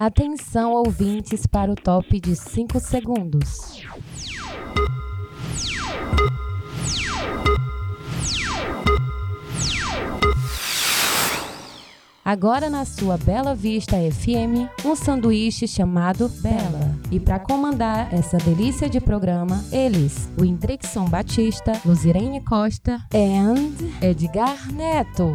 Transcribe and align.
Atenção, 0.00 0.72
ouvintes, 0.72 1.46
para 1.46 1.70
o 1.70 1.74
top 1.74 2.18
de 2.18 2.34
5 2.34 2.80
segundos. 2.80 3.84
Agora 12.24 12.70
na 12.70 12.86
sua 12.86 13.18
Bela 13.18 13.54
Vista 13.54 13.96
FM, 13.98 14.70
um 14.86 14.96
sanduíche 14.96 15.68
chamado 15.68 16.30
Bela. 16.40 16.98
E 17.10 17.20
para 17.20 17.38
comandar 17.38 18.10
essa 18.14 18.38
delícia 18.38 18.88
de 18.88 19.02
programa, 19.02 19.62
eles, 19.70 20.30
o 20.40 20.46
Indrixon 20.46 21.04
Batista, 21.10 21.72
Luzirene 21.84 22.42
Costa 22.42 23.02
e 23.12 24.06
Edgar 24.06 24.72
Neto. 24.72 25.34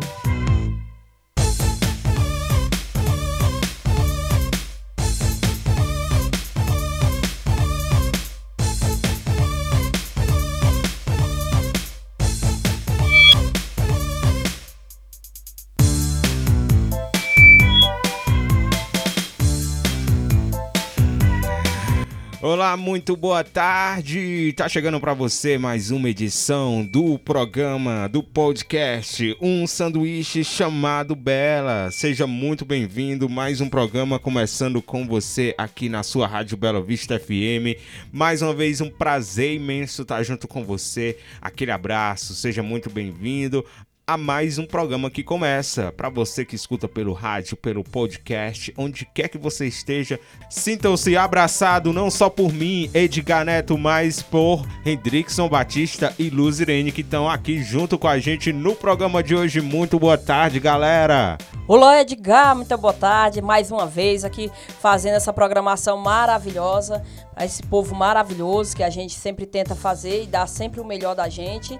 Olá, 22.48 22.78
muito 22.78 23.18
boa 23.18 23.44
tarde. 23.44 24.54
Tá 24.56 24.70
chegando 24.70 25.00
para 25.00 25.16
você 25.16 25.58
mais 25.58 25.90
uma 25.90 26.12
edição 26.12 26.86
do 26.86 27.18
programa 27.18 28.08
do 28.08 28.22
podcast 28.22 29.36
Um 29.42 29.66
Sanduíche 29.66 30.44
chamado 30.44 31.16
Bela. 31.16 31.90
Seja 31.90 32.28
muito 32.28 32.64
bem-vindo. 32.64 33.28
Mais 33.28 33.62
um 33.62 33.68
programa 33.68 34.20
começando 34.20 34.80
com 34.80 35.08
você 35.08 35.56
aqui 35.58 35.90
na 35.90 36.04
sua 36.04 36.28
Rádio 36.28 36.56
Bela 36.56 36.80
Vista 36.84 37.18
FM. 37.18 37.82
Mais 38.14 38.44
uma 38.44 38.54
vez 38.54 38.80
um 38.80 38.92
prazer 38.92 39.56
imenso 39.56 40.04
estar 40.04 40.22
junto 40.22 40.48
com 40.48 40.64
você. 40.64 41.18
Aquele 41.42 41.72
abraço. 41.72 42.36
Seja 42.36 42.62
muito 42.62 42.92
bem-vindo 42.92 43.66
a 44.08 44.18
mais 44.18 44.60
um 44.60 44.68
programa 44.68 45.10
que 45.10 45.24
começa. 45.24 45.92
Para 45.92 46.10
você 46.10 46.46
que 46.46 46.56
escuta 46.56 46.88
pelo 46.88 47.12
rádio, 47.12 47.58
pelo 47.58 47.84
podcast, 47.84 48.72
onde 48.78 49.04
quer 49.04 49.28
que 49.28 49.38
você 49.38 49.66
esteja, 49.66 50.20
sintam-se 50.48 51.18
abraçado 51.18 51.92
não 51.92 52.12
só 52.12 52.30
por 52.30 52.54
mim, 52.54 52.90
Edgar 52.94 53.44
Neto, 53.44 53.78
mas 53.78 54.22
por 54.22 54.64
Hendrickson 54.86 55.50
Batista 55.50 56.14
e 56.20 56.30
Luz 56.30 56.60
Irene 56.60 56.92
que 56.92 57.02
estão 57.02 57.28
aqui 57.28 57.64
junto 57.64 57.98
com 57.98 58.08
a 58.08 58.20
gente 58.20 58.54
no 58.54 58.76
programa 58.76 59.24
de 59.24 59.36
hoje. 59.36 59.60
Muito 59.60 59.98
boa 59.98 60.20
tarde, 60.20 60.60
galera. 60.60 61.38
Olá, 61.68 62.00
Edgar, 62.00 62.56
muito 62.56 62.78
boa 62.78 62.94
tarde. 62.94 63.42
Mais 63.42 63.72
uma 63.72 63.88
vez 63.88 64.24
aqui 64.24 64.52
fazendo 64.82 65.16
essa 65.16 65.34
programação 65.34 65.98
maravilhosa 65.98 67.02
a 67.36 67.44
esse 67.44 67.64
povo 67.64 67.96
maravilhoso 67.96 68.76
que 68.76 68.84
a 68.84 68.90
gente 68.90 69.16
sempre 69.16 69.48
tenta 69.48 69.74
fazer 69.76 70.24
e 70.24 70.28
dar 70.28 70.48
sempre 70.48 70.80
o 70.80 70.86
melhor 70.86 71.16
da 71.16 71.28
gente. 71.28 71.78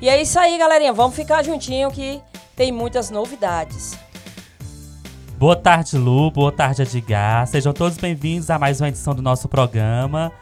E 0.00 0.08
é 0.08 0.20
isso 0.20 0.38
aí, 0.38 0.56
galerinha. 0.56 0.92
Vamos 0.92 1.16
ficar 1.16 1.44
juntinho 1.44 1.90
que 1.90 2.20
tem 2.54 2.70
muitas 2.70 3.10
novidades. 3.10 3.98
Boa 5.36 5.56
tarde, 5.56 5.96
Lu. 5.96 6.30
Boa 6.30 6.52
tarde, 6.52 6.82
Edgar. 6.82 7.46
Sejam 7.46 7.72
todos 7.72 7.98
bem-vindos 7.98 8.48
a 8.50 8.58
mais 8.58 8.80
uma 8.80 8.88
edição 8.88 9.14
do 9.14 9.22
nosso 9.22 9.48
programa. 9.48 10.32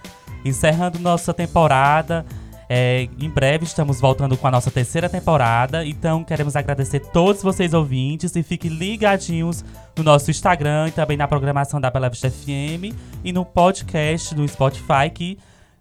Encerrando 0.45 0.99
nossa 0.99 1.33
temporada. 1.33 2.25
É, 2.69 3.09
em 3.21 3.31
breve 3.31 3.65
estamos 3.65 4.01
voltando 4.01 4.37
com 4.37 4.47
a 4.47 4.51
nossa 4.51 4.71
terceira 4.71 5.09
temporada. 5.09 5.87
Então 5.87 6.23
queremos 6.23 6.55
agradecer 6.55 7.01
todos 7.01 7.43
vocês 7.43 7.73
ouvintes 7.73 8.35
e 8.37 8.43
fiquem 8.43 8.71
ligadinhos 8.71 9.65
no 9.97 10.03
nosso 10.03 10.31
Instagram 10.31 10.89
e 10.89 10.91
também 10.91 11.17
na 11.17 11.29
programação 11.29 11.81
da 11.81 11.91
Bela 11.91 12.11
Vista 12.11 12.31
FM 12.31 12.95
e 13.25 13.33
no 13.33 13.45
podcast 13.45 14.35
do 14.35 14.47
Spotify 14.47 15.09
que 15.13 15.39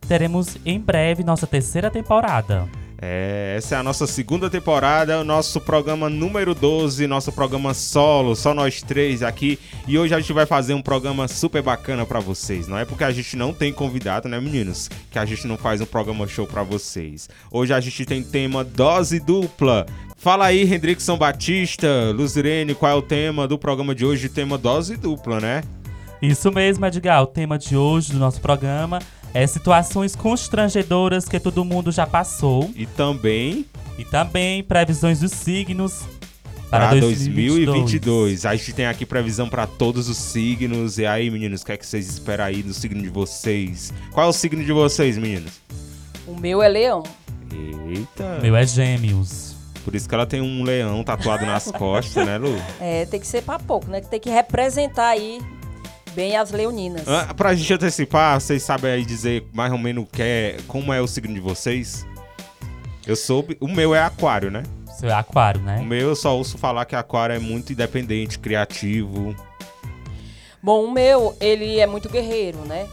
teremos 0.08 0.58
em 0.66 0.80
breve 0.80 1.24
nossa 1.24 1.48
terceira 1.48 1.90
temporada. 1.90 2.70
É, 3.02 3.56
essa 3.58 3.76
é 3.76 3.78
a 3.78 3.84
nossa 3.84 4.08
segunda 4.08 4.50
temporada, 4.50 5.20
o 5.20 5.24
nosso 5.24 5.60
programa 5.60 6.10
número 6.10 6.56
12, 6.56 7.06
nosso 7.08 7.32
programa 7.32 7.74
solo, 7.74 8.36
só 8.36 8.54
nós 8.54 8.82
três 8.82 9.22
aqui. 9.22 9.60
E 9.88 9.98
hoje 9.98 10.14
a 10.14 10.20
gente 10.20 10.32
vai 10.32 10.46
fazer 10.46 10.74
um 10.74 10.82
programa 10.82 11.28
super 11.28 11.62
bacana 11.62 12.06
para 12.06 12.20
vocês. 12.20 12.68
Não 12.68 12.78
é 12.78 12.86
porque 12.86 13.04
a 13.04 13.12
gente 13.12 13.36
não 13.36 13.54
tem 13.54 13.74
convidado, 13.74 14.30
né, 14.30 14.40
meninos? 14.40 14.90
Que 15.12 15.20
a 15.20 15.26
gente 15.26 15.46
não 15.46 15.58
faz 15.58 15.82
um 15.82 15.86
programa 15.86 16.28
show 16.28 16.48
para 16.48 16.64
vocês. 16.64 17.30
Hoje 17.52 17.74
a 17.74 17.80
gente 17.80 18.06
tem 18.06 18.24
tema 18.24 18.64
dose 18.64 19.20
dupla. 19.20 19.86
Fala 20.16 20.46
aí, 20.46 20.64
Hendrickson 20.64 21.18
Batista, 21.18 22.12
Luzirene, 22.16 22.74
qual 22.74 22.92
é 22.92 22.96
o 22.96 23.02
tema 23.02 23.48
do 23.48 23.60
programa 23.60 23.94
de 23.94 24.06
hoje? 24.06 24.30
Tema 24.30 24.58
dose 24.58 24.96
dupla, 24.96 25.40
né? 25.40 25.62
Isso 26.22 26.52
mesmo, 26.52 26.86
Edgar. 26.86 27.22
O 27.22 27.28
tema 27.28 27.58
de 27.58 27.76
hoje 27.76 28.12
do 28.12 28.18
nosso 28.18 28.42
programa 28.42 29.00
é 29.36 29.46
situações 29.46 30.16
constrangedoras 30.16 31.28
que 31.28 31.38
todo 31.42 31.66
mundo 31.66 31.92
já 31.92 32.08
passou. 32.08 32.72
E 32.74 32.86
também. 32.86 33.66
E 33.98 34.06
também 34.06 34.64
previsões 34.64 35.20
dos 35.20 35.34
signos 35.34 36.04
para 36.70 36.92
2022. 36.92 37.66
2022. 37.66 38.46
A 38.46 38.56
gente 38.56 38.72
tem 38.72 38.86
aqui 38.86 39.06
previsão 39.06 39.50
para 39.50 39.68
todos 39.68 40.08
os 40.08 40.16
signos. 40.16 40.98
E 40.98 41.06
aí, 41.06 41.30
meninos, 41.30 41.64
o 41.64 41.66
que 41.66 41.74
é 41.74 41.78
que 41.78 41.86
vocês 41.86 42.08
esperam 42.08 42.46
aí 42.46 42.64
do 42.64 42.74
signo 42.74 43.02
de 43.02 43.10
vocês? 43.10 43.94
Qual 44.14 44.26
é 44.26 44.30
o 44.30 44.34
signo 44.34 44.64
de 44.64 44.72
vocês, 44.72 45.18
meninos? 45.18 45.52
O 46.26 46.40
meu 46.40 46.64
é 46.64 46.70
leão. 46.70 47.04
Eita. 47.90 48.38
O 48.40 48.42
meu 48.42 48.56
é 48.56 48.66
gêmeos. 48.66 49.54
Por 49.84 49.94
isso 49.96 50.08
que 50.08 50.16
ela 50.16 50.26
tem 50.26 50.40
um 50.40 50.64
leão 50.64 51.04
tatuado 51.04 51.46
nas 51.46 51.70
costas, 51.76 52.26
né, 52.26 52.38
Lu? 52.38 52.56
É, 52.80 53.06
tem 53.06 53.20
que 53.20 53.28
ser 53.28 53.44
pra 53.44 53.60
pouco, 53.60 53.92
né? 53.92 54.00
Tem 54.00 54.20
que 54.20 54.30
representar 54.30 55.10
aí 55.10 55.40
bem 56.16 56.36
as 56.38 56.52
leoninas. 56.52 57.08
Ah, 57.08 57.34
pra 57.34 57.54
gente 57.54 57.74
antecipar, 57.74 58.40
vocês 58.40 58.64
sabem 58.64 58.92
aí 58.92 59.06
dizer 59.06 59.44
mais 59.54 59.72
ou 59.72 59.78
menos 59.78 60.06
que 60.12 60.22
é, 60.22 60.58
como 60.68 60.92
é 60.94 61.02
o 61.02 61.08
signo 61.08 61.34
de 61.34 61.40
vocês? 61.40 62.06
Eu 63.06 63.16
soube. 63.16 63.58
O 63.60 63.68
meu 63.68 63.94
é 63.94 64.02
aquário, 64.02 64.50
né? 64.50 64.64
O 64.88 64.92
seu 65.00 65.10
é 65.10 65.14
aquário, 65.14 65.62
né? 65.62 65.78
O 65.80 65.84
meu 65.86 66.10
eu 66.10 66.16
só 66.16 66.36
ouço 66.36 66.58
falar 66.58 66.86
que 66.86 66.96
aquário 66.96 67.36
é 67.36 67.40
muito 67.40 67.72
independente, 67.74 68.40
criativo. 68.40 69.36
Bom, 70.64 70.86
o 70.86 70.92
meu, 70.92 71.36
ele 71.40 71.80
é 71.80 71.86
muito 71.86 72.10
guerreiro, 72.10 72.58
né? 72.66 72.88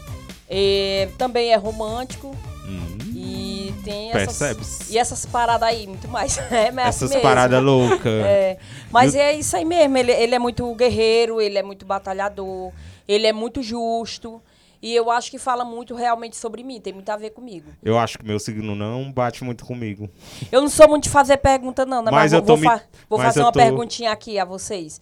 E 0.49 1.07
também 1.17 1.51
é 1.51 1.55
romântico. 1.55 2.35
Hum, 2.67 2.97
E 3.15 3.73
tem 3.83 4.11
essas, 4.11 4.37
percebes? 4.37 4.89
e 4.91 4.97
essas 4.97 5.25
paradas 5.25 5.67
aí, 5.67 5.87
muito 5.87 6.07
mais. 6.07 6.37
É, 6.51 6.71
mas 6.71 6.89
Essas 6.89 7.03
assim 7.09 7.15
mesmo. 7.15 7.29
paradas 7.29 7.63
loucas. 7.63 8.23
É, 8.25 8.57
mas 8.91 9.15
é 9.15 9.33
isso 9.33 9.55
aí 9.57 9.65
mesmo. 9.65 9.97
Ele, 9.97 10.11
ele 10.11 10.35
é 10.35 10.39
muito 10.39 10.71
guerreiro, 10.75 11.41
ele 11.41 11.57
é 11.57 11.63
muito 11.63 11.83
batalhador, 11.85 12.71
ele 13.07 13.27
é 13.27 13.33
muito 13.33 13.61
justo. 13.61 14.41
E 14.81 14.93
eu 14.93 15.09
acho 15.09 15.31
que 15.31 15.37
fala 15.39 15.63
muito 15.63 15.95
realmente 15.95 16.35
sobre 16.35 16.61
mim, 16.61 16.81
tem 16.81 16.91
muito 16.91 17.09
a 17.09 17.15
ver 17.15 17.29
comigo. 17.29 17.71
Eu 17.81 17.97
acho 17.97 18.17
que 18.19 18.25
meu 18.25 18.37
signo 18.37 18.75
não 18.75 19.09
bate 19.13 19.41
muito 19.41 19.63
comigo. 19.65 20.09
Eu 20.51 20.59
não 20.59 20.67
sou 20.67 20.89
muito 20.89 21.05
de 21.05 21.09
fazer 21.09 21.37
pergunta, 21.37 21.85
não, 21.85 22.01
né? 22.01 22.11
Mas 22.11 22.31
Mas, 22.31 22.33
eu 22.33 22.43
vou, 22.43 22.57
me- 22.57 22.65
fa- 22.67 22.81
vou 23.09 23.17
mas 23.17 23.27
fazer 23.27 23.39
eu 23.39 23.45
uma 23.45 23.51
tô- 23.53 23.59
perguntinha 23.59 24.11
aqui 24.11 24.37
a 24.37 24.43
vocês. 24.43 24.99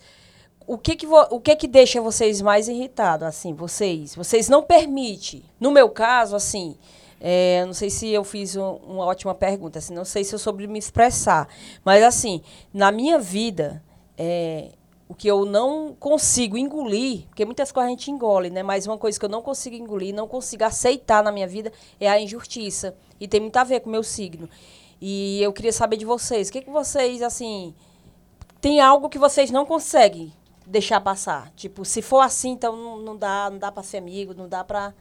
O 0.67 0.77
que 0.77 0.95
que, 0.95 1.07
vo- 1.07 1.27
o 1.31 1.39
que 1.41 1.55
que 1.55 1.67
deixa 1.67 1.99
vocês 1.99 2.41
mais 2.41 2.67
irritados, 2.67 3.27
assim, 3.27 3.55
vocês? 3.55 4.13
Vocês 4.13 4.47
não 4.47 4.61
permitem. 4.61 5.41
No 5.59 5.71
meu 5.71 5.89
caso, 5.89 6.35
assim, 6.35 6.77
é, 7.19 7.63
não 7.65 7.73
sei 7.73 7.89
se 7.89 8.07
eu 8.07 8.23
fiz 8.23 8.55
um- 8.55 8.75
uma 8.87 9.05
ótima 9.05 9.33
pergunta, 9.33 9.79
assim, 9.79 9.95
não 9.95 10.05
sei 10.05 10.23
se 10.23 10.35
eu 10.35 10.37
soube 10.39 10.67
me 10.67 10.77
expressar. 10.77 11.47
Mas, 11.83 12.03
assim, 12.03 12.43
na 12.71 12.91
minha 12.91 13.17
vida, 13.17 13.83
é, 14.15 14.69
o 15.11 15.13
que 15.13 15.27
eu 15.27 15.43
não 15.43 15.93
consigo 15.93 16.57
engolir, 16.57 17.27
porque 17.27 17.43
muitas 17.43 17.69
coisas 17.69 17.89
a 17.89 17.91
gente 17.91 18.09
engole, 18.09 18.49
né? 18.49 18.63
Mas 18.63 18.87
uma 18.87 18.97
coisa 18.97 19.19
que 19.19 19.25
eu 19.25 19.29
não 19.29 19.41
consigo 19.41 19.75
engolir, 19.75 20.15
não 20.15 20.25
consigo 20.25 20.63
aceitar 20.63 21.21
na 21.21 21.33
minha 21.33 21.45
vida 21.45 21.69
é 21.99 22.07
a 22.07 22.17
injustiça. 22.17 22.95
E 23.19 23.27
tem 23.27 23.41
muito 23.41 23.57
a 23.57 23.63
ver 23.65 23.81
com 23.81 23.89
o 23.89 23.91
meu 23.91 24.03
signo. 24.03 24.49
E 25.01 25.43
eu 25.43 25.51
queria 25.51 25.73
saber 25.73 25.97
de 25.97 26.05
vocês, 26.05 26.47
o 26.47 26.51
que, 26.53 26.61
que 26.61 26.69
vocês, 26.69 27.21
assim, 27.21 27.75
tem 28.61 28.79
algo 28.79 29.09
que 29.09 29.19
vocês 29.19 29.51
não 29.51 29.65
conseguem 29.65 30.31
deixar 30.65 31.01
passar? 31.01 31.51
Tipo, 31.57 31.83
se 31.83 32.01
for 32.01 32.21
assim, 32.21 32.51
então 32.51 32.73
não, 32.77 32.97
não 32.99 33.17
dá, 33.17 33.49
não 33.51 33.59
dá 33.59 33.69
para 33.69 33.83
ser 33.83 33.97
amigo, 33.97 34.33
não 34.33 34.47
dá 34.47 34.63
para 34.63 34.93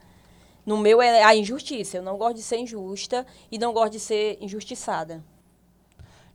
No 0.65 0.77
meu 0.77 1.01
é 1.01 1.23
a 1.23 1.33
injustiça. 1.33 1.95
Eu 1.95 2.03
não 2.03 2.17
gosto 2.17 2.35
de 2.35 2.43
ser 2.43 2.57
injusta 2.57 3.25
e 3.49 3.57
não 3.57 3.71
gosto 3.71 3.93
de 3.93 3.99
ser 4.01 4.37
injustiçada. 4.41 5.23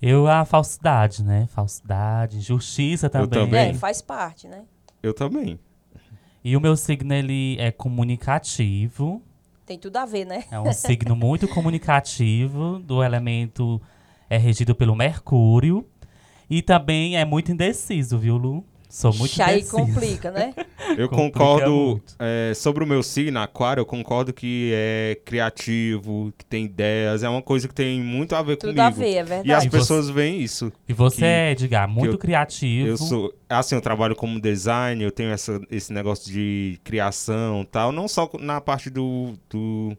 Eu, 0.01 0.27
a 0.27 0.45
falsidade, 0.45 1.25
né? 1.25 1.47
Falsidade, 1.49 2.39
injustiça 2.39 3.09
também. 3.09 3.29
também. 3.29 3.71
É, 3.71 3.75
faz 3.75 4.03
parte, 4.03 4.47
né? 4.47 4.65
Eu 5.03 5.15
também. 5.15 5.59
E 6.45 6.57
o 6.57 6.61
meu 6.61 6.77
signo, 6.77 7.13
ele 7.13 7.57
é 7.59 7.73
comunicativo. 7.73 9.23
Tem 9.65 9.79
tudo 9.79 9.97
a 9.97 10.07
ver, 10.07 10.25
né? 10.25 10.45
É 10.51 10.61
um 10.61 10.73
signo 10.73 11.17
muito 11.17 11.49
comunicativo, 11.49 12.79
do 12.79 13.03
elemento 13.03 13.81
é 14.29 14.37
regido 14.37 14.75
pelo 14.75 14.95
Mercúrio. 14.95 15.87
E 16.49 16.63
também 16.63 17.17
é 17.17 17.25
muito 17.25 17.51
indeciso, 17.51 18.19
viu, 18.19 18.37
Lu? 18.37 18.65
Sou 18.89 19.13
muito 19.13 19.33
Ixi, 19.33 19.43
aí 19.43 19.65
complica, 19.65 20.31
né? 20.31 20.55
Eu 20.97 21.09
Complica 21.09 21.39
concordo 21.39 22.01
é, 22.19 22.53
sobre 22.55 22.85
o 22.85 22.87
meu 22.87 23.03
signo, 23.03 23.39
aquário, 23.41 23.81
eu 23.81 23.87
concordo 23.87 24.33
que 24.33 24.71
é 24.75 25.19
criativo, 25.25 26.33
que 26.39 26.45
tem 26.45 26.65
ideias, 26.67 27.23
é 27.23 27.29
uma 27.29 27.43
coisa 27.43 27.67
que 27.67 27.75
tem 27.75 28.01
muito 28.01 28.35
a 28.37 28.43
ver 28.43 28.57
Tudo 28.57 28.69
comigo. 28.69 28.83
a 28.87 28.91
ver, 28.91 29.07
é 29.09 29.13
E 29.15 29.19
as 29.19 29.29
verdade. 29.29 29.67
E 29.67 29.71
você- 29.71 29.77
pessoas 29.79 30.09
veem 30.09 30.41
isso. 30.41 30.73
E 30.89 30.93
você, 30.93 31.17
que- 31.57 31.65
Edgar, 31.65 31.89
muito 31.89 32.15
eu- 32.15 32.19
criativo. 32.19 32.89
Eu 32.89 32.97
sou, 32.97 33.35
assim, 33.49 33.75
eu 33.75 33.81
trabalho 33.81 34.15
como 34.15 34.41
design, 34.41 35.03
eu 35.03 35.11
tenho 35.11 35.31
essa, 35.31 35.61
esse 35.71 35.93
negócio 35.93 36.33
de 36.33 36.79
criação 36.85 37.63
e 37.63 37.67
tal, 37.67 37.91
não 37.91 38.07
só 38.07 38.31
na 38.39 38.61
parte 38.61 38.89
do, 38.89 39.35
do, 39.51 39.97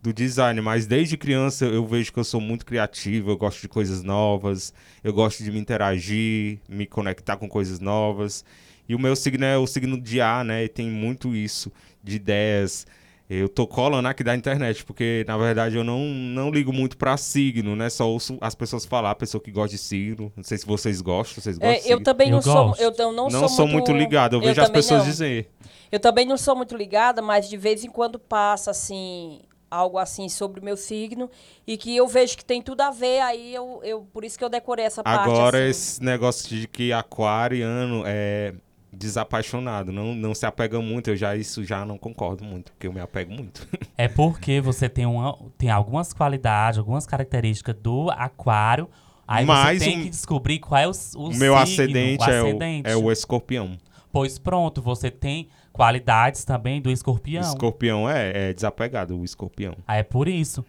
do 0.00 0.12
design, 0.12 0.60
mas 0.60 0.86
desde 0.86 1.16
criança 1.16 1.64
eu 1.64 1.84
vejo 1.84 2.12
que 2.12 2.18
eu 2.18 2.24
sou 2.24 2.40
muito 2.40 2.64
criativo, 2.64 3.30
eu 3.30 3.36
gosto 3.36 3.60
de 3.60 3.68
coisas 3.68 4.02
novas, 4.02 4.72
eu 5.02 5.12
gosto 5.12 5.42
de 5.42 5.50
me 5.50 5.58
interagir, 5.58 6.58
me 6.68 6.86
conectar 6.86 7.36
com 7.36 7.48
coisas 7.48 7.80
novas. 7.80 8.44
E 8.88 8.94
o 8.94 8.98
meu 8.98 9.14
signo 9.14 9.44
é 9.44 9.58
o 9.58 9.66
signo 9.66 10.00
de 10.00 10.20
ar, 10.20 10.44
né? 10.44 10.64
E 10.64 10.68
tem 10.68 10.86
muito 10.88 11.34
isso, 11.34 11.70
de 12.02 12.16
ideias. 12.16 12.86
Eu 13.28 13.46
tô 13.46 13.66
colando 13.66 14.08
aqui 14.08 14.24
da 14.24 14.34
internet, 14.34 14.82
porque 14.84 15.22
na 15.28 15.36
verdade 15.36 15.76
eu 15.76 15.84
não, 15.84 15.98
não 15.98 16.50
ligo 16.50 16.72
muito 16.72 16.96
pra 16.96 17.14
signo, 17.18 17.76
né? 17.76 17.90
Só 17.90 18.08
ouço 18.08 18.38
as 18.40 18.54
pessoas 18.54 18.86
falar, 18.86 19.10
a 19.10 19.14
pessoa 19.14 19.42
que 19.42 19.50
gosta 19.50 19.76
de 19.76 19.78
signo. 19.78 20.32
Não 20.34 20.42
sei 20.42 20.56
se 20.56 20.64
vocês 20.64 21.02
gostam, 21.02 21.42
vocês 21.42 21.58
gostam 21.58 21.76
É, 21.76 21.80
de 21.80 21.90
eu 21.90 22.02
também 22.02 22.28
Eu 22.28 22.36
não 22.36 22.42
sou, 22.42 22.74
eu 22.78 22.94
não, 22.96 23.12
não, 23.12 23.28
não 23.28 23.48
sou 23.48 23.66
muito 23.66 23.92
ligado, 23.92 24.36
eu 24.36 24.40
vejo 24.40 24.62
as 24.62 24.70
pessoas 24.70 25.00
não. 25.00 25.10
dizer. 25.10 25.50
Eu 25.92 26.00
também 26.00 26.24
não 26.24 26.38
sou 26.38 26.56
muito 26.56 26.74
ligada, 26.74 27.20
mas 27.20 27.50
de 27.50 27.56
vez 27.58 27.84
em 27.84 27.90
quando 27.90 28.18
passa 28.18 28.70
assim 28.70 29.40
algo 29.70 29.98
assim 29.98 30.28
sobre 30.28 30.60
o 30.60 30.64
meu 30.64 30.76
signo 30.76 31.30
e 31.66 31.76
que 31.76 31.96
eu 31.96 32.06
vejo 32.08 32.36
que 32.36 32.44
tem 32.44 32.62
tudo 32.62 32.80
a 32.80 32.90
ver, 32.90 33.20
aí 33.20 33.54
eu, 33.54 33.80
eu 33.84 34.06
por 34.12 34.24
isso 34.24 34.38
que 34.38 34.44
eu 34.44 34.48
decorei 34.48 34.84
essa 34.84 35.02
parte 35.02 35.28
Agora, 35.28 35.58
assim. 35.58 35.70
esse 35.70 36.02
negócio 36.02 36.48
de 36.48 36.66
que 36.66 36.92
aquariano 36.92 38.02
é 38.06 38.54
desapaixonado, 38.92 39.92
não, 39.92 40.14
não 40.14 40.34
se 40.34 40.46
apega 40.46 40.80
muito, 40.80 41.10
eu 41.10 41.16
já 41.16 41.36
isso 41.36 41.62
já 41.64 41.84
não 41.84 41.96
concordo 41.98 42.44
muito, 42.44 42.72
porque 42.72 42.86
eu 42.86 42.92
me 42.92 43.00
apego 43.00 43.32
muito. 43.32 43.66
É 44.00 44.06
porque 44.06 44.60
você 44.60 44.88
tem, 44.88 45.04
uma, 45.06 45.36
tem 45.58 45.70
algumas 45.70 46.12
qualidades, 46.12 46.78
algumas 46.78 47.04
características 47.04 47.74
do 47.74 48.08
aquário. 48.12 48.88
Aí 49.26 49.44
Mas 49.44 49.78
você 49.78 49.84
tem 49.86 49.98
o- 49.98 50.02
que 50.04 50.10
descobrir 50.10 50.60
qual 50.60 50.80
é 50.80 50.86
o, 50.86 50.92
o 51.16 51.28
meu 51.34 51.34
signo, 51.34 51.54
ascendente, 51.56 52.24
o 52.24 52.30
é, 52.30 52.38
ascendente. 52.38 52.88
o, 52.88 52.92
é 52.92 52.96
o 52.96 53.10
escorpião. 53.10 53.76
Pois 54.12 54.38
pronto, 54.38 54.80
você 54.80 55.10
tem 55.10 55.48
qualidades 55.78 56.44
também 56.44 56.80
do 56.82 56.88
O 56.88 56.92
escorpião. 56.92 57.40
escorpião 57.42 58.10
é, 58.10 58.50
é 58.50 58.52
desapegado, 58.52 59.16
o 59.18 59.24
escorpião. 59.24 59.74
Aí 59.86 60.00
é 60.00 60.02
por 60.02 60.26
isso. 60.28 60.64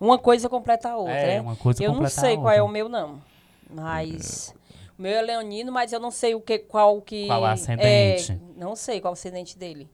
Uma 0.00 0.18
coisa 0.18 0.48
completa 0.48 0.90
a 0.90 0.96
outra, 0.96 1.14
É, 1.14 1.26
né? 1.36 1.40
uma 1.40 1.54
coisa 1.54 1.82
eu 1.84 1.92
não 1.94 2.08
sei 2.08 2.36
qual 2.36 2.50
é 2.52 2.60
o 2.62 2.66
meu 2.68 2.88
não. 2.88 3.22
Mas 3.70 4.52
o 4.98 5.02
meu 5.02 5.12
é 5.12 5.22
leonino, 5.22 5.70
mas 5.70 5.92
eu 5.92 6.00
não 6.00 6.10
sei 6.10 6.34
o 6.34 6.40
que 6.40 6.58
qual 6.58 7.00
que 7.00 7.26
Qual 7.28 7.42
o 7.42 7.44
ascendente? 7.46 8.32
é, 8.32 8.38
não 8.56 8.74
sei 8.74 9.00
qual 9.00 9.12
o 9.12 9.14
ascendente 9.14 9.56
dele. 9.56 9.88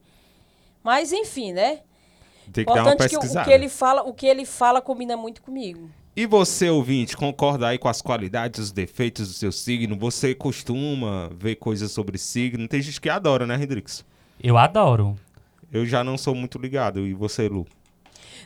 Mas 0.83 1.11
enfim, 1.13 1.53
né? 1.53 1.81
Tem 2.51 2.65
que 2.65 2.73
dar 2.73 2.81
uma 2.81 2.93
Importante 2.93 3.09
que 3.11 3.17
o- 3.17 3.43
que 3.43 3.51
ele 3.51 3.69
fala, 3.69 4.01
o 4.01 4.13
que 4.13 4.25
ele 4.25 4.43
fala 4.45 4.81
combina 4.81 5.15
muito 5.15 5.41
comigo. 5.43 5.89
E 6.19 6.25
você, 6.25 6.69
ouvinte, 6.69 7.15
concorda 7.15 7.65
aí 7.69 7.77
com 7.77 7.87
as 7.87 8.01
qualidades, 8.01 8.59
os 8.59 8.71
defeitos 8.73 9.29
do 9.29 9.33
seu 9.33 9.53
signo? 9.53 9.97
Você 9.97 10.35
costuma 10.35 11.29
ver 11.33 11.55
coisas 11.55 11.93
sobre 11.93 12.17
signo? 12.17 12.67
Tem 12.67 12.81
gente 12.81 12.99
que 12.99 13.09
adora, 13.09 13.47
né, 13.47 13.55
Hendrix? 13.55 14.03
Eu 14.43 14.57
adoro. 14.57 15.15
Eu 15.71 15.85
já 15.85 16.03
não 16.03 16.17
sou 16.17 16.35
muito 16.35 16.57
ligado. 16.57 17.07
E 17.07 17.13
você, 17.13 17.47
Lu? 17.47 17.65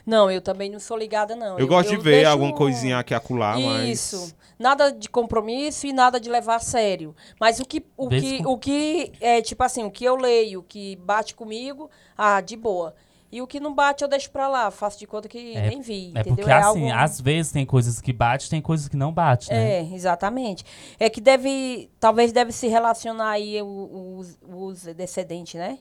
Não, 0.06 0.30
eu 0.30 0.40
também 0.40 0.70
não 0.70 0.78
sou 0.78 0.96
ligada 0.96 1.34
não. 1.34 1.58
Eu, 1.58 1.66
gosto 1.66 1.90
de 1.90 1.96
ver 1.96 2.18
deixo 2.18 2.30
alguma 2.30 2.52
um- 2.52 2.54
coisinha 2.54 2.96
aqui 2.96 3.12
acolá, 3.12 3.58
mas... 3.58 3.88
Isso. 3.88 4.36
Nada 4.56 4.92
de 4.92 5.08
compromisso 5.08 5.84
e 5.84 5.92
nada 5.92 6.20
de 6.20 6.30
levar 6.30 6.54
a 6.54 6.60
sério. 6.60 7.12
Mas 7.40 7.58
o 7.58 7.64
que, 7.64 7.84
o 7.96 8.08
que, 8.08 8.38
com- 8.40 8.52
o 8.52 8.56
que 8.56 9.10
é, 9.20 9.42
tipo 9.42 9.64
assim, 9.64 9.82
o 9.82 9.90
que 9.90 10.04
eu 10.04 10.14
leio, 10.14 10.62
que 10.62 10.94
bate 10.94 11.34
comigo, 11.34 11.90
ah, 12.16 12.40
de 12.40 12.56
boa. 12.56 12.94
E 13.34 13.42
o 13.42 13.48
que 13.48 13.58
não 13.58 13.74
bate, 13.74 14.04
eu 14.04 14.08
deixo 14.08 14.30
pra 14.30 14.46
lá. 14.46 14.70
Faço 14.70 14.96
de 14.96 15.08
conta 15.08 15.28
que 15.28 15.56
É- 15.56 15.68
nem 15.68 15.80
vi, 15.80 16.12
É 16.14 16.20
entendeu? 16.20 16.36
porque 16.36 16.50
é 16.50 16.54
assim, 16.54 16.88
algo... 16.92 17.02
às 17.02 17.20
vezes 17.20 17.50
tem 17.50 17.66
coisas 17.66 18.00
que 18.00 18.12
bate, 18.12 18.48
tem 18.48 18.62
coisas 18.62 18.86
que 18.86 18.96
não 18.96 19.12
bate, 19.12 19.50
né? 19.50 19.78
É, 19.80 19.82
exatamente. 19.92 20.64
É 21.00 21.10
que 21.10 21.20
deve, 21.20 21.90
talvez 21.98 22.30
deve 22.30 22.52
se 22.52 22.68
relacionar 22.68 23.30
aí 23.30 23.60
os, 23.60 24.38
os 24.48 24.84
descendentes, 24.94 25.54
né? 25.54 25.80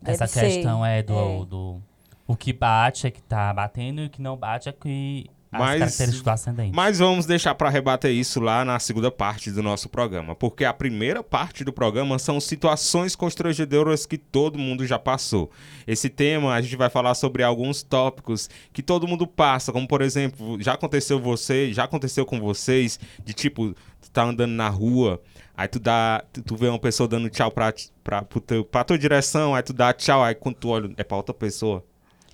Deve 0.00 0.14
Essa 0.14 0.26
ser. 0.26 0.46
questão 0.46 0.84
é 0.84 1.02
do, 1.02 1.12
é. 1.18 1.44
do. 1.44 1.82
O 2.26 2.34
que 2.34 2.54
bate 2.54 3.06
é 3.06 3.10
que 3.10 3.20
tá 3.20 3.52
batendo 3.52 4.00
e 4.00 4.06
o 4.06 4.10
que 4.10 4.22
não 4.22 4.34
bate 4.34 4.70
é 4.70 4.72
que. 4.72 5.30
As 5.54 5.60
Mas- 5.60 5.78
características 5.78 6.22
do 6.22 6.30
ascendente. 6.30 6.72
Mas 6.74 6.98
vamos 6.98 7.26
deixar 7.26 7.54
para 7.54 7.68
rebater 7.70 8.10
isso 8.10 8.40
lá 8.40 8.64
na 8.64 8.78
segunda 8.80 9.10
parte 9.10 9.50
do 9.52 9.62
nosso 9.62 9.88
programa, 9.88 10.34
porque 10.34 10.64
a 10.64 10.74
primeira 10.74 11.22
parte 11.22 11.62
do 11.62 11.72
programa 11.72 12.18
são 12.18 12.40
situações 12.40 13.14
constrangedoras 13.14 14.04
que 14.04 14.18
todo 14.18 14.58
mundo 14.58 14.84
já 14.86 14.98
passou. 14.98 15.50
Esse 15.86 16.08
tema 16.08 16.52
a 16.54 16.60
gente 16.60 16.74
vai 16.76 16.90
falar 16.90 17.14
sobre 17.14 17.42
alguns 17.42 17.82
tópicos 17.82 18.50
que 18.72 18.82
todo 18.82 19.06
mundo 19.06 19.26
passa, 19.26 19.70
como 19.72 19.86
por 19.86 20.02
exemplo, 20.02 20.60
já 20.60 20.72
aconteceu 20.74 21.20
você, 21.20 21.72
já 21.72 21.84
aconteceu 21.84 22.26
com 22.26 22.40
vocês, 22.40 22.98
de 23.24 23.32
tipo, 23.32 23.74
tu 24.00 24.10
tá 24.12 24.24
andando 24.24 24.52
na 24.52 24.68
rua, 24.68 25.20
aí 25.56 25.68
tu 25.68 25.78
dá, 25.78 26.24
tu, 26.44 26.56
vê 26.56 26.66
uma 26.68 26.78
pessoa 26.80 27.08
dando 27.08 27.30
tchau 27.30 27.50
pra, 27.50 27.70
ti- 27.70 27.90
pra, 28.02 28.22
pro 28.22 28.40
teu, 28.40 28.64
pra 28.64 28.82
tua 28.82 28.98
direção, 28.98 29.54
aí 29.54 29.62
tu 29.62 29.72
dá 29.72 29.92
tchau, 29.92 30.22
aí 30.24 30.34
quando 30.34 30.56
tu 30.56 30.68
olha, 30.70 30.90
é 30.96 31.04
pra 31.04 31.16
outra 31.16 31.32
pessoa. 31.34 31.84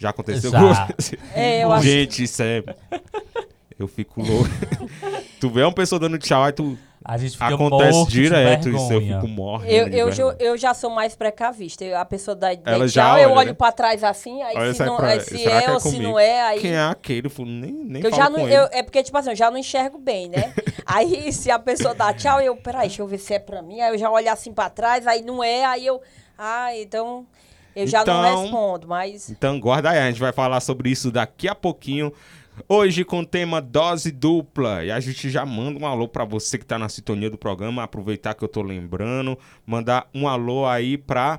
Já 0.00 0.10
aconteceu 0.10 0.50
Já. 0.50 0.58
com 0.60 0.94
você? 0.98 1.18
É, 1.34 1.62
eu 1.62 1.70
acho- 1.72 1.84
Gente, 1.84 2.22
isso 2.24 2.42
é. 2.42 2.64
Eu 3.78 3.86
fico 3.86 4.22
louco. 4.22 4.48
tu 5.38 5.50
vê 5.50 5.62
uma 5.62 5.72
pessoa 5.74 5.98
dando 6.00 6.18
tchau, 6.18 6.42
aí 6.42 6.52
tu. 6.52 6.76
A 7.04 7.16
gente 7.16 7.32
fica 7.32 7.54
Acontece 7.54 8.06
direto 8.08 8.68
isso, 8.68 8.92
eu 8.92 9.00
fico 9.00 9.26
morrendo. 9.28 9.72
Eu, 9.94 10.06
eu, 10.08 10.12
já- 10.12 10.36
eu 10.38 10.56
já 10.58 10.74
sou 10.74 10.90
mais 10.90 11.14
precavista. 11.14 11.82
Eu- 11.84 11.98
A 11.98 12.04
pessoa 12.04 12.34
dá, 12.34 12.52
Ela 12.52 12.86
tchau, 12.86 12.88
já 12.88 13.20
eu 13.20 13.30
olho 13.30 13.48
né? 13.48 13.54
pra 13.54 13.72
trás 13.72 14.02
assim, 14.04 14.42
aí 14.42 14.54
Olha, 14.56 14.72
se, 14.72 14.78
sai 14.78 14.86
não, 14.86 14.96
pra- 14.96 15.08
aí 15.08 15.20
se 15.20 15.46
é 15.46 15.64
é 15.64 15.70
ou 15.70 15.80
se 15.80 15.90
comigo? 15.90 16.02
não 16.04 16.18
é, 16.18 16.42
aí. 16.42 16.60
Quem 16.60 16.72
é 16.74 16.82
aquele? 16.82 17.30
Nem, 17.38 17.72
nem 17.72 18.02
eu 18.02 18.10
já 18.14 18.28
não, 18.28 18.46
eu, 18.48 18.68
é 18.72 18.82
porque, 18.82 19.02
tipo 19.02 19.16
assim, 19.16 19.30
eu 19.30 19.36
já 19.36 19.50
não 19.50 19.56
enxergo 19.58 19.98
bem, 19.98 20.28
né? 20.28 20.52
aí 20.84 21.30
se 21.32 21.50
a 21.50 21.58
pessoa 21.58 21.94
dá 21.94 22.12
tchau, 22.12 22.40
eu, 22.40 22.54
peraí, 22.56 22.88
deixa 22.88 23.00
eu 23.02 23.06
ver 23.06 23.18
se 23.18 23.32
é 23.34 23.38
pra 23.38 23.60
mim. 23.62 23.80
Aí 23.80 23.92
eu 23.94 23.98
já 23.98 24.10
olho 24.10 24.30
assim 24.30 24.52
pra 24.52 24.68
trás, 24.68 25.06
aí 25.06 25.22
não 25.22 25.42
é, 25.42 25.64
aí 25.64 25.86
eu. 25.86 26.00
Ah, 26.38 26.76
então. 26.76 27.26
Eu 27.74 27.86
já 27.86 28.04
não 28.04 28.20
Então- 28.24 28.42
respondo, 28.42 28.88
mas. 28.88 29.30
Então 29.30 29.58
guarda 29.60 29.90
aí, 29.90 29.98
a 29.98 30.06
gente 30.10 30.20
vai 30.20 30.32
falar 30.32 30.60
sobre 30.60 30.90
isso 30.90 31.10
daqui 31.10 31.48
a 31.48 31.54
pouquinho. 31.54 32.12
Hoje 32.68 33.04
com 33.04 33.20
o 33.20 33.26
tema 33.26 33.60
dose 33.60 34.10
dupla. 34.10 34.84
E 34.84 34.90
a 34.90 35.00
gente 35.00 35.30
já 35.30 35.46
manda 35.46 35.78
um 35.78 35.86
alô 35.86 36.06
pra 36.06 36.24
você 36.24 36.58
que 36.58 36.64
tá 36.66 36.78
na 36.78 36.88
sintonia 36.88 37.30
do 37.30 37.38
programa. 37.38 37.82
Aproveitar 37.82 38.34
que 38.34 38.44
eu 38.44 38.48
tô 38.48 38.60
lembrando. 38.60 39.38
Mandar 39.66 40.06
um 40.14 40.28
alô 40.28 40.66
aí 40.66 40.98
pra 40.98 41.38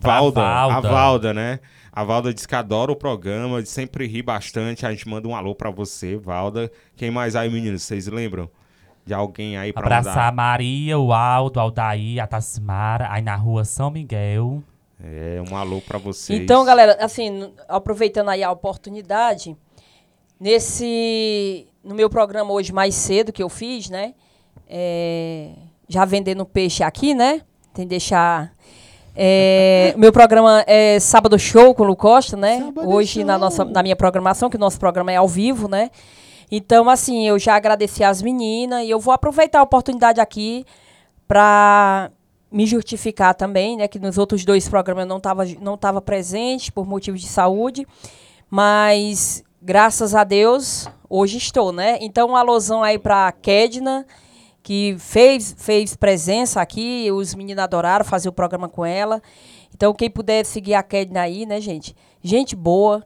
Pra 0.00 0.20
Valda. 0.20 0.40
A 0.42 0.68
Valda. 0.68 0.88
Valda, 0.88 1.34
né? 1.34 1.60
A 1.92 2.02
Valda 2.02 2.32
diz 2.32 2.46
que 2.46 2.54
adora 2.54 2.90
o 2.90 2.96
programa, 2.96 3.62
sempre 3.66 4.06
ri 4.06 4.22
bastante. 4.22 4.86
A 4.86 4.90
gente 4.90 5.06
manda 5.06 5.28
um 5.28 5.36
alô 5.36 5.54
pra 5.54 5.70
você, 5.70 6.16
Valda. 6.16 6.70
Quem 6.96 7.10
mais 7.10 7.36
aí, 7.36 7.50
meninos? 7.50 7.82
Vocês 7.82 8.06
lembram? 8.06 8.48
De 9.04 9.12
alguém 9.12 9.58
aí 9.58 9.70
pra 9.72 9.82
Abraçar 9.82 10.14
mandar? 10.14 10.28
a 10.28 10.32
Maria, 10.32 10.98
o 10.98 11.12
Aldo, 11.12 11.58
o 11.58 11.60
Aldair, 11.62 12.22
a 12.22 12.26
Tassimara, 12.26 13.08
aí 13.10 13.20
na 13.20 13.34
rua 13.36 13.64
São 13.64 13.90
Miguel. 13.90 14.62
É, 15.04 15.42
um 15.50 15.56
alô 15.56 15.80
pra 15.80 15.98
vocês. 15.98 16.38
Então, 16.38 16.64
galera, 16.64 16.96
assim, 17.00 17.52
aproveitando 17.68 18.28
aí 18.28 18.42
a 18.42 18.50
oportunidade, 18.50 19.56
nesse. 20.38 21.66
No 21.82 21.94
meu 21.94 22.08
programa 22.08 22.52
hoje 22.52 22.72
mais 22.72 22.94
cedo 22.94 23.32
que 23.32 23.42
eu 23.42 23.48
fiz, 23.48 23.90
né? 23.90 24.14
é, 24.74 25.50
já 25.86 26.04
vendendo 26.06 26.46
peixe 26.46 26.82
aqui, 26.82 27.14
né? 27.14 27.42
Tem 27.74 27.84
que 27.84 27.90
deixar. 27.90 28.52
é, 29.14 29.92
meu 29.98 30.10
programa 30.10 30.64
é 30.66 30.98
Sábado 30.98 31.38
Show 31.38 31.74
com 31.74 31.82
o 31.82 31.86
Lu 31.86 31.94
Costa, 31.94 32.36
né? 32.38 32.58
Sábado 32.58 32.88
hoje 32.88 33.22
na, 33.22 33.36
nossa, 33.36 33.66
na 33.66 33.82
minha 33.82 33.94
programação, 33.94 34.48
que 34.48 34.56
o 34.56 34.60
nosso 34.60 34.80
programa 34.80 35.12
é 35.12 35.16
ao 35.16 35.28
vivo, 35.28 35.68
né? 35.68 35.90
Então, 36.50 36.88
assim, 36.88 37.26
eu 37.26 37.38
já 37.38 37.54
agradeci 37.54 38.02
às 38.02 38.22
meninas 38.22 38.84
e 38.84 38.90
eu 38.90 38.98
vou 38.98 39.12
aproveitar 39.12 39.60
a 39.60 39.62
oportunidade 39.62 40.20
aqui 40.20 40.64
para 41.28 42.10
me 42.52 42.66
justificar 42.66 43.34
também, 43.34 43.76
né? 43.76 43.88
Que 43.88 43.98
nos 43.98 44.18
outros 44.18 44.44
dois 44.44 44.68
programas 44.68 45.02
eu 45.04 45.08
não 45.08 45.16
estava 45.16 45.44
não 45.60 45.76
tava 45.76 46.00
presente 46.00 46.70
por 46.70 46.86
motivos 46.86 47.20
de 47.20 47.28
saúde, 47.28 47.86
mas 48.50 49.42
graças 49.60 50.14
a 50.14 50.24
Deus 50.24 50.88
hoje 51.08 51.36
estou, 51.36 51.72
né? 51.72 51.98
Então, 52.00 52.30
um 52.30 52.36
alusão 52.36 52.82
aí 52.82 52.98
para 52.98 53.28
a 53.28 53.32
Kedna, 53.32 54.06
que 54.62 54.96
fez, 54.98 55.54
fez 55.58 55.94
presença 55.94 56.60
aqui, 56.60 57.10
os 57.12 57.34
meninos 57.34 57.62
adoraram 57.62 58.02
fazer 58.02 58.30
o 58.30 58.32
programa 58.32 58.66
com 58.66 58.82
ela. 58.84 59.20
Então, 59.74 59.92
quem 59.92 60.08
puder 60.10 60.44
seguir 60.46 60.72
a 60.72 60.82
Kedna 60.82 61.20
aí, 61.20 61.44
né, 61.44 61.60
gente? 61.60 61.94
Gente 62.22 62.56
boa. 62.56 63.04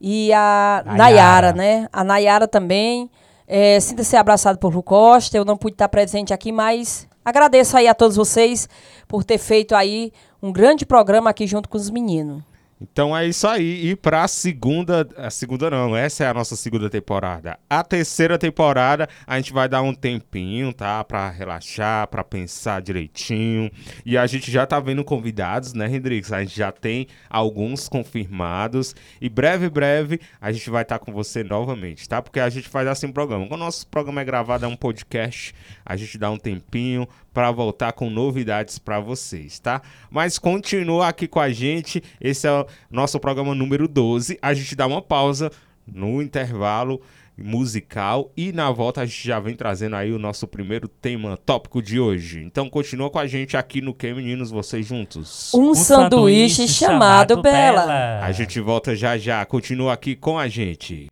E 0.00 0.32
a 0.32 0.82
Nayara. 0.86 0.96
Nayara, 0.96 1.52
né? 1.52 1.88
A 1.92 2.02
Nayara 2.02 2.48
também. 2.48 3.10
É, 3.46 3.78
Sinta-se 3.80 4.16
abraçado 4.16 4.58
por 4.58 4.74
Lu 4.74 4.82
Costa. 4.82 5.36
Eu 5.36 5.44
não 5.44 5.56
pude 5.56 5.74
estar 5.74 5.88
presente 5.88 6.32
aqui, 6.32 6.50
mas 6.50 7.06
agradeço 7.26 7.76
aí 7.76 7.88
a 7.88 7.94
todos 7.94 8.16
vocês 8.16 8.68
por 9.08 9.24
ter 9.24 9.38
feito 9.38 9.74
aí 9.74 10.12
um 10.40 10.52
grande 10.52 10.86
programa 10.86 11.28
aqui 11.28 11.44
junto 11.44 11.68
com 11.68 11.76
os 11.76 11.90
meninos. 11.90 12.40
Então 12.80 13.16
é 13.16 13.26
isso 13.26 13.46
aí. 13.48 13.88
E 13.88 13.96
pra 13.96 14.28
segunda. 14.28 15.08
A 15.16 15.30
segunda 15.30 15.70
não, 15.70 15.96
essa 15.96 16.24
é 16.24 16.28
a 16.28 16.34
nossa 16.34 16.54
segunda 16.56 16.90
temporada. 16.90 17.58
A 17.70 17.82
terceira 17.82 18.38
temporada, 18.38 19.08
a 19.26 19.36
gente 19.36 19.52
vai 19.52 19.68
dar 19.68 19.82
um 19.82 19.94
tempinho, 19.94 20.72
tá? 20.72 21.02
Pra 21.02 21.30
relaxar, 21.30 22.06
pra 22.08 22.22
pensar 22.22 22.82
direitinho. 22.82 23.70
E 24.04 24.18
a 24.18 24.26
gente 24.26 24.50
já 24.50 24.66
tá 24.66 24.78
vendo 24.78 25.02
convidados, 25.04 25.72
né, 25.72 25.86
Hendrix? 25.86 26.32
A 26.32 26.42
gente 26.42 26.56
já 26.56 26.70
tem 26.70 27.06
alguns 27.30 27.88
confirmados. 27.88 28.94
E 29.20 29.28
breve, 29.28 29.70
breve, 29.70 30.20
a 30.40 30.52
gente 30.52 30.68
vai 30.68 30.82
estar 30.82 30.98
tá 30.98 31.04
com 31.04 31.12
você 31.12 31.42
novamente, 31.42 32.06
tá? 32.08 32.20
Porque 32.20 32.40
a 32.40 32.48
gente 32.50 32.68
faz 32.68 32.86
assim 32.86 33.06
um 33.06 33.12
programa. 33.12 33.46
Quando 33.46 33.60
o 33.60 33.64
nosso 33.64 33.86
programa 33.86 34.20
é 34.20 34.24
gravado, 34.24 34.66
é 34.66 34.68
um 34.68 34.76
podcast, 34.76 35.54
a 35.84 35.96
gente 35.96 36.18
dá 36.18 36.30
um 36.30 36.38
tempinho 36.38 37.08
para 37.32 37.50
voltar 37.50 37.92
com 37.92 38.08
novidades 38.08 38.78
para 38.78 38.98
vocês, 38.98 39.58
tá? 39.58 39.82
Mas 40.10 40.38
continua 40.38 41.08
aqui 41.08 41.28
com 41.28 41.38
a 41.38 41.50
gente. 41.50 42.02
Esse 42.18 42.46
é 42.46 42.65
nosso 42.90 43.18
programa 43.18 43.54
número 43.54 43.88
12. 43.88 44.38
A 44.40 44.54
gente 44.54 44.74
dá 44.74 44.86
uma 44.86 45.02
pausa 45.02 45.50
no 45.86 46.20
intervalo 46.20 47.00
musical 47.38 48.30
e 48.36 48.50
na 48.50 48.70
volta 48.70 49.02
a 49.02 49.06
gente 49.06 49.26
já 49.26 49.38
vem 49.38 49.54
trazendo 49.54 49.96
aí 49.96 50.10
o 50.12 50.18
nosso 50.18 50.46
primeiro 50.46 50.88
tema 50.88 51.36
tópico 51.36 51.82
de 51.82 52.00
hoje. 52.00 52.42
Então 52.42 52.68
continua 52.70 53.10
com 53.10 53.18
a 53.18 53.26
gente 53.26 53.56
aqui 53.56 53.80
no 53.80 53.92
Que 53.92 54.12
Meninos, 54.14 54.50
vocês 54.50 54.86
juntos. 54.86 55.52
Um, 55.54 55.70
um 55.70 55.74
sanduíche, 55.74 56.56
sanduíche, 56.56 56.68
chamado, 56.68 57.30
chamado 57.30 57.42
Bela. 57.42 57.86
Bela. 57.86 58.20
A 58.24 58.32
gente 58.32 58.58
volta 58.60 58.96
já 58.96 59.18
já. 59.18 59.44
Continua 59.44 59.92
aqui 59.92 60.16
com 60.16 60.38
a 60.38 60.48
gente. 60.48 61.08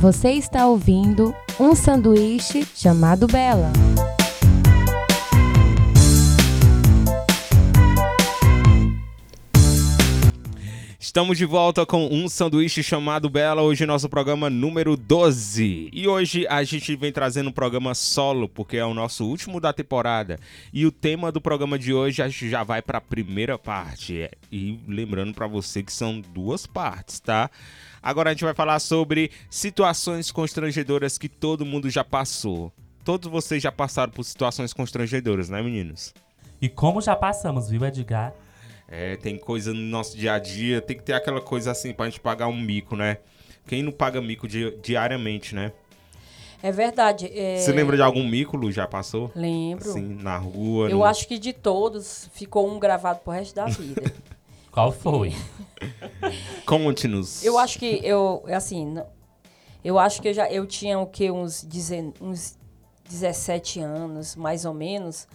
Você 0.00 0.32
está 0.32 0.66
ouvindo 0.66 1.34
um 1.58 1.74
sanduíche 1.74 2.66
chamado 2.74 3.26
Bela. 3.26 3.72
Estamos 11.06 11.38
de 11.38 11.44
volta 11.44 11.86
com 11.86 12.08
um 12.08 12.28
sanduíche 12.28 12.82
chamado 12.82 13.30
Bela, 13.30 13.62
hoje 13.62 13.86
nosso 13.86 14.08
programa 14.08 14.50
número 14.50 14.96
12. 14.96 15.88
E 15.92 16.08
hoje 16.08 16.48
a 16.48 16.64
gente 16.64 16.96
vem 16.96 17.12
trazendo 17.12 17.48
um 17.48 17.52
programa 17.52 17.94
solo, 17.94 18.48
porque 18.48 18.76
é 18.76 18.84
o 18.84 18.92
nosso 18.92 19.24
último 19.24 19.60
da 19.60 19.72
temporada. 19.72 20.36
E 20.72 20.84
o 20.84 20.90
tema 20.90 21.30
do 21.30 21.40
programa 21.40 21.78
de 21.78 21.94
hoje 21.94 22.22
a 22.22 22.28
gente 22.28 22.50
já 22.50 22.64
vai 22.64 22.82
para 22.82 22.98
a 22.98 23.00
primeira 23.00 23.56
parte. 23.56 24.28
E 24.50 24.80
lembrando 24.88 25.32
para 25.32 25.46
você 25.46 25.80
que 25.80 25.92
são 25.92 26.20
duas 26.20 26.66
partes, 26.66 27.20
tá? 27.20 27.48
Agora 28.02 28.30
a 28.30 28.32
gente 28.32 28.44
vai 28.44 28.52
falar 28.52 28.80
sobre 28.80 29.30
situações 29.48 30.32
constrangedoras 30.32 31.16
que 31.16 31.28
todo 31.28 31.64
mundo 31.64 31.88
já 31.88 32.02
passou. 32.02 32.72
Todos 33.04 33.30
vocês 33.30 33.62
já 33.62 33.70
passaram 33.70 34.10
por 34.10 34.24
situações 34.24 34.72
constrangedoras, 34.72 35.48
né, 35.48 35.62
meninos? 35.62 36.12
E 36.60 36.68
como 36.68 37.00
já 37.00 37.14
passamos, 37.14 37.70
viu, 37.70 37.84
Edgar? 37.84 38.34
É, 38.88 39.16
tem 39.16 39.36
coisa 39.36 39.72
no 39.72 39.80
nosso 39.80 40.16
dia 40.16 40.34
a 40.34 40.38
dia, 40.38 40.80
tem 40.80 40.96
que 40.96 41.02
ter 41.02 41.12
aquela 41.12 41.40
coisa 41.40 41.72
assim 41.72 41.92
pra 41.92 42.06
gente 42.06 42.20
pagar 42.20 42.46
um 42.46 42.56
mico, 42.56 42.94
né? 42.94 43.18
Quem 43.66 43.82
não 43.82 43.90
paga 43.90 44.20
mico 44.20 44.46
di 44.46 44.70
diariamente, 44.80 45.54
né? 45.54 45.72
É 46.62 46.70
verdade. 46.70 47.30
É... 47.34 47.58
Você 47.58 47.72
lembra 47.72 47.96
de 47.96 48.02
algum 48.02 48.26
mico, 48.26 48.56
Lu, 48.56 48.70
já 48.70 48.86
passou? 48.86 49.30
Lembro. 49.34 49.90
Assim, 49.90 50.16
na 50.22 50.38
rua? 50.38 50.88
Eu 50.88 50.98
no... 50.98 51.04
acho 51.04 51.26
que 51.26 51.38
de 51.38 51.52
todos 51.52 52.30
ficou 52.32 52.68
um 52.70 52.78
gravado 52.78 53.20
pro 53.20 53.32
resto 53.32 53.54
da 53.54 53.66
vida. 53.66 54.02
Qual 54.70 54.92
foi? 54.92 55.32
Conte-nos. 56.66 57.44
Eu 57.44 57.58
acho 57.58 57.78
que 57.78 58.00
eu, 58.04 58.44
assim, 58.48 58.96
eu 59.82 59.98
acho 59.98 60.20
que 60.20 60.28
eu 60.28 60.34
já 60.34 60.50
eu 60.50 60.66
tinha 60.66 60.98
o 60.98 61.06
que 61.06 61.30
uns, 61.30 61.62
dezen, 61.62 62.12
uns 62.20 62.58
17 63.08 63.80
anos, 63.80 64.36
mais 64.36 64.64
ou 64.64 64.74
menos. 64.74 65.26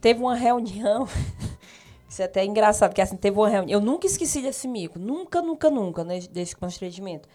Teve 0.00 0.20
uma 0.20 0.34
reunião 0.34 1.06
Isso 2.12 2.20
é 2.20 2.26
até 2.26 2.44
engraçado, 2.44 2.90
porque 2.90 3.00
assim, 3.00 3.16
teve 3.16 3.38
uma 3.38 3.48
reunião. 3.48 3.80
Eu 3.80 3.82
nunca 3.82 4.06
esqueci 4.06 4.42
desse 4.42 4.68
mico. 4.68 4.98
Nunca, 4.98 5.40
nunca, 5.40 5.70
nunca, 5.70 6.04
né, 6.04 6.20
desse 6.30 6.54
constrangimento. 6.54 7.26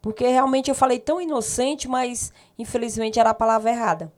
Porque 0.00 0.24
realmente 0.28 0.70
eu 0.70 0.76
falei 0.76 1.00
tão 1.00 1.20
inocente, 1.20 1.88
mas 1.88 2.32
infelizmente 2.56 3.18
era 3.18 3.30
a 3.30 3.34
palavra 3.34 3.70
errada. 3.72 4.12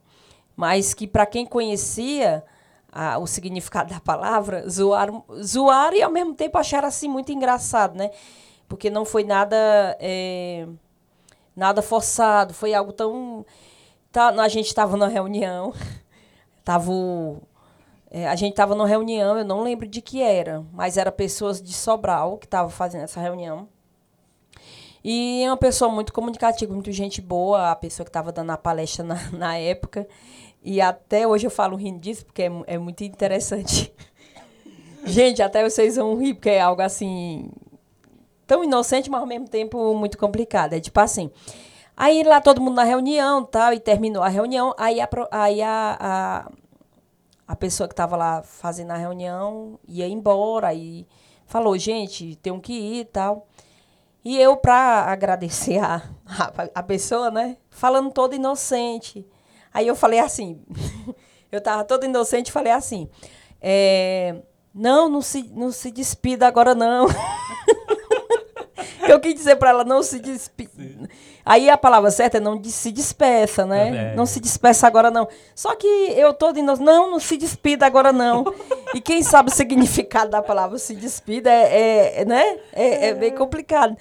Mas 0.54 0.92
que 0.92 1.08
para 1.08 1.25
quem 1.25 1.46
conhecia 1.46 2.44
a, 2.92 3.16
o 3.16 3.26
significado 3.26 3.94
da 3.94 3.99
palavra, 3.99 4.68
zoar, 4.68 5.08
zoar 5.42 5.94
e 5.94 6.02
ao 6.02 6.11
mesmo 6.11 6.34
tempo 6.34 6.58
achar 6.58 6.84
assim 6.84 7.08
muito 7.08 7.32
engraçado, 7.32 7.96
né? 7.96 8.11
Porque 8.68 8.90
não 8.90 9.06
foi 9.06 9.25
nada 9.25 9.56
é, 9.99 10.68
nada 11.56 11.80
forçado, 11.80 12.52
foi 12.52 12.75
algo 12.75 12.92
tão. 12.92 13.46
Tá, 14.12 14.28
a 14.28 14.49
gente 14.49 14.66
estava 14.66 14.99
na 14.99 15.08
reunião, 15.08 15.73
tava 16.62 16.90
o, 16.90 17.40
é, 18.16 18.28
a 18.28 18.37
gente 18.37 18.52
estava 18.52 18.76
numa 18.76 18.87
reunião, 18.87 19.37
eu 19.37 19.44
não 19.44 19.64
lembro 19.64 19.88
de 19.88 20.00
que 20.00 20.23
era, 20.23 20.64
mas 20.73 20.97
era 20.97 21.11
pessoas 21.11 21.61
de 21.61 21.73
Sobral 21.73 22.38
que 22.38 22.47
estavam 22.47 22.71
fazendo 22.71 23.02
essa 23.02 23.21
reunião. 23.21 23.66
E 25.02 25.42
é 25.42 25.50
uma 25.50 25.56
pessoa 25.56 25.90
muito 25.90 26.12
comunicativa, 26.12 26.73
muito 26.73 26.92
gente 26.92 27.21
boa, 27.21 27.73
a 27.73 27.75
pessoa 27.75 28.04
que 28.04 28.11
estava 28.11 28.30
dando 28.30 28.50
a 28.50 28.56
palestra 28.56 29.04
na, 29.04 29.16
na 29.37 29.59
época. 29.59 30.06
E 30.62 30.80
até 30.80 31.26
hoje 31.26 31.49
eu 31.49 31.50
falo 31.50 31.76
rindo 31.76 31.99
disso, 31.99 32.25
porque 32.25 32.42
é, 32.42 32.52
é 32.68 32.78
muito 32.78 33.02
interessante. 33.02 33.92
gente, 35.04 35.42
até 35.42 35.68
vocês 35.68 35.97
vão 35.97 36.16
rir, 36.16 36.35
porque 36.35 36.50
é 36.50 36.61
algo 36.61 36.83
assim. 36.83 37.50
tão 38.47 38.62
inocente, 38.62 39.11
mas 39.11 39.23
ao 39.23 39.26
mesmo 39.26 39.49
tempo 39.49 39.92
muito 39.92 40.16
complicado. 40.16 40.75
É 40.75 40.78
tipo 40.78 41.00
assim. 41.00 41.33
Aí 41.97 42.23
lá 42.23 42.40
todo 42.40 42.61
mundo 42.61 42.76
na 42.76 42.85
reunião 42.85 43.44
tal, 43.44 43.73
e 43.73 43.80
terminou 43.80 44.23
a 44.23 44.28
reunião. 44.28 44.73
Aí 44.78 45.00
a, 45.00 45.09
aí 45.33 45.61
a, 45.61 45.99
a 45.99 46.52
a 47.46 47.54
pessoa 47.54 47.88
que 47.88 47.92
estava 47.92 48.16
lá 48.16 48.42
fazendo 48.42 48.92
a 48.92 48.96
reunião 48.96 49.78
ia 49.86 50.08
embora 50.08 50.72
e 50.72 51.06
falou, 51.46 51.76
gente, 51.76 52.36
tenho 52.36 52.60
que 52.60 52.72
ir 52.72 53.00
e 53.00 53.04
tal. 53.04 53.46
E 54.24 54.38
eu, 54.38 54.56
para 54.56 55.02
agradecer 55.02 55.78
a, 55.78 56.02
a, 56.26 56.52
a, 56.74 56.82
pessoa, 56.82 57.30
né, 57.30 57.58
falando 57.70 58.10
toda 58.10 58.34
inocente. 58.34 59.26
Aí 59.72 59.86
eu 59.86 59.94
falei 59.94 60.18
assim, 60.18 60.62
eu 61.52 61.58
estava 61.58 61.84
toda 61.84 62.06
inocente 62.06 62.50
falei 62.50 62.72
assim, 62.72 63.08
é, 63.60 64.36
não, 64.74 65.08
não 65.08 65.20
se, 65.20 65.42
não 65.52 65.70
se 65.70 65.90
despida 65.90 66.46
agora 66.46 66.74
não. 66.74 67.06
eu 69.12 69.20
quis 69.20 69.34
dizer 69.34 69.56
para 69.56 69.70
ela 69.70 69.84
não 69.84 70.02
se 70.02 70.18
despedir. 70.20 71.08
Aí 71.44 71.68
a 71.68 71.76
palavra 71.76 72.11
certa 72.11 72.38
é 72.38 72.40
não 72.40 72.62
se 72.64 72.90
despeça, 72.90 73.66
né? 73.66 74.12
É. 74.12 74.16
Não 74.16 74.25
se 74.25 74.40
despeça 74.40 74.87
agora 74.87 75.11
não. 75.11 75.28
Só 75.54 75.75
que 75.75 75.87
eu 75.87 76.32
tô 76.32 76.52
dizendo, 76.52 76.76
não, 76.78 77.11
não 77.11 77.20
se 77.20 77.37
despida 77.37 77.84
agora 77.84 78.12
não. 78.12 78.44
e 78.94 79.00
quem 79.00 79.23
sabe 79.23 79.50
o 79.50 79.54
significado 79.54 80.30
da 80.30 80.42
palavra 80.42 80.78
se 80.78 80.94
despida 80.94 81.50
é, 81.50 82.23
é 82.23 82.25
né? 82.25 82.58
É, 82.73 83.08
é, 83.08 83.14
bem 83.14 83.32
complicado. 83.32 83.96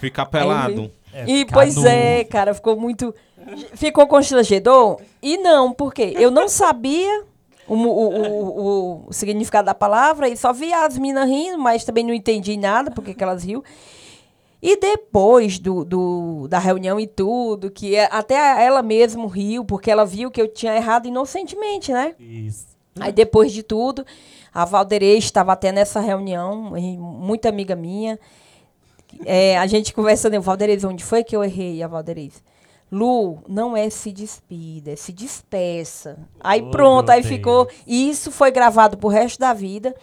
Ficar 0.00 0.26
pelado. 0.26 0.90
É, 1.12 1.24
e 1.26 1.44
pois 1.44 1.76
no... 1.76 1.86
é, 1.86 2.24
cara, 2.24 2.54
ficou 2.54 2.76
muito 2.76 3.14
ficou 3.74 4.06
constrangedor? 4.06 5.00
E 5.22 5.36
não, 5.38 5.72
porque 5.72 6.14
eu 6.16 6.30
não 6.30 6.48
sabia 6.48 7.24
o, 7.66 7.74
o, 7.74 8.08
o, 8.08 9.08
o, 9.08 9.12
significado 9.12 9.66
da 9.66 9.74
palavra 9.74 10.28
e 10.28 10.36
só 10.36 10.52
via 10.52 10.84
as 10.84 10.98
minas 10.98 11.28
rindo, 11.28 11.58
mas 11.58 11.84
também 11.84 12.04
não 12.04 12.12
entendi 12.12 12.56
nada 12.56 12.90
porque 12.90 13.14
que 13.14 13.22
elas 13.22 13.44
riam. 13.44 13.62
E 14.66 14.78
depois 14.78 15.58
do, 15.58 15.84
do, 15.84 16.48
da 16.48 16.58
reunião 16.58 16.98
e 16.98 17.06
tudo, 17.06 17.70
que 17.70 17.94
é, 17.94 18.08
até 18.10 18.64
ela 18.64 18.82
mesma 18.82 19.28
riu, 19.28 19.62
porque 19.62 19.90
ela 19.90 20.06
viu 20.06 20.30
que 20.30 20.40
eu 20.40 20.48
tinha 20.48 20.74
errado 20.74 21.06
inocentemente, 21.06 21.92
né? 21.92 22.14
Isso. 22.18 22.68
Aí 22.98 23.12
depois 23.12 23.52
de 23.52 23.62
tudo, 23.62 24.06
a 24.54 24.64
Valderez 24.64 25.24
estava 25.24 25.52
até 25.52 25.70
nessa 25.70 26.00
reunião, 26.00 26.72
muita 26.98 27.50
amiga 27.50 27.76
minha. 27.76 28.18
É, 29.26 29.58
a 29.58 29.66
gente 29.66 29.92
conversando, 29.92 30.40
Valderez, 30.40 30.82
onde 30.82 31.04
foi 31.04 31.22
que 31.22 31.36
eu 31.36 31.44
errei, 31.44 31.82
a 31.82 31.86
Valderez? 31.86 32.42
Lu, 32.90 33.42
não 33.46 33.76
é 33.76 33.90
se 33.90 34.10
despida, 34.12 34.92
é 34.92 34.96
se 34.96 35.12
despeça. 35.12 36.16
Aí 36.40 36.62
oh, 36.62 36.70
pronto, 36.70 37.10
aí 37.10 37.20
Deus. 37.20 37.34
ficou. 37.34 37.68
E 37.86 38.08
isso 38.08 38.30
foi 38.30 38.50
gravado 38.50 38.96
pro 38.96 39.08
resto 39.08 39.38
da 39.38 39.52
vida. 39.52 39.94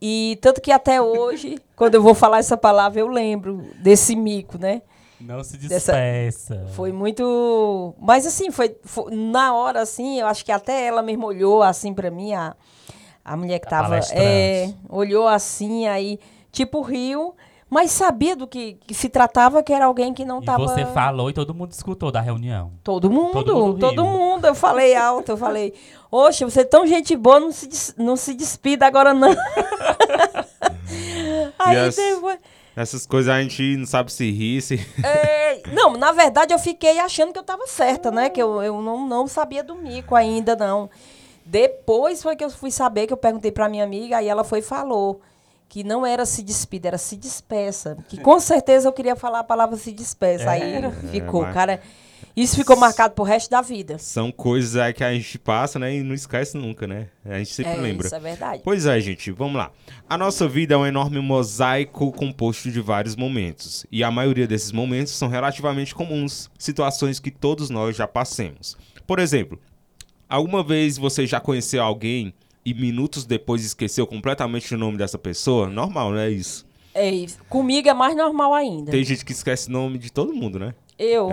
E 0.00 0.38
tanto 0.42 0.60
que 0.60 0.70
até 0.70 1.00
hoje, 1.00 1.58
quando 1.74 1.94
eu 1.94 2.02
vou 2.02 2.14
falar 2.14 2.38
essa 2.38 2.56
palavra, 2.56 3.00
eu 3.00 3.08
lembro 3.08 3.64
desse 3.78 4.14
mico, 4.14 4.58
né? 4.58 4.82
Não 5.20 5.42
se 5.42 5.56
despeça. 5.56 5.92
Dessa... 5.92 6.66
Foi 6.74 6.92
muito. 6.92 7.94
Mas 7.98 8.26
assim, 8.26 8.50
foi, 8.50 8.76
foi, 8.84 9.14
Na 9.14 9.54
hora, 9.54 9.80
assim, 9.80 10.20
eu 10.20 10.26
acho 10.26 10.44
que 10.44 10.52
até 10.52 10.86
ela 10.86 11.02
mesmo 11.02 11.26
olhou 11.26 11.62
assim 11.62 11.94
para 11.94 12.10
mim, 12.10 12.34
a, 12.34 12.54
a 13.24 13.36
mulher 13.36 13.58
que 13.58 13.68
tava. 13.68 13.98
É, 14.12 14.72
olhou 14.88 15.26
assim, 15.26 15.86
aí, 15.86 16.20
tipo, 16.52 16.82
riu. 16.82 17.34
Mas 17.68 17.90
sabia 17.90 18.36
do 18.36 18.46
que, 18.46 18.74
que, 18.86 18.94
se 18.94 19.08
tratava, 19.08 19.60
que 19.60 19.72
era 19.72 19.86
alguém 19.86 20.14
que 20.14 20.24
não 20.24 20.38
estava. 20.38 20.62
Você 20.64 20.86
falou 20.86 21.28
e 21.28 21.32
todo 21.32 21.52
mundo 21.52 21.72
escutou 21.72 22.12
da 22.12 22.20
reunião. 22.20 22.72
Todo 22.84 23.10
mundo, 23.10 23.32
todo 23.32 23.56
mundo. 23.56 23.80
Todo 23.80 24.04
mundo. 24.04 24.46
Eu 24.46 24.54
falei 24.54 24.94
alto, 24.94 25.32
eu 25.32 25.36
falei, 25.36 25.74
oxe, 26.10 26.44
você 26.44 26.60
é 26.60 26.64
tão 26.64 26.86
gente 26.86 27.16
boa, 27.16 27.40
não 27.40 27.50
se, 27.50 27.92
não 27.98 28.16
se 28.16 28.34
despida 28.34 28.86
agora, 28.86 29.12
não. 29.12 29.34
Aí 31.58 31.76
as, 31.76 31.96
depois... 31.96 32.38
Essas 32.76 33.04
coisas 33.04 33.34
a 33.34 33.42
gente 33.42 33.76
não 33.76 33.86
sabe 33.86 34.12
se 34.12 34.30
rir, 34.30 34.60
se. 34.60 34.74
É, 35.02 35.62
não, 35.72 35.94
na 35.94 36.12
verdade 36.12 36.52
eu 36.52 36.58
fiquei 36.58 37.00
achando 37.00 37.32
que 37.32 37.38
eu 37.38 37.42
estava 37.42 37.66
certa, 37.66 38.10
né? 38.12 38.30
Que 38.30 38.40
eu, 38.40 38.62
eu 38.62 38.80
não, 38.80 39.08
não 39.08 39.26
sabia 39.26 39.64
do 39.64 39.74
mico 39.74 40.14
ainda, 40.14 40.54
não. 40.54 40.88
Depois 41.44 42.22
foi 42.22 42.36
que 42.36 42.44
eu 42.44 42.50
fui 42.50 42.70
saber, 42.70 43.06
que 43.06 43.12
eu 43.12 43.16
perguntei 43.16 43.50
pra 43.50 43.68
minha 43.68 43.82
amiga, 43.82 44.18
aí 44.18 44.28
ela 44.28 44.44
foi 44.44 44.58
e 44.60 44.62
falou 44.62 45.20
que 45.68 45.82
não 45.84 46.06
era 46.06 46.24
se 46.24 46.42
despida, 46.42 46.88
era 46.88 46.98
se 46.98 47.16
despeça. 47.16 47.96
Que 48.08 48.18
com 48.18 48.38
certeza 48.40 48.88
eu 48.88 48.92
queria 48.92 49.16
falar 49.16 49.40
a 49.40 49.44
palavra 49.44 49.76
se 49.76 49.92
despeça. 49.92 50.50
Aí 50.50 50.62
ficou, 51.10 51.42
É, 51.42 51.46
mas- 51.46 51.54
cara. 51.54 51.80
Isso 52.34 52.56
ficou 52.56 52.76
marcado 52.76 53.14
pro 53.14 53.24
resto 53.24 53.50
da 53.50 53.62
vida. 53.62 53.96
São 53.98 54.30
coisas 54.30 54.76
aí 54.76 54.92
que 54.92 55.02
a 55.02 55.12
gente 55.12 55.38
passa, 55.38 55.78
né? 55.78 55.94
E 55.96 56.02
não 56.02 56.14
esquece 56.14 56.54
nunca, 56.56 56.86
né? 56.86 57.08
A 57.24 57.38
gente 57.38 57.52
sempre 57.52 57.72
é, 57.72 57.76
lembra. 57.76 58.06
Isso 58.06 58.14
é 58.14 58.20
verdade. 58.20 58.60
Pois 58.62 58.84
é, 58.84 59.00
gente, 59.00 59.30
vamos 59.30 59.56
lá. 59.56 59.70
A 60.06 60.18
nossa 60.18 60.46
vida 60.46 60.74
é 60.74 60.76
um 60.76 60.86
enorme 60.86 61.18
mosaico 61.20 62.12
composto 62.12 62.70
de 62.70 62.80
vários 62.80 63.16
momentos. 63.16 63.86
E 63.90 64.04
a 64.04 64.10
maioria 64.10 64.46
desses 64.46 64.70
momentos 64.70 65.14
são 65.14 65.28
relativamente 65.28 65.94
comuns, 65.94 66.50
situações 66.58 67.18
que 67.18 67.30
todos 67.30 67.70
nós 67.70 67.96
já 67.96 68.06
passemos. 68.06 68.76
Por 69.06 69.18
exemplo, 69.18 69.58
alguma 70.28 70.62
vez 70.62 70.98
você 70.98 71.26
já 71.26 71.40
conheceu 71.40 71.82
alguém 71.82 72.34
e 72.66 72.74
minutos 72.74 73.24
depois 73.24 73.64
esqueceu 73.64 74.04
completamente 74.08 74.74
o 74.74 74.78
nome 74.78 74.98
dessa 74.98 75.16
pessoa? 75.16 75.68
Normal, 75.68 76.10
não 76.10 76.18
é 76.18 76.28
isso? 76.28 76.66
É, 76.92 77.08
isso. 77.08 77.38
comigo 77.48 77.88
é 77.88 77.94
mais 77.94 78.16
normal 78.16 78.52
ainda. 78.52 78.90
Tem 78.90 79.04
gente 79.04 79.24
que 79.24 79.30
esquece 79.30 79.68
o 79.68 79.72
nome 79.72 79.98
de 79.98 80.10
todo 80.10 80.34
mundo, 80.34 80.58
né? 80.58 80.74
Eu. 80.98 81.28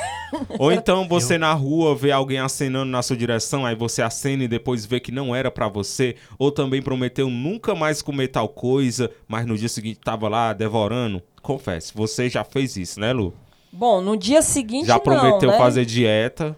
Ou 0.58 0.72
então 0.72 1.06
você 1.06 1.36
na 1.36 1.52
rua 1.52 1.94
vê 1.94 2.12
alguém 2.12 2.38
acenando 2.38 2.90
na 2.90 3.02
sua 3.02 3.16
direção, 3.16 3.66
aí 3.66 3.74
você 3.74 4.00
acena 4.00 4.44
e 4.44 4.48
depois 4.48 4.86
vê 4.86 5.00
que 5.00 5.12
não 5.12 5.34
era 5.34 5.50
pra 5.50 5.68
você, 5.68 6.14
ou 6.38 6.52
também 6.52 6.80
prometeu 6.80 7.28
nunca 7.28 7.74
mais 7.74 8.00
comer 8.00 8.28
tal 8.28 8.48
coisa, 8.48 9.10
mas 9.26 9.44
no 9.44 9.58
dia 9.58 9.68
seguinte 9.68 9.98
tava 10.02 10.28
lá 10.28 10.52
devorando. 10.52 11.20
Confesse, 11.42 11.92
você 11.92 12.30
já 12.30 12.44
fez 12.44 12.76
isso, 12.76 13.00
né, 13.00 13.12
Lu? 13.12 13.34
Bom, 13.72 14.00
no 14.00 14.16
dia 14.16 14.40
seguinte 14.42 14.86
Já 14.86 14.94
não, 14.94 15.00
prometeu 15.00 15.50
né? 15.50 15.58
fazer 15.58 15.84
dieta, 15.84 16.56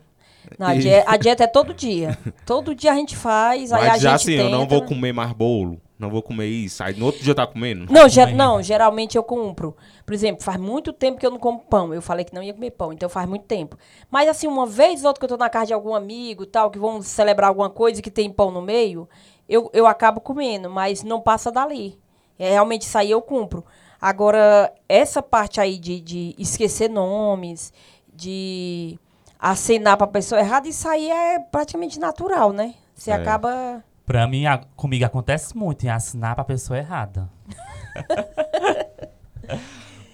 Não, 0.58 0.66
a, 0.68 0.74
die- 0.74 1.02
a 1.06 1.16
dieta 1.16 1.44
é 1.44 1.46
todo 1.46 1.72
dia. 1.74 2.18
todo 2.46 2.74
dia 2.74 2.92
a 2.92 2.94
gente 2.94 3.16
faz, 3.16 3.72
aí 3.72 3.86
a 3.88 3.92
mas 3.92 4.02
já 4.02 4.16
gente 4.16 4.22
assim, 4.30 4.34
eu 4.34 4.48
não 4.50 4.60
tenta. 4.66 4.74
vou 4.78 4.84
comer 4.86 5.12
mais 5.12 5.32
bolo, 5.32 5.80
não 5.98 6.10
vou 6.10 6.22
comer 6.22 6.46
isso. 6.46 6.82
Aí 6.82 6.94
no 6.98 7.06
outro 7.06 7.22
dia 7.22 7.34
tá 7.34 7.46
comendo? 7.46 7.92
Não, 7.92 8.08
ge- 8.08 8.20
Também. 8.22 8.36
não, 8.36 8.62
geralmente 8.62 9.16
eu 9.16 9.22
compro. 9.22 9.76
Por 10.04 10.14
exemplo, 10.14 10.42
faz 10.44 10.58
muito 10.58 10.92
tempo 10.92 11.18
que 11.18 11.26
eu 11.26 11.30
não 11.30 11.38
como 11.38 11.60
pão. 11.60 11.92
Eu 11.94 12.02
falei 12.02 12.24
que 12.24 12.34
não 12.34 12.42
ia 12.42 12.52
comer 12.54 12.70
pão, 12.72 12.92
então 12.92 13.08
faz 13.08 13.28
muito 13.28 13.44
tempo. 13.44 13.76
Mas 14.10 14.28
assim, 14.28 14.46
uma 14.46 14.66
vez 14.66 15.02
ou 15.02 15.08
outra 15.08 15.20
que 15.20 15.24
eu 15.24 15.36
tô 15.36 15.42
na 15.42 15.48
casa 15.50 15.66
de 15.66 15.74
algum 15.74 15.94
amigo, 15.94 16.44
tal, 16.46 16.70
que 16.70 16.78
vão 16.78 17.00
celebrar 17.02 17.48
alguma 17.48 17.70
coisa 17.70 18.02
que 18.02 18.10
tem 18.10 18.30
pão 18.30 18.50
no 18.50 18.60
meio, 18.62 19.08
eu, 19.48 19.70
eu 19.72 19.86
acabo 19.86 20.20
comendo, 20.20 20.68
mas 20.70 21.02
não 21.02 21.20
passa 21.20 21.50
dali. 21.52 21.98
É, 22.38 22.50
realmente 22.50 22.82
isso 22.82 22.98
aí 22.98 23.10
eu 23.10 23.22
cumpro. 23.22 23.64
Agora, 24.00 24.72
essa 24.88 25.22
parte 25.22 25.60
aí 25.60 25.78
de, 25.78 26.00
de 26.00 26.34
esquecer 26.36 26.90
nomes, 26.90 27.72
de 28.12 28.98
acenar 29.42 29.96
pra 29.96 30.06
pessoa 30.06 30.40
errada, 30.40 30.68
isso 30.68 30.86
aí 30.88 31.10
é 31.10 31.38
praticamente 31.40 31.98
natural, 31.98 32.52
né? 32.52 32.74
Você 32.94 33.10
É. 33.10 33.14
acaba. 33.14 33.82
Pra 34.06 34.26
mim, 34.28 34.46
a- 34.46 34.58
comigo 34.76 35.04
acontece 35.04 35.56
muito 35.56 35.84
em 35.84 35.88
assinar 35.88 36.34
pra 36.36 36.44
pessoa 36.44 36.78
errada. 36.78 37.28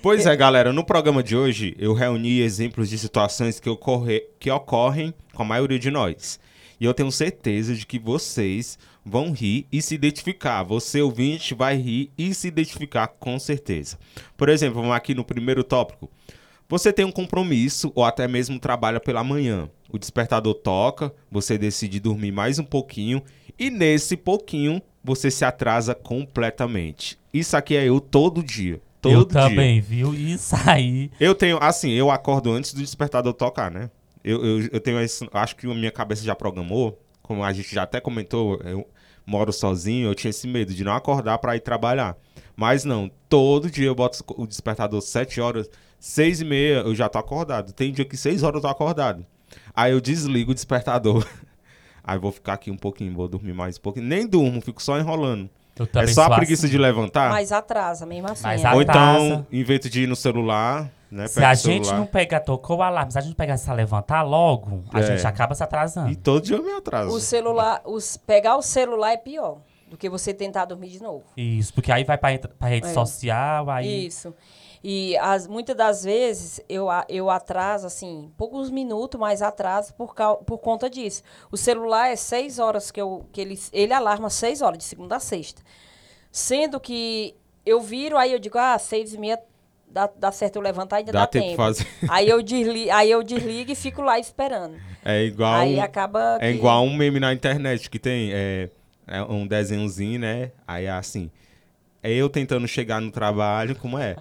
Pois 0.01 0.27
é, 0.27 0.37
galera, 0.37 0.73
no 0.73 0.85
programa 0.85 1.23
de 1.25 1.37
hoje 1.37 1.75
eu 1.79 1.93
reuni 1.93 2.41
exemplos 2.41 2.89
de 2.89 2.97
situações 2.97 3.59
que, 3.59 3.69
ocorre- 3.69 4.25
que 4.39 4.49
ocorrem 4.51 5.13
com 5.35 5.43
a 5.43 5.47
maioria 5.47 5.79
de 5.79 5.91
nós. 5.91 6.39
E 6.81 6.85
eu 6.85 6.95
tenho 6.95 7.11
certeza 7.11 7.75
de 7.75 7.85
que 7.85 7.99
vocês 7.99 8.79
vão 9.05 9.33
rir 9.33 9.67
e 9.73 9.83
se 9.83 9.97
identificar. 9.97 10.63
Você, 10.63 11.03
ouvinte, 11.03 11.53
vai 11.53 11.77
rir 11.77 12.13
e 12.17 12.33
se 12.33 12.47
identificar 12.47 13.09
com 13.09 13.39
certeza. 13.41 13.99
Por 14.37 14.49
exemplo, 14.49 14.81
vamos 14.81 14.95
aqui 14.97 15.15
no 15.15 15.25
primeiro 15.25 15.65
tópico. 15.65 16.09
Você 16.71 16.93
tem 16.93 17.03
um 17.03 17.11
compromisso 17.11 17.91
ou 17.95 18.05
até 18.05 18.29
mesmo 18.29 18.61
trabalha 18.61 19.01
pela 19.01 19.25
manhã. 19.25 19.71
O 19.91 19.99
despertador 19.99 20.53
toca, 20.53 21.11
você 21.31 21.57
decide 21.57 21.99
dormir 21.99 22.31
mais 22.31 22.59
um 22.59 22.65
pouquinho 22.65 23.23
e 23.59 23.71
nesse 23.71 24.19
pouquinho 24.19 24.83
você 25.03 25.31
se 25.31 25.47
atrasa 25.47 25.95
completamente. 25.95 27.19
Isso 27.33 27.57
aqui 27.57 27.75
é 27.75 27.87
eu 27.87 28.03
todo 28.03 28.43
dia. 28.43 28.83
Todo 29.01 29.15
eu 29.15 29.25
dia. 29.25 29.41
também, 29.41 29.81
viu? 29.81 30.15
Isso 30.15 30.55
aí. 30.67 31.11
Eu 31.19 31.35
tenho, 31.35 31.57
assim, 31.57 31.91
eu 31.93 32.11
acordo 32.11 32.53
antes 32.53 32.75
do 32.75 32.83
despertador 32.83 33.33
tocar, 33.33 33.71
né? 33.71 33.91
Eu, 34.23 34.45
eu, 34.45 34.69
eu 34.71 34.81
tenho 34.81 35.01
esse, 35.01 35.27
acho 35.33 35.57
que 35.57 35.67
a 35.67 35.75
minha 35.75 35.91
cabeça 35.91 36.23
já 36.23 36.35
programou, 36.35 37.01
como 37.23 37.43
a 37.43 37.51
gente 37.51 37.75
já 37.75 37.85
até 37.85 37.99
comentou, 37.99 38.61
eu 38.63 38.87
moro 39.25 39.55
sozinho, 39.55 40.09
eu 40.11 40.15
tinha 40.15 40.29
esse 40.29 40.47
medo 40.47 40.75
de 40.75 40.85
não 40.85 40.93
acordar 40.93 41.39
pra 41.39 41.57
ir 41.57 41.61
trabalhar. 41.61 42.15
Mas 42.55 42.85
não, 42.85 43.11
todo 43.27 43.71
dia 43.71 43.87
eu 43.87 43.95
boto 43.95 44.23
o 44.37 44.47
despertador 44.47 45.01
7 45.01 45.41
horas, 45.41 45.71
6 45.99 46.41
e 46.41 46.45
meia 46.45 46.75
eu 46.81 46.95
já 46.95 47.09
tô 47.09 47.19
acordado. 47.19 47.73
Tem 47.73 47.93
dia 47.93 48.05
que 48.05 48.17
6 48.17 48.43
horas 48.43 48.57
eu 48.57 48.63
tô 48.63 48.69
acordado. 48.69 49.25
Aí 49.75 49.93
eu 49.93 50.01
desligo 50.01 50.51
o 50.53 50.55
despertador. 50.55 51.27
Aí 52.05 52.19
vou 52.19 52.33
ficar 52.33 52.55
aqui 52.55 52.71
um 52.71 52.77
pouquinho, 52.77 53.15
vou 53.15 53.29
dormir 53.29 53.53
mais 53.53 53.77
um 53.77 53.81
pouquinho. 53.81 54.07
Nem 54.07 54.27
durmo, 54.27 54.61
fico 54.61 54.83
só 54.83 54.99
enrolando. 54.99 55.51
É 55.95 56.07
só 56.09 56.25
a 56.25 56.37
preguiça 56.37 56.67
assim. 56.67 56.73
de 56.73 56.79
levantar. 56.79 57.31
Mas 57.31 57.53
atrasa, 57.53 58.05
mesmo 58.05 58.29
assim. 58.29 58.43
Mas 58.43 58.65
é. 58.65 58.67
a- 58.67 58.75
Ou 58.75 58.83
então, 58.83 59.47
em 59.53 59.63
vez 59.63 59.81
de 59.81 60.03
ir 60.03 60.07
no 60.09 60.17
celular, 60.17 60.91
né? 61.11 61.29
Se 61.29 61.43
a 61.45 61.55
gente 61.55 61.85
celular. 61.87 62.01
não 62.01 62.07
pega, 62.07 62.41
tocou 62.41 62.79
o 62.79 62.83
alarme, 62.83 63.13
se 63.13 63.19
a 63.19 63.21
gente 63.21 63.37
pegar 63.37 63.55
e 63.55 63.59
se 63.59 63.73
levantar 63.73 64.23
logo, 64.23 64.83
a 64.93 64.99
É. 65.01 65.03
gente 65.05 65.25
acaba 65.27 65.55
se 65.55 65.63
atrasando. 65.63 66.11
E 66.11 66.17
todo 66.17 66.43
dia 66.43 66.57
eu 66.57 66.65
me 66.65 66.73
atraso. 66.73 67.15
O 67.15 67.21
celular, 67.21 67.81
os, 67.85 68.17
pegar 68.17 68.57
o 68.57 68.63
celular 68.63 69.13
é 69.13 69.17
pior 69.17 69.59
do 69.89 69.97
que 69.97 70.09
você 70.09 70.35
tentar 70.35 70.65
dormir 70.65 70.89
de 70.89 71.01
novo. 71.03 71.23
Isso, 71.37 71.73
porque 71.73 71.93
aí 71.93 72.03
vai 72.03 72.19
pra, 72.19 72.37
pra 72.59 72.69
rede 72.69 72.89
É. 72.89 72.93
social, 72.93 73.71
aí... 73.71 74.07
Isso. 74.07 74.35
E 74.83 75.17
as, 75.19 75.47
muitas 75.47 75.77
das 75.77 76.05
vezes 76.05 76.61
eu, 76.69 76.87
eu 77.09 77.29
atraso, 77.31 77.87
assim, 77.87 78.31
poucos 78.37 78.71
minutos, 78.71 79.19
mas 79.19 79.43
atraso 79.43 79.93
por, 79.95 80.15
cau- 80.15 80.39
por 80.39 80.59
conta 80.59 80.89
disso. 80.89 81.23
O 81.51 81.57
celular 81.57 82.09
é 82.09 82.17
seis 82.17 82.59
horas 82.59 82.91
que, 82.91 83.01
eu, 83.01 83.27
que 83.33 83.41
ele, 83.41 83.59
ele 83.73 83.93
alarma 83.93 84.31
seis 84.31 84.63
horas, 84.63 84.79
de 84.79 84.85
segunda 84.85 85.17
a 85.17 85.21
sexta. 85.21 85.63
Sendo 86.31 86.79
que 86.79 87.35
eu 87.65 87.81
viro, 87.81 88.17
aí 88.17 88.33
eu 88.33 88.39
digo, 88.39 88.59
ah, 88.59 88.79
seis 88.79 89.15
e 89.15 89.19
meia 89.19 89.39
dá, 89.91 90.09
dá 90.17 90.31
certo 90.31 90.57
eu 90.57 90.63
levantar, 90.63 90.97
ainda 90.97 91.13
Dá 91.13 91.21
dá, 91.21 91.27
tempo 91.27 91.45
tempo. 91.47 91.57
fazer. 91.57 91.87
Aí, 92.09 92.29
eu 92.29 92.43
desli, 92.43 92.91
aí 92.91 93.11
eu 93.11 93.23
desligo 93.23 93.73
e 93.73 93.75
fico 93.75 94.03
lá 94.03 94.19
esperando. 94.19 94.77
É 95.05 95.23
igual, 95.25 95.55
aí 95.55 95.81
acaba 95.81 96.37
é 96.41 96.51
que- 96.53 96.59
igual 96.59 96.85
um 96.85 96.95
meme 96.95 97.19
na 97.19 97.33
internet 97.33 97.89
que 97.89 97.99
tem 97.99 98.31
é, 98.33 98.71
é 99.07 99.23
um 99.23 99.47
desenhozinho, 99.47 100.21
né? 100.21 100.53
Aí 100.67 100.85
é 100.85 100.91
assim, 100.91 101.31
é 102.09 102.15
eu 102.15 102.29
tentando 102.29 102.67
chegar 102.69 103.01
no 103.01 103.11
trabalho, 103.11 103.75
como 103.77 103.99
é? 103.99 104.17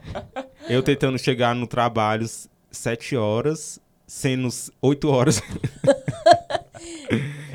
Eu 0.70 0.82
tentando 0.84 1.18
chegar 1.18 1.54
no 1.56 1.66
trabalho 1.68 2.26
sete 2.72 3.16
horas, 3.16 3.80
sendo 4.06 4.48
oito 4.82 5.10
horas. 5.10 5.42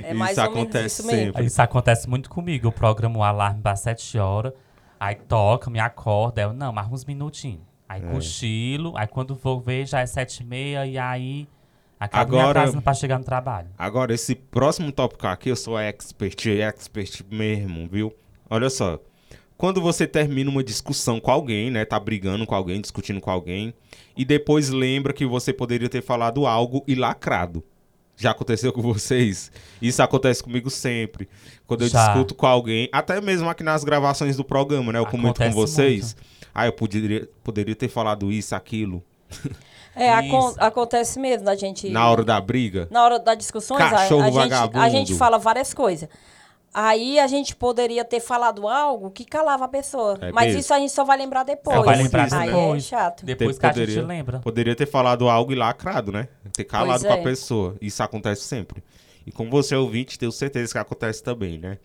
É 0.05 0.13
mais 0.15 0.33
Isso 0.33 0.41
ou 0.41 0.47
menos 0.51 0.63
acontece 0.67 0.87
isso 1.01 1.07
mesmo. 1.07 1.25
sempre. 1.27 1.45
Isso 1.45 1.63
acontece 1.63 2.09
muito 2.11 2.29
comigo. 2.29 2.67
Eu 2.67 2.73
programo 2.73 3.21
o 3.21 3.23
alarme 3.23 3.63
para 3.63 3.77
7 3.77 4.19
horas, 4.19 4.53
aí 4.99 5.15
toca, 5.15 5.71
me 5.71 5.79
acorda, 5.79 6.43
eu, 6.43 6.53
não, 6.53 6.73
mais 6.73 6.89
uns 6.91 7.05
minutinhos. 7.05 7.61
Aí 7.89 8.03
É. 8.03 8.07
cochilo, 8.11 8.95
aí 8.97 9.07
quando 9.07 9.35
vou 9.35 9.61
ver 9.61 9.87
já 9.87 10.01
é 10.01 10.07
7 10.07 10.41
e 10.43 10.45
meia, 10.45 10.87
e 10.87 10.99
aí 10.99 11.47
acabo 12.01 12.33
me 12.33 12.39
Agora- 12.41 12.61
atrasando 12.61 12.83
pra 12.83 12.95
chegar 12.95 13.19
no 13.19 13.25
trabalho. 13.25 13.69
Agora, 13.79 14.13
esse 14.13 14.35
próximo 14.35 14.91
tópico 14.91 15.27
aqui, 15.27 15.51
eu 15.51 15.57
sou 15.57 15.79
expert, 15.79 16.47
expert 16.49 17.23
mesmo, 17.31 17.89
viu? 17.89 18.13
Olha 18.51 18.69
só. 18.69 18.99
Quando 19.63 19.81
você 19.81 20.09
termina 20.09 20.51
uma 20.51 20.65
discussão 20.65 21.21
com 21.21 21.31
alguém, 21.31 21.71
né? 21.71 21.85
Tá 21.85 21.97
brigando 22.01 22.45
com 22.45 22.53
alguém, 22.53 22.81
discutindo 22.81 23.21
com 23.21 23.31
alguém, 23.31 23.73
e 24.17 24.25
depois 24.25 24.71
lembra 24.71 25.13
que 25.13 25.25
você 25.25 25.53
poderia 25.53 25.89
ter 25.89 26.03
falado 26.03 26.49
algo 26.49 26.83
e 26.85 26.97
lacrado. 26.97 27.63
Já 28.17 28.33
aconteceu 28.33 28.73
com 28.73 28.83
vocês? 28.83 29.53
Isso 29.81 30.03
acontece 30.03 30.43
comigo 30.43 30.69
sempre. 30.69 31.29
Quando 31.65 31.83
eu 31.83 31.89
Já. 31.89 32.09
discuto 32.09 32.35
com 32.35 32.45
alguém, 32.45 32.89
até 32.93 33.21
mesmo 33.21 33.49
aqui 33.49 33.63
nas 33.63 33.85
gravações 33.85 34.37
do 34.37 34.43
programa, 34.43 34.91
né? 34.93 34.99
Eu 34.99 35.07
comento 35.07 35.41
com 35.41 35.53
vocês. 35.53 36.17
Ah, 36.53 36.67
eu 36.67 36.73
poderia, 36.73 37.29
poderia 37.45 37.77
ter 37.77 37.87
falado 37.89 38.33
isso, 38.33 38.57
aquilo. 38.57 39.01
É, 39.95 40.11
acon- 40.11 40.55
acontece 40.59 41.19
mesmo 41.21 41.45
da 41.45 41.55
gente. 41.55 41.91
Na 41.91 42.09
hora 42.11 42.25
da 42.25 42.41
briga. 42.41 42.89
Na 42.91 43.05
hora 43.05 43.19
das 43.19 43.37
discussões, 43.37 43.79
a- 43.79 43.91
Cachorro 43.91 44.23
a, 44.23 44.31
gente, 44.31 44.77
a 44.79 44.89
gente 44.89 45.15
fala 45.15 45.39
várias 45.39 45.75
coisas. 45.75 46.09
Aí 46.75 47.19
a 47.19 47.27
gente 47.27 47.55
poderia 47.55 48.03
ter 48.05 48.19
falado 48.21 48.67
algo 48.67 49.11
que 49.11 49.25
calava 49.27 49.67
a 49.67 49.69
pessoa. 49.69 50.17
É 50.23 50.33
mas 50.33 50.47
mesmo. 50.47 50.61
isso 50.61 50.73
a 50.73 50.79
gente 50.79 50.91
só 50.93 51.05
vai 51.05 51.19
lembrar 51.19 51.43
depois. 51.45 51.77
Só 51.77 51.83
vai 51.83 51.95
muito 51.97 52.05
lembrar 52.07 52.27
isso, 52.27 52.35
Aí 52.37 52.49
é 52.49 52.53
depois. 52.53 52.85
chato. 52.85 53.27
Depois 53.27 53.59
que 53.59 53.67
a 53.67 53.69
poderia- 53.69 53.95
gente 53.95 54.07
lembra. 54.07 54.39
Poderia 54.41 54.75
ter 54.75 54.87
falado 54.87 55.29
algo 55.29 55.53
e 55.53 55.55
lacrado, 55.55 56.11
né? 56.11 56.29
Ter 56.55 56.65
calado 56.65 57.01
Pois 57.01 57.03
com 57.13 57.13
a 57.13 57.21
é. 57.21 57.23
pessoa. 57.23 57.77
Isso 57.81 58.03
acontece 58.03 58.43
sempre. 58.45 58.83
E 59.27 59.31
com 59.31 59.51
você, 59.51 59.77
ouvinte, 59.77 60.19
tenho 60.19 60.33
certeza 60.33 60.73
que 60.73 60.79
acontece 60.79 61.23
também, 61.23 61.59
né? 61.59 61.77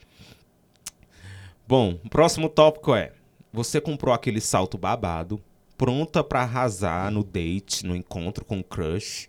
Bom, 1.67 1.99
o 2.05 2.09
próximo 2.09 2.47
tópico 2.49 2.95
é: 2.95 3.11
você 3.51 3.81
comprou 3.81 4.13
aquele 4.13 4.39
salto 4.39 4.77
babado, 4.77 5.41
pronta 5.77 6.23
pra 6.23 6.41
arrasar 6.43 7.11
no 7.11 7.23
date, 7.23 7.85
no 7.85 7.95
encontro 7.95 8.45
com 8.45 8.59
o 8.59 8.63
crush, 8.63 9.27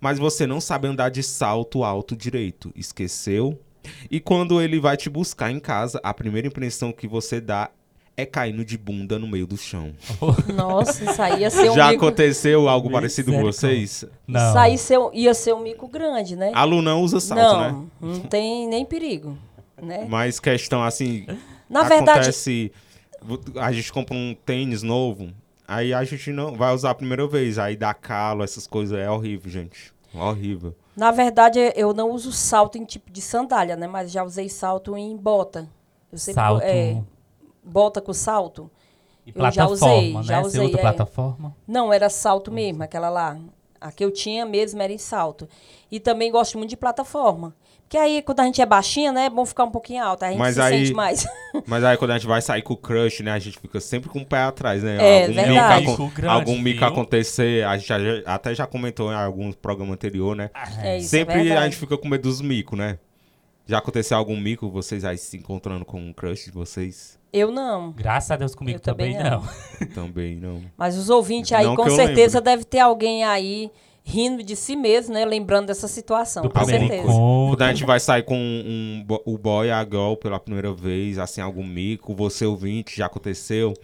mas 0.00 0.18
você 0.18 0.46
não 0.46 0.60
sabe 0.60 0.88
andar 0.88 1.10
de 1.10 1.22
salto 1.22 1.84
alto 1.84 2.16
direito. 2.16 2.72
Esqueceu? 2.74 3.58
E 4.10 4.20
quando 4.20 4.60
ele 4.60 4.78
vai 4.80 4.96
te 4.96 5.08
buscar 5.08 5.50
em 5.50 5.60
casa, 5.60 6.00
a 6.02 6.12
primeira 6.12 6.46
impressão 6.46 6.92
que 6.92 7.06
você 7.06 7.40
dá 7.40 7.70
é 8.16 8.24
caindo 8.24 8.64
de 8.64 8.78
bunda 8.78 9.18
no 9.18 9.28
meio 9.28 9.46
do 9.46 9.56
chão. 9.56 9.92
Nossa, 10.54 11.04
isso 11.04 11.20
aí 11.20 11.40
ia 11.40 11.50
ser 11.50 11.70
um 11.70 11.74
Já 11.74 11.90
mico. 11.90 12.06
aconteceu 12.06 12.68
algo 12.68 12.90
parecido 12.90 13.30
com 13.30 13.42
vocês? 13.42 14.04
Não. 14.26 14.48
Isso 14.48 14.58
aí 14.58 14.78
ser 14.78 14.98
ia 15.12 15.34
ser 15.34 15.54
um 15.54 15.60
mico 15.60 15.86
grande, 15.86 16.34
né? 16.34 16.50
A 16.54 16.64
Lu 16.64 16.80
não 16.80 17.02
usa 17.02 17.20
salto, 17.20 17.42
não, 17.42 17.82
né? 17.82 17.88
não 18.00 18.20
tem 18.20 18.66
nem 18.68 18.86
perigo. 18.86 19.36
Né? 19.80 20.06
Mas 20.08 20.40
questão 20.40 20.82
assim. 20.82 21.26
Na 21.68 21.82
verdade, 21.82 22.20
acontece 22.20 22.72
a 23.56 23.72
gente 23.72 23.92
compra 23.92 24.14
um 24.14 24.36
tênis 24.44 24.82
novo, 24.82 25.30
aí 25.66 25.92
a 25.92 26.04
gente 26.04 26.30
não 26.32 26.54
vai 26.54 26.72
usar 26.74 26.90
a 26.90 26.94
primeira 26.94 27.26
vez, 27.26 27.58
aí 27.58 27.76
dá 27.76 27.92
calo, 27.92 28.44
essas 28.44 28.66
coisas, 28.66 28.96
é 28.98 29.10
horrível, 29.10 29.50
gente. 29.50 29.92
Horrível. 30.14 30.74
Na 30.96 31.10
verdade, 31.10 31.60
eu 31.76 31.92
não 31.92 32.10
uso 32.10 32.32
salto 32.32 32.78
em 32.78 32.84
tipo 32.84 33.12
de 33.12 33.20
sandália, 33.20 33.76
né? 33.76 33.86
Mas 33.86 34.10
já 34.10 34.24
usei 34.24 34.48
salto 34.48 34.96
em 34.96 35.14
bota. 35.14 35.68
Eu 36.10 36.18
sempre, 36.18 36.40
Salto. 36.40 36.62
É, 36.62 37.02
bota 37.62 38.00
com 38.00 38.14
salto. 38.14 38.70
E 39.26 39.30
eu 39.34 39.52
já 39.52 39.66
plataforma, 39.66 39.94
usei, 39.94 40.14
né? 40.14 40.22
já 40.22 40.40
Você 40.40 40.46
usei, 40.46 40.66
usa 40.68 40.78
é. 40.78 40.80
plataforma? 40.80 41.56
Não, 41.66 41.92
era 41.92 42.08
salto 42.08 42.50
mesmo, 42.50 42.82
aquela 42.82 43.10
lá. 43.10 43.38
A 43.78 43.92
que 43.92 44.02
eu 44.02 44.10
tinha 44.10 44.46
mesmo 44.46 44.80
era 44.80 44.92
em 44.92 44.98
salto. 44.98 45.46
E 45.90 46.00
também 46.00 46.32
gosto 46.32 46.56
muito 46.56 46.70
de 46.70 46.76
plataforma. 46.78 47.54
Porque 47.88 47.96
aí, 47.98 48.20
quando 48.20 48.40
a 48.40 48.44
gente 48.44 48.60
é 48.60 48.66
baixinha, 48.66 49.12
né? 49.12 49.26
É 49.26 49.30
bom 49.30 49.46
ficar 49.46 49.62
um 49.62 49.70
pouquinho 49.70 50.02
alta. 50.02 50.26
A 50.26 50.30
gente 50.30 50.38
Mas 50.40 50.56
se 50.56 50.60
aí- 50.60 50.86
sente 50.86 50.92
mais. 50.94 51.24
Mas 51.68 51.84
aí 51.84 51.96
quando 51.96 52.10
a 52.10 52.14
gente 52.18 52.26
vai 52.26 52.42
sair 52.42 52.60
com 52.62 52.74
o 52.74 52.76
crush, 52.76 53.22
né, 53.22 53.30
a 53.30 53.38
gente 53.38 53.58
fica 53.60 53.80
sempre 53.80 54.10
com 54.10 54.18
o 54.18 54.26
pé 54.26 54.38
atrás, 54.42 54.82
né? 54.82 54.96
É, 55.00 55.22
algum 55.22 55.34
verdade. 55.34 55.86
mico, 55.86 56.02
Mico 56.02 56.14
grande, 56.14 56.34
algum 56.34 56.58
mico 56.58 56.78
viu? 56.80 56.88
acontecer, 56.88 57.64
a 57.64 57.76
gente 57.78 57.86
já- 57.88 57.96
até 58.26 58.52
já 58.56 58.66
comentou 58.66 59.12
em 59.12 59.14
alguns 59.14 59.54
programas 59.54 59.94
anteriores, 59.94 60.36
né? 60.36 60.50
É 60.82 60.98
isso, 60.98 61.06
é 61.14 61.18
sempre 61.20 61.34
a 61.34 61.42
verdade. 61.44 61.64
gente 61.66 61.76
fica 61.76 61.96
com 61.96 62.08
medo 62.08 62.22
dos 62.22 62.40
micos, 62.40 62.76
né? 62.76 62.98
Já 63.68 63.78
aconteceu 63.78 64.16
algum 64.16 64.36
mico, 64.36 64.68
vocês 64.68 65.04
aí 65.04 65.16
se 65.16 65.36
encontrando 65.36 65.84
com 65.84 66.00
um 66.00 66.12
crush 66.12 66.46
de 66.46 66.50
vocês? 66.52 67.16
Eu 67.32 67.50
não. 67.52 67.92
Graças 67.92 68.30
a 68.32 68.36
Deus 68.36 68.54
comigo 68.54 68.78
Eu 68.78 68.80
também 68.80 69.14
também, 69.16 69.30
não. 69.30 69.88
Também 69.94 70.36
não. 70.36 70.62
Mas 70.76 70.96
os 70.96 71.08
ouvintes 71.08 71.52
aí, 71.52 71.64
Não 71.64 71.76
com 71.76 71.84
que 71.84 71.90
certeza, 71.90 72.40
deve 72.40 72.64
ter 72.64 72.78
alguém 72.80 73.24
aí 73.24 73.70
rindo 74.08 74.40
de 74.44 74.54
si 74.54 74.76
mesmo, 74.76 75.12
né? 75.12 75.24
Lembrando 75.24 75.66
dessa 75.66 75.88
situação, 75.88 76.44
Do 76.44 76.48
com 76.50 76.60
primeiro 76.60 76.86
certeza. 76.86 77.02
encontro. 77.12 77.56
Quando 77.56 77.62
a 77.62 77.72
gente 77.72 77.84
vai 77.84 77.98
sair 77.98 78.22
com 78.22 78.36
um, 78.38 79.02
bo- 79.04 79.20
o 79.26 79.36
boy 79.36 79.66
e 79.66 79.70
a 79.72 79.82
girl 79.82 80.14
pela 80.14 80.38
primeira 80.38 80.72
vez, 80.72 81.18
assim, 81.18 81.40
algum 81.40 81.64
mico, 81.66 82.14
você 82.14 82.46
ouvinte, 82.46 82.96
já 82.96 83.06
aconteceu. 83.06 83.74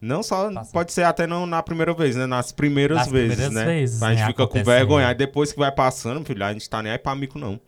Não 0.00 0.22
só, 0.22 0.50
Passa. 0.52 0.72
pode 0.72 0.92
ser 0.92 1.02
até 1.02 1.26
não 1.26 1.46
na 1.46 1.60
primeira 1.62 1.92
vez, 1.92 2.14
né? 2.14 2.26
Nas 2.26 2.52
primeiras 2.52 2.96
Nas 2.98 3.08
vezes, 3.10 3.36
primeiras 3.38 3.54
né? 3.54 3.64
vezes, 3.74 4.02
a 4.02 4.10
gente 4.10 4.20
né, 4.20 4.26
fica 4.28 4.36
com 4.36 4.42
acontecendo. 4.44 4.66
vergonha. 4.74 5.08
Aí 5.08 5.14
depois 5.16 5.52
que 5.52 5.58
vai 5.58 5.72
passando, 5.72 6.24
filho, 6.24 6.44
a 6.44 6.52
gente 6.52 6.70
tá 6.70 6.80
nem 6.82 6.92
aí 6.92 6.98
pra 6.98 7.14
mico, 7.16 7.36
não. 7.38 7.60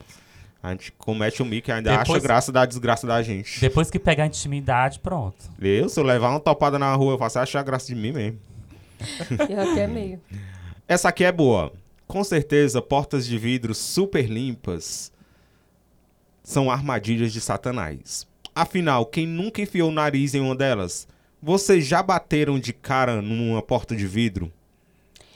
A 0.63 0.71
gente 0.71 0.93
comete 0.93 1.43
o 1.43 1.45
mico 1.45 1.69
e 1.69 1.73
ainda 1.73 1.91
Depois- 1.91 2.11
acha 2.11 2.21
graça 2.21 2.53
da 2.53 2.65
desgraça 2.65 3.07
da 3.07 3.21
gente. 3.21 3.61
Depois 3.61 3.91
que 3.91 3.99
pegar 3.99 4.23
a 4.23 4.27
intimidade, 4.29 5.01
pronto. 5.01 5.35
Eu, 5.61 5.89
se 5.89 5.99
eu 5.99 6.05
levar 6.05 6.31
uma 6.31 6.39
topada 6.41 6.79
na 6.79 6.95
rua, 6.95 7.15
eu 7.15 7.19
faço 7.19 7.41
achar 7.41 7.63
graça 7.65 7.89
de 7.89 7.97
mim 7.97 8.13
mesmo. 8.13 8.39
Pior 9.47 9.75
que 9.75 9.81
é 9.81 9.87
meio. 9.89 10.21
Essa 10.93 11.09
aqui 11.09 11.25
é 11.25 11.33
boa. 11.33 11.73
Com 12.07 12.23
certeza, 12.23 12.83
portas 12.83 13.25
de 13.25 13.39
vidro 13.39 13.75
super 13.75 14.29
limpas 14.29 15.11
são 16.43 16.71
armadilhas 16.71 17.33
de 17.33 17.41
Satanás. 17.41 18.27
Afinal, 18.55 19.07
quem 19.07 19.27
nunca 19.27 19.63
enfiou 19.63 19.89
o 19.89 19.93
nariz 19.95 20.35
em 20.35 20.41
uma 20.41 20.55
delas? 20.55 21.09
Vocês 21.43 21.87
já 21.87 22.03
bateram 22.03 22.61
de 22.61 22.75
cara 22.75 23.23
numa 23.23 23.63
porta 23.63 23.97
de 23.97 24.07
vidro? 24.07 24.53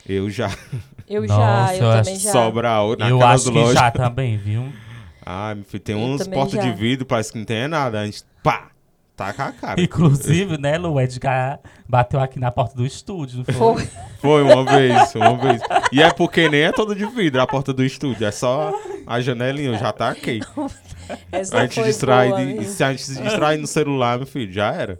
Eu 0.07 0.29
já. 0.29 0.55
Eu 1.09 1.25
Nossa, 1.25 1.73
já, 1.73 1.75
eu 1.77 1.85
eu 1.85 1.97
também 1.97 2.13
acho 2.13 2.23
já. 2.23 2.31
Sobra 2.31 2.69
eu 3.09 3.21
acho 3.25 3.51
que 3.51 3.73
já 3.73 3.89
também, 3.89 4.37
viu? 4.37 4.71
Ah, 5.25 5.55
meu 5.55 5.65
filho, 5.65 5.83
tem 5.83 5.95
Eu 5.95 6.01
umas 6.01 6.21
também 6.21 6.39
portas 6.39 6.63
já. 6.63 6.69
de 6.71 6.77
vidro, 6.77 7.05
parece 7.05 7.33
que 7.33 7.37
não 7.39 7.45
tem 7.45 7.67
nada. 7.67 7.99
A 7.99 8.05
gente, 8.05 8.23
pá, 8.43 8.69
taca 9.17 9.45
a 9.45 9.51
cara. 9.51 9.81
Inclusive, 9.81 10.57
né, 10.57 10.77
Lu, 10.77 10.93
o 10.93 11.01
Edgar 11.01 11.59
bateu 11.89 12.19
aqui 12.19 12.39
na 12.39 12.51
porta 12.51 12.75
do 12.75 12.85
estúdio, 12.85 13.39
não 13.39 13.45
foi? 13.45 13.55
Foi. 13.85 13.89
Foi 14.21 14.43
uma 14.43 14.63
vez, 14.63 15.15
uma 15.15 15.35
vez. 15.37 15.61
E 15.91 16.01
é 16.01 16.11
porque 16.13 16.47
nem 16.47 16.61
é 16.61 16.71
todo 16.71 16.95
de 16.95 17.05
vidro 17.07 17.41
a 17.41 17.47
porta 17.47 17.73
do 17.73 17.83
estúdio, 17.83 18.25
é 18.25 18.31
só 18.31 18.71
a 19.05 19.19
janelinha, 19.19 19.69
eu 19.71 19.77
já 19.77 19.91
taquei. 19.91 20.39
Essa 21.31 21.57
A 21.57 21.61
gente 21.65 21.81
distrai, 21.83 22.29
boa, 22.29 22.45
de- 22.45 22.61
e 22.61 22.65
se 22.65 22.83
a 22.83 22.91
gente 22.91 23.03
se 23.03 23.21
distrai 23.21 23.57
no 23.57 23.65
celular, 23.67 24.17
meu 24.17 24.27
filho, 24.27 24.51
já 24.53 24.71
era. 24.73 24.99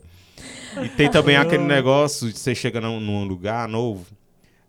E 0.84 0.90
tem 0.90 1.10
também 1.10 1.36
aquele 1.38 1.64
negócio 1.64 2.32
de 2.32 2.38
você 2.40 2.54
chega 2.56 2.80
num, 2.82 3.00
num 3.00 3.24
lugar 3.26 3.68
novo, 3.68 4.06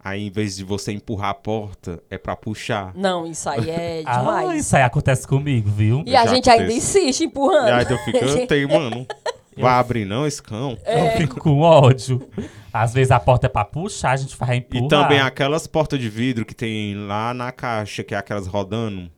aí 0.02 0.26
em 0.26 0.30
vez 0.30 0.56
de 0.56 0.64
você 0.64 0.90
empurrar 0.92 1.30
a 1.30 1.34
porta, 1.34 2.02
é 2.10 2.16
pra 2.18 2.34
puxar. 2.34 2.92
Não, 2.94 3.26
isso 3.26 3.48
aí 3.48 3.68
é 3.70 4.02
Ah, 4.06 4.18
demais. 4.18 4.60
isso 4.60 4.74
aí 4.76 4.82
acontece 4.82 5.26
comigo, 5.28 5.68
viu? 5.70 6.02
e 6.06 6.16
a 6.16 6.24
Já 6.26 6.34
gente 6.34 6.50
ainda 6.50 6.64
aconteceu. 6.64 7.02
insiste 7.02 7.24
empurrando. 7.24 7.68
E 7.68 7.70
aí 7.72 7.86
eu 7.88 7.98
fico, 7.98 8.16
eu 8.18 8.46
tenho, 8.48 8.68
mano. 8.70 9.06
Vai 9.62 9.74
abrir 9.74 10.04
não 10.04 10.26
esse 10.26 10.42
cão? 10.42 10.76
É. 10.84 11.06
Eu 11.14 11.16
fico 11.18 11.40
com 11.40 11.60
ódio. 11.60 12.28
Às 12.72 12.92
vezes 12.94 13.10
a 13.10 13.18
porta 13.18 13.46
é 13.46 13.48
pra 13.48 13.64
puxar, 13.64 14.10
a 14.12 14.16
gente 14.16 14.36
vai 14.36 14.56
empurrar. 14.56 14.84
E 14.84 14.88
também 14.88 15.20
aquelas 15.20 15.66
portas 15.66 15.98
de 15.98 16.08
vidro 16.08 16.44
que 16.44 16.54
tem 16.54 16.94
lá 17.06 17.32
na 17.34 17.50
caixa, 17.50 18.02
que 18.04 18.14
é 18.14 18.18
aquelas 18.18 18.46
rodando. 18.46 19.10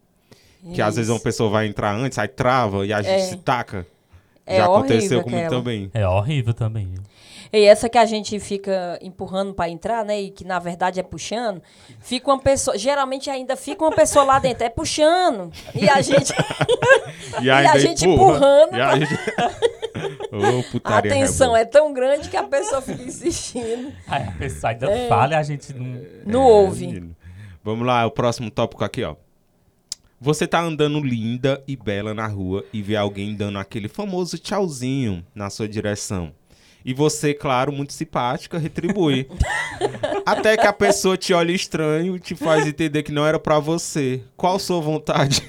Que 0.74 0.82
às 0.82 0.96
vezes 0.96 1.10
uma 1.10 1.18
pessoa 1.20 1.48
vai 1.50 1.66
entrar 1.66 1.94
antes, 1.94 2.18
aí 2.18 2.28
trava 2.28 2.86
e 2.86 2.92
a 2.92 3.00
gente 3.00 3.14
É. 3.14 3.18
se 3.20 3.36
taca. 3.36 3.86
É 4.46 4.56
Já 4.58 4.64
aconteceu 4.66 5.22
comigo 5.22 5.42
aquela. 5.42 5.56
também. 5.62 5.90
É 5.94 6.06
horrível 6.06 6.52
também. 6.52 6.94
E 7.52 7.64
essa 7.64 7.88
que 7.88 7.98
a 7.98 8.06
gente 8.06 8.38
fica 8.38 8.98
empurrando 9.02 9.52
pra 9.52 9.68
entrar, 9.68 10.04
né? 10.04 10.20
E 10.20 10.30
que 10.30 10.44
na 10.44 10.58
verdade 10.58 11.00
é 11.00 11.02
puxando, 11.02 11.60
fica 12.00 12.30
uma 12.30 12.38
pessoa. 12.38 12.78
Geralmente 12.78 13.28
ainda 13.28 13.56
fica 13.56 13.82
uma 13.84 13.90
pessoa 13.90 14.24
lá 14.24 14.38
dentro, 14.38 14.64
é 14.64 14.68
puxando. 14.68 15.50
E 15.74 15.88
a 15.88 16.00
gente. 16.00 16.32
E, 17.42 17.48
a 17.48 17.78
gente 17.78 18.06
empurra, 18.06 18.34
empurrando 18.36 18.76
E 18.76 18.80
a 18.80 18.98
gente... 18.98 19.14
Ô, 20.32 20.58
A 20.60 20.62
putaria 20.72 21.10
tensão 21.12 21.52
rebelde. 21.52 21.68
é 21.68 21.70
tão 21.70 21.92
grande 21.92 22.28
que 22.28 22.36
a 22.36 22.42
pessoa 22.42 22.80
fica 22.82 23.02
insistindo. 23.02 23.92
Aí 24.08 24.24
a 24.24 24.32
pessoa 24.32 24.72
ainda 24.72 24.88
fala 25.08 25.32
e 25.34 25.36
a 25.36 25.42
gente 25.42 25.72
não. 25.72 26.02
Não 26.24 26.40
É, 26.42 26.52
ouve. 26.52 26.86
menino. 26.86 27.16
Vamos 27.62 27.86
lá, 27.86 28.04
o 28.06 28.10
próximo 28.10 28.50
tópico 28.50 28.84
aqui, 28.84 29.04
ó. 29.04 29.14
Você 30.20 30.46
tá 30.46 30.60
andando 30.60 31.00
linda 31.00 31.62
e 31.66 31.76
bela 31.76 32.12
na 32.14 32.26
rua 32.26 32.64
e 32.72 32.82
vê 32.82 32.96
alguém 32.96 33.34
dando 33.34 33.58
aquele 33.58 33.88
famoso 33.88 34.36
tchauzinho 34.38 35.24
na 35.34 35.48
sua 35.50 35.68
direção. 35.68 36.32
E 36.84 36.94
você, 36.94 37.34
claro, 37.34 37.70
muito 37.72 37.92
simpática, 37.92 38.58
retribui. 38.58 39.28
Até 40.24 40.56
que 40.56 40.66
a 40.66 40.72
pessoa 40.72 41.16
te 41.16 41.32
olha 41.34 41.52
estranho 41.52 42.16
e 42.16 42.20
te 42.20 42.34
faz 42.34 42.66
entender 42.66 43.02
que 43.02 43.12
não 43.12 43.26
era 43.26 43.38
pra 43.38 43.58
você. 43.58 44.22
Qual 44.36 44.58
sua 44.58 44.80
vontade? 44.80 45.42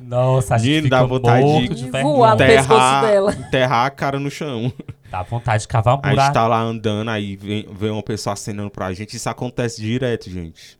Nossa, 0.00 0.54
a 0.54 0.58
gente 0.58 0.66
Menino, 0.68 0.84
fica 0.84 0.96
dá 0.96 1.04
vontade 1.04 1.44
morto 1.44 1.74
de 1.74 1.84
de 1.84 1.90
voar 1.90 2.30
no 2.32 2.36
pescoço 2.38 2.64
Enterrar, 2.72 3.02
dela. 3.06 3.32
enterrar 3.34 3.86
a 3.86 3.90
cara 3.90 4.18
no 4.18 4.30
chão. 4.30 4.72
Dá 5.10 5.22
vontade 5.22 5.62
de 5.62 5.68
cavar 5.68 5.96
um 5.96 6.00
A 6.02 6.06
gente 6.08 6.14
buraco. 6.16 6.34
tá 6.34 6.46
lá 6.48 6.60
andando, 6.60 7.10
aí 7.10 7.36
vem, 7.36 7.66
vem 7.70 7.90
uma 7.90 8.02
pessoa 8.02 8.32
acenando 8.32 8.70
pra 8.70 8.92
gente. 8.92 9.16
Isso 9.16 9.28
acontece 9.28 9.80
direto, 9.82 10.30
gente. 10.30 10.78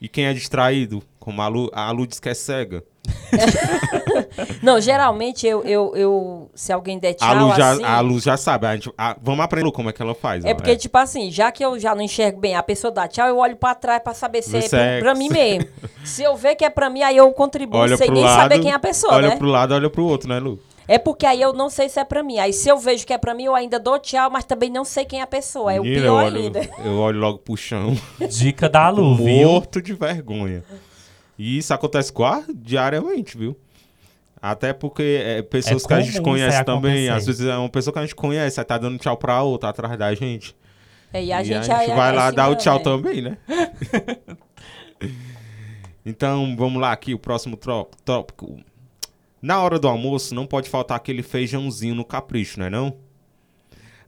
E 0.00 0.08
quem 0.08 0.26
é 0.26 0.32
distraído? 0.34 1.02
Como 1.18 1.42
a 1.42 1.48
Lu, 1.48 1.70
a 1.72 1.90
Lu 1.90 2.06
diz 2.06 2.20
que 2.20 2.28
é 2.28 2.34
cega. 2.34 2.84
Não, 4.62 4.80
geralmente 4.80 5.46
eu, 5.46 5.62
eu, 5.64 5.92
eu 5.96 6.50
se 6.54 6.72
alguém 6.72 6.98
der 6.98 7.14
tchau 7.14 7.28
a, 7.28 7.32
Lu 7.32 7.54
já, 7.54 7.70
assim, 7.70 7.84
a 7.84 8.00
Lu 8.00 8.20
já 8.20 8.36
sabe. 8.36 8.66
A 8.66 8.74
gente, 8.74 8.90
a- 8.96 9.16
vamos 9.22 9.44
aprender 9.44 9.70
como 9.72 9.90
é 9.90 9.92
que 9.92 10.02
ela 10.02 10.14
faz. 10.14 10.44
é 10.44 10.50
ó, 10.50 10.54
porque, 10.54 10.76
tipo 10.76 10.96
assim, 10.98 11.30
já 11.30 11.50
que 11.52 11.64
eu 11.64 11.78
já 11.78 11.94
não 11.94 12.02
enxergo 12.02 12.40
bem, 12.40 12.54
a 12.54 12.62
pessoa 12.62 12.90
dá 12.90 13.06
tchau, 13.08 13.28
eu 13.28 13.38
olho 13.38 13.56
pra 13.56 13.74
trás 13.74 14.02
pra 14.02 14.14
saber 14.14 14.42
se 14.42 14.56
é 14.56 14.60
se 14.62 14.70
pra, 14.70 14.80
é- 14.80 15.00
pra 15.00 15.14
mim 15.14 15.28
mesmo. 15.28 15.68
Se 16.04 16.22
eu 16.22 16.34
ver 16.36 16.54
que 16.54 16.64
é 16.64 16.70
pra 16.70 16.88
mim, 16.88 17.02
aí 17.02 17.16
eu 17.18 17.30
contribuo 17.32 17.80
olha 17.80 17.96
sem 17.96 18.10
nem 18.10 18.24
lado, 18.24 18.40
saber 18.40 18.60
quem 18.60 18.70
é 18.70 18.74
a 18.74 18.78
pessoa, 18.78 19.14
olha 19.14 19.28
né? 19.28 19.36
pro 19.36 19.46
lado, 19.46 19.74
olha 19.74 19.90
pro 19.90 20.04
outro, 20.04 20.26
né, 20.28 20.38
Lu? 20.38 20.58
É 20.86 20.96
porque 20.98 21.26
aí 21.26 21.42
eu 21.42 21.52
não 21.52 21.68
sei 21.68 21.90
se 21.90 22.00
é 22.00 22.04
pra 22.04 22.22
mim. 22.22 22.38
Aí 22.38 22.50
se 22.50 22.66
eu 22.66 22.78
vejo 22.78 23.06
que 23.06 23.12
é 23.12 23.18
pra 23.18 23.34
mim, 23.34 23.44
eu 23.44 23.54
ainda 23.54 23.78
dou 23.78 23.98
tchau, 23.98 24.30
mas 24.30 24.44
também 24.44 24.70
não 24.70 24.86
sei 24.86 25.04
quem 25.04 25.20
é 25.20 25.22
a 25.22 25.26
pessoa. 25.26 25.70
É 25.70 25.78
o 25.78 25.82
Menina, 25.82 26.00
pior 26.02 26.20
eu 26.22 26.26
olho, 26.26 26.40
ainda. 26.40 26.70
Eu 26.82 26.98
olho 26.98 27.20
logo 27.20 27.38
pro 27.40 27.56
chão, 27.58 27.94
Dica 28.30 28.70
da 28.70 28.88
Lu, 28.88 29.16
viu? 29.16 29.48
morto 29.50 29.82
de 29.82 29.92
vergonha. 29.92 30.64
E 31.38 31.58
isso 31.58 31.72
acontece 31.72 32.12
quase 32.12 32.52
diariamente, 32.52 33.38
viu? 33.38 33.56
Até 34.40 34.72
porque 34.72 35.20
é, 35.24 35.42
pessoas 35.42 35.84
É 35.84 35.88
que 35.88 35.94
a 35.94 36.00
gente 36.00 36.20
conhece 36.20 36.64
também, 36.64 37.08
acontecer. 37.08 37.10
às 37.10 37.26
vezes 37.26 37.46
é 37.46 37.56
uma 37.56 37.68
pessoa 37.68 37.92
que 37.92 37.98
a 37.98 38.02
gente 38.02 38.14
conhece, 38.14 38.60
aí 38.60 38.66
tá 38.66 38.78
dando 38.78 38.98
tchau 38.98 39.16
pra 39.16 39.42
outra 39.42 39.70
atrás 39.70 39.98
da 39.98 40.14
gente. 40.14 40.54
É, 41.12 41.24
e 41.24 41.32
a 41.32 41.40
e 41.40 41.44
gente, 41.44 41.70
a 41.70 41.78
gente 41.78 41.94
vai 41.94 42.10
aí 42.10 42.16
lá 42.16 42.30
se 42.30 42.36
dar 42.36 42.48
o 42.48 42.56
tchau 42.56 42.78
né? 42.78 42.84
também, 42.84 43.22
né? 43.22 43.38
então, 46.04 46.54
vamos 46.56 46.80
lá 46.80 46.92
aqui, 46.92 47.14
o 47.14 47.18
próximo 47.18 47.58
tópico. 48.04 48.60
Na 49.40 49.62
hora 49.62 49.78
do 49.78 49.88
almoço, 49.88 50.34
não 50.34 50.46
pode 50.46 50.68
faltar 50.68 50.96
aquele 50.96 51.22
feijãozinho 51.22 51.94
no 51.94 52.04
capricho, 52.04 52.58
não 52.58 52.66
é 52.66 52.70
não? 52.70 52.96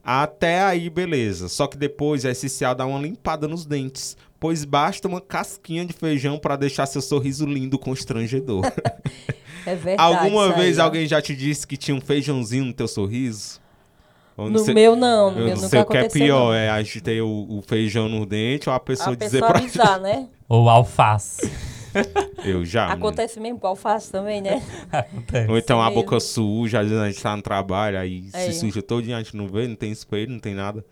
Até 0.03 0.61
aí, 0.61 0.89
beleza. 0.89 1.47
Só 1.47 1.67
que 1.67 1.77
depois 1.77 2.25
é 2.25 2.31
essencial 2.31 2.75
dar 2.75 2.85
uma 2.85 2.99
limpada 2.99 3.47
nos 3.47 3.65
dentes, 3.65 4.17
pois 4.41 4.65
basta 4.65 5.07
uma 5.07 5.21
casquinha 5.21 5.85
de 5.85 5.93
feijão 5.93 6.37
para 6.37 6.57
deixar 6.57 6.85
seu 6.87 7.01
sorriso 7.01 7.45
lindo 7.45 7.79
constrangedor. 7.79 8.63
É 9.63 9.75
verdade. 9.75 10.01
Alguma 10.15 10.45
isso 10.47 10.53
aí, 10.55 10.59
vez 10.59 10.79
ó. 10.79 10.81
alguém 10.85 11.05
já 11.07 11.21
te 11.21 11.35
disse 11.35 11.67
que 11.67 11.77
tinha 11.77 11.95
um 11.95 12.01
feijãozinho 12.01 12.65
no 12.65 12.73
teu 12.73 12.87
sorriso? 12.87 13.61
Ou 14.35 14.49
No 14.49 14.57
sei- 14.57 14.73
meu 14.73 14.95
não, 14.95 15.29
no 15.29 15.39
eu 15.39 15.45
meu 15.45 15.55
não 15.55 15.69
sei 15.69 15.81
o 15.81 15.85
que 15.85 15.97
é 15.97 16.09
pior, 16.09 16.45
não. 16.45 16.53
é 16.55 16.67
a 16.67 16.81
gente 16.81 16.99
ter 16.99 17.21
o, 17.21 17.27
o 17.47 17.61
feijão 17.67 18.09
no 18.09 18.25
dente 18.25 18.67
ou 18.67 18.73
a 18.73 18.79
pessoa 18.79 19.11
A 19.11 19.15
dizer 19.15 19.39
pessoa 19.39 19.51
pra 19.51 19.59
avisar, 19.59 19.99
né? 19.99 20.27
Ou 20.49 20.67
alface. 20.67 21.51
Eu 22.43 22.65
já. 22.65 22.87
Acontece 22.87 23.39
mesmo 23.39 23.59
com 23.59 23.67
alface 23.67 24.11
também, 24.11 24.41
né? 24.41 24.63
Acontece. 24.91 25.51
Ou 25.51 25.57
então 25.59 25.79
a 25.79 25.91
boca 25.91 26.19
suja, 26.19 26.79
às 26.79 26.87
vezes 26.87 26.99
a 27.03 27.07
gente 27.11 27.21
tá 27.21 27.35
no 27.35 27.43
trabalho, 27.43 27.99
aí 27.99 28.29
É. 28.33 28.39
se 28.51 28.53
suja 28.61 28.81
todo 28.81 29.03
dia, 29.03 29.15
a 29.15 29.21
gente 29.21 29.37
não 29.37 29.47
vê, 29.47 29.67
não 29.67 29.75
tem 29.75 29.91
espelho, 29.91 30.31
não 30.31 30.39
tem 30.39 30.55
nada. 30.55 30.83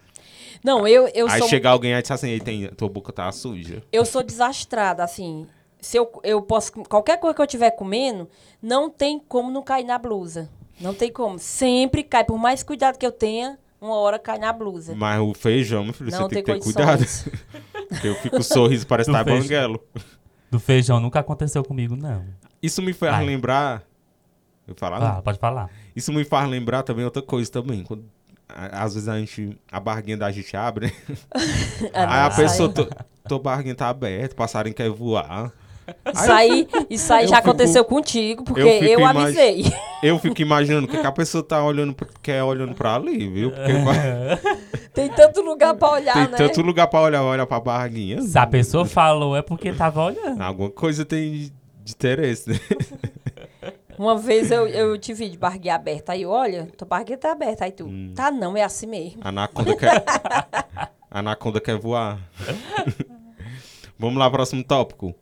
Não, 0.63 0.87
eu, 0.87 1.07
eu 1.13 1.27
aí 1.27 1.39
sou 1.39 1.47
chega 1.47 1.69
alguém 1.69 1.93
e 1.93 2.01
diz 2.01 2.11
assim, 2.11 2.29
"Ei, 2.29 2.39
tem, 2.39 2.67
tua 2.69 2.89
boca 2.89 3.13
tá 3.13 3.31
suja. 3.31 3.81
eu 3.91 4.05
sou 4.05 4.21
desastrada, 4.23 5.03
assim. 5.03 5.47
Se 5.79 5.97
eu, 5.97 6.11
eu 6.23 6.41
posso. 6.41 6.71
Qualquer 6.89 7.17
coisa 7.19 7.33
que 7.33 7.41
eu 7.41 7.45
estiver 7.45 7.71
comendo, 7.71 8.27
não 8.61 8.89
tem 8.89 9.17
como 9.19 9.49
não 9.49 9.63
cair 9.63 9.85
na 9.85 9.97
blusa. 9.97 10.49
Não 10.81 10.93
tem 10.93 11.09
como. 11.11 11.39
Sempre 11.39 12.03
cai. 12.03 12.23
Por 12.25 12.37
mais 12.37 12.63
cuidado 12.63 12.97
que 12.97 13.05
eu 13.05 13.11
tenha, 13.13 13.57
uma 13.79 13.95
hora 13.95 14.19
cai 14.19 14.37
na 14.37 14.51
blusa. 14.51 14.93
Mas 14.93 15.21
o 15.21 15.33
feijão, 15.33 15.85
meu 15.85 15.93
filho, 15.93 16.11
Não 16.11 16.19
você 16.23 16.27
tem 16.35 16.43
tem 16.43 16.59
que 16.59 16.59
ter 16.59 16.73
cuidado. 16.73 17.05
Porque 17.87 18.07
eu 18.07 18.15
fico 18.15 18.43
sorriso, 18.43 18.85
parece 18.85 19.09
estar 19.09 19.23
feijão. 19.23 19.41
banguelo. 19.41 19.81
Do 20.51 20.59
feijão 20.59 20.99
nunca 20.99 21.19
aconteceu 21.21 21.63
comigo, 21.63 21.95
não. 21.95 22.25
Isso 22.61 22.81
me 22.81 22.91
faz 22.91 23.13
Ai. 23.15 23.25
lembrar. 23.25 23.83
Eu 24.67 24.75
falar? 24.75 25.17
Ah, 25.17 25.21
pode 25.21 25.39
falar. 25.39 25.69
Isso 25.95 26.11
me 26.11 26.23
faz 26.25 26.49
lembrar 26.49 26.83
também 26.83 27.05
outra 27.05 27.21
coisa 27.21 27.49
também. 27.49 27.83
Quando, 27.83 28.03
às 28.53 28.93
vezes 28.93 29.07
a 29.09 29.17
gente. 29.19 29.57
A 29.71 29.79
barriguinha 29.79 30.17
da 30.17 30.31
gente 30.31 30.55
abre? 30.57 30.93
Ah, 31.93 32.21
Aí 32.23 32.27
a 32.27 32.29
pessoa. 32.31 32.69
Tô, 32.69 32.87
tua 33.27 33.39
barriguinha 33.39 33.75
tá 33.75 33.89
aberta, 33.89 34.33
o 34.33 34.37
passarinho 34.37 34.75
quer 34.75 34.89
voar. 34.89 35.51
Isso 36.13 36.31
aí, 36.31 36.67
isso 36.87 37.11
aí 37.11 37.27
já 37.27 37.37
fico- 37.37 37.49
aconteceu 37.49 37.83
contigo, 37.83 38.43
porque 38.43 38.61
eu 38.61 38.99
eu, 38.99 39.05
avisei. 39.07 39.65
Eu 40.03 40.19
fico 40.19 40.39
imaginando 40.39 40.85
o 40.85 40.87
que, 40.89 40.95
que 40.99 41.07
a 41.07 41.11
pessoa 41.11 41.43
tá 41.43 41.63
olhando, 41.63 41.95
pra- 41.95 42.07
quer 42.21 42.43
olhando 42.43 42.75
pra 42.75 42.93
ali, 42.93 43.27
viu? 43.27 43.49
Porque 43.49 43.73
vai- 43.73 44.39
Tem 44.93 45.09
tanto 45.09 45.41
lugar 45.41 45.73
pra 45.75 45.89
olhar, 45.91 46.13
tem 46.13 46.27
né? 46.27 46.37
tanto 46.37 46.61
lugar 46.61 46.85
pra 46.87 47.01
olhar, 47.01 47.23
olha 47.23 47.45
pra 47.47 47.59
barriguinha. 47.59 48.21
Se 48.21 48.37
a 48.37 48.45
pessoa 48.45 48.85
falou, 48.85 49.35
é 49.35 49.41
porque 49.41 49.71
tava 49.73 50.03
olhando. 50.03 50.39
Alguma 50.41 50.69
coisa 50.69 51.03
tem 51.05 51.51
de 51.83 51.91
interesse, 51.91 52.49
né? 52.51 52.59
Uma 53.99 54.17
vez 54.17 54.49
eu, 54.49 54.65
eu 54.65 54.97
te 54.97 55.13
vi 55.13 55.27
de 55.29 55.37
barriguinha 55.37 55.75
aberta. 55.75 56.13
Aí, 56.13 56.25
olha, 56.25 56.67
tua 56.77 56.87
barriguinha 56.87 57.17
tá 57.17 57.33
aberta. 57.33 57.65
Aí 57.65 57.71
tu, 57.73 57.85
Hum. 57.85 58.13
tá 58.15 58.31
não, 58.31 58.55
é 58.55 58.63
assim 58.63 58.87
mesmo. 58.87 59.19
Anaconda 59.21 59.75
quer. 59.75 60.05
Anaconda 61.11 61.59
quer 61.59 61.77
voar. 61.77 62.17
Vamos 63.97 64.17
lá, 64.17 64.31
próximo 64.31 64.63
tópico. 64.63 65.13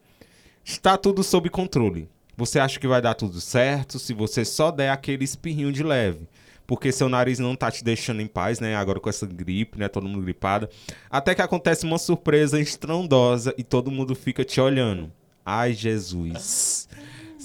Está 0.64 0.96
tudo 0.96 1.24
sob 1.24 1.50
controle. 1.50 2.08
Você 2.38 2.60
acha 2.60 2.80
que 2.80 2.88
vai 2.88 3.02
dar 3.02 3.16
tudo 3.16 3.42
certo 3.42 3.98
se 3.98 4.14
você 4.14 4.46
só 4.46 4.70
der 4.70 4.92
aquele 4.92 5.24
espirrinho 5.24 5.72
de 5.72 5.82
leve. 5.82 6.30
Porque 6.68 6.92
seu 6.92 7.10
nariz 7.10 7.40
não 7.40 7.56
tá 7.56 7.72
te 7.72 7.84
deixando 7.84 8.22
em 8.22 8.28
paz, 8.28 8.60
né? 8.60 8.76
Agora 8.76 9.00
com 9.00 9.10
essa 9.10 9.26
gripe, 9.26 9.80
né? 9.80 9.88
Todo 9.88 10.08
mundo 10.08 10.22
gripado. 10.22 10.70
Até 11.10 11.34
que 11.34 11.42
acontece 11.42 11.84
uma 11.84 11.98
surpresa 11.98 12.60
estrondosa 12.60 13.56
e 13.58 13.64
todo 13.64 13.90
mundo 13.90 14.14
fica 14.14 14.46
te 14.46 14.62
olhando. 14.62 15.12
Ai, 15.44 15.74
Jesus. 15.74 16.87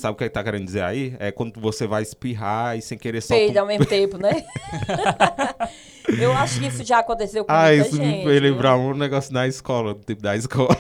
Sabe 0.03 0.15
o 0.15 0.17
que 0.17 0.25
ele 0.25 0.31
tá 0.31 0.43
querendo 0.43 0.65
dizer 0.65 0.83
aí? 0.83 1.15
É 1.21 1.31
quando 1.31 1.61
você 1.61 1.87
vai 1.87 2.03
espirrar 2.03 2.77
e 2.77 2.83
sem 2.83 2.99
querer 2.99 3.21
soltar 3.21 3.41
um 3.41 3.47
Peida 3.47 3.61
ao 3.61 3.67
mesmo 3.69 3.87
tempo, 3.87 4.19
né? 4.19 4.45
eu 6.19 6.33
acho 6.33 6.59
que 6.59 6.67
isso 6.67 6.83
já 6.83 6.99
aconteceu 6.99 7.45
com 7.45 7.53
Ah, 7.53 7.69
muita 7.69 7.87
isso 7.87 7.97
gente. 7.99 8.17
me 8.19 8.25
fez 8.25 8.43
lembrar 8.43 8.77
um 8.77 8.95
negócio 8.95 9.33
da 9.33 9.47
escola, 9.47 9.95
do 9.95 10.01
tempo 10.01 10.21
da 10.21 10.35
escola. 10.35 10.77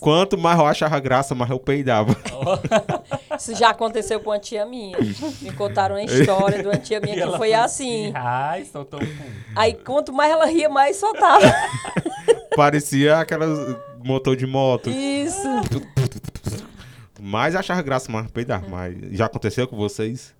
Quanto 0.00 0.38
mais 0.38 0.58
eu 0.58 0.64
achava 0.64 0.98
graça, 0.98 1.34
mais 1.34 1.50
eu 1.50 1.58
peidava. 1.58 2.16
Isso 3.38 3.54
já 3.54 3.70
aconteceu 3.70 4.18
com 4.20 4.30
uma 4.30 4.38
tia 4.38 4.64
minha. 4.64 4.96
Me 5.42 5.52
contaram 5.52 5.96
uma 5.96 6.02
história 6.04 6.60
de 6.62 6.66
uma 6.66 6.76
tia 6.78 7.00
minha 7.00 7.26
que 7.30 7.36
foi 7.36 7.52
assim. 7.52 8.12
Ai, 8.14 8.64
soltou 8.64 9.00
um 9.00 9.04
pum. 9.06 9.24
Aí 9.56 9.74
quanto 9.74 10.10
mais 10.12 10.30
ela 10.32 10.46
ria, 10.46 10.68
mais 10.70 10.96
soltava. 10.96 11.52
Parecia 12.56 13.18
aquelas 13.18 13.76
motor 14.02 14.36
de 14.36 14.46
moto. 14.46 14.88
Isso. 14.90 15.48
Mais 17.24 17.56
achava 17.56 17.80
graça, 17.80 18.12
mais 18.12 18.30
peidava. 18.30 18.68
Mas 18.68 18.94
já 19.12 19.24
aconteceu 19.26 19.66
com 19.66 19.76
vocês? 19.76 20.34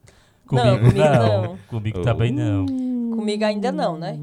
Comigo 0.47 0.79
comigo 0.79 0.99
não. 0.99 1.43
não. 1.43 1.57
Comigo 1.67 1.99
Oh. 2.01 2.03
também 2.03 2.31
não. 2.31 2.67
Comigo 2.67 3.45
ainda 3.45 3.73
não, 3.73 3.97
né? 3.99 4.19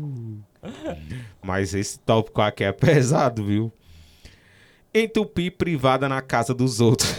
Mas 1.41 1.74
esse 1.74 1.97
tópico 2.00 2.39
aqui 2.39 2.63
é 2.63 2.71
pesado, 2.71 3.43
viu? 3.43 3.74
Entupir 4.93 5.58
privada 5.58 6.08
na 6.08 6.21
casa 6.21 6.54
dos 6.54 6.80
outros. 6.80 7.12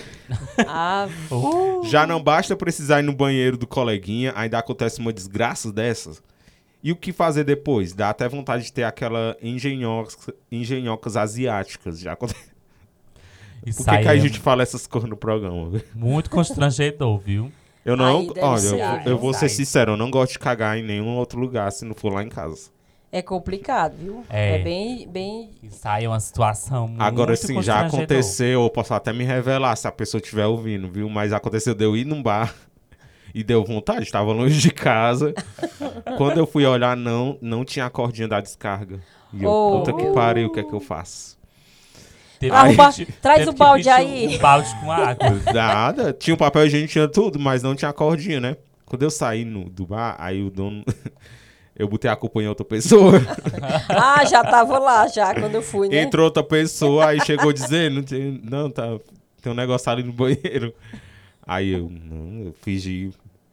Ah, 0.67 1.09
Já 1.91 2.07
não 2.07 2.23
basta 2.23 2.55
precisar 2.55 3.01
ir 3.01 3.03
no 3.03 3.13
banheiro 3.15 3.57
do 3.57 3.67
coleguinha, 3.67 4.33
ainda 4.37 4.59
acontece 4.59 5.01
uma 5.01 5.13
desgraça 5.13 5.73
dessas. 5.73 6.23
E 6.85 6.93
o 6.93 6.97
que 6.97 7.13
fazer 7.13 7.43
depois? 7.45 7.93
Dá 7.93 8.11
até 8.11 8.29
vontade 8.29 8.65
de 8.65 8.73
ter 8.73 8.85
aquela 8.85 9.37
engenhocas, 9.43 10.17
engenhocas 10.51 11.17
asiáticas. 11.17 11.99
Já 11.99 12.13
acontece. 12.13 12.52
Isso 13.65 13.85
Por 13.85 13.91
que, 13.93 14.03
que 14.03 14.09
a 14.09 14.17
é 14.17 14.19
gente 14.19 14.39
fala 14.41 14.63
essas 14.63 14.87
coisas 14.87 15.09
no 15.09 15.17
programa? 15.17 15.81
muito 15.95 16.29
constrangedor, 16.31 17.19
viu? 17.19 17.53
Eu 17.85 17.97
não. 17.97 18.21
Aí 18.21 18.33
olha, 18.41 18.59
ser. 18.59 18.81
eu, 18.81 19.13
eu 19.13 19.19
vou 19.19 19.33
ser 19.35 19.49
sincero, 19.49 19.93
eu 19.93 19.97
não 19.97 20.11
gosto 20.11 20.33
de 20.33 20.39
cagar 20.39 20.79
em 20.79 20.83
nenhum 20.83 21.17
outro 21.17 21.39
lugar 21.41 21.71
se 21.73 21.85
não 21.85 21.95
for 21.95 22.13
lá 22.13 22.23
em 22.23 22.29
casa. 22.29 22.71
é 23.11 23.21
complicado, 23.21 23.95
viu? 23.97 24.25
É. 24.31 24.57
É, 24.57 24.59
bem, 24.63 25.09
bem. 25.09 25.51
É 26.01 26.09
uma 26.09 26.21
situação 26.21 26.89
muito 26.89 27.03
Agora 27.03 27.35
sim, 27.37 27.61
já 27.63 27.81
aconteceu, 27.87 28.63
eu 28.63 28.71
posso 28.71 28.95
até 28.95 29.13
me 29.13 29.25
revelar 29.25 29.75
se 29.77 29.87
a 29.89 29.93
pessoa 29.93 30.21
estiver 30.21 30.47
ouvindo, 30.47 30.89
viu? 30.91 31.09
Mas 31.09 31.33
aconteceu 31.33 31.75
de 31.75 31.85
eu 31.85 31.97
ir 31.97 32.05
num 32.05 32.23
bar 32.23 32.55
e 33.35 33.43
deu 33.43 33.65
vontade, 33.65 34.03
estava 34.05 34.33
longe 34.33 34.61
de 34.61 34.71
casa. 34.71 35.35
Quando 36.17 36.39
eu 36.39 36.47
fui 36.47 36.65
olhar, 36.65 36.97
não, 36.97 37.37
não 37.41 37.65
tinha 37.65 37.87
a 37.87 37.91
cordinha 37.91 38.29
da 38.29 38.41
descarga. 38.41 39.01
E 39.33 39.43
eu, 39.43 39.51
Oh, 39.51 39.79
puta 39.79 39.93
que 39.93 40.07
pariu, 40.13 40.49
o 40.49 40.53
que 40.53 40.61
é 40.61 40.63
que 40.65 40.73
eu 40.73 40.81
faço? 40.81 41.37
Teve 42.43 42.57
Arruma- 42.57 42.91
gente- 42.91 43.13
traz 43.23 43.39
teve 43.39 43.51
o 43.51 43.53
que 43.53 43.59
balde 43.61 43.89
aí. 43.89 44.35
Um 44.35 44.39
balde 44.39 44.69
com 44.81 44.91
água. 44.91 45.41
Nada, 45.55 46.13
tinha 46.13 46.35
um 46.35 46.37
papel 46.37 46.67
higiênico, 46.67 46.91
tinha 46.93 47.07
tudo, 47.07 47.39
mas 47.39 47.63
não 47.63 47.77
tinha 47.77 47.89
a 47.89 47.93
cordinha, 47.93 48.41
né? 48.41 48.57
Quando 48.85 49.05
eu 49.05 49.11
saí 49.11 49.45
no, 49.45 49.71
do 49.71 49.87
bar, 49.87 50.17
aí 50.19 50.43
o 50.43 50.51
dono. 50.51 50.85
eu 51.79 51.87
botei 51.87 52.11
a 52.11 52.17
culpa 52.17 52.43
em 52.43 52.49
outra 52.49 52.65
pessoa. 52.65 53.13
Ah, 53.89 54.25
já 54.25 54.43
tava 54.43 54.77
lá, 54.81 55.07
já, 55.07 55.33
quando 55.35 55.55
eu 55.55 55.63
fui, 55.63 55.89
né? 55.89 56.03
Entrou 56.03 56.25
outra 56.25 56.43
pessoa, 56.43 57.07
aí 57.07 57.25
chegou 57.25 57.53
dizendo, 57.53 58.05
não, 58.43 58.69
tá, 58.69 58.99
tem 59.41 59.53
um 59.53 59.55
negócio 59.55 59.91
ali 59.93 60.03
no 60.03 60.13
banheiro. 60.13 60.75
Aí 61.47 61.71
eu, 61.71 61.89
não, 61.91 62.47
eu 62.47 62.55
fingi, 62.61 63.13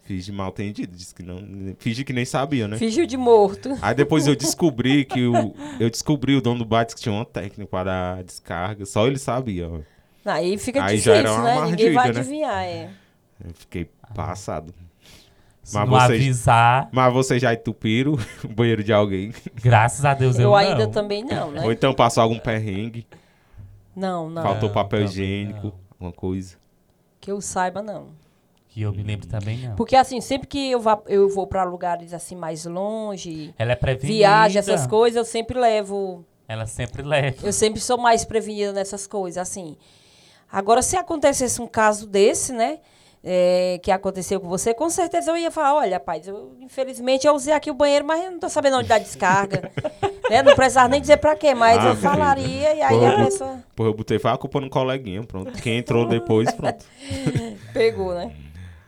fingi 0.09 0.31
mal 0.31 0.49
entendido, 0.49 0.95
disse 0.97 1.13
que 1.13 1.21
não, 1.21 1.37
fingi 1.77 2.03
que 2.03 2.11
nem 2.11 2.25
sabia, 2.25 2.67
né? 2.67 2.77
Fingiu 2.77 3.05
de 3.05 3.15
morto. 3.15 3.77
Aí 3.79 3.93
depois 3.93 4.25
eu 4.25 4.35
descobri 4.35 5.05
que 5.05 5.23
o, 5.27 5.53
eu 5.79 5.87
descobri 5.87 6.35
o 6.35 6.41
dono 6.41 6.59
do 6.59 6.65
disse 6.65 6.95
que 6.95 7.01
tinha 7.01 7.13
uma 7.13 7.23
técnica 7.25 7.67
para 7.69 7.83
dar 7.83 8.23
descarga, 8.23 8.87
só 8.87 9.05
ele 9.05 9.19
sabia, 9.19 9.69
ó. 9.69 9.79
Aí 10.25 10.57
fica 10.57 10.83
Aí 10.83 10.97
já 10.97 11.13
difícil, 11.13 11.13
era 11.13 11.31
uma 11.33 11.43
né? 11.65 11.69
Ninguém 11.69 11.93
vai 11.93 12.11
né? 12.11 12.19
adivinhar, 12.19 12.63
é. 12.63 12.89
Eu 13.45 13.53
fiquei 13.53 13.87
passado. 14.15 14.73
Se 15.61 15.75
Mas 15.75 15.87
não 15.87 15.99
vocês- 15.99 16.21
avisar, 16.23 16.89
Mas 16.91 17.13
vocês 17.13 17.41
já 17.43 17.53
entupiram 17.53 18.17
o 18.43 18.47
banheiro 18.47 18.83
de 18.83 18.91
alguém? 18.91 19.31
graças 19.61 20.03
a 20.05 20.15
Deus 20.15 20.37
eu, 20.37 20.45
Eu 20.45 20.49
não. 20.49 20.55
ainda 20.55 20.87
também 20.87 21.23
não, 21.23 21.51
né? 21.51 21.61
Ou 21.63 21.71
então 21.71 21.93
passou 21.93 22.23
algum 22.23 22.39
perrengue, 22.39 23.05
Não, 23.95 24.27
não. 24.27 24.41
faltou 24.41 24.69
Não, 24.69 24.73
papel 24.73 25.01
também 25.01 25.05
higiênico, 25.05 25.67
não. 25.67 25.73
alguma 25.91 26.11
coisa. 26.11 26.57
Que 27.21 27.31
eu 27.31 27.39
saiba, 27.41 27.83
não. 27.83 28.07
Que 28.69 28.83
eu 28.83 28.91
me 28.91 29.01
lembro 29.03 29.27
também 29.27 29.57
não. 29.57 29.75
Porque 29.75 29.95
assim, 29.95 30.21
sempre 30.21 30.47
que 30.47 30.71
eu, 30.71 30.79
vá, 30.79 30.99
eu 31.07 31.27
vou 31.27 31.47
pra 31.47 31.63
lugares 31.63 32.13
assim 32.13 32.35
mais 32.35 32.65
longe, 32.65 33.53
Ela 33.57 33.71
é 33.71 33.75
prevenida. 33.75 34.13
viagem, 34.13 34.59
essas 34.59 34.85
coisas, 34.85 35.17
eu 35.17 35.25
sempre 35.25 35.59
levo. 35.59 36.23
Ela 36.47 36.65
sempre 36.65 37.01
leva. 37.01 37.37
Eu 37.45 37.51
sempre 37.53 37.79
sou 37.81 37.97
mais 37.97 38.23
prevenida 38.25 38.71
nessas 38.71 39.05
coisas, 39.07 39.37
assim. 39.41 39.75
Agora, 40.51 40.81
se 40.81 40.95
acontecesse 40.95 41.61
um 41.61 41.67
caso 41.67 42.07
desse, 42.07 42.53
né? 42.53 42.79
é, 43.23 43.79
que 43.83 43.91
aconteceu 43.91 44.39
com 44.39 44.47
você, 44.47 44.73
com 44.73 44.89
certeza 44.89 45.31
eu 45.31 45.37
ia 45.37 45.51
falar, 45.51 45.75
olha, 45.75 45.97
rapaz, 45.97 46.27
eu, 46.27 46.55
infelizmente 46.61 47.27
eu 47.27 47.33
usei 47.33 47.53
aqui 47.53 47.69
o 47.69 47.73
banheiro, 47.73 48.05
mas 48.05 48.23
eu 48.23 48.31
não 48.31 48.39
tô 48.39 48.47
sabendo 48.47 48.77
onde 48.77 48.87
dá 48.87 48.97
descarga. 48.97 49.71
né? 50.29 50.41
Não 50.41 50.55
precisava 50.55 50.87
nem 50.87 51.01
dizer 51.01 51.17
pra 51.17 51.35
quê, 51.35 51.53
mas 51.53 51.83
Ah, 51.83 51.89
eu 51.89 51.95
falaria 51.97 52.75
e 52.75 52.81
aí 52.81 52.97
Pô, 52.97 53.05
a 53.05 53.09
eu- 53.11 53.25
pessoa 53.25 53.63
Pô, 53.75 53.85
eu 53.85 53.93
botei 53.93 54.19
foi 54.19 54.31
a 54.31 54.37
culpa 54.37 54.61
no 54.61 54.69
coleguinha, 54.69 55.21
pronto. 55.23 55.51
Quem 55.61 55.79
entrou 55.79 56.07
depois, 56.07 56.49
pronto. 56.53 56.85
pegou, 57.73 58.13
né? 58.13 58.31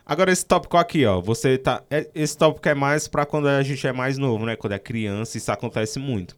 Agora 0.04 0.32
esse 0.32 0.44
tópico 0.44 0.76
aqui, 0.76 1.04
ó, 1.06 1.20
você 1.20 1.56
tá, 1.56 1.82
é- 1.90 2.10
esse 2.14 2.36
tópico 2.36 2.68
é 2.68 2.74
mais 2.74 3.06
pra 3.06 3.24
quando 3.24 3.48
a 3.48 3.62
gente 3.62 3.86
é 3.86 3.92
mais 3.92 4.18
novo, 4.18 4.44
né? 4.44 4.56
Quando 4.56 4.72
é 4.72 4.78
criança, 4.78 5.38
isso 5.38 5.50
acontece 5.52 5.98
muito. 5.98 6.36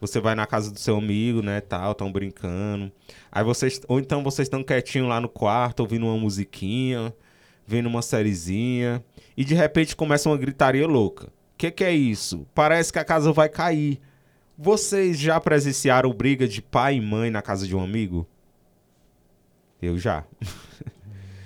Você 0.00 0.18
vai 0.18 0.34
na 0.34 0.46
casa 0.46 0.72
do 0.72 0.80
seu 0.80 0.96
amigo, 0.96 1.42
né, 1.42 1.60
tal, 1.60 1.94
tão 1.94 2.10
brincando. 2.10 2.90
Aí 3.30 3.44
vocês, 3.44 3.80
ou 3.86 4.00
então 4.00 4.22
vocês 4.24 4.46
estão 4.46 4.64
quietinho 4.64 5.06
lá 5.06 5.20
no 5.20 5.28
quarto, 5.28 5.80
ouvindo 5.80 6.06
uma 6.06 6.16
musiquinha, 6.18 7.14
vendo 7.64 7.86
uma 7.86 8.02
sériezinha, 8.02 9.04
e 9.36 9.44
de 9.44 9.54
repente 9.54 9.94
começa 9.94 10.28
uma 10.28 10.36
gritaria 10.36 10.86
louca. 10.88 11.26
O 11.26 11.30
que 11.56 11.70
que 11.70 11.84
é 11.84 11.92
isso? 11.92 12.44
Parece 12.52 12.92
que 12.92 12.98
a 12.98 13.04
casa 13.04 13.30
vai 13.32 13.48
cair. 13.48 14.00
Vocês 14.58 15.18
já 15.18 15.38
presenciaram 15.38 16.12
briga 16.12 16.48
de 16.48 16.60
pai 16.60 16.96
e 16.96 17.00
mãe 17.00 17.30
na 17.30 17.40
casa 17.40 17.66
de 17.66 17.76
um 17.76 17.80
amigo? 17.82 18.26
Eu 19.80 19.96
já. 19.98 20.24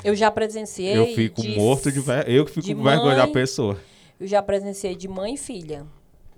Eu 0.06 0.14
já 0.14 0.30
presenciei. 0.30 0.96
Eu 0.96 1.06
fico 1.14 1.42
de- 1.42 1.56
morto 1.56 1.90
de 1.90 2.00
ver... 2.00 2.28
Eu 2.28 2.44
que 2.44 2.52
fico 2.52 2.66
de 2.66 2.74
com 2.74 2.82
vergonha 2.82 3.16
da 3.16 3.24
mãe- 3.24 3.32
pessoa. 3.32 3.76
Eu 4.20 4.26
já 4.26 4.40
presenciei 4.42 4.94
de 4.94 5.08
mãe 5.08 5.34
e 5.34 5.36
filha. 5.36 5.84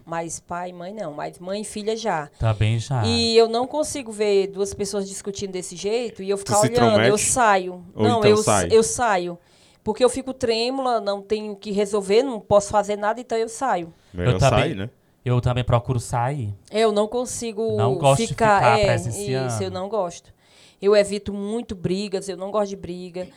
Mas 0.04 0.40
pai 0.40 0.70
e 0.70 0.72
mãe 0.72 0.94
não, 0.94 1.12
mas 1.12 1.38
mãe 1.38 1.60
e 1.60 1.64
filha 1.64 1.94
já. 1.94 2.30
Também 2.38 2.78
já. 2.78 3.04
E 3.04 3.36
eu 3.36 3.46
não 3.46 3.66
consigo 3.66 4.10
ver 4.10 4.46
duas 4.46 4.72
pessoas 4.72 5.06
discutindo 5.06 5.52
desse 5.52 5.76
jeito 5.76 6.22
e 6.22 6.30
eu 6.30 6.38
ficar 6.38 6.60
olhando. 6.60 6.72
intromete? 6.72 7.08
Eu 7.10 7.18
saio. 7.18 7.84
Ou 7.94 8.08
não, 8.08 8.18
então 8.20 8.30
eu, 8.30 8.36
sai? 8.38 8.68
eu 8.70 8.82
saio. 8.82 9.38
Porque 9.84 10.02
eu 10.02 10.08
fico 10.08 10.32
trêmula, 10.32 10.98
não 10.98 11.20
tenho 11.20 11.52
o 11.52 11.56
que 11.56 11.70
resolver, 11.72 12.22
não 12.22 12.40
posso 12.40 12.70
fazer 12.70 12.96
nada, 12.96 13.20
então 13.20 13.36
eu 13.36 13.50
saio. 13.50 13.92
Melhor 14.14 14.38
também. 14.38 14.60
sair, 14.60 14.74
né? 14.76 14.88
Eu 15.22 15.40
também 15.42 15.62
procuro 15.62 16.00
sair. 16.00 16.54
Eu 16.70 16.90
não 16.90 17.06
consigo 17.06 17.76
Não 17.76 17.96
gosto 17.96 18.22
de 18.22 18.28
ficar, 18.28 18.60
ficar 18.60 18.78
é, 18.80 18.84
presenciando. 18.86 19.48
Isso, 19.52 19.62
eu 19.62 19.70
não 19.70 19.90
gosto. 19.90 20.32
Eu 20.80 20.96
evito 20.96 21.34
muito 21.34 21.74
brigas, 21.74 22.28
eu 22.30 22.36
não 22.36 22.50
gosto 22.50 22.70
de 22.70 22.76
briga. 22.76 23.28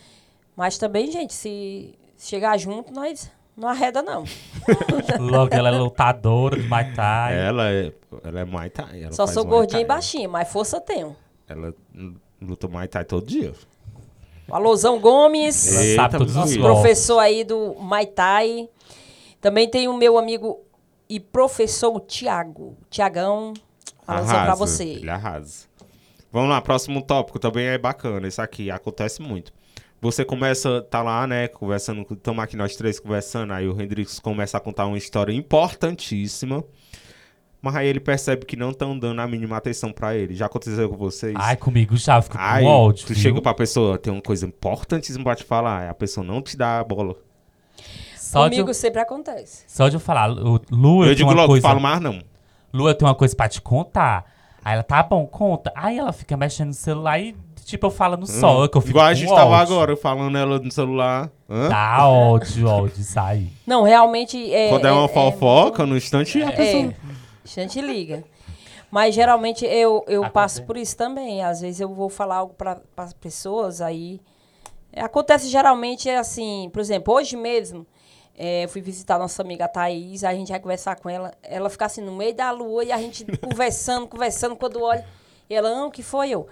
Mas 0.56 0.78
também, 0.78 1.12
gente, 1.12 1.34
se 1.34 1.98
chegar 2.18 2.58
junto, 2.58 2.94
nós 2.94 3.32
Não 3.56 3.68
arreda, 3.68 4.02
não. 4.02 4.24
Logo, 5.20 5.54
ela 5.54 5.70
é 5.70 5.72
lutadora 5.72 6.60
de 6.60 6.68
Muay 6.68 6.94
Thai. 6.94 7.38
Ela 7.38 7.70
é, 7.70 7.94
ela 8.24 8.40
é 8.40 8.46
Muay 8.46 8.70
Thai. 8.70 9.04
ela 9.04 9.12
Só 9.12 9.28
sou 9.28 9.46
gordinha 9.46 9.82
e 9.82 9.86
baixinha, 9.86 10.28
mas 10.28 10.52
força 10.52 10.80
tenho. 10.80 11.16
Ela 11.48 11.74
luta 12.42 12.68
Muay 12.68 12.88
Thai 12.88 13.04
todo 13.06 13.26
dia. 13.26 13.54
Alôzão 14.50 15.00
Gomes, 15.00 15.74
Ela 15.74 15.84
Eita, 15.84 16.02
sabe 16.02 16.18
todos 16.18 16.36
os 16.36 16.38
nosso 16.38 16.60
professor 16.60 17.20
aí 17.20 17.44
do 17.44 17.76
Muay 17.80 18.06
Thai. 18.06 18.70
Também 19.40 19.70
tem 19.70 19.88
o 19.88 19.94
meu 19.94 20.18
amigo 20.18 20.62
e 21.10 21.20
professor 21.20 22.00
Tiago. 22.02 22.78
Tiagão, 22.90 23.54
alôzão 24.08 24.44
pra 24.44 24.56
você. 24.56 24.84
Ele 24.84 25.10
arrasa. 25.10 25.66
Vamos 26.32 26.50
lá, 26.50 26.62
próximo 26.62 27.02
tópico 27.02 27.40
também 27.40 27.68
é 27.68 27.78
bacana. 27.78 28.28
Isso 28.28 28.42
aqui 28.42 28.72
acontece 28.72 29.22
muito. 29.22 29.52
Você 30.02 30.26
começa, 30.26 30.82
tá 30.82 31.04
lá, 31.04 31.28
né, 31.28 31.48
conversando, 31.48 32.02
estamos 32.12 32.44
aqui 32.44 32.58
nós 32.58 32.76
três 32.76 33.00
conversando, 33.00 33.54
aí 33.54 33.68
o 33.68 33.80
Hendrix 33.80 34.20
começa 34.20 34.58
a 34.58 34.60
contar 34.60 34.88
uma 34.88 34.98
história 34.98 35.32
importantíssima, 35.32 36.64
mas 37.62 37.76
aí 37.76 37.88
ele 37.88 38.00
percebe 38.00 38.44
que 38.46 38.56
não 38.56 38.72
estão 38.72 38.98
dando 38.98 39.20
a 39.22 39.28
mínima 39.28 39.58
atenção 39.58 39.92
pra 39.92 40.16
ele. 40.16 40.34
Já 40.34 40.48
aconteceu 40.48 40.90
com 40.90 40.98
vocês? 40.98 41.36
Ai, 41.38 41.56
comigo 41.56 41.96
já, 41.98 42.20
fico 42.20 42.36
Aí, 42.40 42.64
com 42.64 42.70
ódio. 42.70 43.06
tu 43.06 43.14
viu? 43.14 43.22
chega 43.22 43.42
pra 43.42 43.54
pessoa, 43.54 44.00
tem 44.00 44.12
uma 44.12 44.24
coisa 44.24 44.48
importantíssima 44.48 45.24
pra 45.24 45.36
te 45.36 45.44
falar, 45.44 45.88
a 45.88 45.94
pessoa 45.94 46.26
não 46.26 46.42
te 46.42 46.58
dá 46.58 46.80
a 46.80 46.84
bola. 46.84 47.16
Só 48.18 48.46
de, 48.48 48.56
Comigo 48.56 48.70
eu, 48.72 48.74
sempre 48.74 49.02
acontece. 49.02 49.66
só 49.68 49.88
de 49.88 49.98
eu 49.98 50.00
falar, 50.00 50.26
Lu, 50.28 51.04
eu, 51.04 51.10
Eu, 51.10 51.16
digo 51.16 51.30
uma 51.30 51.36
logo, 51.36 51.50
coisa... 51.50 51.68
falo 51.68 51.80
mais 51.80 52.00
não. 52.02 52.20
Lu, 52.74 52.88
eu 52.88 52.96
tenho 52.96 53.08
uma 53.10 53.16
coisa 53.16 53.36
pra 53.36 53.48
te 53.50 53.62
contar. 53.62 54.26
Aí 54.64 54.74
ela, 54.74 54.84
tá 54.84 55.04
bom, 55.04 55.28
conta. 55.28 55.72
Aí 55.76 55.98
ela 56.00 56.14
fica 56.14 56.38
mexendo 56.38 56.68
no 56.70 56.74
celular 56.74 57.20
e, 57.20 57.36
tipo, 57.72 57.88
eu 57.88 57.92
falando 57.92 58.28
só, 58.28 58.68
que 58.68 58.78
eu 58.78 58.82
fico 58.82 58.92
Igual 58.92 59.06
a 59.06 59.10
com 59.10 59.16
gente 59.16 59.30
tava 59.30 59.50
ódio. 59.56 59.74
agora, 59.74 59.98
falando 59.98 60.38
ela 60.38 60.60
no 60.60 60.72
celular. 60.72 61.32
Hã? 61.50 61.70
Dá 61.70 62.08
ódio, 62.08 62.68
ódio, 62.68 63.04
aí. 63.18 63.52
Não, 63.66 63.84
realmente 63.84 64.54
é. 64.54 64.70
Quando 64.70 64.86
é 64.86 64.92
uma 64.92 65.06
é- 65.06 65.08
fofoca, 65.08 65.86
no 65.86 65.98
instante, 65.98 66.42
a 66.42 66.52
pessoa... 66.52 66.84
É, 66.84 66.96
a 67.44 67.48
gente 67.62 67.82
liga. 67.82 68.24
Mas 68.92 69.16
geralmente 69.16 69.66
eu, 69.66 70.04
eu 70.08 70.22
Acontece. 70.22 70.34
passo 70.34 70.64
por 70.64 70.76
isso 70.78 70.96
também. 70.98 71.42
Às 71.44 71.62
vezes 71.62 71.80
eu 71.80 71.94
vou 71.94 72.10
falar 72.10 72.36
algo 72.38 72.54
para 72.54 72.80
as 72.98 73.14
pessoas, 73.14 73.82
aí. 73.82 74.20
Acontece 74.96 75.48
geralmente 75.48 76.10
é 76.10 76.18
assim, 76.18 76.70
por 76.74 76.82
exemplo, 76.82 77.14
hoje 77.14 77.38
mesmo, 77.38 77.88
é, 78.38 78.66
eu 78.66 78.70
fui 78.70 78.82
visitar 78.82 79.18
nossa 79.18 79.42
amiga 79.42 79.68
Thaís, 79.68 80.24
aí 80.26 80.36
a 80.36 80.38
gente 80.40 80.50
vai 80.52 80.60
conversar 80.60 80.96
com 80.98 81.10
ela. 81.10 81.34
Ela 81.42 81.70
fica 81.70 81.86
assim 81.86 82.02
no 82.02 82.12
meio 82.12 82.34
da 82.36 82.52
lua 82.52 82.84
e 82.84 82.92
a 82.92 82.98
gente 82.98 83.26
conversando, 83.40 84.08
conversando, 84.08 84.56
quando 84.56 84.82
olha. 84.82 85.06
E 85.50 85.56
ela, 85.56 85.70
não, 85.74 85.88
o 85.88 85.92
que 85.92 86.04
foi 86.04 86.30
eu? 86.32 86.48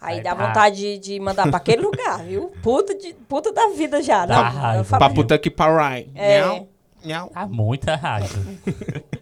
Aí 0.00 0.18
Aí 0.18 0.22
dá 0.22 0.32
vontade 0.34 0.76
de, 0.76 0.98
de 0.98 1.20
mandar 1.20 1.48
para 1.48 1.56
aquele 1.56 1.82
lugar, 1.82 2.24
viu? 2.24 2.52
Puta, 2.62 2.94
de, 2.94 3.14
puta 3.28 3.52
da 3.52 3.68
vida 3.70 4.00
já, 4.02 4.20
né? 4.20 4.34
Dá 4.34 4.36
Eu 4.38 4.42
raiva. 4.52 4.84
falo, 4.84 5.04
Pra 5.04 5.10
puta 5.14 5.38
que 5.38 5.50
parai. 5.50 6.06
É. 6.14 6.40
Nhau, 6.40 6.68
nhau. 7.04 7.30
Tá 7.30 7.46
muita 7.46 7.96
raiva. 7.96 8.28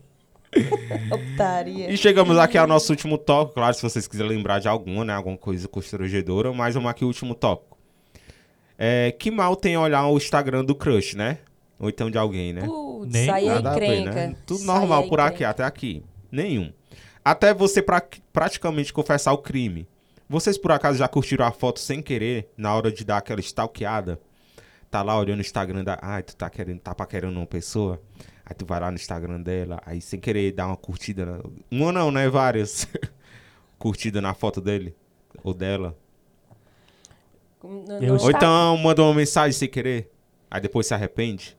E 1.89 1.97
chegamos 1.99 2.39
aqui 2.39 2.57
ao 2.57 2.67
nosso 2.67 2.91
último 2.91 3.19
tópico. 3.19 3.57
Claro, 3.57 3.75
se 3.75 3.83
vocês 3.83 4.09
quiserem 4.09 4.31
lembrar 4.37 4.59
de 4.59 4.69
alguma, 4.69 5.05
né? 5.05 5.12
Alguma 5.12 5.37
coisa 5.37 5.69
constrangedora, 5.69 6.53
mas 6.53 6.75
vamos 6.75 6.91
aqui 6.91 7.05
ao 7.05 7.09
último 7.09 7.35
tópico. 7.35 7.77
É, 8.79 9.12
que 9.19 9.31
mal 9.31 9.55
tem 9.55 9.77
olhar 9.77 10.07
o 10.07 10.17
Instagram 10.17 10.65
do 10.65 10.75
crush, 10.75 11.15
né? 11.15 11.39
Ou 11.79 11.89
então 11.91 12.11
de 12.11 12.17
alguém, 12.17 12.53
né? 12.55 12.62
Putz, 12.62 13.12
Nem 13.12 13.29
aí 13.31 13.49
é 13.49 13.55
ver, 13.61 13.69
encrenca. 13.69 14.12
né? 14.15 14.37
Tudo 14.47 14.65
normal 14.65 15.05
é 15.05 15.09
por 15.09 15.21
aqui, 15.21 15.45
até 15.45 15.62
aqui. 15.62 16.03
Nenhum. 16.33 16.73
Até 17.25 17.53
você 17.53 17.83
pra- 17.83 18.03
praticamente 18.33 18.93
confessar 18.93 19.33
o 19.33 19.39
crime. 19.39 19.87
Vocês 20.29 20.59
por 20.59 20.73
acaso 20.73 20.99
já 20.99 21.07
curtiram 21.07 21.47
a 21.47 21.53
foto 21.53 21.79
sem 21.79 22.03
querer, 22.03 22.51
na 22.57 22.75
hora 22.75 22.91
de 22.91 23.05
dar 23.05 23.19
aquela 23.19 23.41
stalkeada? 23.41 24.21
Tá 24.91 25.03
lá 25.03 25.19
olhando 25.19 25.39
o 25.39 25.43
Instagram 25.43 25.85
da. 25.85 25.99
Ai, 26.03 26.23
tu 26.23 26.37
tá 26.37 26.49
querendo, 26.51 26.81
tá 26.81 26.95
paquerando 26.95 27.39
uma 27.39 27.47
pessoa. 27.47 28.01
Aí 28.45 28.55
tu 28.55 28.65
vai 28.65 28.79
lá 28.81 28.91
no 28.91 28.97
Instagram 28.97 29.41
dela, 29.41 29.81
aí 29.85 30.01
sem 30.01 30.21
querer 30.21 30.53
dar 30.53 30.69
uma 30.69 30.77
curtida. 30.77 31.27
Na... 31.27 31.41
Uma 31.71 31.93
não, 31.93 32.11
né? 32.11 32.29
Várias. 32.29 32.87
curtida 33.79 34.21
na 34.21 34.35
foto 34.35 34.61
dele. 34.61 34.95
Ou 35.43 35.53
dela. 35.53 35.97
Ou 37.62 38.17
Está- 38.17 38.29
então 38.31 38.77
manda 38.79 39.03
uma 39.03 39.15
mensagem 39.15 39.53
sem 39.53 39.69
querer. 39.69 40.11
Aí 40.51 40.61
depois 40.61 40.87
se 40.87 40.95
arrende. 40.95 41.57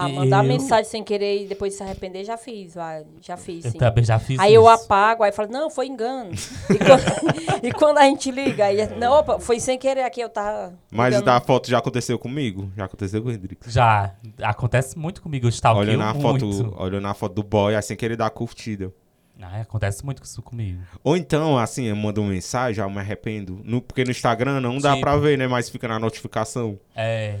Ah, 0.00 0.08
mandar 0.08 0.44
Eu- 0.44 0.48
mensagem 0.48 0.84
sem 0.84 1.02
querer 1.04 1.44
e 1.44 1.46
depois 1.46 1.74
se 1.74 1.82
arrepender, 1.82 2.24
já 2.24 2.36
fiz, 2.36 2.74
vai, 2.74 3.04
já 3.20 3.36
fiz, 3.36 3.64
Eu 3.64 3.70
sim. 3.72 3.78
também 3.78 4.04
já 4.04 4.18
fiz 4.18 4.38
Aí 4.38 4.52
isso. 4.52 4.56
eu 4.56 4.68
apago, 4.68 5.22
aí 5.22 5.32
falo, 5.32 5.50
não, 5.50 5.68
foi 5.70 5.86
engano. 5.86 6.30
E 6.32 6.78
quando, 6.78 7.02
e 7.64 7.72
quando 7.72 7.98
a 7.98 8.04
gente 8.04 8.30
liga, 8.30 8.64
aí, 8.66 8.86
não, 8.96 9.12
opa, 9.20 9.38
foi 9.38 9.58
sem 9.60 9.78
querer 9.78 10.02
aqui, 10.02 10.20
eu 10.20 10.28
tava. 10.28 10.74
Mas 10.90 11.10
ligando. 11.14 11.24
da 11.26 11.40
foto 11.40 11.68
já 11.68 11.78
aconteceu 11.78 12.18
comigo? 12.18 12.70
Já 12.76 12.84
aconteceu 12.84 13.22
com 13.22 13.28
o 13.28 13.32
Hendrix. 13.32 13.72
Já. 13.72 14.12
Acontece 14.42 14.98
muito 14.98 15.20
comigo, 15.22 15.46
eu 15.46 15.50
stalkeio 15.50 15.88
Olhando 15.88 16.02
a, 16.02 16.14
muito. 16.14 16.52
foto, 16.52 16.82
olhando 16.82 17.06
a 17.08 17.14
foto 17.14 17.34
do 17.34 17.42
boy, 17.42 17.74
aí 17.74 17.82
sem 17.82 17.96
querer 17.96 18.16
dar 18.16 18.30
curtida. 18.30 18.92
Ai, 19.40 19.60
acontece 19.60 20.04
muito 20.04 20.20
isso 20.24 20.42
comigo. 20.42 20.80
Ou 21.04 21.16
então, 21.16 21.56
assim, 21.56 21.84
eu 21.84 21.94
mando 21.94 22.20
uma 22.20 22.30
mensagem, 22.30 22.82
eu 22.82 22.90
me 22.90 22.98
arrependo. 22.98 23.60
No, 23.62 23.80
porque 23.80 24.02
no 24.02 24.10
Instagram 24.10 24.60
não 24.60 24.78
dá 24.78 24.90
Tipo. 24.94 25.02
pra 25.02 25.16
ver, 25.16 25.38
né? 25.38 25.46
Mas 25.46 25.68
fica 25.70 25.86
na 25.86 25.96
notificação. 25.96 26.76
É. 26.96 27.36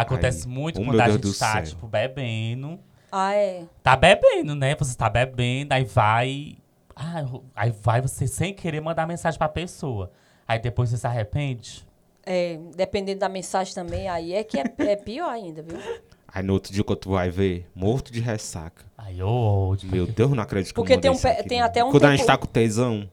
Acontece 0.00 0.46
Ai, 0.46 0.52
muito 0.54 0.76
oh, 0.80 0.84
quando 0.84 0.92
meu 0.96 1.00
a 1.00 1.04
Deus 1.06 1.14
gente 1.16 1.22
do 1.32 1.38
tá, 1.38 1.52
céu. 1.54 1.62
tipo, 1.64 1.86
bebendo. 1.88 2.78
Ah, 3.10 3.34
é. 3.34 3.64
Tá 3.82 3.96
bebendo, 3.96 4.54
né? 4.54 4.74
Você 4.76 4.94
tá 4.96 5.08
bebendo, 5.08 5.72
aí 5.72 5.84
vai. 5.84 6.56
Ah, 6.94 7.22
eu- 7.22 7.44
aí 7.54 7.70
vai 7.82 8.00
você 8.02 8.26
sem 8.26 8.52
querer 8.52 8.80
mandar 8.80 9.06
mensagem 9.06 9.38
pra 9.38 9.48
pessoa. 9.48 10.10
Aí 10.46 10.58
depois 10.58 10.90
você 10.90 10.96
se 10.98 11.06
arrepende. 11.06 11.86
É, 12.24 12.58
dependendo 12.76 13.20
da 13.20 13.28
mensagem 13.28 13.72
também, 13.74 14.08
aí 14.08 14.34
é 14.34 14.44
que 14.44 14.58
é, 14.58 14.64
é 14.78 14.96
pior 14.96 15.30
ainda, 15.30 15.62
viu? 15.62 15.78
Aí 16.28 16.42
no 16.42 16.52
outro 16.52 16.72
dia 16.72 16.82
quando 16.84 16.98
tu 16.98 17.10
vai 17.10 17.30
ver, 17.30 17.66
morto 17.74 18.12
de 18.12 18.20
ressaca. 18.20 18.84
Aí 18.98 19.20
eu 19.20 19.28
ódio. 19.28 19.88
Meu 19.90 20.06
Deus, 20.06 20.30
não 20.32 20.42
acredito 20.42 20.74
que 20.74 20.78
eu 20.80 20.82
Porque 20.82 20.94
mandei 20.96 21.02
tem 21.02 21.10
um 21.10 21.14
isso 21.14 21.22
pe- 21.22 21.28
aqui, 21.40 21.48
tem 21.48 21.58
não. 21.60 21.66
até 21.66 21.84
um 21.84 21.90
Quando 21.90 22.04
a 22.04 22.08
tempo- 22.08 22.18
gente 22.18 22.26
tá 22.26 22.36
com 22.36 22.46
tesão. 22.46 23.08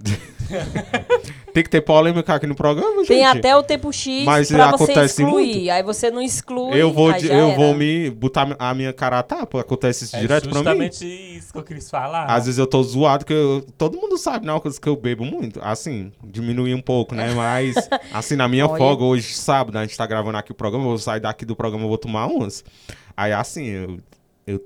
tem 1.52 1.62
que 1.62 1.68
ter 1.70 1.80
polêmica 1.80 2.34
aqui 2.34 2.46
no 2.46 2.54
programa, 2.54 2.98
gente. 2.98 3.08
Tem 3.08 3.26
até 3.26 3.56
o 3.56 3.62
tempo 3.62 3.92
X 3.92 4.24
Mas 4.24 4.48
pra 4.48 4.70
você 4.76 4.92
excluir. 5.04 5.70
Aí 5.70 5.82
você 5.82 6.10
não 6.10 6.22
exclui. 6.22 6.80
Eu 6.80 6.92
vou, 6.92 7.10
aí 7.10 7.20
de- 7.20 7.26
já 7.28 7.34
eu 7.34 7.48
era. 7.48 7.56
vou 7.56 7.74
me 7.74 8.10
botar 8.10 8.54
a 8.58 8.74
minha 8.74 8.92
cara 8.92 9.18
a 9.18 9.22
tapa. 9.22 9.60
Acontece 9.60 10.04
isso 10.04 10.16
É 10.16 10.20
direto 10.20 10.44
pra 10.48 10.58
mim. 10.60 10.64
justamente 10.64 11.04
isso 11.36 11.52
que 11.52 11.58
eu 11.58 11.62
quis 11.64 11.90
falar. 11.90 12.26
Às 12.26 12.46
vezes 12.46 12.58
eu 12.58 12.66
tô 12.66 12.82
zoado, 12.82 13.24
que 13.24 13.32
eu- 13.32 13.66
todo 13.76 13.98
mundo 13.98 14.16
sabe, 14.16 14.46
não, 14.46 14.60
coisa 14.60 14.80
que 14.80 14.88
eu 14.88 14.96
bebo 14.96 15.24
muito. 15.24 15.60
Assim, 15.62 16.12
diminuir 16.24 16.74
um 16.74 16.80
pouco, 16.82 17.14
né? 17.14 17.32
Mas, 17.34 17.74
assim, 18.12 18.36
na 18.36 18.46
minha 18.48 18.66
Olha. 18.66 18.78
folga, 18.78 19.04
hoje, 19.04 19.34
sábado, 19.34 19.76
a 19.78 19.82
gente 19.84 19.96
tá 19.96 20.06
gravando 20.06 20.38
aqui 20.38 20.52
o 20.52 20.54
programa, 20.54 20.84
eu 20.84 20.90
vou 20.90 20.98
sair 20.98 21.20
daqui 21.20 21.44
do 21.44 21.56
programa, 21.56 21.84
eu 21.84 21.88
vou 21.88 21.98
tomar 21.98 22.26
umas. 22.26 22.64
Aí, 23.16 23.32
assim, 23.32 23.64
eu, 23.66 23.98
eu- 24.46 24.62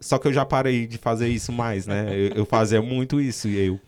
Só 0.00 0.18
que 0.18 0.28
eu 0.28 0.32
já 0.32 0.44
parei 0.44 0.86
de 0.86 0.96
fazer 0.98 1.28
isso 1.28 1.50
mais, 1.52 1.86
né? 1.86 2.06
Eu, 2.10 2.28
eu 2.36 2.46
fazia 2.46 2.80
muito 2.80 3.20
isso, 3.20 3.48
e 3.48 3.58
eu... 3.66 3.80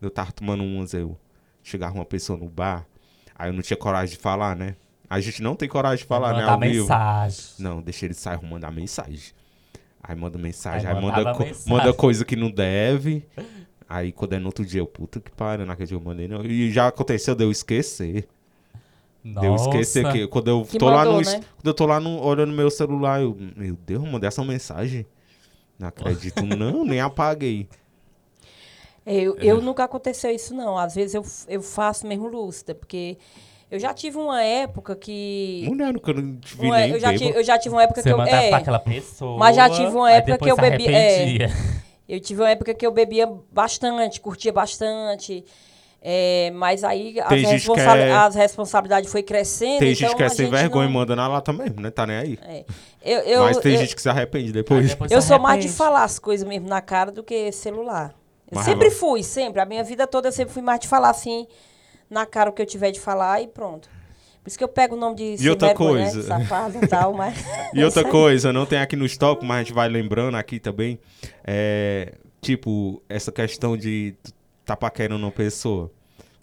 Eu 0.00 0.10
tava 0.10 0.32
tomando 0.32 0.62
umas, 0.62 0.92
eu... 0.94 1.16
Chegava 1.62 1.96
uma 1.96 2.04
pessoa 2.04 2.38
no 2.38 2.48
bar, 2.48 2.86
aí 3.34 3.48
eu 3.48 3.52
não 3.52 3.60
tinha 3.60 3.76
coragem 3.76 4.14
de 4.16 4.22
falar, 4.22 4.54
né? 4.54 4.76
A 5.10 5.18
gente 5.18 5.42
não 5.42 5.56
tem 5.56 5.68
coragem 5.68 5.98
de 5.98 6.04
falar, 6.04 6.32
né? 6.32 6.42
Mandar 6.46 6.58
vivo. 6.60 6.82
mensagem. 6.82 7.44
Não, 7.58 7.82
deixa 7.82 8.04
ele 8.04 8.14
sair 8.14 8.40
mandar 8.44 8.70
mensagem. 8.70 9.32
Aí 10.00 10.14
manda 10.14 10.38
mensagem, 10.38 10.88
Aí 10.88 10.94
aí, 10.94 11.02
manda, 11.02 11.32
co- 11.34 11.42
mensagem. 11.42 11.72
manda 11.72 11.92
coisa 11.92 12.24
que 12.24 12.36
não 12.36 12.48
deve. 12.52 13.26
Aí 13.88 14.12
quando 14.12 14.34
é 14.34 14.38
no 14.38 14.46
outro 14.46 14.64
dia, 14.64 14.80
eu, 14.80 14.86
puta 14.86 15.18
que 15.18 15.30
pariu, 15.32 15.66
naquele 15.66 15.88
dia 15.88 15.96
eu 15.96 16.00
mandei. 16.00 16.28
Não. 16.28 16.44
E 16.44 16.70
já 16.70 16.86
aconteceu 16.86 17.34
de 17.34 17.42
eu 17.42 17.50
esquecer. 17.50 18.28
De 19.24 19.44
eu 19.44 19.56
esquecer 19.56 20.04
Nossa. 20.04 20.16
que 20.16 20.26
quando 20.28 20.46
eu 20.48 20.62
Que 20.64 20.78
tô 20.78 20.88
lá 20.88 20.98
mandou, 20.98 21.14
no. 21.14 21.20
es- 21.22 21.32
né? 21.32 21.40
Quando 21.56 21.66
eu 21.66 21.74
tô 21.74 21.84
lá 21.86 21.98
no, 21.98 22.20
olhando 22.24 22.52
meu 22.52 22.70
celular, 22.70 23.20
eu. 23.20 23.36
Meu 23.56 23.74
Deus, 23.84 24.04
eu 24.04 24.08
mandei 24.10 24.28
essa 24.28 24.44
mensagem. 24.44 25.04
Não 25.76 25.88
acredito, 25.88 26.42
não, 26.46 26.84
nem 26.84 27.00
apaguei. 27.00 27.68
Eu, 29.06 29.36
eu 29.38 29.60
nunca 29.62 29.84
aconteceu 29.84 30.30
isso, 30.32 30.52
não. 30.54 30.76
Às 30.76 30.94
vezes 30.94 31.14
eu, 31.14 31.24
eu 31.48 31.62
faço 31.62 32.06
mesmo 32.06 32.26
lúcida, 32.26 32.74
porque 32.74 33.16
eu 33.70 33.78
já 33.78 33.94
tive 33.94 34.16
uma 34.18 34.42
época 34.42 34.96
que. 34.96 35.64
Mulher, 35.68 35.92
nunca 35.92 36.12
não 36.12 36.36
te 36.36 36.56
vi 36.56 36.66
uma- 36.66 36.78
nem 36.78 36.90
eu, 36.90 36.98
já 37.00 37.16
tive, 37.16 37.30
eu 37.38 37.44
já 37.44 37.56
tive 37.58 37.74
uma 37.74 37.82
época 37.84 38.02
Você 38.02 38.08
que 38.12 38.14
eu. 38.14 38.22
É, 38.22 38.48
pra 38.48 38.58
aquela 38.58 38.78
pessoa. 38.80 39.38
Mas 39.38 39.54
já 39.54 39.70
tive 39.70 39.94
uma 39.96 40.10
época 40.10 40.38
que 40.38 40.50
eu 40.50 40.54
se 40.56 40.60
bebi- 40.60 40.88
é. 40.88 41.48
eu 42.08 42.20
tive 42.20 42.42
uma 42.42 42.50
época 42.50 42.74
que 42.74 42.84
eu 42.86 42.90
bebia 42.90 43.28
bastante, 43.52 44.20
curtia 44.20 44.52
bastante. 44.52 45.44
é, 46.08 46.50
mas 46.54 46.84
aí 46.84 47.18
as, 47.20 47.42
responsa- 47.50 47.96
é- 47.96 48.12
as 48.12 48.34
responsabilidades 48.34 49.10
foi 49.10 49.22
crescendo. 49.22 49.80
Tem 49.80 49.92
então 49.92 50.08
gente 50.08 50.16
que 50.16 50.22
é 50.22 50.28
sem 50.28 50.48
vergonha 50.50 50.84
e 50.84 50.92
não- 50.92 51.00
manda 51.00 51.16
na 51.16 51.26
lata 51.26 51.52
mesmo, 51.52 51.80
né? 51.80 51.90
Tá 51.90 52.06
nem 52.06 52.16
aí. 52.16 52.38
É. 52.42 52.64
Eu, 53.04 53.20
eu, 53.20 53.42
Mas 53.44 53.58
tem 53.58 53.72
eu, 53.74 53.78
gente 53.78 53.94
que 53.94 54.02
se 54.02 54.08
arrepende 54.08 54.52
depois. 54.52 54.88
depois 54.88 55.10
eu 55.10 55.22
sou 55.22 55.38
mais 55.38 55.60
de 55.60 55.66
arrepende. 55.66 55.76
falar 55.76 56.02
as 56.04 56.18
coisas 56.18 56.46
mesmo 56.46 56.68
na 56.68 56.80
cara 56.80 57.10
do 57.12 57.22
que 57.24 57.50
celular. 57.52 58.14
Eu 58.50 58.62
sempre 58.62 58.90
fui, 58.90 59.22
sempre. 59.22 59.60
A 59.60 59.64
minha 59.66 59.82
vida 59.84 60.06
toda 60.06 60.28
eu 60.28 60.32
sempre 60.32 60.52
fui 60.54 60.62
mais 60.62 60.80
de 60.80 60.88
falar 60.88 61.10
assim, 61.10 61.46
na 62.08 62.24
cara 62.26 62.50
o 62.50 62.52
que 62.52 62.62
eu 62.62 62.66
tiver 62.66 62.90
de 62.92 63.00
falar 63.00 63.40
e 63.42 63.46
pronto. 63.48 63.88
Por 64.42 64.48
isso 64.48 64.56
que 64.58 64.62
eu 64.62 64.68
pego 64.68 64.94
o 64.94 64.98
nome 64.98 65.16
de 65.16 65.38
sem 65.38 65.50
outra 65.50 65.68
né? 65.68 65.74
coisa. 65.74 66.22
safado 66.22 66.78
e 66.80 66.86
tal, 66.86 67.12
mas... 67.12 67.34
E 67.74 67.82
outra 67.82 68.04
coisa, 68.04 68.52
não 68.52 68.64
tem 68.64 68.78
aqui 68.78 68.94
no 68.94 69.04
estoque, 69.04 69.44
mas 69.44 69.56
a 69.56 69.62
gente 69.64 69.72
vai 69.72 69.88
lembrando 69.88 70.36
aqui 70.36 70.60
também. 70.60 70.98
É, 71.44 72.12
tipo, 72.40 73.02
essa 73.08 73.32
questão 73.32 73.76
de 73.76 74.14
tá 74.64 74.76
paquerando 74.76 75.24
uma 75.26 75.32
pessoa. 75.32 75.90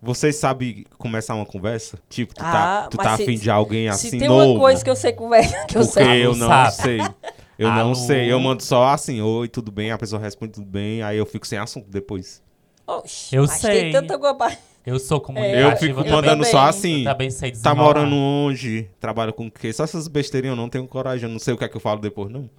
Você 0.02 0.34
sabe 0.34 0.86
começar 0.98 1.34
uma 1.34 1.46
conversa? 1.46 1.98
Tipo, 2.10 2.36
tu 2.36 2.44
Ah, 2.44 2.52
tá, 2.52 2.88
tu 2.90 2.98
tá 2.98 3.16
se- 3.16 3.24
afim 3.24 3.36
de 3.38 3.50
alguém 3.50 3.86
Se 3.94 4.08
assim 4.08 4.20
tem 4.20 4.28
novo? 4.28 4.52
uma 4.52 4.60
coisa 4.60 4.84
que 4.84 4.90
eu 4.90 4.98
sei 4.98 5.14
conversa, 5.14 5.56
que 5.66 5.78
eu 5.78 5.82
Porque 5.86 6.04
sei. 6.04 6.26
eu 6.26 6.36
não 6.36 6.48
Sabe. 6.50 6.72
sei. 6.74 6.98
Eu 7.58 7.70
Alô? 7.70 7.84
não 7.90 7.96
sei. 7.96 8.32
Eu 8.32 8.40
mando 8.40 8.64
só 8.64 8.86
assim, 8.90 9.22
oi, 9.22 9.48
tudo 9.48 9.72
bem? 9.72 9.92
A 9.92 9.98
pessoa 9.98 10.22
responde 10.22 10.54
tudo 10.54 10.66
bem, 10.66 11.02
aí 11.04 11.18
eu 11.18 11.26
fico 11.26 11.46
sem 11.46 11.58
assunto 11.60 11.88
depois. 11.90 12.42
Oxe, 12.86 13.36
Eu 13.36 13.48
sei. 13.48 13.92
tanta 13.92 14.18
coisa. 14.18 14.58
Eu 14.86 15.00
sou 15.00 15.22
comunicativa. 15.22 15.70
eu 15.72 15.78
fico 15.78 16.00
eu 16.02 16.06
mandando 16.12 16.38
também. 16.44 16.52
só 16.52 16.64
Eu 16.64 16.70
assim. 16.70 17.04
também 17.06 17.30
sei 17.30 17.52
Tá 17.54 17.74
morando 17.74 18.16
onde? 18.16 18.90
Trabalha 19.00 19.32
com 19.32 19.48
o 19.48 19.52
quê? 19.52 19.72
Só 19.72 19.86
essas 19.86 20.10
besteirinhas, 20.10 20.58
eu 20.58 20.62
não 20.62 20.68
tenho 20.68 20.86
coragem. 20.88 21.30
Eu 21.30 21.32
não 21.32 21.40
sei 21.40 21.54
o 21.54 21.58
que 21.58 21.64
é 21.64 21.70
que 21.70 21.78
eu 21.78 21.82
falo 21.82 22.02
depois, 22.02 22.30
não. 22.30 22.50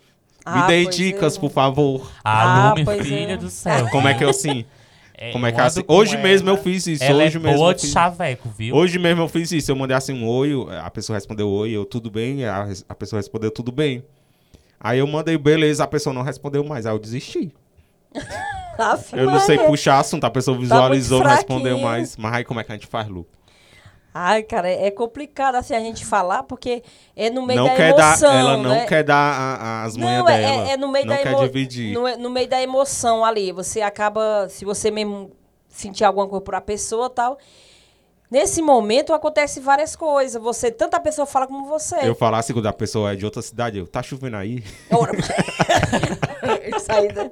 Ah, 0.42 0.62
Me 0.62 0.66
dê 0.68 0.86
dicas, 0.86 1.36
é. 1.36 1.40
por 1.40 1.50
favor. 1.50 2.10
Ah, 2.24 2.70
Ah, 2.70 2.74
pois 2.84 3.06
filha 3.06 3.32
é. 3.32 3.36
do 3.36 3.50
céu. 3.50 3.88
Como 3.90 4.08
é 4.08 4.14
que 4.14 4.24
eu 4.24 4.30
assim? 4.30 4.64
É, 5.16 5.30
Como 5.30 5.46
é 5.46 5.50
eu 5.50 5.54
que 5.54 5.60
é 5.60 5.64
assim? 5.64 5.84
Hoje 5.86 6.16
mesmo 6.16 6.50
eu 6.50 6.56
fiz 6.56 6.88
isso. 6.88 7.04
Ela 7.04 7.22
hoje 7.22 7.36
é 7.36 7.40
mesmo. 7.40 7.58
boa 7.58 7.70
eu 7.70 7.74
de 7.74 7.82
fiz. 7.82 7.90
chaveco, 7.92 8.48
viu? 8.48 8.74
Hoje 8.74 8.98
mesmo 8.98 9.22
eu 9.22 9.28
fiz 9.28 9.52
isso. 9.52 9.70
Eu 9.70 9.76
mandei 9.76 9.96
assim 9.96 10.12
um 10.12 10.26
oi, 10.26 10.50
a 10.82 10.90
pessoa 10.90 11.16
respondeu 11.16 11.48
oi, 11.48 11.70
eu 11.70 11.84
tudo 11.84 12.10
bem, 12.10 12.44
a, 12.44 12.66
a 12.88 12.94
pessoa 12.96 13.20
respondeu 13.20 13.48
tudo 13.52 13.70
bem. 13.70 14.02
Aí 14.84 14.98
eu 14.98 15.06
mandei 15.06 15.38
beleza, 15.38 15.82
a 15.82 15.86
pessoa 15.86 16.12
não 16.12 16.20
respondeu 16.20 16.62
mais, 16.62 16.84
aí 16.84 16.92
eu 16.92 16.98
desisti. 16.98 17.50
Aff, 18.78 19.08
Eu 19.18 19.30
não 19.30 19.40
sei 19.40 19.58
puxar 19.58 19.98
assunto, 19.98 20.24
a 20.24 20.30
pessoa 20.30 20.58
visualizou, 20.58 21.20
não 21.20 21.24
Tá 21.24 21.30
muito 21.30 21.38
respondeu 21.48 21.78
mais. 21.78 22.18
Mas 22.18 22.34
aí 22.34 22.44
como 22.44 22.60
é 22.60 22.64
que 22.64 22.70
a 22.70 22.74
gente 22.74 22.86
faz, 22.86 23.08
Lu? 23.08 23.26
Ai, 24.12 24.42
cara, 24.42 24.68
é 24.68 24.90
complicado 24.90 25.54
assim 25.54 25.74
a 25.74 25.80
gente 25.80 26.04
falar, 26.04 26.42
porque 26.42 26.82
é 27.16 27.30
no 27.30 27.44
meio 27.46 27.60
Não 27.60 27.66
da 27.66 27.78
emoção, 27.88 28.30
dar, 28.30 28.38
ela 28.38 28.56
não 28.58 28.70
né? 28.74 28.84
quer 28.86 29.02
dar 29.02 29.16
a- 29.16 29.54
a- 29.56 29.84
as 29.84 29.96
manhas 29.96 30.22
Não, 30.22 30.28
é, 30.28 30.40
dela. 30.40 30.68
é- 30.68 30.72
é 30.72 30.76
no 30.76 30.92
meio 30.92 31.06
não 31.06 31.16
da 31.16 31.22
quer 31.22 31.34
dividir. 31.34 31.92
No, 31.94 32.16
no 32.18 32.30
meio 32.30 32.46
da 32.48 32.60
emoção 32.62 33.24
ali. 33.24 33.50
Você 33.52 33.80
acaba, 33.80 34.46
se 34.50 34.64
você 34.66 34.90
mesmo 34.90 35.32
sentir 35.68 36.04
alguma 36.04 36.28
coisa 36.28 36.44
por 36.44 36.54
a 36.54 36.60
pessoa 36.60 37.06
e 37.06 37.10
tal. 37.10 37.38
Nesse 38.34 38.60
momento 38.60 39.12
acontece 39.12 39.60
várias 39.60 39.94
coisas. 39.94 40.42
Você, 40.42 40.68
tanta 40.68 40.98
pessoa 40.98 41.24
fala 41.24 41.46
como 41.46 41.68
você. 41.68 41.94
Eu 42.02 42.16
falar 42.16 42.38
assim, 42.38 42.52
quando 42.52 42.66
a 42.66 42.72
pessoa 42.72 43.12
é 43.12 43.14
de 43.14 43.24
outra 43.24 43.40
cidade, 43.40 43.78
eu, 43.78 43.86
tá 43.86 44.02
chovendo 44.02 44.36
aí? 44.36 44.64
Ora, 44.90 45.12
aí, 46.88 47.12
né? 47.12 47.30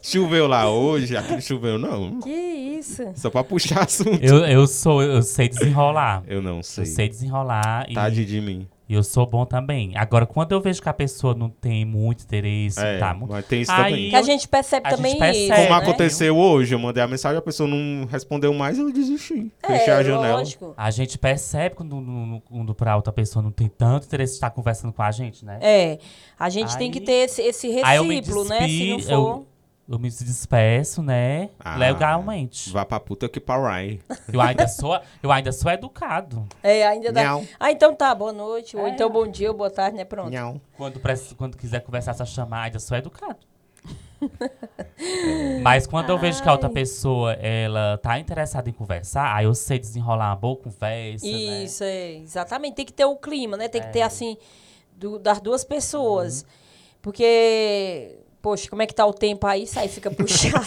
Choveu 0.00 0.46
lá 0.46 0.70
hoje, 0.70 1.16
aqui 1.16 1.32
não 1.32 1.40
choveu, 1.40 1.76
não. 1.76 2.20
Que 2.20 2.30
isso? 2.30 3.02
Só 3.16 3.28
pra 3.28 3.42
puxar 3.42 3.82
assunto. 3.82 4.22
Eu, 4.22 4.46
eu 4.46 4.68
sou, 4.68 5.02
eu 5.02 5.20
sei 5.20 5.48
desenrolar. 5.48 6.22
Eu 6.28 6.40
não 6.40 6.62
sei. 6.62 6.84
Eu 6.84 6.86
sei 6.86 7.08
desenrolar 7.08 7.86
e, 7.88 7.94
Tade 7.94 8.24
de 8.24 8.40
mim. 8.40 8.68
E 8.88 8.94
eu 8.94 9.02
sou 9.02 9.26
bom 9.26 9.44
também. 9.44 9.96
Agora, 9.96 10.24
quando 10.26 10.52
eu 10.52 10.60
vejo 10.60 10.80
que 10.80 10.88
a 10.88 10.92
pessoa 10.92 11.34
não 11.34 11.48
tem 11.50 11.84
muito 11.84 12.22
interesse, 12.24 12.78
É, 12.80 12.98
tá 12.98 13.12
mu- 13.14 13.26
mas 13.28 13.44
tem 13.46 13.62
isso 13.62 13.72
Aí 13.72 13.90
também. 13.92 14.10
Que 14.10 14.16
a 14.16 14.22
gente 14.22 14.46
percebe 14.48 14.86
A 14.86 14.90
gente 14.90 14.96
também 14.98 15.18
percebe, 15.18 15.44
isso. 15.46 15.54
Como 15.54 15.68
né? 15.68 15.74
aconteceu 15.82 16.36
hoje, 16.36 16.74
eu 16.74 16.78
mandei 16.78 17.02
a 17.02 17.08
mensagem, 17.08 17.38
a 17.38 17.42
pessoa 17.42 17.68
não 17.68 18.06
respondeu 18.06 18.54
mais, 18.54 18.78
eu 18.78 18.92
desisti. 18.92 19.50
Fechei 19.66 19.92
É, 19.92 19.96
a 19.96 20.02
janela. 20.02 20.36
lógico. 20.38 20.74
A 20.76 20.90
gente 20.90 21.18
percebe 21.18 21.74
quando, 21.74 22.00
no- 22.00 22.40
quando 22.42 22.74
pra 22.74 22.94
outra 22.96 23.12
pessoa 23.12 23.42
não 23.42 23.50
tem 23.50 23.68
tanto 23.68 24.06
interesse 24.06 24.34
de 24.34 24.36
estar 24.36 24.50
conversando 24.50 24.92
com 24.92 25.02
a 25.02 25.10
gente, 25.10 25.44
né? 25.44 25.58
É, 25.60 25.98
a 26.38 26.48
gente 26.48 26.76
tem 26.78 26.86
Aí- 26.88 26.92
que 26.92 27.00
ter 27.00 27.12
esse, 27.24 27.42
esse 27.42 27.80
Aí 27.84 27.96
eu 27.96 28.04
me 28.04 28.16
recíplo, 28.16 28.44
né? 28.44 28.68
Se 28.68 28.90
não 28.90 28.98
for. 29.00 29.10
eu, 29.12 29.46
eu 29.88 29.98
me 29.98 30.08
despeço, 30.10 31.02
né? 31.02 31.50
Ah. 31.60 31.76
Legalmente. 31.76 32.70
Vá 32.70 32.84
pra 32.84 32.98
puta 32.98 33.28
que 33.28 33.38
parai. 33.40 34.00
Eu 34.32 34.40
ainda 34.40 34.66
sou, 34.66 34.98
eu 35.22 35.30
ainda 35.30 35.52
sou 35.52 35.70
educado. 35.70 36.44
É, 36.62 36.86
ainda 36.86 37.12
dá. 37.12 37.22
Nhau. 37.22 37.44
Ah, 37.60 37.70
então 37.70 37.94
tá, 37.94 38.14
boa 38.14 38.32
noite. 38.32 38.76
É. 38.76 38.80
Ou 38.80 38.88
então 38.88 39.08
bom 39.10 39.26
dia, 39.26 39.50
ou 39.50 39.56
boa 39.56 39.70
tarde, 39.70 39.96
né? 39.96 40.04
Pronto. 40.04 40.30
Nhau. 40.30 40.60
Quando, 40.76 41.00
quando 41.36 41.56
quiser 41.56 41.80
conversar, 41.80 42.14
só 42.14 42.24
chamar, 42.24 42.62
ainda 42.64 42.78
sou 42.80 42.96
educado. 42.96 43.38
Mas 45.62 45.86
quando 45.86 46.10
eu 46.10 46.18
vejo 46.18 46.42
que 46.42 46.48
a 46.48 46.52
outra 46.52 46.68
Ai. 46.68 46.74
pessoa, 46.74 47.32
ela 47.34 47.98
tá 47.98 48.18
interessada 48.18 48.68
em 48.68 48.72
conversar, 48.72 49.34
aí 49.36 49.44
eu 49.44 49.54
sei 49.54 49.78
desenrolar 49.78 50.30
uma 50.30 50.36
boa 50.36 50.56
conversa, 50.56 51.24
né? 51.26 51.32
Isso, 51.64 51.84
é, 51.84 52.14
exatamente. 52.14 52.74
Tem 52.74 52.84
que 52.86 52.92
ter 52.92 53.04
o 53.04 53.16
clima, 53.16 53.56
né? 53.56 53.68
Tem 53.68 53.80
que 53.82 53.88
ter, 53.92 54.00
É. 54.00 54.02
assim, 54.04 54.36
do- 54.96 55.18
das 55.18 55.40
duas 55.40 55.64
pessoas. 55.64 56.42
Uhum. 56.42 56.48
Porque, 57.02 58.18
poxa, 58.46 58.70
como 58.70 58.80
é 58.80 58.86
que 58.86 58.94
tá 58.94 59.04
o 59.04 59.12
tempo 59.12 59.44
aí? 59.44 59.64
Isso 59.64 59.76
aí 59.76 59.88
fica 59.88 60.08
puxado? 60.08 60.64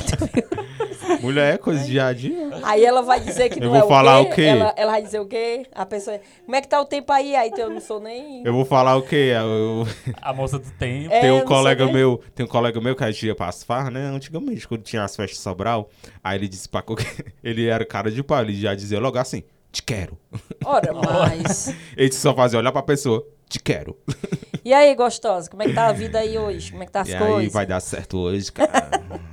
Mulher, 1.23 1.57
coisa 1.59 1.81
de 1.81 1.91
dia 1.91 2.07
a 2.07 2.13
dia. 2.13 2.49
Aí 2.61 2.83
ela 2.83 3.01
vai 3.01 3.21
dizer 3.21 3.47
que 3.47 3.57
Eu 3.57 3.63
não 3.63 3.69
vou 3.69 3.79
é 3.79 3.83
o 3.85 3.87
falar 3.87 4.21
quê? 4.25 4.29
o 4.29 4.35
quê? 4.35 4.41
Ela, 4.41 4.73
ela 4.75 4.91
vai 4.91 5.01
dizer 5.01 5.19
o 5.21 5.25
quê? 5.25 5.65
A 5.73 5.85
pessoa, 5.85 6.19
como 6.43 6.57
é 6.57 6.61
que 6.61 6.67
tá 6.67 6.81
o 6.81 6.83
tempo 6.83 7.09
aí? 7.13 7.37
Aí 7.37 7.47
então 7.47 7.63
eu 7.63 7.69
não 7.69 7.79
sou 7.79 8.01
nem... 8.01 8.43
Eu 8.43 8.51
vou 8.51 8.65
falar 8.65 8.97
o 8.97 9.01
quê? 9.01 9.31
Eu, 9.33 9.87
A 10.21 10.33
moça 10.33 10.59
do 10.59 10.69
tempo. 10.71 11.13
É, 11.13 11.21
tem 11.21 11.31
um 11.31 11.45
colega 11.45 11.85
meu, 11.87 12.21
tem 12.35 12.45
um 12.45 12.49
colega 12.49 12.81
meu 12.81 12.97
que 12.97 13.03
a 13.05 13.11
gente 13.11 13.27
ia 13.27 13.33
pras 13.33 13.63
farras, 13.63 13.93
né? 13.93 14.07
Antigamente, 14.07 14.67
quando 14.67 14.81
tinha 14.81 15.01
as 15.05 15.15
festas 15.15 15.37
de 15.37 15.41
Sobral, 15.41 15.89
aí 16.21 16.37
ele 16.37 16.49
disse 16.49 16.67
pra 16.67 16.81
qualquer... 16.81 17.07
Ele 17.41 17.65
era 17.65 17.85
cara 17.85 18.11
de 18.11 18.21
pau, 18.21 18.41
ele 18.41 18.53
já 18.53 18.75
dizia 18.75 18.99
logo 18.99 19.17
assim, 19.17 19.41
te 19.71 19.83
quero. 19.83 20.17
Ora, 20.65 20.93
mas... 20.95 21.73
Ele 21.95 22.11
só 22.11 22.33
fazia 22.33 22.59
olhar 22.59 22.71
pra 22.71 22.81
pessoa, 22.81 23.25
te 23.47 23.59
quero. 23.59 23.97
E 24.63 24.73
aí, 24.73 24.93
gostosa, 24.95 25.49
como 25.49 25.63
é 25.63 25.67
que 25.67 25.73
tá 25.73 25.87
a 25.87 25.91
vida 25.93 26.19
aí 26.19 26.37
hoje? 26.37 26.71
Como 26.71 26.83
é 26.83 26.85
que 26.85 26.91
tá 26.91 27.01
as 27.01 27.09
e 27.09 27.17
coisas? 27.17 27.37
aí 27.37 27.49
vai 27.49 27.65
dar 27.65 27.79
certo 27.79 28.17
hoje, 28.17 28.51
cara. 28.51 28.89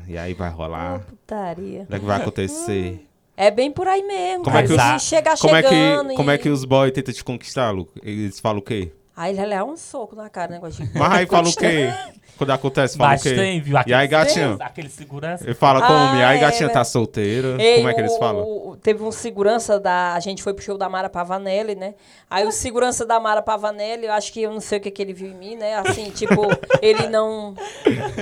e 0.07 0.17
aí 0.17 0.35
vai 0.35 0.51
rolar. 0.51 1.01
putaria. 1.01 1.83
O 1.83 1.87
que 1.87 1.95
é 1.95 1.99
que 1.99 2.05
vai 2.05 2.21
acontecer? 2.21 3.07
É 3.37 3.51
bem 3.51 3.71
por 3.71 3.87
aí 3.87 4.03
mesmo. 4.03 4.45
Como 4.45 4.57
é 4.57 4.63
cara. 4.67 4.67
que 4.89 4.95
os- 4.97 5.03
Se 5.03 5.09
chegar 5.09 5.37
Como 5.37 5.55
é 5.55 5.63
chegando 5.63 6.07
que, 6.09 6.15
e... 6.15 6.17
como 6.17 6.31
é 6.31 6.39
que 6.39 6.49
os 6.49 6.65
boys 6.65 6.93
tentam 6.93 7.13
te 7.13 7.23
conquistar, 7.23 7.71
Lu? 7.71 7.87
Eles 8.03 8.41
falam 8.41 8.59
o 8.61 8.63
quê? 8.63 8.93
Aí 9.17 9.31
ele 9.31 9.39
vai 9.39 9.47
levar 9.47 9.65
um 9.65 9.77
soco 9.79 10.15
na 10.15 10.29
cara, 10.29 10.53
negócio 10.53 10.85
de... 10.87 10.99
Mas 10.99 11.13
aí 11.13 11.27
fala 11.27 11.49
o 11.49 11.57
quê? 11.57 11.89
Quando 12.37 12.51
acontece, 12.51 12.99
fala 12.99 13.11
Mas 13.13 13.21
o 13.23 13.25
quê? 13.25 13.35
tem, 13.35 13.61
viu? 13.63 13.79
E 13.87 13.95
aí, 13.95 14.07
gatinho? 14.07 14.59
Aquele 14.61 14.91
segurança. 14.91 15.43
Ele 15.43 15.55
fala 15.55 15.79
Ah, 15.83 15.87
como? 15.87 16.17
E 16.21 16.23
aí, 16.23 16.37
é, 16.37 16.41
gatinha 16.41 16.69
é. 16.69 16.73
tá 16.73 16.85
solteira? 16.85 17.57
Ei, 17.59 17.77
como 17.79 17.89
é 17.89 17.95
que 17.95 18.01
eles 18.03 18.13
o- 18.13 18.19
falam? 18.19 18.43
o- 18.43 18.77
teve 18.77 19.03
um 19.03 19.11
segurança 19.11 19.81
da. 19.81 20.13
A 20.13 20.21
gente 20.21 20.43
foi 20.43 20.53
pro 20.53 20.63
show 20.63 20.77
da 20.77 20.87
Mara 20.87 21.09
Pavanelli, 21.09 21.75
né? 21.75 21.95
Aí 22.29 22.45
o 22.47 22.53
segurança 22.53 23.07
da 23.07 23.19
Mara 23.19 23.41
Pavanelli, 23.41 24.05
eu 24.05 24.13
acho 24.13 24.31
que 24.35 24.43
eu 24.43 24.53
não 24.53 24.61
sei 24.61 24.77
o 24.77 24.81
que, 24.83 24.91
que 24.91 25.01
ele 25.01 25.15
viu 25.15 25.31
em 25.31 25.35
mim, 25.35 25.57
né? 25.57 25.77
Assim, 25.77 26.11
tipo, 26.11 26.43
ele 26.83 27.09
não, 27.09 27.55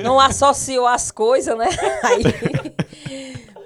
não 0.00 0.20
associou 0.20 0.86
as 0.86 1.10
coisas, 1.10 1.58
né? 1.58 1.66
Aí. 2.04 2.22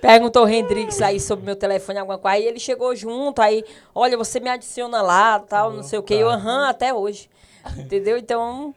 Perguntou 0.01 0.45
o 0.45 0.49
Hendrix 0.49 1.01
aí 1.03 1.19
sobre 1.19 1.45
meu 1.45 1.57
telefone, 1.57 1.99
alguma 1.99 2.19
coisa. 2.19 2.37
Aí 2.37 2.45
ele 2.47 2.59
chegou 2.61 2.95
junto, 2.95 3.41
aí, 3.43 3.65
olha, 3.95 4.17
você 4.17 4.39
me 4.41 4.49
adiciona 4.49 5.03
lá, 5.03 5.39
tal, 5.41 5.73
não 5.73 5.83
sei 5.83 5.99
o 5.99 6.03
que. 6.03 6.15
Eu, 6.15 6.29
aham, 6.29 6.69
até 6.69 6.93
hoje. 6.95 7.29
Entendeu? 7.77 8.17
Então, 8.17 8.75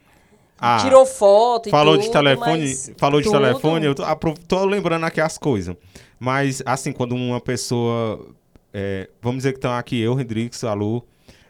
Ah, 0.58 0.78
tirou 0.82 1.06
foto 1.06 1.68
e 1.68 1.70
falou 1.70 1.94
tudo, 1.94 2.04
de 2.06 2.10
telefone, 2.12 2.74
falou 2.98 3.20
de 3.20 3.26
tudo- 3.28 3.38
telefone, 3.38 3.86
eu 3.86 3.94
tô, 3.94 4.04
tô 4.46 4.64
lembrando 4.64 5.04
aqui 5.06 5.20
as 5.20 5.38
coisas. 5.38 5.74
Mas, 6.18 6.62
assim, 6.66 6.92
quando 6.92 7.14
uma 7.14 7.40
pessoa. 7.40 8.26
é, 8.72 9.08
vamos 9.20 9.38
dizer 9.38 9.52
que 9.52 9.58
estão 9.58 9.72
aqui, 9.72 10.00
eu, 10.00 10.18
Hendrix, 10.20 10.62
a 10.64 10.72
Lu. 10.74 11.04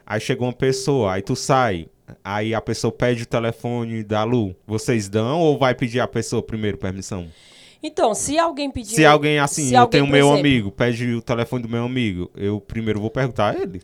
Aí 0.05 0.19
chegou 0.19 0.47
uma 0.47 0.53
pessoa, 0.53 1.13
aí 1.13 1.21
tu 1.21 1.35
sai. 1.35 1.87
Aí 2.23 2.53
a 2.53 2.59
pessoa 2.61 2.91
pede 2.91 3.23
o 3.23 3.25
telefone 3.25 4.03
da 4.03 4.23
Lu. 4.23 4.53
Vocês 4.67 5.07
dão 5.09 5.39
ou 5.39 5.57
vai 5.57 5.73
pedir 5.73 5.99
a 5.99 6.07
pessoa 6.07 6.41
primeiro 6.43 6.77
permissão? 6.77 7.27
Então, 7.83 8.15
se 8.15 8.39
alguém 8.39 8.71
pedir. 8.71 8.95
Se 8.95 9.05
alguém, 9.05 9.39
assim, 9.39 9.67
se 9.67 9.73
eu 9.73 9.81
alguém, 9.81 10.01
tenho 10.01 10.11
meu 10.11 10.27
exemplo, 10.27 10.39
amigo, 10.39 10.71
pede 10.71 11.13
o 11.15 11.21
telefone 11.21 11.63
do 11.63 11.69
meu 11.69 11.83
amigo, 11.83 12.31
eu 12.33 12.61
primeiro 12.61 13.01
vou 13.01 13.11
perguntar 13.11 13.53
a 13.53 13.61
ele. 13.61 13.81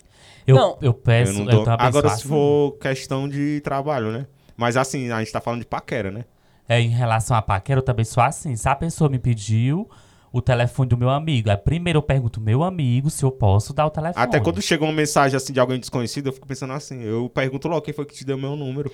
Eu, 0.48 0.56
Não. 0.56 0.78
eu 0.82 0.94
peço, 0.94 1.34
eu 1.34 1.40
eu, 1.40 1.46
não 1.46 1.52
dou. 1.52 1.64
também 1.66 1.86
Agora, 1.86 2.10
se 2.10 2.24
for 2.24 2.78
questão 2.80 3.28
de 3.28 3.60
trabalho, 3.60 4.12
né? 4.12 4.26
Mas 4.56 4.78
assim, 4.78 5.12
a 5.12 5.20
gente 5.20 5.32
tá 5.32 5.42
falando 5.42 5.60
de 5.60 5.68
paquera, 5.68 6.10
né? 6.10 6.24
É, 6.68 6.80
em 6.80 6.90
relação 6.90 7.36
a 7.36 7.42
paquera, 7.42 7.80
eu 7.80 7.84
também 7.84 8.06
sou 8.06 8.24
assim. 8.24 8.56
Se 8.56 8.70
a 8.70 8.76
pessoa 8.76 9.10
me 9.10 9.20
pediu 9.20 9.90
o 10.32 10.42
telefone 10.42 10.90
do 10.90 10.98
meu 10.98 11.10
amigo, 11.10 11.50
aí 11.50 11.58
primeiro 11.58 11.98
eu 12.00 12.04
pergunto 12.04 12.40
meu 12.42 12.64
amigo 12.64 13.10
se 13.10 13.24
eu 13.24 13.32
posso 13.32 13.74
dar 13.74 13.86
o 13.86 13.90
telefone. 13.90 14.24
Até 14.26 14.40
quando 14.40 14.62
chega 14.62 14.84
uma 14.84 14.94
mensagem 14.94 15.36
assim 15.36 15.52
de 15.54 15.60
alguém 15.60 15.80
desconhecido, 15.80 16.28
eu 16.28 16.34
fico 16.34 16.48
pensando 16.48 16.74
assim, 16.74 17.02
eu 17.04 17.30
pergunto 17.30 17.68
logo 17.68 17.82
quem 17.82 17.94
foi 17.94 18.06
que 18.06 18.14
te 18.14 18.26
deu 18.26 18.38
meu 18.38 18.56
número. 18.56 18.92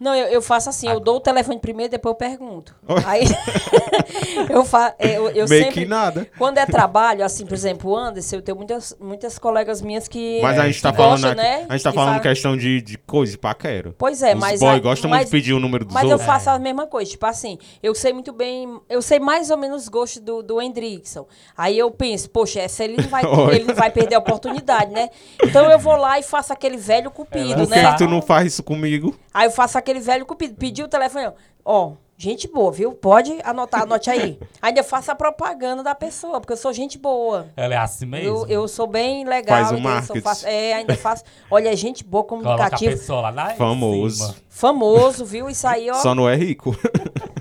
Não, 0.00 0.14
eu, 0.14 0.26
eu 0.28 0.40
faço 0.42 0.68
assim, 0.68 0.88
Ah. 0.88 0.92
eu 0.92 1.00
dou 1.00 1.16
o 1.16 1.20
telefone 1.20 1.58
primeiro, 1.58 1.90
depois 1.90 2.12
eu 2.12 2.16
pergunto. 2.16 2.74
Aí 3.04 3.24
eu 4.48 4.64
faço. 4.64 4.94
Eu, 4.98 5.28
eu 5.30 5.48
Meio 5.48 5.64
sempre. 5.64 5.82
que 5.82 5.86
nada. 5.86 6.26
Quando 6.38 6.58
é 6.58 6.66
trabalho, 6.66 7.24
assim, 7.24 7.44
por 7.44 7.54
exemplo, 7.54 7.90
o 7.90 7.96
Anderson, 7.96 8.36
eu 8.36 8.42
tenho 8.42 8.56
muitas, 8.56 8.96
muitas 9.00 9.38
colegas 9.38 9.80
minhas 9.82 10.08
que. 10.08 10.40
Mas 10.40 10.58
a 10.58 10.66
gente 10.66 10.80
tá 10.82 10.92
falando 10.92 11.22
gostam, 11.22 11.34
né? 11.34 11.66
a 11.68 11.72
gente 11.72 11.82
tá 11.82 11.90
que 11.90 11.96
falando 11.96 12.14
fa- 12.14 12.20
questão 12.20 12.56
de, 12.56 12.80
de 12.80 12.96
coisa, 12.98 13.32
de 13.32 13.38
paquera. 13.38 13.94
Pois 13.98 14.22
é, 14.22 14.34
Os 14.34 14.40
mas. 14.40 14.60
boy 14.60 14.68
a- 14.76 14.78
gostam 14.78 15.10
mas, 15.10 15.18
muito 15.20 15.26
de 15.30 15.36
pedir 15.36 15.52
o 15.52 15.60
número 15.60 15.84
dos 15.84 15.94
Mas 15.94 16.04
eu 16.04 16.10
outros. 16.10 16.26
faço 16.26 16.50
a 16.50 16.58
mesma 16.58 16.86
coisa, 16.86 17.10
tipo 17.10 17.26
assim, 17.26 17.58
eu 17.82 17.94
sei 17.94 18.12
muito 18.12 18.32
bem, 18.32 18.78
eu 18.88 19.02
sei 19.02 19.18
mais 19.18 19.50
ou 19.50 19.56
menos 19.56 19.82
os 19.82 19.88
gostos 19.88 20.22
do, 20.22 20.42
do 20.42 20.60
Hendrickson. 20.78 21.26
Aí 21.56 21.78
eu 21.78 21.90
penso, 21.90 22.30
poxa, 22.30 22.60
essa 22.60 22.84
ele 22.84 22.96
não 23.02 23.08
vai, 23.08 23.22
ele 23.54 23.64
não 23.64 23.74
vai 23.74 23.90
perder 23.90 24.14
a 24.14 24.18
oportunidade, 24.18 24.90
né? 24.92 25.08
Então 25.42 25.70
eu 25.70 25.78
vou 25.78 25.96
lá 25.96 26.18
e 26.18 26.22
faço 26.22 26.52
aquele 26.52 26.76
velho 26.76 27.10
cupido, 27.10 27.54
Por 27.66 27.68
que, 27.72 27.82
né? 27.82 27.90
que 27.92 27.98
tu 27.98 28.06
não 28.08 28.22
faz 28.22 28.46
isso 28.46 28.62
comigo? 28.62 29.14
Aí 29.32 29.46
eu 29.46 29.50
faço 29.50 29.76
aquele 29.78 30.00
velho 30.00 30.24
cupido, 30.26 30.54
pediu 30.54 30.86
o 30.86 30.88
telefone, 30.88 31.30
ó, 31.64 31.92
gente 32.16 32.48
boa, 32.48 32.72
viu? 32.72 32.92
Pode 32.92 33.38
anotar, 33.44 33.82
anote 33.82 34.10
aí. 34.10 34.38
Ainda 34.60 34.82
faço 34.82 35.10
a 35.12 35.14
propaganda 35.14 35.82
da 35.84 35.94
pessoa, 35.94 36.40
porque 36.40 36.52
eu 36.52 36.56
sou 36.56 36.72
gente 36.72 36.98
boa. 36.98 37.46
Ela 37.56 37.74
é 37.74 37.76
assim 37.76 38.06
mesmo? 38.06 38.26
Eu, 38.28 38.46
eu 38.48 38.68
sou 38.68 38.86
bem 38.88 39.24
legal. 39.24 39.56
Faz 39.64 39.70
o 39.78 39.80
marketing. 39.80 40.20
faço- 40.20 40.46
é, 40.48 40.72
ainda 40.74 40.96
faço. 40.96 41.22
Olha, 41.50 41.72
é 41.72 41.76
gente 41.76 42.02
boa, 42.02 42.24
Coloca 42.26 42.64
a 42.66 42.70
pessoa 42.78 43.20
lá 43.20 43.32
na 43.32 43.50
Famoso. 43.50 44.16
cima. 44.26 44.36
famoso, 44.48 45.24
viu? 45.24 45.48
Isso 45.48 45.66
aí, 45.68 45.88
ó. 45.90 45.94
Só 45.94 46.12
não 46.14 46.28
é 46.28 46.34
rico. 46.34 46.76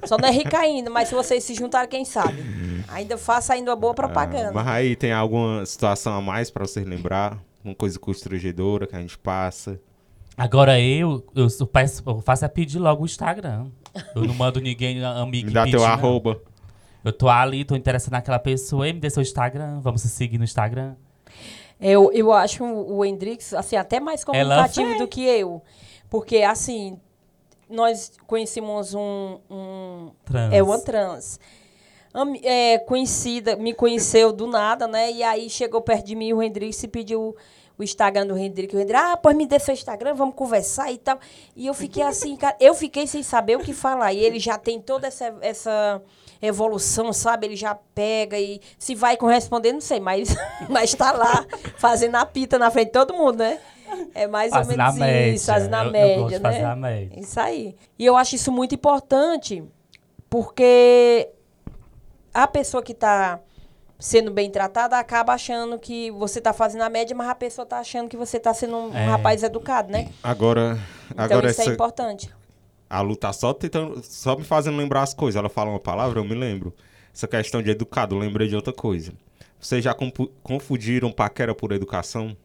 Só 0.06 0.16
não 0.18 0.30
é 0.30 0.32
rica 0.32 0.60
ainda, 0.60 0.90
mas 0.92 1.10
se 1.10 1.16
vocês 1.16 1.44
se 1.44 1.54
juntarem, 1.56 1.90
quem 1.90 2.06
sabe? 2.06 2.42
Ainda 2.90 3.18
faço 3.18 3.52
ainda 3.52 3.72
uma 3.72 3.76
boa 3.78 3.94
propaganda. 3.94 4.50
Ah, 4.50 4.54
mas 4.54 4.68
aí 4.68 4.96
tem 4.96 5.12
alguma 5.12 5.66
situação 5.66 6.14
a 6.14 6.22
mais 6.22 6.50
pra 6.50 6.66
vocês 6.66 6.86
lembrar? 6.86 7.38
Uma 7.64 7.76
coisa 7.76 8.00
constrangedora 8.00 8.88
que 8.88 8.96
a 8.96 9.00
gente 9.02 9.18
passa? 9.18 9.80
Agora 10.38 10.80
eu, 10.80 11.26
eu, 11.36 11.48
peço- 11.68 12.04
eu 12.06 12.22
faço 12.22 12.46
é 12.46 12.48
pedir 12.48 12.80
logo 12.80 13.04
o 13.04 13.06
Instagram. 13.06 13.68
Eu 14.16 14.24
não 14.24 14.34
mando 14.34 14.62
ninguém 14.62 15.04
amigo 15.04 15.48
Me 15.48 15.54
dá 15.54 15.64
pedir, 15.64 15.78
teu 15.78 15.86
não. 15.86 15.92
arroba. 15.92 16.40
Eu 17.04 17.12
tô 17.12 17.28
ali, 17.28 17.66
tô 17.66 17.76
interessado 17.76 18.12
naquela 18.14 18.40
pessoa. 18.40 18.86
Ei, 18.88 18.94
me 18.94 19.00
dê 19.00 19.10
seu 19.10 19.22
Instagram. 19.22 19.80
Vamos 19.82 20.02
se 20.02 20.10
seguir 20.10 20.38
no 20.38 20.44
Instagram. 20.44 20.96
Eu, 21.80 22.12
eu 22.14 22.32
acho 22.34 22.64
o 22.64 23.04
Hendrix, 23.06 23.54
assim, 23.54 23.76
até 23.76 24.00
mais 24.00 24.24
comunicativo 24.24 24.98
do 24.98 25.08
que 25.08 25.22
eu. 25.24 25.62
Porque, 26.10 26.38
assim, 26.38 27.00
nós 27.70 28.14
conhecemos 28.26 28.94
um... 28.94 29.40
um 29.50 30.12
Trans. 30.26 30.54
é 30.54 30.64
uma 30.64 30.80
trans. 30.80 31.40
É, 32.44 32.80
conhecida, 32.80 33.56
me 33.56 33.74
conheceu 33.74 34.32
do 34.32 34.48
nada, 34.48 34.88
né? 34.88 35.12
E 35.12 35.22
aí 35.24 35.50
chegou 35.50 35.82
perto 35.82 36.06
de 36.06 36.16
mim 36.16 36.34
o 36.34 36.42
Hendrix 36.42 36.82
e 36.84 36.88
pediu 36.88 37.36
o 37.78 37.84
Instagram 37.84 38.26
do 38.26 38.36
Hendrix. 38.38 38.74
O 38.74 38.80
Hendrix, 38.80 39.00
ah, 39.00 39.18
pois 39.18 39.36
me 39.36 39.46
dê 39.46 39.60
seu 39.60 39.74
Instagram, 39.74 40.16
vamos 40.16 40.34
conversar 40.36 40.92
e 40.92 40.98
tal. 40.98 41.20
E 41.56 41.68
eu 41.68 41.74
fiquei 41.76 42.02
assim, 42.02 42.36
cara, 42.36 42.56
eu 42.60 42.74
fiquei 42.74 43.06
sem 43.06 43.22
saber 43.22 43.56
o 43.56 43.60
que 43.60 43.72
falar. 43.74 44.14
E 44.14 44.20
ele 44.20 44.40
já 44.40 44.58
tem 44.58 44.82
toda 44.82 45.06
essa, 45.08 45.36
essa 45.42 46.02
evolução, 46.42 47.14
sabe? 47.14 47.46
Ele 47.48 47.56
já 47.56 47.76
pega 47.94 48.40
e 48.40 48.60
se 48.80 48.96
vai 48.96 49.16
corresponder, 49.16 49.74
não 49.74 49.82
sei, 49.82 50.00
mas, 50.00 50.36
mas 50.70 50.94
tá 50.96 51.12
lá, 51.12 51.46
fazendo 51.78 52.16
a 52.16 52.26
pita 52.26 52.58
na 52.58 52.72
frente 52.72 52.88
de 52.88 52.94
todo 52.94 53.14
mundo, 53.14 53.38
né? 53.38 53.60
É 54.16 54.26
mais 54.28 54.52
ou 54.52 54.58
Fazendo 54.58 54.82
a 54.82 54.92
menos 54.92 55.36
isso, 55.42 55.52
fazendo 55.52 55.74
a 55.76 55.80
Eu- 55.82 55.86
eu 55.86 55.92
média, 55.92 56.26
de 56.26 56.40
né? 56.44 56.52
fazer 56.52 56.66
a 56.66 56.76
média. 56.76 57.20
Isso 57.20 57.40
aí. 57.40 57.76
E 57.98 58.06
eu 58.06 58.18
acho 58.18 58.36
isso 58.36 58.52
muito 58.52 58.74
importante, 58.76 59.64
porque 60.30 61.30
a 62.44 62.48
pessoa 62.48 62.84
que 62.84 62.92
está 62.92 63.40
sendo 64.00 64.30
bem 64.32 64.50
tratada 64.52 64.98
acaba 65.00 65.34
achando 65.34 65.80
que 65.80 66.12
você 66.12 66.38
está 66.40 66.54
fazendo 66.54 66.82
a 66.84 66.90
média, 66.90 67.16
mas 67.16 67.28
a 67.30 67.36
pessoa 67.36 67.64
está 67.64 67.80
achando 67.80 68.08
que 68.08 68.16
você 68.16 68.38
está 68.38 68.54
sendo 68.54 68.76
um, 68.78 68.96
É. 68.96 69.06
rapaz 69.06 69.42
educado, 69.42 69.92
né? 69.92 70.10
Agora, 70.22 70.78
Então 71.12 71.26
agora 71.26 71.50
isso 71.50 71.62
é 71.62 71.64
essa, 71.64 71.74
importante. 71.74 72.32
a 72.90 73.02
Lu 73.02 73.16
tá 73.16 73.34
só 73.34 73.54
tentando, 73.54 74.02
só 74.04 74.36
me 74.36 74.44
fazendo 74.44 74.78
lembrar 74.78 75.02
as 75.02 75.14
coisas. 75.16 75.38
Ela 75.40 75.50
fala 75.50 75.72
uma 75.72 75.80
palavra, 75.80 76.20
eu 76.20 76.24
me 76.24 76.36
lembro. 76.36 76.74
Essa 77.14 77.28
questão 77.28 77.62
de 77.64 77.72
educado, 77.72 78.16
eu 78.16 78.20
lembrei 78.20 78.48
de 78.48 78.56
outra 78.56 78.72
coisa. 78.72 79.12
Vocês 79.60 79.84
já 79.84 79.96
confundiram 80.44 81.12
paquera 81.12 81.56
por 81.56 81.72
educação? 81.72 82.38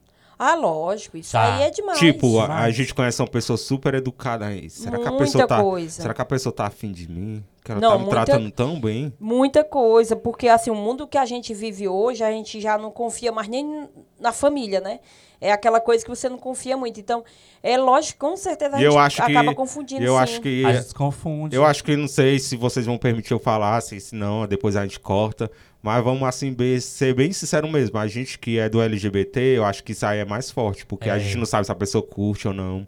Ah, 0.45 0.55
lógico, 0.57 1.17
isso 1.17 1.33
Tá. 1.33 1.57
aí 1.57 1.63
é 1.65 1.71
demais. 1.71 1.99
Tipo, 1.99 2.41
a, 2.41 2.59
a 2.63 2.71
gente 2.71 2.93
conhece 2.95 3.23
uma 3.23 3.29
pessoa 3.29 3.57
super 3.57 3.95
educada 3.95 4.47
aí. 4.47 4.69
Será 4.69 4.99
que 4.99 5.07
a 5.07 5.11
Muita 5.11 5.25
pessoa 5.25 5.47
tá. 5.47 5.61
coisa. 5.63 6.03
Será 6.03 6.13
que 6.15 6.23
a 6.23 6.25
pessoa 6.25 6.53
tá 6.53 6.67
afim 6.67 6.91
de 6.91 7.09
mim? 7.09 7.45
Que 7.65 7.71
ela 7.71 7.81
Não, 7.81 7.91
tá 7.91 7.99
me 7.99 8.05
muita- 8.07 8.25
tratando 8.25 8.51
tão 8.51 8.81
bem? 8.81 9.13
Muita 9.21 9.63
coisa, 9.63 10.17
porque 10.17 10.49
assim, 10.49 10.71
o 10.71 10.75
mundo 10.75 11.07
que 11.07 11.17
a 11.17 11.25
gente 11.25 11.55
vive 11.55 11.87
hoje, 11.87 12.25
a 12.25 12.31
gente 12.33 12.61
já 12.61 12.77
não 12.77 12.91
confia 12.91 13.31
mais 13.31 13.47
nem 13.47 13.89
na 14.19 14.33
família, 14.33 14.81
né? 14.81 14.99
É 15.41 15.51
aquela 15.51 15.81
coisa 15.81 16.05
que 16.05 16.09
você 16.11 16.29
não 16.29 16.39
confia 16.39 16.77
muito. 16.77 17.01
Então, 17.01 17.25
é 17.63 17.77
lógico, 17.77 18.19
com 18.29 18.37
certeza 18.37 18.77
a 18.77 18.81
E 18.81 18.85
eu 18.85 18.93
gente 18.93 19.01
acho 19.01 19.17
que. 19.27 19.33
acaba 19.37 19.55
confundindo 19.55 20.05
eu 20.05 20.15
sim. 20.15 20.19
acho 20.21 20.41
que. 20.41 20.65
A 20.65 20.73
gente 20.73 20.87
se 20.89 20.95
confunde. 20.95 21.57
Eu 21.57 21.65
acho 21.65 21.83
que 21.83 21.97
não 21.97 22.07
sei 22.09 22.39
se 22.39 22.57
vocês 22.57 22.87
vão 22.87 22.97
permitir 22.99 23.33
eu 23.33 23.41
falar, 23.41 23.81
se, 23.81 23.99
se 24.01 24.15
não, 24.15 24.47
depois 24.47 24.77
a 24.77 24.83
gente 24.83 24.99
corta. 25.01 25.51
Mas 25.83 26.05
vamos 26.05 26.23
assim 26.23 26.53
bem- 26.53 26.79
ser 26.81 27.13
bem 27.15 27.33
sincero 27.33 27.69
mesmo. 27.69 27.99
A 27.99 28.07
gente 28.07 28.39
que 28.39 28.59
é 28.59 28.69
do 28.69 28.81
LGBT, 28.81 29.41
eu 29.57 29.65
acho 29.65 29.83
que 29.83 29.93
isso 29.93 30.07
aí 30.07 30.21
é 30.21 30.25
mais 30.25 30.51
forte, 30.51 30.87
porque 30.87 31.11
a 31.11 31.17
É. 31.17 31.21
gente 31.21 31.37
não 31.37 31.45
sabe 31.47 31.67
se 31.67 31.73
a 31.73 31.75
pessoa 31.75 32.03
curte 32.03 32.47
ou 32.47 32.55
não. 32.55 32.87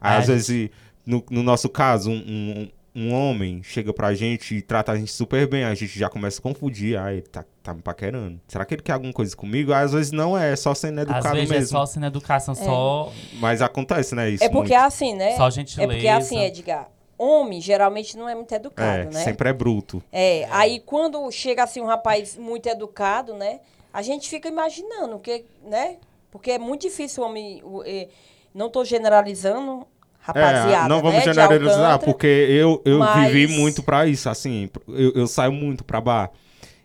Aí, 0.00 0.14
A 0.14 0.18
às 0.18 0.26
gente- 0.26 0.34
vezes, 0.36 0.70
no, 1.04 1.24
no 1.28 1.42
nosso 1.42 1.68
caso, 1.68 2.08
um, 2.10 2.14
um, 2.14 2.68
um 3.02 3.12
homem 3.12 3.62
chega 3.64 3.92
pra 3.92 4.14
gente 4.14 4.54
e 4.54 4.62
trata 4.62 4.92
a 4.92 4.96
gente 4.96 5.10
super 5.12 5.46
bem, 5.48 5.64
a 5.64 5.74
gente 5.74 5.98
já 5.98 6.08
começa 6.08 6.38
a 6.38 6.42
confundir. 6.42 6.96
Ah, 6.96 7.12
ele 7.12 7.22
tá, 7.22 7.44
tá 7.64 7.74
me 7.74 7.82
paquerando. 7.82 8.40
Será 8.46 8.64
que 8.64 8.74
ele 8.74 8.82
quer 8.82 8.92
alguma 8.92 9.12
coisa 9.12 9.34
comigo? 9.36 9.72
Às 9.72 9.92
vezes 9.92 10.12
não 10.12 10.38
é, 10.38 10.52
é 10.52 10.56
só 10.56 10.72
sendo 10.72 10.98
Às 11.00 11.04
educado 11.10 11.34
vezes 11.34 11.50
é 11.50 11.54
mesmo. 11.54 11.68
só 11.78 11.84
sendo 11.84 12.06
educação, 12.06 12.54
só, 12.54 13.12
Mas 13.40 13.60
acontece, 13.60 14.14
né? 14.14 14.30
Isso 14.30 14.44
É 14.44 14.48
porque 14.48 14.68
muito. 14.68 14.72
é 14.80 14.86
assim, 14.86 15.14
né? 15.16 15.36
só 15.36 15.48
É 15.48 15.50
gentileza. 15.50 15.92
porque 15.92 16.06
é 16.06 16.12
assim, 16.12 16.38
Edgar. 16.40 16.88
Homem 17.22 17.60
geralmente 17.60 18.16
não 18.16 18.28
é 18.28 18.34
muito 18.34 18.50
educado, 18.54 19.02
É, 19.02 19.04
né? 19.12 19.22
sempre 19.24 19.48
é 19.48 19.52
bruto. 19.52 20.02
É, 20.10 20.46
aí 20.50 20.80
quando 20.80 21.30
chega 21.30 21.62
assim 21.64 21.80
um 21.80 21.86
rapaz 21.86 22.36
muito 22.36 22.66
educado, 22.68 23.34
né? 23.34 23.60
A 23.92 24.00
gente 24.02 24.28
fica 24.28 24.48
imaginando, 24.48 25.18
que, 25.18 25.44
né? 25.64 25.96
Porque 26.30 26.52
é 26.52 26.58
muito 26.58 26.82
difícil 26.82 27.22
o 27.22 27.26
homem. 27.26 27.60
o- 27.64 27.82
eh, 27.84 28.08
não 28.54 28.70
tô 28.70 28.84
generalizando, 28.84 29.86
rapaziada. 30.18 30.86
É, 30.86 30.88
não 30.88 31.00
vamos 31.02 31.18
né, 31.18 31.24
generalizar, 31.24 31.92
Alcântara. 31.92 31.98
porque 32.12 32.26
eu, 32.26 32.80
eu 32.84 32.98
mas- 33.00 33.30
vivi 33.32 33.52
muito 33.58 33.82
pra 33.82 34.06
isso, 34.06 34.28
assim, 34.28 34.70
eu, 34.88 35.12
eu 35.14 35.26
saio 35.26 35.52
muito 35.52 35.84
pra 35.84 36.00
bar 36.00 36.30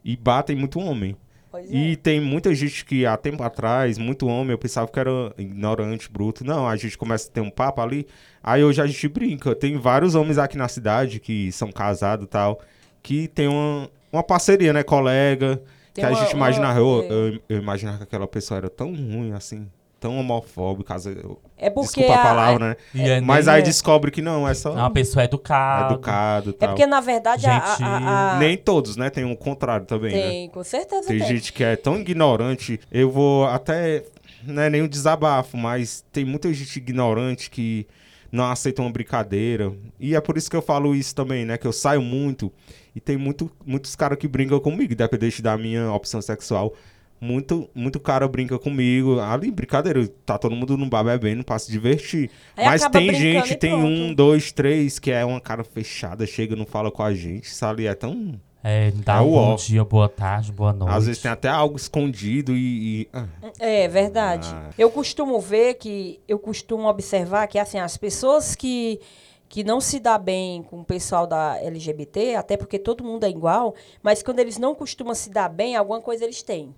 e 0.03 0.15
bar 0.17 0.43
tem 0.43 0.55
muito 0.55 0.79
homem. 0.79 1.15
Pois 1.55 1.71
é. 1.71 1.75
E 1.75 1.95
tem 1.95 2.19
muita 2.19 2.53
gente 2.53 2.83
que 2.83 3.05
há 3.05 3.15
tempo 3.17 3.41
atrás, 3.43 3.97
muito 3.97 4.27
homem, 4.27 4.51
eu 4.51 4.57
pensava 4.57 4.87
que 4.87 4.99
era 4.99 5.33
ignorante, 5.37 6.09
bruto. 6.11 6.43
Não, 6.43 6.67
a 6.67 6.75
gente 6.75 6.97
começa 6.97 7.29
a 7.29 7.31
ter 7.31 7.41
um 7.41 7.49
papo 7.49 7.81
ali, 7.81 8.05
aí 8.43 8.63
hoje 8.63 8.81
a 8.81 8.85
gente 8.87 9.07
brinca. 9.07 9.55
Tem 9.55 9.77
vários 9.77 10.15
homens 10.15 10.37
aqui 10.37 10.57
na 10.57 10.67
cidade 10.67 11.19
que 11.19 11.51
são 11.51 11.71
casados 11.71 12.25
e 12.25 12.27
tal, 12.29 12.59
que 13.01 13.27
tem 13.29 13.47
uma, 13.47 13.89
uma 14.11 14.23
parceria, 14.23 14.73
né, 14.73 14.83
colega, 14.83 15.61
Tem 15.93 16.03
que 16.03 16.05
a 16.05 16.09
uma- 16.09 16.19
gente 16.19 16.33
imagina, 16.35 16.71
uma- 16.73 16.79
eu, 16.79 17.01
é. 17.03 17.07
eu, 17.35 17.39
eu 17.49 17.57
imaginava 17.61 17.97
que 17.99 18.03
aquela 18.03 18.27
pessoa 18.27 18.57
era 18.57 18.69
tão 18.69 18.93
ruim 18.93 19.31
assim, 19.31 19.67
tão 19.99 20.17
homofóbica, 20.19 20.95
às 20.95 21.05
vezes- 21.05 21.23
É 21.57 21.69
porque 21.69 21.87
desculpa 22.01 22.13
a 22.13 22.21
a- 22.21 22.23
palavra, 22.23 22.69
né? 22.69 22.75
É 22.95 23.21
Mas 23.21 23.47
aí 23.47 23.61
descobre 23.63 24.11
que 24.11 24.21
não, 24.21 24.47
é 24.47 24.53
só 24.53 24.69
é 24.71 24.73
uma 24.73 24.91
pessoa 24.91 25.23
educada. 25.23 25.93
educado 25.93 26.49
É 26.51 26.53
tal. 26.53 26.69
porque, 26.69 26.85
na 26.85 26.99
verdade, 27.01 27.47
a- 27.47 27.57
a- 27.57 27.77
a- 27.85 28.35
a- 28.35 28.39
Nem 28.39 28.57
todos, 28.57 28.95
né? 28.97 29.09
Tem 29.09 29.23
o 29.29 29.35
contrário 29.35 29.85
também, 29.85 30.13
né? 30.13 30.21
tem, 30.21 30.49
com 30.49 30.63
certeza 30.63 31.07
Tem 31.07 31.19
tem. 31.19 31.27
gente 31.27 31.51
que 31.53 31.63
é 31.63 31.75
tão 31.75 31.97
ignorante, 31.97 32.79
eu 32.91 33.09
vou 33.09 33.45
até. 33.45 34.03
Não 34.43 34.61
é 34.61 34.69
nem 34.69 34.83
um 34.83 34.87
desabafo, 34.87 35.57
mas 35.57 36.05
tem 36.11 36.23
muita 36.23 36.53
gente 36.53 36.75
ignorante 36.77 37.49
que 37.49 37.87
não 38.31 38.45
aceita 38.45 38.81
uma 38.81 38.91
brincadeira. 38.91 39.71
E 39.99 40.13
é 40.15 40.21
por 40.21 40.37
isso 40.37 40.49
que 40.51 40.55
eu 40.55 40.61
falo 40.61 40.93
isso 40.93 41.15
também, 41.15 41.45
né? 41.45 41.57
Que 41.57 41.65
eu 41.65 41.73
saio 41.73 42.01
muito 42.01 42.51
e 42.95 42.99
tem 42.99 43.17
muito, 43.17 43.49
muitos 43.65 43.95
caras 43.95 44.17
que 44.19 44.27
brincam 44.27 44.59
comigo, 44.59 44.93
independente 44.93 45.41
da 45.41 45.57
minha 45.57 45.91
opção 45.91 46.21
sexual. 46.21 46.73
Muito, 47.19 47.69
muito 47.73 47.99
cara 47.99 48.27
brinca 48.27 48.59
comigo. 48.59 49.19
Ali, 49.19 49.49
brincadeira, 49.49 50.05
tá 50.25 50.37
todo 50.37 50.55
mundo 50.55 50.77
no 50.77 50.85
bar 50.87 51.03
bebendo 51.03 51.43
pra 51.43 51.57
se 51.57 51.71
divertir. 51.71 52.29
Aí 52.55 52.65
Mas 52.65 52.87
tem 52.89 53.13
gente, 53.13 53.55
tem 53.55 53.71
pronto. 53.71 53.85
um, 53.87 54.13
dois, 54.13 54.51
três, 54.51 54.99
que 54.99 55.11
é 55.11 55.23
uma 55.25 55.39
cara 55.39 55.63
fechada, 55.63 56.25
chega, 56.27 56.55
não 56.55 56.65
fala 56.65 56.91
com 56.91 57.01
a 57.01 57.13
gente, 57.13 57.49
sabe? 57.49 57.87
É 57.87 57.95
tão. 57.95 58.39
É, 58.61 58.91
dá 58.91 59.17
É 59.17 59.21
um 59.21 59.27
o 59.27 59.31
bom 59.31 59.53
ó. 59.53 59.55
dia, 59.55 59.83
boa 59.85 60.09
tarde, 60.09 60.51
boa 60.51 60.73
noite. 60.73 60.93
Às 60.93 61.05
vezes 61.05 61.21
tem 61.21 61.31
até 61.31 61.47
algo 61.47 61.77
escondido 61.77 62.51
e. 62.55 63.01
e- 63.03 63.07
ah. 63.13 63.27
É 63.59 63.87
verdade. 63.87 64.49
Ah. 64.51 64.69
Eu 64.77 64.89
costumo 64.91 65.39
ver 65.39 65.75
que, 65.75 66.19
eu 66.27 66.37
costumo 66.37 66.87
observar 66.87 67.47
que 67.47 67.57
assim, 67.59 67.77
as 67.79 67.95
pessoas 67.95 68.55
que, 68.55 68.99
que 69.47 69.63
não 69.63 69.79
se 69.79 69.99
dá 69.99 70.17
bem 70.17 70.63
com 70.63 70.81
o 70.81 70.85
pessoal 70.85 71.25
da 71.27 71.57
LGBT, 71.61 72.35
até 72.35 72.57
porque 72.57 72.77
todo 72.79 73.03
mundo 73.03 73.23
é 73.23 73.29
igual, 73.29 73.73
mas 74.03 74.21
quando 74.23 74.39
eles 74.39 74.57
não 74.57 74.73
costumam 74.75 75.13
se 75.15 75.29
dar 75.29 75.47
bem, 75.47 75.75
alguma 75.75 76.01
coisa 76.01 76.23
eles 76.25 76.41
têm. 76.43 76.73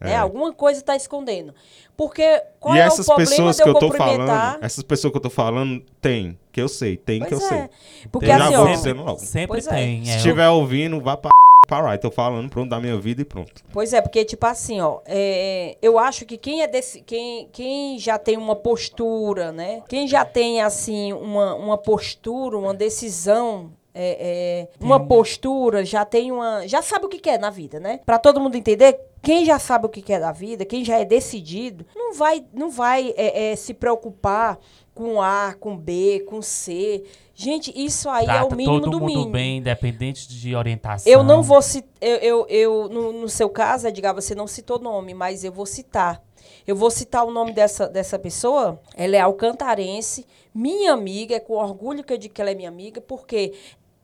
Né? 0.00 0.12
É. 0.12 0.16
Alguma 0.16 0.52
coisa 0.52 0.80
está 0.80 0.94
escondendo. 0.94 1.54
Porque 1.96 2.42
qual 2.60 2.76
e 2.76 2.78
é 2.78 2.82
essas 2.82 3.06
o 3.06 3.06
problema 3.06 3.30
pessoas 3.30 3.56
de 3.56 3.62
que 3.62 3.68
eu 3.68 3.74
eu 3.74 3.80
tô 3.80 3.90
falando, 3.90 4.64
essas 4.64 4.84
pessoas 4.84 5.10
que 5.10 5.16
eu 5.16 5.22
tô 5.22 5.30
falando, 5.30 5.84
tem, 6.00 6.38
que 6.52 6.60
eu 6.60 6.68
sei, 6.68 6.96
tem 6.96 7.20
que 7.24 7.34
eu 7.34 7.38
Pois 7.38 7.48
sei. 7.48 7.58
é. 7.58 7.70
Porque 8.12 8.26
já 8.26 8.44
assim, 8.44 8.56
vou 8.56 8.66
ó, 8.66 8.70
dizendo 8.70 9.02
logo. 9.02 9.18
Sempre 9.18 9.48
Pois 9.48 9.66
é. 9.66 9.70
tem. 9.70 10.04
Se 10.04 10.10
é, 10.12 10.16
estiver 10.16 10.48
ouvindo, 10.48 11.00
vá 11.00 11.16
pra 11.16 11.30
para 11.66 11.98
tô 11.98 12.10
falando, 12.10 12.48
pronto, 12.48 12.70
da 12.70 12.80
minha 12.80 12.96
vida 12.98 13.20
e 13.20 13.24
pronto. 13.26 13.62
Pois 13.70 13.92
é, 13.92 14.00
porque, 14.00 14.24
tipo 14.24 14.46
assim, 14.46 14.80
ó, 14.80 15.00
é, 15.04 15.76
eu 15.82 15.98
acho 15.98 16.24
que 16.24 16.38
quem 16.38 16.62
é 16.62 16.66
desse. 16.66 17.02
Quem, 17.02 17.46
quem 17.52 17.98
já 17.98 18.18
tem 18.18 18.38
uma 18.38 18.56
postura, 18.56 19.52
né? 19.52 19.82
Quem 19.86 20.08
já 20.08 20.24
tem, 20.24 20.62
assim, 20.62 21.12
uma, 21.12 21.54
uma 21.56 21.76
postura, 21.76 22.56
uma 22.56 22.72
decisão. 22.72 23.70
é, 23.94 24.68
é, 24.70 24.84
uma 24.84 24.98
postura, 25.06 25.84
já 25.84 26.04
tem 26.06 26.32
uma. 26.32 26.66
Já 26.66 26.80
sabe 26.80 27.04
o 27.04 27.08
que 27.08 27.18
quer 27.18 27.38
na 27.38 27.50
vida, 27.50 27.78
né? 27.78 28.00
Pra 28.06 28.18
todo 28.18 28.40
mundo 28.40 28.54
entender, 28.54 28.98
quem 29.22 29.44
já 29.44 29.58
sabe 29.58 29.86
o 29.86 29.88
que 29.88 30.02
quer 30.02 30.20
da 30.20 30.32
vida, 30.32 30.64
quem 30.64 30.84
já 30.84 30.98
é 30.98 31.04
decidido, 31.04 31.84
não 31.94 32.14
vai, 32.14 32.44
não 32.52 32.70
vai 32.70 33.12
é, 33.16 33.52
é, 33.52 33.56
se 33.56 33.74
preocupar 33.74 34.58
com 34.94 35.22
A, 35.22 35.54
com 35.58 35.76
B, 35.76 36.24
com 36.28 36.42
C. 36.42 37.04
Gente, 37.34 37.72
isso 37.76 38.08
aí 38.08 38.26
é 38.26 38.42
o 38.42 38.50
mínimo 38.54 38.80
todo 38.80 38.90
do 38.90 39.00
mundo 39.00 39.06
mínimo. 39.06 39.30
bem, 39.30 39.58
independente 39.58 40.26
de 40.28 40.56
orientação. 40.56 41.12
Eu 41.12 41.22
não 41.22 41.40
vou 41.42 41.62
citar. 41.62 41.88
Eu, 42.00 42.16
eu, 42.16 42.46
eu- 42.48 42.88
no, 42.88 43.12
no 43.12 43.28
seu 43.28 43.48
caso, 43.48 43.86
Edgar, 43.86 44.12
você 44.14 44.34
não 44.34 44.46
citou 44.48 44.78
nome, 44.80 45.14
mas 45.14 45.44
eu 45.44 45.52
vou 45.52 45.66
citar. 45.66 46.20
Eu 46.66 46.74
vou 46.74 46.90
citar 46.90 47.24
o 47.24 47.30
nome 47.30 47.52
dessa, 47.52 47.88
dessa 47.88 48.18
pessoa. 48.18 48.80
Ela 48.96 49.16
é 49.16 49.20
alcantarense, 49.20 50.26
minha 50.54 50.92
amiga, 50.92 51.36
é 51.36 51.40
com 51.40 51.54
orgulho 51.54 52.02
que 52.02 52.12
eu 52.12 52.18
digo 52.18 52.34
que 52.34 52.40
ela 52.40 52.50
é 52.50 52.54
minha 52.54 52.68
amiga, 52.68 53.00
porque 53.00 53.54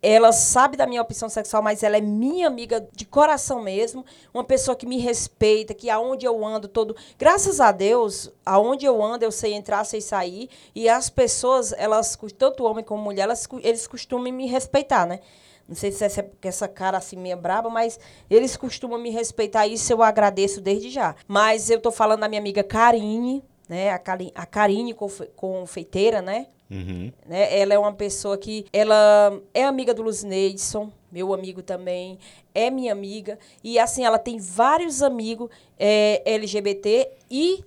ela 0.05 0.32
sabe 0.32 0.76
da 0.76 0.86
minha 0.86 1.00
opção 1.00 1.30
sexual, 1.30 1.62
mas 1.62 1.82
ela 1.82 1.96
é 1.96 2.00
minha 2.00 2.46
amiga 2.46 2.86
de 2.92 3.07
coração 3.07 3.62
mesmo. 3.62 4.05
Uma 4.34 4.44
pessoa 4.44 4.76
que 4.76 4.84
me 4.84 4.98
respeita, 4.98 5.72
que 5.72 5.88
aonde 5.88 6.26
eu 6.26 6.44
ando 6.44 6.68
todo. 6.68 6.94
Graças 7.18 7.59
a 7.59 7.72
Deus, 7.72 8.30
aonde 8.44 8.84
eu 8.84 9.02
ando, 9.02 9.24
eu 9.24 9.32
sei 9.32 9.55
entrar, 9.55 9.82
sei 9.84 10.02
sair. 10.02 10.50
E 10.74 10.88
as 10.90 11.09
pessoas, 11.09 11.72
elas, 11.72 12.18
tanto 12.36 12.64
homem 12.64 12.84
como 12.84 13.02
mulher, 13.02 13.22
elas, 13.22 13.48
eles 13.62 13.86
costumam 13.86 14.30
me 14.30 14.46
respeitar, 14.46 15.07
né? 15.07 15.20
Não 15.66 15.74
sei 15.74 15.90
se 15.90 16.05
essa, 16.05 16.30
essa 16.42 16.68
cara 16.68 16.98
assim 16.98 17.16
meio 17.16 17.38
braba, 17.38 17.70
mas 17.70 17.98
eles 18.28 18.55
costumam 18.57 18.98
me 18.98 19.09
respeitar 19.09 19.66
isso, 19.66 19.90
eu 19.90 20.02
agradeço 20.02 20.61
desde 20.61 20.90
já. 20.90 21.16
Mas 21.26 21.70
eu 21.70 21.80
tô 21.80 21.90
falando 21.90 22.20
da 22.20 22.28
minha 22.28 22.40
amiga 22.40 22.62
Karine, 22.62 23.42
né? 23.66 23.90
A, 23.90 23.98
Cali, 23.98 24.30
a 24.34 24.44
Karine 24.44 24.92
confe, 24.92 25.24
confeiteira, 25.34 26.20
né? 26.20 26.48
Uhum. 26.75 27.12
né? 27.27 27.59
Ela 27.59 27.75
é 27.75 27.79
uma 27.79 27.93
pessoa 27.93 28.37
que 28.37 28.66
ela 28.72 29.41
é 29.53 29.64
amiga 29.64 29.95
do 29.95 30.03
Luz 30.03 30.22
Neidson, 30.25 30.91
meu 31.11 31.33
amigo 31.33 31.62
também, 31.62 32.18
é 32.55 32.70
minha 32.70 32.93
amiga. 32.93 33.39
E 33.62 33.79
assim, 33.79 34.05
ela 34.05 34.18
tem 34.18 34.39
vários 34.39 35.03
amigos 35.03 35.49
é, 35.79 36.22
LGBT 36.25 37.09
e 37.31 37.64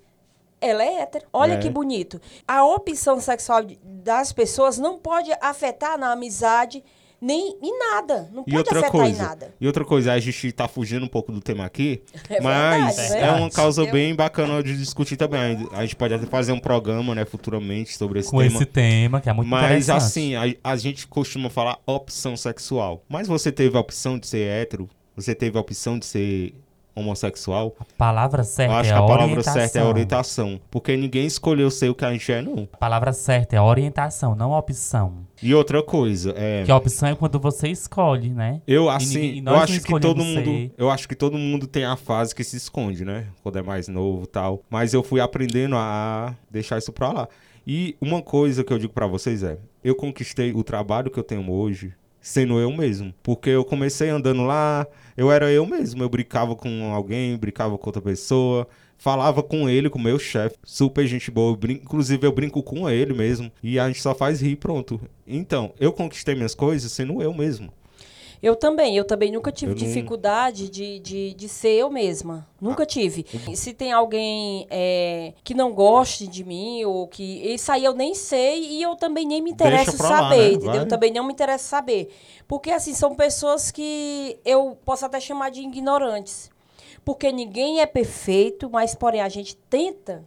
ela 0.59 0.83
é 0.83 1.01
hétero. 1.01 1.25
Olha 1.31 1.53
É. 1.53 1.57
que 1.57 1.69
bonito. 1.69 2.19
A 2.47 2.65
opção 2.65 3.19
sexual 3.21 3.61
das 3.83 4.33
pessoas 4.33 4.77
não 4.77 4.97
pode 4.97 5.31
afetar 5.39 5.97
na 5.97 6.11
amizade 6.11 6.83
nem 7.21 7.57
em 7.61 7.77
nada. 7.79 8.29
Não 8.31 8.41
E 8.45 8.51
pode 8.51 8.57
outra 8.57 8.79
afetar 8.79 8.95
em 8.95 9.03
coisa, 9.03 9.23
nada. 9.23 9.53
e 9.59 9.67
outra 9.67 9.83
coisa, 9.85 10.13
a 10.13 10.19
gente 10.19 10.51
tá 10.51 10.67
fugindo 10.67 11.03
um 11.05 11.07
pouco 11.09 11.31
do 11.31 11.41
tema 11.41 11.65
aqui, 11.65 12.01
É 12.29 12.39
mas 12.41 12.95
verdade, 12.95 13.13
é 13.17 13.21
né? 13.21 13.31
uma 13.31 13.49
causa 13.49 13.83
Eu- 13.83 13.91
bem 13.91 14.13
bacana 14.15 14.61
de 14.61 14.77
discutir 14.77 15.17
também. 15.17 15.67
A 15.71 15.81
gente 15.81 15.95
pode 15.95 16.13
até 16.13 16.25
fazer 16.25 16.51
um 16.51 16.59
programa, 16.59 17.15
né, 17.15 17.25
futuramente 17.25 17.97
sobre 17.97 18.19
esse 18.19 18.29
Com 18.29 18.37
tema. 18.39 18.55
esse 18.55 18.65
tema, 18.65 19.19
que 19.21 19.29
é 19.29 19.33
muito 19.33 19.47
Mas 19.49 19.63
interessante. 19.87 19.97
assim, 19.97 20.35
a, 20.35 20.43
a 20.63 20.75
gente 20.75 21.07
costuma 21.07 21.49
falar 21.49 21.79
opção 21.85 22.37
sexual. 22.37 23.03
Mas 23.09 23.27
você 23.27 23.51
teve 23.51 23.75
a 23.77 23.79
opção 23.79 24.17
de 24.19 24.27
ser 24.27 24.47
hétero? 24.47 24.89
Você 25.15 25.33
teve 25.33 25.57
a 25.57 25.61
opção 25.61 25.97
de 25.97 26.05
ser 26.05 26.53
homossexual? 26.99 27.75
A 27.79 27.85
palavra 27.97 28.41
Eu 28.41 28.45
certa 28.45 28.75
acho 28.75 28.89
é 28.89 28.93
que 28.93 28.97
a 28.97 29.01
palavra 29.01 29.23
orientação. 29.25 29.53
certa 29.53 29.79
é 29.79 29.83
orientação. 29.83 30.59
Porque 30.71 30.95
ninguém 30.97 31.25
escolheu 31.25 31.69
ser 31.71 31.89
o 31.89 31.95
que 31.95 32.05
a 32.05 32.11
gente 32.11 32.31
é, 32.31 32.41
não. 32.41 32.67
A 32.71 32.77
palavra 32.77 33.13
certa 33.13 33.55
é 33.55 33.61
orientação, 33.61 34.35
não 34.35 34.51
opção. 34.51 35.27
E 35.41 35.53
outra 35.53 35.83
coisa, 35.83 36.33
é. 36.35 36.63
Que 36.65 36.71
a 36.71 36.75
opção 36.77 37.09
é 37.09 37.15
quando 37.15 37.39
você 37.39 37.67
escolhe, 37.67 38.29
né? 38.29 38.61
Eu 38.67 38.89
assim, 38.89 39.19
ninguém- 39.19 39.43
e 39.43 39.45
eu 39.45 39.55
acho 39.55 39.81
que 39.81 39.99
todo 39.99 40.23
mundo, 40.23 40.45
ser. 40.45 40.71
eu 40.77 40.89
acho 40.89 41.07
que 41.07 41.15
todo 41.15 41.37
mundo 41.37 41.67
tem 41.67 41.85
a 41.85 41.95
fase 41.95 42.33
que 42.33 42.43
se 42.43 42.57
esconde, 42.57 43.05
né? 43.05 43.27
Quando 43.43 43.57
é 43.59 43.61
mais 43.61 43.87
novo, 43.87 44.23
e 44.23 44.27
tal. 44.27 44.63
Mas 44.69 44.93
eu 44.93 45.03
fui 45.03 45.19
aprendendo 45.21 45.75
a 45.75 46.33
deixar 46.49 46.77
isso 46.77 46.91
pra 46.91 47.11
lá. 47.11 47.27
E 47.65 47.95
uma 48.01 48.21
coisa 48.21 48.63
que 48.63 48.71
eu 48.73 48.79
digo 48.79 48.93
pra 48.93 49.05
vocês 49.07 49.43
é, 49.43 49.57
eu 49.83 49.93
conquistei 49.93 50.53
o 50.53 50.63
trabalho 50.63 51.11
que 51.11 51.19
eu 51.19 51.23
tenho 51.23 51.51
hoje 51.51 51.93
sendo 52.19 52.57
eu 52.59 52.71
mesmo, 52.71 53.13
porque 53.21 53.49
eu 53.49 53.63
comecei 53.63 54.09
andando 54.09 54.43
lá, 54.43 54.85
eu 55.17 55.31
era 55.31 55.51
eu 55.51 55.65
mesmo, 55.65 56.03
eu 56.03 56.09
brincava 56.09 56.55
com 56.55 56.93
alguém, 56.93 57.35
brincava 57.37 57.77
com 57.77 57.87
outra 57.89 58.01
pessoa, 58.01 58.67
falava 58.97 59.43
com 59.43 59.67
ele, 59.69 59.89
com 59.89 59.99
o 59.99 60.01
meu 60.01 60.17
chefe, 60.19 60.55
super 60.63 61.05
gente 61.07 61.29
boa, 61.31 61.51
eu 61.51 61.55
brin- 61.57 61.73
inclusive 61.83 62.25
eu 62.25 62.31
brinco 62.31 62.63
com 62.63 62.89
ele 62.89 63.13
mesmo, 63.13 63.51
e 63.61 63.79
a 63.79 63.87
gente 63.87 64.01
só 64.01 64.13
faz 64.15 64.41
rir, 64.41 64.55
pronto. 64.57 64.99
Então, 65.25 65.73
eu 65.79 65.91
conquistei 65.91 66.35
minhas 66.35 66.55
coisas 66.55 66.91
sendo 66.91 67.21
eu 67.21 67.33
mesmo. 67.33 67.71
Eu 68.41 68.55
também, 68.55 68.95
eu 68.95 69.03
também 69.03 69.31
nunca 69.31 69.51
tive 69.51 69.71
não- 69.71 69.77
dificuldade 69.77 70.69
de, 70.69 70.99
de, 70.99 71.33
de 71.33 71.49
ser 71.49 71.69
eu 71.71 71.89
mesma. 71.89 72.47
Nunca 72.61 72.85
tive. 72.85 73.25
E 73.51 73.55
se 73.57 73.73
tem 73.73 73.91
alguém 73.91 74.67
é, 74.69 75.33
que 75.43 75.53
não 75.53 75.73
goste 75.73 76.27
de 76.27 76.43
mim, 76.43 76.83
ou 76.85 77.07
que. 77.07 77.23
Isso 77.23 77.71
aí 77.71 77.83
eu 77.83 77.93
nem 77.93 78.13
sei 78.13 78.59
e 78.63 78.81
eu 78.81 78.95
também 78.95 79.25
nem 79.25 79.41
me 79.41 79.51
interesso 79.51 79.97
pra 79.97 80.09
lá, 80.09 80.17
saber, 80.29 80.37
né? 80.37 80.47
entendeu? 80.49 80.71
Vai. 80.71 80.79
Eu 80.81 80.87
também 80.87 81.11
não 81.11 81.23
me 81.25 81.33
interesso 81.33 81.65
saber. 81.65 82.13
Porque, 82.47 82.71
assim, 82.71 82.93
são 82.93 83.15
pessoas 83.15 83.71
que 83.71 84.37
eu 84.45 84.77
posso 84.85 85.05
até 85.05 85.19
chamar 85.19 85.49
de 85.51 85.61
ignorantes. 85.61 86.49
Porque 87.03 87.31
ninguém 87.31 87.79
é 87.81 87.85
perfeito, 87.85 88.69
mas, 88.69 88.93
porém, 88.93 89.21
a 89.21 89.29
gente 89.29 89.55
tenta. 89.55 90.23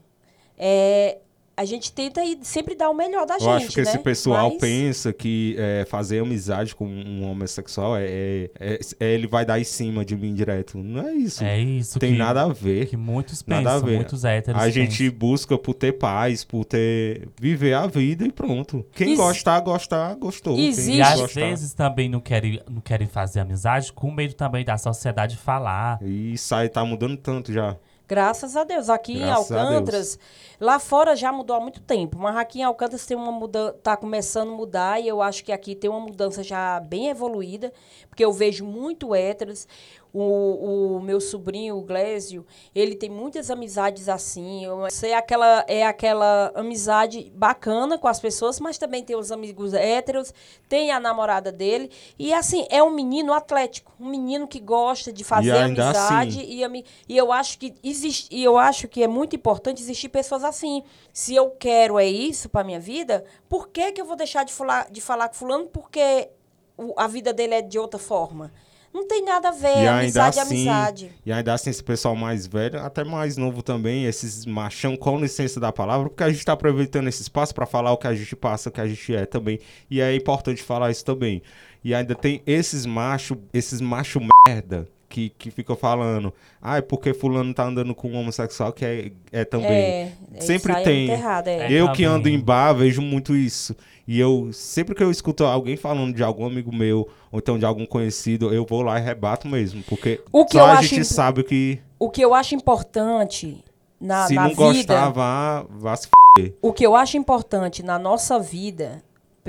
é, 0.58 1.18
a 1.60 1.64
gente 1.66 1.92
tenta 1.92 2.24
e 2.24 2.38
sempre 2.42 2.74
dar 2.74 2.88
o 2.88 2.94
melhor 2.94 3.26
da 3.26 3.34
Eu 3.34 3.40
gente. 3.40 3.50
acho 3.66 3.68
que 3.74 3.80
esse 3.80 3.96
né? 3.96 4.02
pessoal 4.02 4.48
Mas- 4.50 4.60
pensa 4.60 5.12
que 5.12 5.54
é, 5.58 5.84
fazer 5.86 6.20
amizade 6.22 6.74
com 6.74 6.86
um 6.86 7.22
homossexual 7.30 7.96
é, 7.98 8.04
é- 8.06 8.50
é- 8.58 8.78
é 8.98 9.12
ele 9.12 9.26
vai 9.26 9.44
dar 9.44 9.60
em 9.60 9.64
cima 9.64 10.02
de 10.04 10.16
mim 10.16 10.32
direto. 10.34 10.78
Não 10.78 11.06
é 11.06 11.12
isso. 11.12 11.44
É 11.44 11.60
isso 11.60 11.98
Tem 11.98 12.12
que, 12.12 12.18
nada 12.18 12.42
a 12.44 12.48
ver. 12.48 12.86
que 12.86 12.96
muitos 12.96 13.44
Nada 13.46 13.68
a 13.68 13.72
pensam, 13.74 13.88
ver. 13.88 13.96
muitos 13.96 14.24
héteros 14.24 14.60
A 14.60 14.70
gente 14.70 15.02
pensam. 15.04 15.18
busca 15.18 15.58
por 15.58 15.74
ter 15.74 15.92
paz, 15.92 16.44
por 16.44 16.64
ter. 16.64 17.28
viver 17.38 17.74
a 17.74 17.86
vida 17.86 18.24
e 18.26 18.32
pronto. 18.32 18.86
Quem 18.92 19.10
Ex- 19.10 19.18
gostar, 19.18 19.60
gostar, 19.60 20.14
gostou. 20.14 20.56
Quem 20.56 20.68
Existe- 20.68 20.96
E 20.96 21.02
às 21.02 21.20
gostar- 21.20 21.40
vezes 21.40 21.74
também 21.74 22.08
não 22.08 22.20
querem, 22.20 22.58
não 22.70 22.80
querem 22.80 23.06
fazer 23.06 23.40
amizade 23.40 23.92
com 23.92 24.10
medo 24.10 24.32
também 24.34 24.64
da 24.64 24.78
sociedade 24.78 25.36
falar. 25.36 25.98
E 26.02 26.38
sai, 26.38 26.68
tá 26.70 26.82
mudando 26.84 27.16
tanto 27.18 27.52
já. 27.52 27.76
Graças 28.10 28.56
a 28.56 28.64
Deus. 28.64 28.90
Aqui 28.90 29.20
Graças 29.20 29.52
em 29.52 29.54
Alcântaras, 29.54 30.18
lá 30.60 30.80
fora 30.80 31.14
já 31.14 31.30
mudou 31.30 31.54
há 31.54 31.60
muito 31.60 31.80
tempo, 31.80 32.18
mas 32.18 32.36
aqui 32.36 32.58
em 32.58 32.64
Alcântaras 32.64 33.06
tem 33.06 33.16
uma 33.16 33.30
mudança, 33.30 33.72
tá 33.74 33.96
começando 33.96 34.50
a 34.50 34.56
mudar 34.56 35.00
e 35.00 35.06
eu 35.06 35.22
acho 35.22 35.44
que 35.44 35.52
aqui 35.52 35.76
tem 35.76 35.88
uma 35.88 36.00
mudança 36.00 36.42
já 36.42 36.80
bem 36.80 37.08
evoluída, 37.08 37.72
porque 38.08 38.24
eu 38.24 38.32
vejo 38.32 38.64
muito 38.64 39.14
héteros. 39.14 39.68
O, 40.12 40.96
o 40.96 41.00
meu 41.00 41.20
sobrinho, 41.20 41.76
o 41.76 41.82
Glésio, 41.82 42.44
ele 42.74 42.96
tem 42.96 43.08
muitas 43.08 43.48
amizades 43.50 44.08
assim. 44.08 44.64
Eu 44.64 44.90
sei 44.90 45.12
aquela 45.12 45.64
é 45.68 45.86
aquela 45.86 46.50
amizade 46.54 47.30
bacana 47.34 47.96
com 47.96 48.08
as 48.08 48.18
pessoas, 48.18 48.58
mas 48.58 48.76
também 48.76 49.04
tem 49.04 49.14
os 49.14 49.30
amigos 49.30 49.72
héteros, 49.72 50.34
tem 50.68 50.90
a 50.90 50.98
namorada 50.98 51.52
dele 51.52 51.90
e 52.18 52.34
assim 52.34 52.66
é 52.70 52.82
um 52.82 52.90
menino 52.90 53.32
atlético, 53.32 53.92
um 54.00 54.08
menino 54.08 54.48
que 54.48 54.58
gosta 54.58 55.12
de 55.12 55.22
fazer 55.22 55.52
ainda 55.52 55.84
amizade 55.90 56.38
assim- 56.40 56.52
e, 56.54 56.64
ami- 56.64 56.84
e 57.08 57.16
eu 57.16 57.30
acho 57.32 57.56
que 57.58 57.72
existe 57.82 58.28
e 58.34 58.42
eu 58.42 58.58
acho 58.58 58.88
que 58.88 59.02
é 59.04 59.08
muito 59.08 59.36
importante 59.36 59.80
existir 59.80 60.08
pessoas 60.08 60.42
assim. 60.42 60.82
Se 61.12 61.36
eu 61.36 61.50
quero 61.50 61.98
é 62.00 62.06
isso 62.06 62.48
para 62.48 62.64
minha 62.64 62.80
vida, 62.80 63.24
por 63.48 63.68
que 63.68 63.92
que 63.92 64.00
eu 64.00 64.04
vou 64.04 64.16
deixar 64.16 64.44
de 64.44 64.52
falar 64.52 64.90
de 64.90 65.00
falar 65.00 65.28
com 65.28 65.34
fulano 65.34 65.66
porque 65.68 66.30
o- 66.76 66.94
a 66.96 67.06
vida 67.06 67.32
dele 67.32 67.54
é 67.54 67.62
de 67.62 67.78
outra 67.78 67.98
forma? 68.00 68.52
Não 68.92 69.06
tem 69.06 69.24
nada 69.24 69.48
a 69.48 69.52
ver, 69.52 69.84
E 69.84 69.86
amizade 69.86 70.38
é 70.38 70.42
assim, 70.42 70.68
amizade. 70.68 71.10
e 71.24 71.32
ainda 71.32 71.54
assim, 71.54 71.70
esse 71.70 71.82
pessoal 71.82 72.16
mais 72.16 72.46
velho, 72.46 72.80
até 72.80 73.04
mais 73.04 73.36
novo 73.36 73.62
também, 73.62 74.04
esses 74.04 74.44
machão 74.44 74.96
com 74.96 75.18
licença 75.20 75.60
da 75.60 75.70
palavra, 75.72 76.08
porque 76.08 76.24
a 76.24 76.30
gente 76.30 76.44
tá 76.44 76.52
aproveitando 76.52 77.06
esse 77.06 77.22
espaço 77.22 77.54
pra 77.54 77.66
falar 77.66 77.92
o 77.92 77.96
que 77.96 78.08
a 78.08 78.14
gente 78.14 78.34
passa, 78.34 78.68
o 78.68 78.72
que 78.72 78.80
a 78.80 78.86
gente 78.88 79.14
é 79.14 79.24
também. 79.26 79.60
E 79.88 80.00
é 80.00 80.14
importante 80.14 80.62
falar 80.62 80.90
isso 80.90 81.04
também. 81.04 81.40
E 81.84 81.94
ainda 81.94 82.14
tem 82.14 82.42
esses 82.46 82.84
macho, 82.84 83.38
esses 83.54 83.80
macho 83.80 84.20
merda 84.48 84.88
que, 85.10 85.30
que 85.36 85.50
ficam 85.50 85.74
falando, 85.74 86.32
ah, 86.62 86.78
é 86.78 86.80
porque 86.80 87.12
fulano 87.12 87.52
tá 87.52 87.64
andando 87.64 87.94
com 87.96 88.08
um 88.08 88.16
homossexual 88.16 88.72
que 88.72 88.84
é, 88.84 89.10
é 89.32 89.44
também. 89.44 89.68
É, 89.68 90.12
é, 90.34 90.40
Sempre 90.40 90.72
aí 90.72 90.84
tem. 90.84 91.10
É 91.10 91.14
errado, 91.14 91.48
é. 91.48 91.66
É. 91.66 91.72
Eu 91.72 91.90
que 91.92 92.04
ando 92.04 92.28
em 92.28 92.38
bar, 92.38 92.72
vejo 92.72 93.02
muito 93.02 93.34
isso. 93.34 93.74
E 94.06 94.18
eu, 94.20 94.50
sempre 94.52 94.94
que 94.94 95.02
eu 95.02 95.10
escuto 95.10 95.44
alguém 95.44 95.76
falando 95.76 96.14
de 96.14 96.22
algum 96.22 96.46
amigo 96.46 96.72
meu, 96.74 97.08
ou 97.30 97.40
então 97.40 97.58
de 97.58 97.64
algum 97.64 97.84
conhecido, 97.84 98.54
eu 98.54 98.64
vou 98.64 98.82
lá 98.82 98.98
e 99.00 99.02
rebato 99.02 99.48
mesmo. 99.48 99.82
Porque 99.82 100.20
O 100.32 100.46
que 100.46 100.52
só 100.52 100.60
eu 100.60 100.64
a 100.66 100.72
acho 100.74 100.82
gente 100.88 101.00
imp- 101.00 101.06
sabe 101.06 101.42
que 101.42 101.80
O 101.98 102.08
que 102.08 102.22
eu 102.22 102.32
acho 102.32 102.54
importante 102.54 103.64
na, 104.00 104.26
se 104.28 104.34
na 104.34 104.42
não 104.42 104.50
vida, 104.50 104.64
gostar, 104.64 105.08
vá, 105.10 105.66
vá 105.68 105.96
se 105.96 106.08
f... 106.38 106.54
o 106.62 106.72
que 106.72 106.86
eu 106.86 106.94
acho 106.94 107.16
importante 107.16 107.82
na 107.82 107.98
nossa 107.98 108.38
vida, 108.38 109.02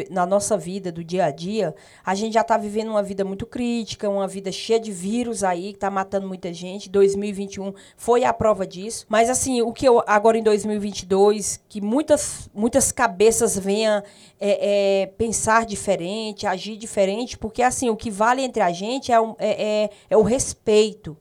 na 0.10 0.26
nossa 0.26 0.58
vida 0.58 0.92
do 0.92 1.04
dia 1.04 1.26
a 1.26 1.32
dia, 1.32 1.76
a 2.06 2.16
gente 2.16 2.34
já 2.34 2.42
está 2.42 2.58
vivendo 2.58 2.90
uma 2.90 3.04
vida 3.04 3.26
muito 3.26 3.46
crítica, 3.46 4.10
uma 4.10 4.28
vida 4.28 4.52
cheia 4.52 4.80
de 4.80 4.92
vírus 4.92 5.44
aí, 5.44 5.74
que 5.74 5.80
tá 5.80 5.90
matando 5.92 6.28
muita 6.28 6.54
gente. 6.54 6.90
2021 6.90 7.74
foi 7.98 8.24
a 8.24 8.32
prova 8.34 8.66
disso. 8.66 9.06
Mas 9.10 9.30
assim, 9.30 9.62
o 9.62 9.74
que 9.74 9.88
eu 9.88 10.02
agora 10.08 10.38
em 10.38 10.44
2022, 10.44 11.62
que 11.68 11.82
muitas, 11.82 12.50
muitas 12.54 12.92
cabeças 12.92 13.58
venham 13.58 14.02
é, 14.40 15.02
é, 15.02 15.06
pensar 15.08 15.66
diferente, 15.66 16.48
agir 16.48 16.78
diferente, 16.78 17.38
porque 17.38 17.62
assim, 17.62 17.90
o 17.90 17.96
que 17.96 18.10
vale 18.10 18.42
entre 18.42 18.62
a 18.62 18.72
gente 18.72 19.12
é, 19.12 19.20
o- 19.20 19.36
é, 19.38 19.84
é, 19.84 19.90
é 20.10 20.18
o 20.18 20.22
respeito. 20.24 21.18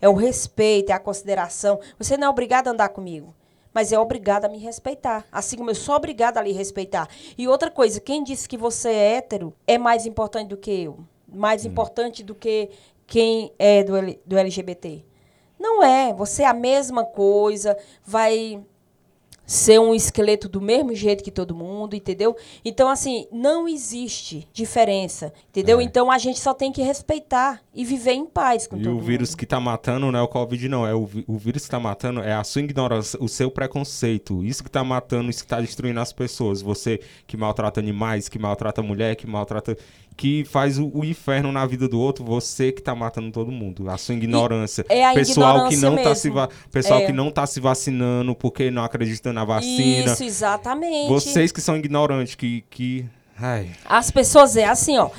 É 0.00 0.08
o 0.08 0.14
respeito, 0.14 0.90
é 0.90 0.92
a 0.94 0.98
consideração. 0.98 1.78
Você 1.98 2.16
não 2.16 2.26
é 2.26 2.30
obrigado 2.30 2.68
a 2.68 2.70
andar 2.72 2.88
comigo 2.88 3.34
mas 3.74 3.92
é 3.92 3.98
obrigado 3.98 4.44
a 4.44 4.48
me 4.48 4.58
respeitar. 4.58 5.24
Assim 5.30 5.56
como 5.56 5.70
eu 5.70 5.74
sou 5.74 5.94
obrigada 5.94 6.38
a 6.38 6.42
lhe 6.42 6.52
respeitar. 6.52 7.08
E 7.36 7.46
outra 7.48 7.70
coisa, 7.70 8.00
quem 8.00 8.22
disse 8.22 8.48
que 8.48 8.56
você 8.56 8.88
é 8.90 9.14
hétero 9.16 9.54
é 9.66 9.78
mais 9.78 10.06
importante 10.06 10.48
do 10.48 10.56
que 10.56 10.70
eu? 10.70 10.98
Mais 11.28 11.64
importante 11.64 12.22
do 12.22 12.34
que 12.34 12.70
quem 13.06 13.52
é 13.58 13.82
do, 13.82 13.96
L- 13.96 14.20
do 14.26 14.36
LGBT? 14.36 15.04
Não 15.58 15.82
é. 15.82 16.12
Você 16.12 16.42
é 16.42 16.46
a 16.46 16.52
mesma 16.54 17.04
coisa, 17.04 17.76
vai 18.04 18.60
ser 19.52 19.78
um 19.78 19.94
esqueleto 19.94 20.48
do 20.48 20.62
mesmo 20.62 20.94
jeito 20.94 21.22
que 21.22 21.30
todo 21.30 21.54
mundo, 21.54 21.94
entendeu? 21.94 22.34
Então, 22.64 22.88
assim, 22.88 23.26
não 23.30 23.68
existe 23.68 24.48
diferença, 24.50 25.30
entendeu? 25.50 25.78
É. 25.78 25.82
Então, 25.82 26.10
a 26.10 26.16
gente 26.16 26.40
só 26.40 26.54
tem 26.54 26.72
que 26.72 26.80
respeitar 26.80 27.60
e 27.74 27.84
viver 27.84 28.12
em 28.12 28.24
paz 28.24 28.66
com 28.66 28.78
E 28.78 28.82
todo 28.82 28.96
o 28.96 29.00
vírus 29.00 29.30
mundo. 29.30 29.38
que 29.38 29.44
tá 29.44 29.60
matando 29.60 30.10
não 30.10 30.18
é 30.18 30.22
o 30.22 30.28
Covid, 30.28 30.68
não. 30.70 30.86
É 30.86 30.94
o, 30.94 31.06
o 31.26 31.36
vírus 31.36 31.64
que 31.64 31.70
tá 31.70 31.78
matando 31.78 32.22
é 32.22 32.32
a 32.32 32.42
sua 32.42 32.62
ignorância, 32.62 33.18
o 33.22 33.28
seu 33.28 33.50
preconceito. 33.50 34.42
Isso 34.42 34.64
que 34.64 34.70
tá 34.70 34.82
matando, 34.82 35.28
isso 35.28 35.42
que 35.42 35.50
tá 35.50 35.60
destruindo 35.60 36.00
as 36.00 36.14
pessoas. 36.14 36.62
Você 36.62 36.98
que 37.26 37.36
maltrata 37.36 37.78
animais, 37.78 38.30
que 38.30 38.38
maltrata 38.38 38.82
mulher, 38.82 39.16
que 39.16 39.26
maltrata. 39.26 39.76
Que 40.16 40.44
faz 40.44 40.78
o, 40.78 40.90
o 40.94 41.04
inferno 41.04 41.50
na 41.50 41.64
vida 41.66 41.88
do 41.88 41.98
outro, 42.00 42.24
você 42.24 42.70
que 42.72 42.82
tá 42.82 42.94
matando 42.94 43.30
todo 43.30 43.50
mundo. 43.50 43.88
A 43.90 43.96
sua 43.96 44.14
ignorância. 44.14 44.84
é 44.88 45.04
a 45.04 45.12
pessoal 45.14 45.68
que 45.68 45.74
ignorância 45.74 45.88
não 45.90 45.96
tá 45.96 46.02
mesmo. 46.10 46.16
se 46.16 46.30
va- 46.30 46.48
Pessoal 46.70 47.00
É. 47.00 47.06
que 47.06 47.12
não 47.12 47.30
tá 47.30 47.46
se 47.46 47.60
vacinando 47.60 48.34
porque 48.34 48.70
não 48.70 48.84
acredita 48.84 49.32
na 49.32 49.44
vacina. 49.44 50.12
Isso, 50.12 50.22
exatamente. 50.24 51.08
Vocês 51.08 51.50
que 51.52 51.60
são 51.60 51.76
ignorantes, 51.76 52.34
que, 52.34 52.62
que 52.70 53.06
Ai, 53.38 53.70
As 53.86 54.10
pessoas 54.10 54.56
é 54.56 54.64
assim, 54.66 54.98
ó. 54.98 55.10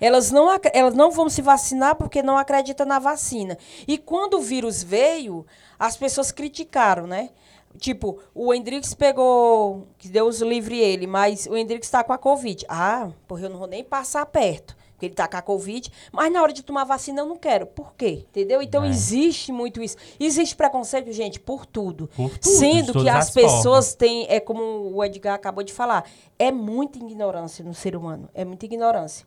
Elas 0.00 0.30
não, 0.30 0.48
elas 0.72 0.94
não 0.94 1.10
vão 1.10 1.28
se 1.28 1.40
vacinar 1.40 1.94
porque 1.96 2.22
não 2.22 2.36
acreditam 2.36 2.84
na 2.86 2.98
vacina. 2.98 3.56
E 3.88 3.96
quando 3.98 4.34
o 4.38 4.42
vírus 4.42 4.82
veio, 4.82 5.46
as 5.78 5.96
pessoas 5.96 6.30
criticaram, 6.30 7.06
né? 7.06 7.30
Tipo, 7.78 8.18
o 8.34 8.52
Hendrix 8.52 8.94
pegou, 8.94 9.86
que 9.98 10.08
Deus 10.08 10.40
livre 10.40 10.78
ele, 10.78 11.06
mas 11.06 11.46
o 11.46 11.56
Hendrix 11.56 11.86
está 11.86 12.04
com 12.04 12.12
a 12.12 12.18
Covid. 12.18 12.64
Ah, 12.68 13.10
porra, 13.26 13.42
eu 13.42 13.50
não 13.50 13.58
vou 13.58 13.66
nem 13.66 13.82
passar 13.82 14.24
perto, 14.26 14.76
porque 14.92 15.06
ele 15.06 15.12
está 15.14 15.26
com 15.26 15.36
a 15.36 15.42
Covid. 15.42 15.90
Mas 16.12 16.32
na 16.32 16.42
hora 16.42 16.52
de 16.52 16.62
tomar 16.62 16.84
vacina 16.84 17.20
eu 17.22 17.26
não 17.26 17.36
quero. 17.36 17.66
Por 17.66 17.94
quê? 17.94 18.24
Entendeu? 18.28 18.62
Então 18.62 18.84
É. 18.84 18.88
existe 18.88 19.50
muito 19.50 19.82
isso. 19.82 19.96
Existe 20.20 20.54
preconceito, 20.54 21.10
gente, 21.12 21.40
por 21.40 21.66
tudo. 21.66 22.08
Por 22.14 22.38
tudo, 22.38 22.54
Sendo 22.54 22.92
que 22.92 23.08
as 23.08 23.28
as 23.28 23.30
pessoas 23.30 23.94
tem, 23.94 24.26
é 24.28 24.38
como 24.38 24.62
o 24.94 25.02
Edgar 25.04 25.34
acabou 25.34 25.64
de 25.64 25.72
falar, 25.72 26.04
é 26.38 26.52
muita 26.52 26.98
ignorância 26.98 27.64
no 27.64 27.74
ser 27.74 27.96
humano, 27.96 28.28
é 28.34 28.44
muita 28.44 28.64
ignorância. 28.66 29.26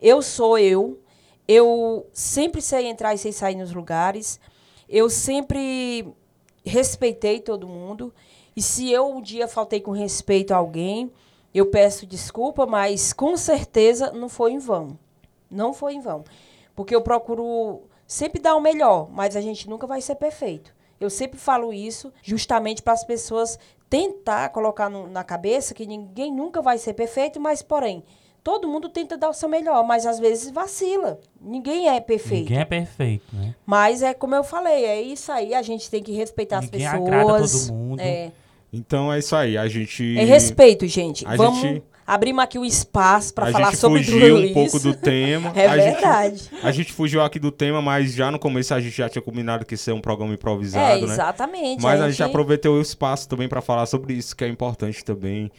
Eu 0.00 0.22
sou 0.22 0.58
eu, 0.58 0.98
eu 1.46 2.06
sempre 2.12 2.60
sei 2.60 2.86
entrar 2.88 3.14
e 3.14 3.18
sei 3.18 3.32
sair 3.32 3.54
nos 3.54 3.72
lugares, 3.72 4.40
eu 4.88 5.08
sempre 5.08 6.06
respeitei 6.64 7.40
todo 7.40 7.68
mundo, 7.68 8.12
e 8.54 8.62
se 8.62 8.90
eu 8.90 9.08
um 9.08 9.20
dia 9.20 9.48
faltei 9.48 9.80
com 9.80 9.90
respeito 9.90 10.52
a 10.52 10.56
alguém, 10.56 11.10
eu 11.54 11.66
peço 11.66 12.06
desculpa, 12.06 12.66
mas 12.66 13.12
com 13.12 13.36
certeza 13.36 14.12
não 14.12 14.28
foi 14.28 14.52
em 14.52 14.58
vão. 14.58 14.98
Não 15.50 15.72
foi 15.74 15.94
em 15.94 16.00
vão. 16.00 16.24
Porque 16.74 16.94
eu 16.94 17.02
procuro 17.02 17.82
sempre 18.06 18.40
dar 18.40 18.56
o 18.56 18.60
melhor, 18.60 19.08
mas 19.10 19.36
a 19.36 19.40
gente 19.40 19.68
nunca 19.68 19.86
vai 19.86 20.00
ser 20.00 20.14
perfeito. 20.16 20.74
Eu 21.00 21.10
sempre 21.10 21.38
falo 21.38 21.72
isso 21.72 22.12
justamente 22.22 22.82
para 22.82 22.92
as 22.92 23.04
pessoas 23.04 23.58
tentar 23.90 24.48
colocar 24.50 24.88
no- 24.88 25.08
na 25.08 25.22
cabeça 25.24 25.74
que 25.74 25.84
ninguém 25.86 26.32
nunca 26.32 26.62
vai 26.62 26.78
ser 26.78 26.94
perfeito, 26.94 27.38
mas 27.40 27.60
porém, 27.60 28.02
todo 28.42 28.66
mundo 28.68 28.88
tenta 28.88 29.16
dar 29.16 29.30
o 29.30 29.32
seu 29.32 29.48
melhor, 29.48 29.84
mas 29.86 30.04
às 30.06 30.18
vezes 30.18 30.50
vacila. 30.50 31.18
Ninguém 31.40 31.88
é 31.88 32.00
perfeito. 32.00 32.42
Ninguém 32.44 32.58
é 32.60 32.64
perfeito, 32.64 33.24
né? 33.34 33.54
Mas 33.64 34.02
é 34.02 34.12
como 34.14 34.34
eu 34.34 34.42
falei, 34.44 34.84
é 34.84 35.00
isso 35.00 35.30
aí, 35.30 35.54
a 35.54 35.62
gente 35.62 35.88
tem 35.90 36.02
que 36.02 36.12
respeitar 36.12 36.60
Ninguém 36.60 36.86
as 36.86 36.94
agrada 36.94 37.32
pessoas. 37.40 37.66
todo 37.68 37.76
mundo. 37.76 38.00
É, 38.00 38.32
então 38.72 39.12
é 39.12 39.18
isso 39.18 39.36
aí. 39.36 39.56
A 39.56 39.68
gente. 39.68 40.18
é 40.18 40.24
respeito, 40.24 40.86
gente. 40.86 41.26
a 41.26 41.36
Vamos 41.36 41.60
gente- 41.60 41.82
abrimos 42.14 42.42
aqui 42.44 42.58
um 42.58 42.64
espaço 42.64 43.32
para 43.34 43.48
a 43.48 43.52
falar 43.52 43.70
gente 43.70 43.78
sobre 43.78 44.02
fugiu 44.04 44.36
tudo 44.36 44.46
um 44.48 44.52
pouco 44.54 44.76
isso. 44.76 44.88
do 44.88 44.94
tema. 44.94 45.52
É 45.56 45.66
a 45.66 45.76
gente- 45.78 45.92
verdade. 45.94 46.50
a 46.62 46.70
gente 46.72 46.92
fugiu 46.92 47.22
aqui 47.22 47.38
do 47.38 47.50
tema, 47.50 47.80
mas 47.82 48.12
já 48.14 48.30
no 48.30 48.38
começo 48.38 48.72
a 48.74 48.80
gente 48.80 48.96
já 48.96 49.08
tinha 49.08 49.22
combinado 49.22 49.64
que 49.64 49.74
isso 49.74 49.90
é 49.90 49.94
um 49.94 50.00
programa 50.00 50.32
É, 50.32 50.34
improvisado, 50.34 51.06
né? 51.06 51.12
exatamente. 51.12 51.82
Mas 51.82 52.00
a 52.00 52.10
gente 52.10 52.22
aproveitou 52.22 52.76
o 52.76 52.80
espaço 52.80 53.28
também 53.28 53.48
para 53.48 53.60
falar 53.60 53.86
sobre 53.86 54.14
isso, 54.14 54.34
que 54.36 54.44
é 54.44 54.48
importante 54.48 55.04
também. 55.04 55.50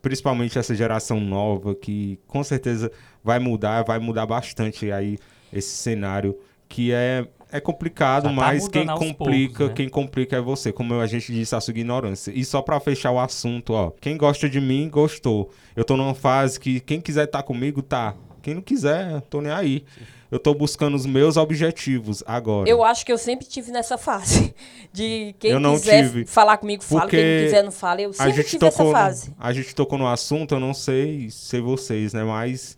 Principalmente 0.00 0.58
essa 0.58 0.74
geração 0.74 1.20
nova, 1.20 1.74
que 1.74 2.18
com 2.26 2.42
certeza 2.42 2.90
vai 3.22 3.38
mudar, 3.38 3.82
vai 3.84 3.98
mudar 3.98 4.24
bastante 4.26 4.90
aí 4.90 5.18
esse 5.52 5.70
cenário, 5.76 6.36
que 6.68 6.92
é, 6.92 7.26
é 7.56 7.60
complicado, 7.60 8.24
tá 8.24 8.32
mas 8.32 8.68
quem 8.68 8.86
complica, 8.86 9.58
poucos, 9.58 9.68
né? 9.68 9.74
quem 9.74 9.88
complica 9.88 10.36
é 10.36 10.40
você, 10.40 10.72
como 10.72 10.94
a 10.94 11.06
gente 11.06 11.32
disse, 11.32 11.54
a 11.54 11.60
sua 11.60 11.72
ignorância. 11.72 12.32
E 12.34 12.44
só 12.44 12.62
para 12.62 12.78
fechar 12.80 13.10
o 13.10 13.18
assunto, 13.18 13.72
ó, 13.72 13.90
quem 14.00 14.16
gosta 14.16 14.48
de 14.48 14.60
mim, 14.60 14.88
gostou. 14.88 15.50
Eu 15.74 15.84
tô 15.84 15.96
numa 15.96 16.14
fase 16.14 16.58
que 16.60 16.80
quem 16.80 17.00
quiser 17.00 17.24
estar 17.24 17.42
comigo, 17.42 17.82
tá. 17.82 18.14
Quem 18.42 18.54
não 18.54 18.62
quiser, 18.62 19.20
tô 19.22 19.40
nem 19.40 19.50
aí. 19.52 19.84
Eu 20.30 20.40
tô 20.40 20.54
buscando 20.54 20.94
os 20.96 21.06
meus 21.06 21.36
objetivos 21.36 22.22
agora. 22.26 22.68
Eu 22.68 22.82
acho 22.82 23.06
que 23.06 23.12
eu 23.12 23.18
sempre 23.18 23.46
tive 23.46 23.70
nessa 23.70 23.96
fase. 23.96 24.54
De 24.92 25.34
quem 25.38 25.52
Eu 25.52 25.60
não 25.60 25.74
quiser 25.74 26.02
tive. 26.02 26.26
falar 26.26 26.56
comigo, 26.56 26.82
fala. 26.82 27.02
Porque 27.02 27.16
Quem 27.16 27.36
não 27.36 27.44
quiser, 27.44 27.62
não 27.62 27.70
fala. 27.72 28.00
Eu 28.02 28.10
a 28.10 28.12
sempre 28.12 28.32
gente 28.32 28.48
tive 28.50 28.66
essa 28.66 28.84
fase. 28.84 29.32
a 29.38 29.52
gente 29.52 29.74
tocou 29.74 29.98
no 29.98 30.06
assunto, 30.06 30.54
eu 30.54 30.60
não 30.60 30.74
sei 30.74 31.30
se 31.30 31.60
vocês, 31.60 32.12
né? 32.12 32.24
Mas 32.24 32.76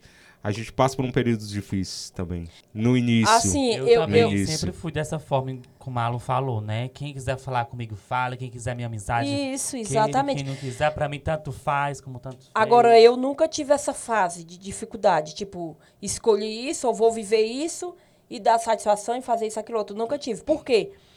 a 0.49 0.53
gente 0.53 0.73
passa 0.73 0.97
por 0.97 1.05
um 1.05 1.13
período 1.13 1.47
difícil 1.47 2.11
também. 2.15 2.49
No 2.73 2.97
início. 2.97 3.35
Assim, 3.35 3.75
Eu, 3.75 3.87
eu, 3.87 4.01
também 4.01 4.23
eu, 4.23 4.47
sempre 4.47 4.73
fui 4.73 4.91
dessa 4.91 5.19
forma, 5.19 5.59
como 5.79 5.99
a 5.99 6.05
Alu 6.05 6.19
falou, 6.19 6.63
né? 6.63 6.89
Quem 6.89 7.13
quiser 7.13 7.37
falar 7.37 7.67
comigo, 7.67 7.95
fala. 7.95 8.35
Quem 8.35 8.49
quiser 8.49 8.75
minha 8.75 8.87
amizade, 8.87 9.29
Isso, 9.29 9.73
quem- 9.73 9.83
exatamente. 9.83 10.43
Quem, 10.43 10.51
não 10.51 10.59
quiser, 10.59 10.91
pra 10.95 11.07
mim, 11.07 11.21
tanto 11.21 11.53
faz 11.53 12.01
como 12.01 12.19
tanto 12.19 12.39
fez. 12.39 12.51
Agora, 12.55 12.99
eu 12.99 13.15
nunca 13.15 13.47
tive 13.47 13.75
essa 13.75 13.93
fase 13.93 14.43
de 14.43 14.57
dificuldade. 14.57 15.35
Tipo, 15.35 15.77
escolhi 16.01 16.71
isso, 16.71 16.89
ou 16.89 16.95
vou 16.95 17.13
viver 17.13 17.43
isso 17.45 17.95
e 18.31 18.41
dar 18.41 18.59
satisfação 18.59 19.17
e 19.17 19.21
fazer 19.21 19.49
isso, 19.49 19.61
aquilo 19.61 19.77
outro. 19.77 19.95
Nunca 19.95 20.17
tive. 20.17 20.43
Por 20.43 20.65
quê? 20.65 20.93
Porque 20.93 21.08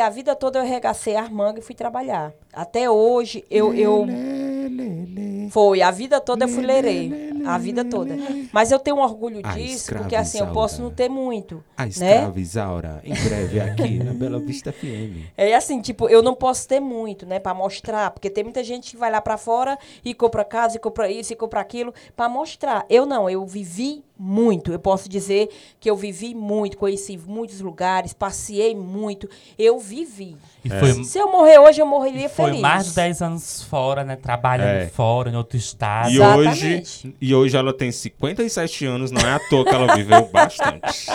a 0.00 0.10
vida 0.10 0.34
toda 0.34 0.58
eu 0.58 0.62
arregacei 0.62 1.16
as 1.16 1.30
mangas 1.30 1.64
e 1.64 1.66
fui 1.66 1.74
trabalhar. 1.74 2.32
Até 2.52 2.90
hoje, 2.90 3.44
eu... 3.50 3.72
eu... 3.74 4.06
Foi, 5.50 5.82
a 5.82 5.90
vida 5.90 6.20
toda 6.20 6.44
eu 6.44 6.48
fui 6.48 6.64
lerei. 6.64 7.30
A 7.44 7.58
vida 7.58 7.84
toda. 7.84 8.16
Mas 8.52 8.70
eu 8.70 8.78
tenho 8.78 8.96
um 8.96 9.00
orgulho 9.00 9.40
A 9.42 9.52
disso, 9.52 9.92
porque 9.94 10.14
assim, 10.14 10.38
eu 10.38 10.44
escravizaura. 10.44 10.52
posso 10.52 10.82
não 10.82 10.90
ter 10.90 11.08
muito. 11.08 11.64
A 11.76 11.82
né? 11.82 11.88
escravizaura, 11.88 13.00
em 13.04 13.14
breve 13.14 13.60
aqui 13.60 13.98
na 13.98 14.12
Bela 14.12 14.38
Vista 14.38 14.72
FM. 14.72 15.26
É 15.36 15.54
assim, 15.54 15.80
tipo, 15.80 16.08
eu 16.08 16.22
não 16.22 16.34
posso 16.34 16.68
ter 16.68 16.80
muito, 16.80 17.26
né, 17.26 17.38
Pra 17.40 17.54
mostrar, 17.54 18.10
porque 18.10 18.30
tem 18.30 18.44
muita 18.44 18.62
gente 18.62 18.92
que 18.92 18.96
vai 18.96 19.10
lá 19.10 19.20
pra 19.20 19.36
fora 19.36 19.78
e 20.04 20.14
compra 20.14 20.44
casa, 20.44 20.76
e 20.76 20.80
compra 20.80 21.10
isso, 21.10 21.32
e 21.32 21.36
compra 21.36 21.60
aquilo, 21.60 21.92
pra 22.14 22.28
mostrar. 22.28 22.84
Eu 22.88 23.06
não, 23.06 23.28
eu 23.28 23.44
vivi 23.44 24.04
muito. 24.20 24.70
Eu 24.70 24.78
posso 24.78 25.08
dizer 25.08 25.48
que 25.80 25.90
eu 25.90 25.96
vivi 25.96 26.34
muito, 26.34 26.76
conheci 26.76 27.16
muitos 27.16 27.60
lugares, 27.60 28.12
passei 28.12 28.74
muito. 28.74 29.28
Eu 29.58 29.78
vivi. 29.78 30.36
E 30.64 30.68
foi, 30.68 31.04
Se 31.04 31.18
eu 31.18 31.30
morrer 31.32 31.58
hoje, 31.58 31.80
eu 31.80 31.86
morreria 31.86 32.28
foi 32.28 32.46
feliz. 32.46 32.60
mais 32.60 32.86
de 32.88 32.94
10 32.94 33.22
anos 33.22 33.62
fora, 33.62 34.04
né? 34.04 34.14
Trabalhando 34.16 34.68
É. 34.82 34.86
fora, 34.88 35.30
em 35.30 35.36
outro 35.36 35.56
estado. 35.56 36.10
E 36.10 36.16
Exatamente. 36.16 36.48
hoje, 37.06 37.16
e 37.20 37.34
hoje 37.34 37.56
ela 37.56 37.72
tem 37.72 37.90
57 37.90 38.84
anos, 38.84 39.10
não 39.10 39.20
é 39.22 39.32
à 39.34 39.38
toa 39.48 39.64
que 39.64 39.74
ela 39.74 39.94
viveu 39.96 40.26
bastante. 40.32 41.08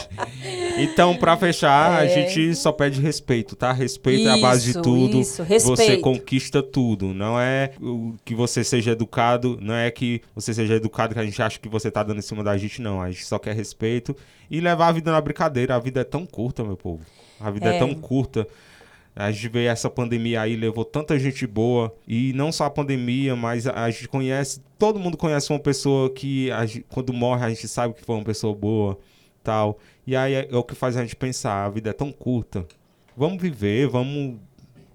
Então, 0.77 1.15
pra 1.15 1.37
fechar, 1.37 1.99
a 1.99 2.05
É. 2.05 2.09
gente 2.09 2.55
só 2.55 2.71
pede 2.71 2.99
respeito, 3.01 3.55
tá? 3.55 3.71
Respeito 3.71 4.27
é 4.27 4.31
a 4.33 4.37
base 4.37 4.63
de 4.65 4.69
Isso, 4.71 4.81
tudo. 4.81 5.17
isso, 5.19 5.43
Você 5.43 5.53
respeito. 5.53 6.01
conquista 6.01 6.63
tudo. 6.63 7.13
Não 7.13 7.39
é 7.39 7.71
que 8.23 8.33
você 8.35 8.63
seja 8.63 8.91
educado, 8.91 9.57
não 9.61 9.73
é 9.75 9.89
que 9.91 10.21
você 10.33 10.53
seja 10.53 10.75
educado 10.75 11.13
que 11.13 11.19
a 11.19 11.23
gente 11.25 11.41
acha 11.41 11.59
que 11.59 11.69
você 11.69 11.89
tá 11.91 12.03
dando 12.03 12.17
em 12.19 12.21
cima 12.21 12.43
da 12.43 12.57
gente, 12.57 12.81
não. 12.81 13.01
A 13.01 13.11
gente 13.11 13.25
só 13.25 13.37
quer 13.37 13.55
respeito 13.55 14.15
e 14.49 14.59
levar 14.59 14.87
a 14.87 14.91
vida 14.91 15.11
na 15.11 15.21
brincadeira. 15.21 15.75
A 15.75 15.79
vida 15.79 16.01
é 16.01 16.03
tão 16.03 16.25
curta, 16.25 16.63
meu 16.63 16.75
povo. 16.77 17.01
A 17.39 17.51
vida 17.51 17.67
é, 17.71 17.75
É. 17.75 17.79
tão 17.79 17.93
curta. 17.93 18.47
A 19.15 19.31
gente 19.31 19.47
vê 19.47 19.65
essa 19.65 19.89
pandemia 19.89 20.41
aí, 20.41 20.55
levou 20.55 20.83
tanta 20.83 21.17
gente 21.17 21.47
boa. 21.47 21.95
E 22.07 22.33
não 22.33 22.51
só 22.51 22.65
a 22.65 22.69
pandemia, 22.69 23.35
mas 23.35 23.65
a, 23.65 23.89
gente 23.89 24.09
conhece, 24.09 24.61
todo 24.77 24.99
mundo 24.99 25.15
conhece 25.15 25.51
uma 25.53 25.59
pessoa 25.59 26.09
que 26.09 26.51
gente- 26.65 26.85
quando 26.89 27.13
morre 27.13 27.45
a 27.45 27.49
gente 27.49 27.67
sabe 27.67 27.93
que 27.93 28.03
foi 28.03 28.15
uma 28.15 28.25
pessoa 28.25 28.53
boa, 28.53 28.97
tal. 29.41 29.79
E 30.05 30.15
aí 30.15 30.33
é, 30.33 30.47
é 30.51 30.55
o 30.57 30.63
que 30.63 30.75
faz 30.75 30.97
a 30.97 31.01
gente 31.01 31.15
pensar, 31.15 31.65
a 31.65 31.69
vida 31.69 31.91
é 31.91 31.93
tão 31.93 32.11
curta. 32.11 32.67
Vamos 33.15 33.41
viver, 33.41 33.87
vamos 33.87 34.37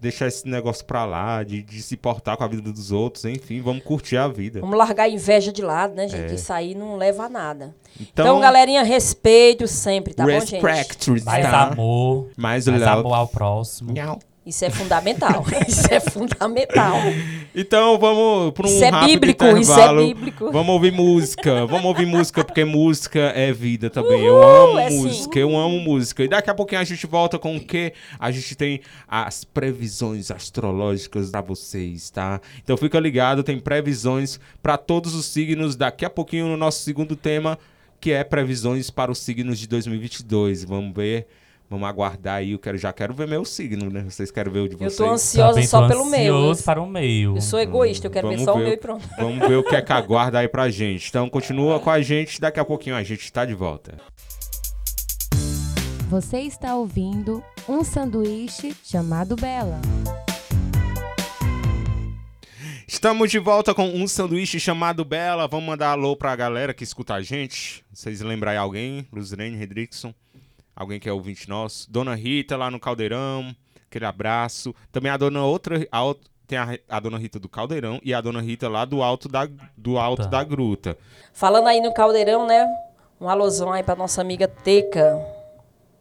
deixar 0.00 0.26
esse 0.28 0.48
negócio 0.48 0.84
pra 0.84 1.04
lá, 1.04 1.42
de, 1.42 1.62
de 1.62 1.82
se 1.82 1.96
portar 1.96 2.36
com 2.36 2.44
a 2.44 2.48
vida 2.48 2.72
dos 2.72 2.90
outros, 2.90 3.24
enfim, 3.24 3.60
vamos 3.60 3.82
curtir 3.84 4.16
a 4.16 4.26
vida. 4.28 4.60
Vamos 4.60 4.76
largar 4.78 5.04
a 5.04 5.08
inveja 5.08 5.52
de 5.52 5.62
lado, 5.62 5.94
né, 5.94 6.08
gente? 6.08 6.32
É. 6.32 6.34
Isso 6.34 6.52
aí 6.52 6.74
não 6.74 6.96
leva 6.96 7.24
a 7.24 7.28
nada. 7.28 7.74
Então, 8.00 8.24
Então, 8.24 8.40
galerinha, 8.40 8.82
respeito 8.82 9.66
sempre, 9.68 10.14
tá 10.14 10.24
bom, 10.24 10.30
gente? 10.40 10.56
respect, 10.60 11.10
Mais 11.24 11.44
tá? 11.44 11.62
amor, 11.64 12.28
Mais 12.36 12.66
mais 12.66 12.82
love. 12.82 13.00
amor 13.00 13.14
ao 13.14 13.28
próximo. 13.28 13.92
Nhau. 13.92 14.18
Isso 14.50 14.64
é 14.64 14.70
fundamental. 14.70 15.44
isso 15.68 15.86
é 15.88 16.00
fundamental. 16.00 16.96
Então 17.54 17.96
vamos 18.00 18.52
para 18.52 18.66
um 18.66 18.68
Isso 18.68 18.84
é 18.84 18.88
rápido 18.88 19.20
bíblico, 19.20 19.44
isso 19.44 19.54
é 19.54 19.74
intervalo. 19.74 20.06
bíblico. 20.08 20.50
Vamos 20.50 20.74
ouvir 20.74 20.90
música, 20.90 21.66
vamos 21.66 21.84
ouvir 21.84 22.06
música 22.06 22.44
porque 22.44 22.64
música 22.64 23.20
é 23.20 23.52
vida 23.52 23.88
também. 23.88 24.24
eu 24.24 24.42
amo 24.42 24.78
é 24.80 24.90
sim. 24.90 24.96
música, 24.96 25.38
eu 25.38 25.56
amo 25.56 25.78
música. 25.78 26.24
E 26.24 26.28
daqui 26.28 26.50
a 26.50 26.54
pouquinho 26.54 26.80
a 26.80 26.84
gente 26.84 27.06
volta 27.06 27.38
com 27.38 27.56
o 27.56 27.60
que 27.60 27.92
a 28.18 28.28
gente 28.32 28.56
tem 28.56 28.80
as 29.06 29.44
previsões 29.44 30.32
astrológicas 30.32 31.30
para 31.30 31.40
vocês, 31.42 32.10
tá? 32.10 32.40
Então 32.60 32.76
fica 32.76 32.98
ligado, 32.98 33.44
tem 33.44 33.60
previsões 33.60 34.40
para 34.60 34.76
todos 34.76 35.14
os 35.14 35.26
signos 35.26 35.76
daqui 35.76 36.04
a 36.04 36.10
pouquinho 36.10 36.48
no 36.48 36.56
nosso 36.56 36.82
segundo 36.82 37.14
tema, 37.14 37.56
que 38.00 38.10
é 38.10 38.24
previsões 38.24 38.90
para 38.90 39.12
os 39.12 39.18
signos 39.18 39.60
de 39.60 39.68
2022. 39.68 40.64
Vamos 40.64 40.92
ver. 40.92 41.28
Vamos 41.70 41.88
aguardar 41.88 42.38
aí, 42.38 42.50
eu 42.50 42.58
quero, 42.58 42.76
já 42.76 42.92
quero 42.92 43.14
ver 43.14 43.28
meu 43.28 43.44
signo, 43.44 43.88
né? 43.88 44.02
Vocês 44.02 44.28
querem 44.32 44.52
ver 44.52 44.58
o 44.58 44.68
de 44.68 44.74
Eu 44.74 44.78
vocês? 44.80 44.96
tô 44.96 45.08
ansiosa 45.08 45.50
Também 45.52 45.66
só 45.68 45.82
tô 45.82 45.86
pelo 45.88 46.04
meu. 46.04 46.34
ansioso 46.36 46.64
para 46.64 46.82
o 46.82 46.86
meio. 46.88 47.36
Eu 47.36 47.40
sou 47.40 47.60
egoísta, 47.60 48.08
eu 48.08 48.10
quero 48.10 48.28
ver 48.28 48.34
Vamos 48.38 48.44
só 48.44 48.54
o 48.56 48.58
ver 48.58 48.64
meu 48.64 48.72
e 48.72 48.76
pronto. 48.76 49.08
Vamos 49.16 49.38
ver 49.48 49.54
o 49.54 49.62
que 49.62 49.76
é 49.76 49.80
que 49.80 49.92
aguarda 49.92 50.40
aí 50.40 50.48
pra 50.48 50.68
gente. 50.68 51.08
Então 51.08 51.30
continua 51.30 51.78
com 51.78 51.88
a 51.88 52.02
gente, 52.02 52.40
daqui 52.40 52.58
a 52.58 52.64
pouquinho 52.64 52.96
a 52.96 53.04
gente 53.04 53.32
tá 53.32 53.44
de 53.44 53.54
volta. 53.54 53.96
Você 56.08 56.38
está 56.40 56.74
ouvindo 56.74 57.40
um 57.68 57.84
sanduíche 57.84 58.74
chamado 58.82 59.36
Bela. 59.36 59.80
Estamos 62.84 63.30
de 63.30 63.38
volta 63.38 63.72
com 63.72 63.86
um 63.86 64.08
sanduíche 64.08 64.58
chamado 64.58 65.04
Bela. 65.04 65.46
Vamos 65.46 65.66
mandar 65.66 65.90
alô 65.90 66.16
pra 66.16 66.34
galera 66.34 66.74
que 66.74 66.82
escuta 66.82 67.14
a 67.14 67.22
gente. 67.22 67.84
Vocês 67.94 68.20
lembram 68.22 68.50
aí 68.50 68.58
alguém? 68.58 69.06
Luzirene 69.12 69.56
Redrickson. 69.56 70.12
Alguém 70.80 70.98
que 70.98 71.06
é 71.06 71.12
ouvinte 71.12 71.46
nosso. 71.46 71.90
Dona 71.92 72.14
Rita 72.14 72.56
lá 72.56 72.70
no 72.70 72.80
Caldeirão. 72.80 73.54
Aquele 73.86 74.06
abraço. 74.06 74.74
Também 74.90 75.12
a 75.12 75.16
dona 75.18 75.44
outra. 75.44 75.86
A 75.92 76.14
tem 76.46 76.56
a, 76.56 76.78
a 76.88 76.98
dona 76.98 77.18
Rita 77.18 77.38
do 77.38 77.50
Caldeirão 77.50 78.00
e 78.02 78.14
a 78.14 78.20
dona 78.22 78.40
Rita 78.40 78.66
lá 78.66 78.86
do 78.86 79.02
alto 79.02 79.28
da, 79.28 79.46
do 79.76 79.98
alto 79.98 80.22
Tá. 80.22 80.28
da 80.28 80.42
gruta. 80.44 80.96
Falando 81.34 81.66
aí 81.68 81.82
no 81.82 81.92
caldeirão, 81.92 82.46
né? 82.46 82.66
Um 83.20 83.28
alusão 83.28 83.70
aí 83.70 83.82
pra 83.82 83.94
nossa 83.94 84.22
amiga 84.22 84.48
Teca. 84.48 85.20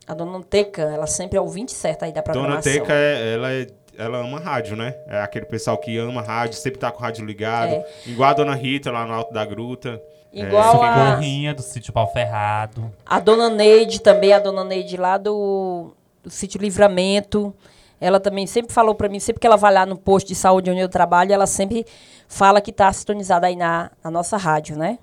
A 0.07 0.13
dona 0.13 0.41
Teca, 0.43 0.83
ela 0.83 1.05
sempre 1.07 1.37
é 1.37 1.41
ouvinte 1.41 1.73
certa 1.73 2.05
aí 2.05 2.13
da 2.13 2.21
Dona 2.21 2.33
programação. 2.33 2.71
Teca, 2.71 2.93
é, 2.93 3.33
ela, 3.33 3.51
é- 3.51 3.67
ela 3.97 4.19
ama 4.19 4.39
rádio, 4.39 4.77
né? 4.77 4.95
É 5.07 5.19
aquele 5.21 5.45
pessoal 5.45 5.77
que 5.77 5.97
ama 5.97 6.21
rádio, 6.21 6.57
sempre 6.57 6.79
tá 6.79 6.89
com 6.89 6.99
o 6.99 7.01
rádio 7.01 7.25
ligado. 7.25 7.71
É. 7.73 7.85
Igual 8.05 8.29
a 8.29 8.33
dona 8.33 8.55
Rita 8.55 8.89
lá 8.91 9.05
no 9.05 9.13
alto 9.13 9.33
da 9.33 9.43
gruta. 9.43 10.01
Igual 10.33 10.83
É, 10.83 10.87
a- 10.87 11.11
Gorrinha 11.15 11.53
do 11.53 11.61
sítio 11.61 11.91
Pau 11.91 12.11
Ferrado. 12.11 12.91
A 13.05 13.19
dona 13.19 13.49
Neide 13.49 13.99
também, 14.01 14.31
a 14.33 14.39
dona 14.39 14.63
Neide 14.63 14.95
lá 14.97 15.17
do, 15.17 15.91
do 16.23 16.29
sítio 16.29 16.61
Livramento. 16.61 17.53
Ela 18.01 18.19
também 18.19 18.47
sempre 18.47 18.71
falou 18.71 18.95
pra 18.95 19.09
mim, 19.09 19.19
sempre 19.19 19.41
que 19.41 19.47
ela 19.47 19.57
vai 19.57 19.73
lá 19.73 19.85
no 19.85 19.97
posto 19.97 20.27
de 20.27 20.35
saúde 20.35 20.69
onde 20.71 20.79
eu 20.79 20.87
trabalho, 20.87 21.33
ela 21.33 21.45
sempre 21.45 21.85
fala 22.29 22.61
que 22.61 22.71
tá 22.71 22.91
sintonizada 22.93 23.47
aí 23.47 23.55
na, 23.57 23.91
na 24.03 24.09
nossa 24.09 24.37
rádio, 24.37 24.77
né? 24.77 24.97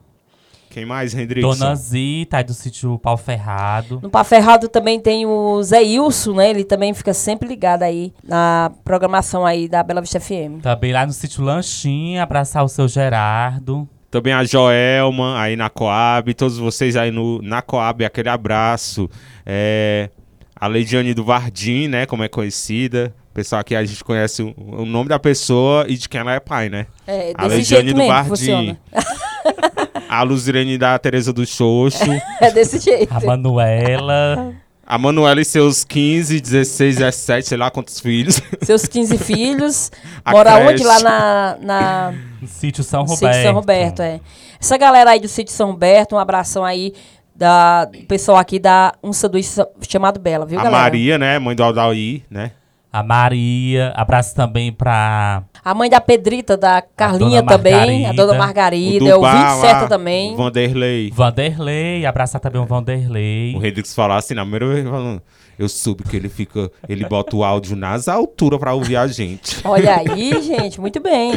Quem 0.70 0.84
mais, 0.86 1.14
Hendrickson? 1.14 1.54
Dona 1.54 1.74
Zita, 1.74 2.38
aí 2.38 2.44
do 2.44 2.52
sítio 2.54 2.98
Pau 2.98 3.16
Ferrado. 3.16 4.00
No 4.02 4.10
Paferrado 4.10 4.68
também 4.68 4.98
tem 5.00 5.24
o 5.26 5.62
Zé 5.62 5.82
Ilso, 5.82 6.34
né? 6.34 6.50
Ele 6.50 6.64
também 6.64 6.92
fica 6.92 7.14
sempre 7.14 7.48
ligado 7.48 7.82
aí 7.82 8.12
na 8.22 8.70
programação 8.84 9.44
aí 9.46 9.68
da 9.68 9.82
Bela 9.82 10.00
Vista 10.00 10.18
FM. 10.20 10.60
Também 10.62 10.92
lá 10.92 11.06
no 11.06 11.12
sítio 11.12 11.42
Lanchinha, 11.44 12.22
abraçar 12.22 12.64
o 12.64 12.68
seu 12.68 12.88
Gerardo. 12.88 13.88
Também 14.10 14.32
a 14.32 14.44
Joelma, 14.44 15.40
aí 15.40 15.56
na 15.56 15.68
Coab, 15.68 16.32
todos 16.34 16.58
vocês 16.58 16.96
aí 16.96 17.10
no, 17.10 17.42
na 17.42 17.60
Coab, 17.60 18.04
aquele 18.04 18.28
abraço. 18.28 19.10
É, 19.44 20.10
a 20.54 20.66
Leidiane 20.66 21.12
do 21.12 21.24
Vardim, 21.24 21.88
né, 21.88 22.06
como 22.06 22.22
é 22.22 22.28
conhecida. 22.28 23.14
Pessoal 23.34 23.60
aqui 23.60 23.76
a 23.76 23.84
gente 23.84 24.02
conhece 24.02 24.42
o, 24.42 24.54
o 24.56 24.86
nome 24.86 25.10
da 25.10 25.18
pessoa 25.18 25.84
e 25.88 25.96
de 25.96 26.08
quem 26.08 26.20
ela 26.20 26.32
é 26.32 26.40
pai, 26.40 26.70
né? 26.70 26.86
É 27.06 27.32
A 27.36 27.48
desse 27.48 27.74
Leidiane 27.74 27.84
jeito 27.88 28.00
do 28.00 28.06
Vardim. 28.06 28.78
A 30.08 30.22
Luzirene 30.22 30.78
da 30.78 30.98
Tereza 30.98 31.32
do 31.32 31.44
Xoxo. 31.44 32.04
É 32.40 32.50
desse 32.50 32.78
jeito. 32.78 33.12
A 33.12 33.20
Manuela. 33.20 34.54
a 34.86 34.96
Manuela 34.98 35.40
e 35.40 35.44
seus 35.44 35.82
15, 35.84 36.40
16, 36.40 36.96
17, 36.96 37.48
sei 37.48 37.58
lá 37.58 37.70
quantos 37.70 37.98
filhos. 38.00 38.40
Seus 38.62 38.86
15 38.86 39.18
filhos. 39.18 39.90
A 40.24 40.30
Mora 40.32 40.52
creche. 40.52 40.72
onde? 40.72 40.84
Lá 40.84 41.00
na, 41.00 41.56
na 41.60 42.14
No 42.40 42.46
sítio 42.48 42.84
São 42.84 43.02
no 43.02 43.08
Roberto. 43.08 43.32
sítio 43.34 43.42
São 43.42 43.54
Roberto, 43.54 44.02
é. 44.02 44.20
Essa 44.60 44.76
galera 44.78 45.10
aí 45.10 45.20
do 45.20 45.28
sítio 45.28 45.52
São 45.54 45.70
Roberto, 45.72 46.14
um 46.14 46.18
abração 46.18 46.64
aí 46.64 46.92
da, 47.34 47.84
do 47.84 47.98
pessoal 48.06 48.38
aqui 48.38 48.58
da 48.58 48.94
um 49.02 49.12
sanduíche 49.12 49.60
chamado 49.88 50.18
Bela, 50.20 50.46
viu, 50.46 50.58
a 50.58 50.62
galera? 50.62 50.82
Maria, 50.82 51.18
né, 51.18 51.38
mãe 51.38 51.54
do 51.54 51.62
Aldaí, 51.62 52.24
né? 52.30 52.52
A 52.92 53.02
Maria. 53.02 53.92
Abraço 53.94 54.34
também 54.34 54.72
pra 54.72 55.42
A 55.66 55.74
mãe 55.74 55.90
da 55.90 56.00
Pedrita, 56.00 56.56
da 56.56 56.80
Carlinha 56.80 57.42
dona 57.42 57.56
também, 57.58 58.06
a 58.06 58.12
dona 58.12 58.34
Margarida. 58.34 59.04
É 59.04 59.12
o 59.12 59.16
Dubá 59.16 59.32
20 59.32 59.42
lá, 59.42 59.60
certa 59.60 59.88
também. 59.88 60.36
Vanderlei. 60.36 61.10
Vanderlei. 61.12 62.06
Abraçar 62.06 62.40
também 62.40 62.62
o 62.62 62.66
Vanderlei. 62.66 63.52
O 63.56 63.66
Hendrix 63.66 63.92
falou 63.92 64.16
assim, 64.16 64.34
na 64.34 64.42
primeira 64.42 64.64
vez, 64.68 64.88
falando, 64.88 65.20
eu 65.58 65.68
soube 65.68 66.04
que 66.04 66.14
ele 66.16 66.28
fica, 66.28 66.70
ele 66.88 67.04
bota 67.08 67.34
o 67.34 67.42
áudio 67.42 67.74
nas 67.74 68.06
alturas 68.06 68.60
pra 68.60 68.74
ouvir 68.74 68.94
a 68.94 69.08
gente. 69.08 69.56
Olha 69.64 69.96
aí, 69.96 70.40
gente, 70.40 70.80
muito 70.80 71.00
bem. 71.00 71.32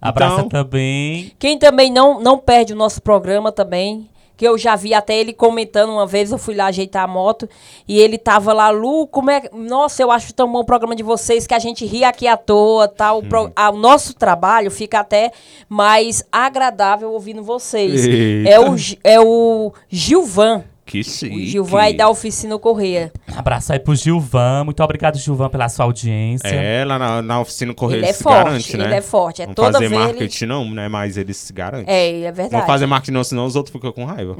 Abraça 0.00 0.36
Então- 0.36 0.48
também. 0.48 1.32
Quem 1.38 1.58
também 1.58 1.92
não, 1.92 2.18
não 2.22 2.38
perde 2.38 2.72
o 2.72 2.76
nosso 2.76 3.02
programa 3.02 3.52
também, 3.52 4.08
que 4.36 4.46
eu 4.46 4.58
já 4.58 4.76
vi 4.76 4.92
até 4.92 5.16
ele 5.16 5.32
comentando 5.32 5.90
uma 5.90 6.06
vez, 6.06 6.30
eu 6.30 6.38
fui 6.38 6.54
lá 6.54 6.66
ajeitar 6.66 7.04
a 7.04 7.06
moto, 7.06 7.48
e 7.88 7.98
ele 7.98 8.18
tava 8.18 8.52
lá, 8.52 8.70
Lu, 8.70 9.06
como 9.06 9.30
é... 9.30 9.42
Nossa, 9.52 10.02
eu 10.02 10.10
acho 10.10 10.34
tão 10.34 10.50
bom 10.50 10.60
o 10.60 10.64
programa 10.64 10.94
de 10.94 11.02
vocês, 11.02 11.46
que 11.46 11.54
a 11.54 11.58
gente 11.58 11.86
ri 11.86 12.04
aqui 12.04 12.26
à 12.26 12.36
toa, 12.36 12.86
tal. 12.86 13.18
O, 13.18 13.22
pro- 13.26 13.52
ah, 13.56 13.70
o 13.70 13.76
nosso 13.76 14.14
trabalho 14.14 14.70
fica 14.70 15.00
até 15.00 15.32
mais 15.68 16.22
agradável 16.30 17.12
ouvindo 17.12 17.42
vocês. 17.42 18.04
Eita. 18.04 18.48
É 18.50 18.60
o, 18.60 18.76
é 19.02 19.20
o 19.20 19.72
Gilvan, 19.88 20.64
Que 20.86 21.00
o 21.00 21.04
chique. 21.04 21.46
Gilvan 21.48 21.80
aí 21.80 21.96
da 21.96 22.08
Oficina 22.08 22.56
Correia. 22.60 23.12
Abraço 23.36 23.72
aí 23.72 23.80
pro 23.80 23.92
Gilvan. 23.96 24.62
Muito 24.64 24.80
obrigado, 24.84 25.18
Gilvan, 25.18 25.48
pela 25.48 25.68
sua 25.68 25.84
audiência. 25.84 26.46
É, 26.46 26.84
lá 26.84 26.96
na, 26.96 27.20
na 27.20 27.40
oficina 27.40 27.74
Correio 27.74 27.98
Ele 27.98 28.06
ele 28.06 28.10
é 28.10 28.12
se 28.12 28.22
forte, 28.22 28.44
garante, 28.44 28.76
né? 28.76 28.84
ele 28.84 28.94
é 28.94 29.02
forte, 29.02 29.42
é 29.42 29.46
Não 29.48 29.54
toda 29.54 29.72
fazer 29.72 29.88
vez 29.88 30.00
ele- 30.00 30.04
marketing 30.12 30.46
não, 30.46 30.70
né? 30.70 30.88
Mas 30.88 31.16
ele 31.16 31.34
se 31.34 31.52
garante. 31.52 31.90
É, 31.90 32.20
é 32.20 32.32
verdade. 32.32 32.52
Não 32.52 32.66
fazer 32.66 32.86
marketing 32.86 33.10
não, 33.12 33.24
senão 33.24 33.46
os 33.46 33.56
outros 33.56 33.72
ficam 33.72 33.90
com 33.90 34.04
raiva. 34.04 34.36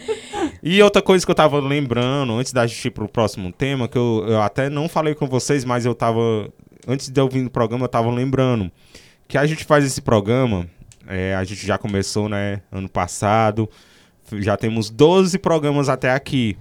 e 0.62 0.82
outra 0.82 1.02
coisa 1.02 1.22
que 1.22 1.30
eu 1.30 1.34
tava 1.34 1.60
lembrando, 1.60 2.32
antes 2.32 2.50
da 2.50 2.66
gente 2.66 2.86
ir 2.86 2.90
pro 2.90 3.06
próximo 3.06 3.52
tema, 3.52 3.86
que 3.86 3.98
eu, 3.98 4.24
eu 4.26 4.40
até 4.40 4.70
não 4.70 4.88
falei 4.88 5.14
com 5.14 5.26
vocês, 5.26 5.66
mas 5.66 5.84
eu 5.84 5.94
tava... 5.94 6.48
Antes 6.88 7.10
de 7.10 7.20
eu 7.20 7.28
vir 7.28 7.42
no 7.42 7.50
programa, 7.50 7.84
eu 7.84 7.88
tava 7.90 8.10
lembrando 8.10 8.72
que 9.28 9.36
a 9.36 9.44
gente 9.44 9.64
faz 9.64 9.84
esse 9.84 10.00
programa, 10.00 10.66
é, 11.06 11.34
a 11.34 11.44
gente 11.44 11.66
já 11.66 11.76
começou, 11.76 12.28
né, 12.28 12.60
ano 12.72 12.88
passado, 12.88 13.68
já 14.34 14.56
temos 14.56 14.90
12 14.90 15.38
programas 15.38 15.88
até 15.88 16.10
aqui. 16.12 16.56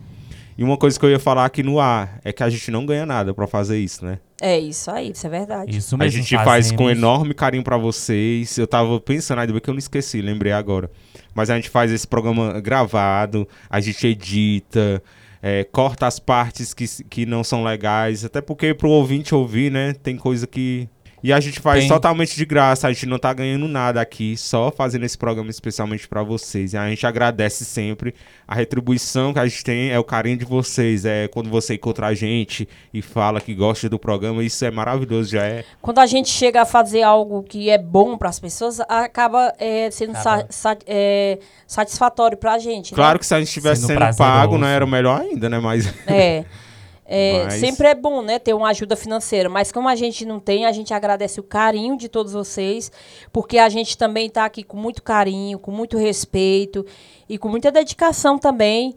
E 0.58 0.64
uma 0.64 0.78
coisa 0.78 1.00
que 1.00 1.06
eu 1.06 1.10
ia 1.10 1.20
falar 1.20 1.46
aqui 1.46 1.64
no 1.64 1.80
ar 1.80 2.20
é 2.24 2.32
que 2.32 2.44
a 2.44 2.50
gente 2.50 2.70
não 2.70 2.86
ganha 2.86 3.06
nada 3.06 3.34
pra 3.34 3.48
fazer 3.48 3.80
isso, 3.80 4.06
né? 4.06 4.20
É 4.40 4.60
isso 4.60 4.92
aí, 4.92 5.10
isso 5.12 5.26
é 5.26 5.30
verdade. 5.30 5.76
Isso 5.76 5.96
A 5.96 5.98
mesmo. 5.98 6.22
gente 6.22 6.36
faz 6.44 6.72
com 6.72 6.84
fazemos. 6.84 6.98
enorme 7.00 7.34
carinho 7.34 7.64
pra 7.64 7.78
vocês. 7.78 8.56
Eu 8.58 8.68
tava 8.68 9.00
pensando, 9.00 9.40
ainda 9.40 9.52
bem 9.52 9.62
que 9.62 9.70
eu 9.70 9.74
não 9.74 9.80
esqueci, 9.80 10.22
lembrei 10.22 10.52
agora. 10.52 10.92
Mas 11.34 11.50
a 11.50 11.56
gente 11.56 11.70
faz 11.70 11.92
esse 11.92 12.08
programa 12.08 12.62
gravado, 12.62 13.48
a 13.68 13.80
gente 13.80 14.06
edita, 14.06 15.02
é, 15.42 15.64
corta 15.64 16.06
as 16.06 16.20
partes 16.20 16.74
que, 16.74 16.86
que 17.06 17.26
não 17.26 17.44
são 17.44 17.64
legais, 17.64 18.24
até 18.24 18.40
porque 18.40 18.74
pro 18.76 18.90
ouvinte 18.90 19.34
ouvir, 19.34 19.72
né, 19.72 19.94
tem 20.04 20.16
coisa 20.18 20.46
que. 20.46 20.88
E 21.24 21.32
a 21.32 21.40
gente 21.40 21.62
faz 21.62 21.80
Tem. 21.80 21.88
totalmente 21.88 22.36
de 22.36 22.46
graça, 22.46 22.86
a 22.86 22.92
gente 22.92 23.06
não 23.06 23.18
tá 23.18 23.32
ganhando 23.34 23.66
nada 23.66 24.02
aqui, 24.02 24.36
só 24.36 24.70
fazendo 24.70 25.06
esse 25.06 25.18
programa 25.18 25.50
especialmente 25.50 26.06
pra 26.06 26.22
vocês. 26.22 26.74
E 26.74 26.78
a 26.78 26.90
gente 26.90 27.08
agradece 27.08 27.64
sempre. 27.64 28.14
A 28.46 28.54
retribuição 28.54 29.32
que 29.34 29.40
a 29.40 29.48
gente 29.48 29.64
tem 29.64 29.90
é 29.90 29.98
o 29.98 30.04
carinho 30.04 30.36
de 30.38 30.44
vocês. 30.44 31.06
É 31.06 31.30
quando 31.30 31.50
você 31.50 31.76
encontra 31.76 32.08
a 32.08 32.14
gente 32.14 32.68
e 32.94 33.02
fala 33.02 33.40
que 33.40 33.54
gosta 33.56 33.88
do 33.88 33.98
programa, 33.98 34.44
isso 34.44 34.66
é 34.66 34.70
maravilhoso, 34.70 35.32
já 35.32 35.46
é 35.46 35.64
Quando 35.82 36.00
a 36.00 36.06
gente 36.06 36.28
chega 36.30 36.64
a 36.64 36.66
fazer 36.66 37.04
algo 37.04 37.42
que 37.42 37.70
é 37.70 37.78
bom 37.78 38.18
para 38.18 38.28
as 38.28 38.40
pessoas, 38.40 38.82
acaba 38.82 39.54
é, 39.58 39.90
sendo 39.92 40.12
Acaba. 40.12 40.42
sa- 40.42 40.48
sa- 40.50 40.78
é, 40.86 41.40
satisfatório 41.66 42.38
para 42.38 42.54
a 42.54 42.60
gente. 42.60 42.94
Claro 42.94 43.18
que 43.18 43.26
se 43.26 43.34
a 43.34 43.40
gente 43.40 43.52
tivesse 43.52 43.82
Sendo 43.86 44.00
sendo, 44.00 44.18
pago, 44.18 44.58
né, 44.58 44.76
era 44.76 44.86
melhor 44.86 45.22
ainda, 45.22 45.48
né? 45.50 45.58
Mas 45.60 45.86
né? 45.86 45.94
É, 46.08 46.46
é, 47.06 47.44
Mas- 47.44 47.54
Sempre 47.60 47.88
é 47.88 47.96
bom, 47.96 48.22
né, 48.22 48.40
ter 48.40 48.54
uma 48.54 48.70
ajuda 48.70 48.96
financeira. 48.96 49.50
Mas 49.50 49.72
como 49.72 49.90
a 49.90 49.96
gente 49.96 50.26
não 50.26 50.40
tem, 50.40 50.66
a 50.66 50.72
gente 50.72 50.94
agradece 50.94 51.40
o 51.40 51.44
carinho 51.44 51.98
de 51.98 52.08
todos 52.08 52.34
vocês, 52.34 52.92
porque 53.32 53.58
a 53.58 53.70
gente 53.70 53.98
também 53.98 54.28
está 54.28 54.46
aqui 54.46 54.64
com 54.64 54.78
muito 54.78 55.04
carinho, 55.04 55.60
com 55.60 55.72
muito 55.72 55.98
respeito 55.98 56.86
e 57.28 57.38
com 57.38 57.50
muita 57.50 57.72
dedicação 57.72 58.38
também. 58.38 58.96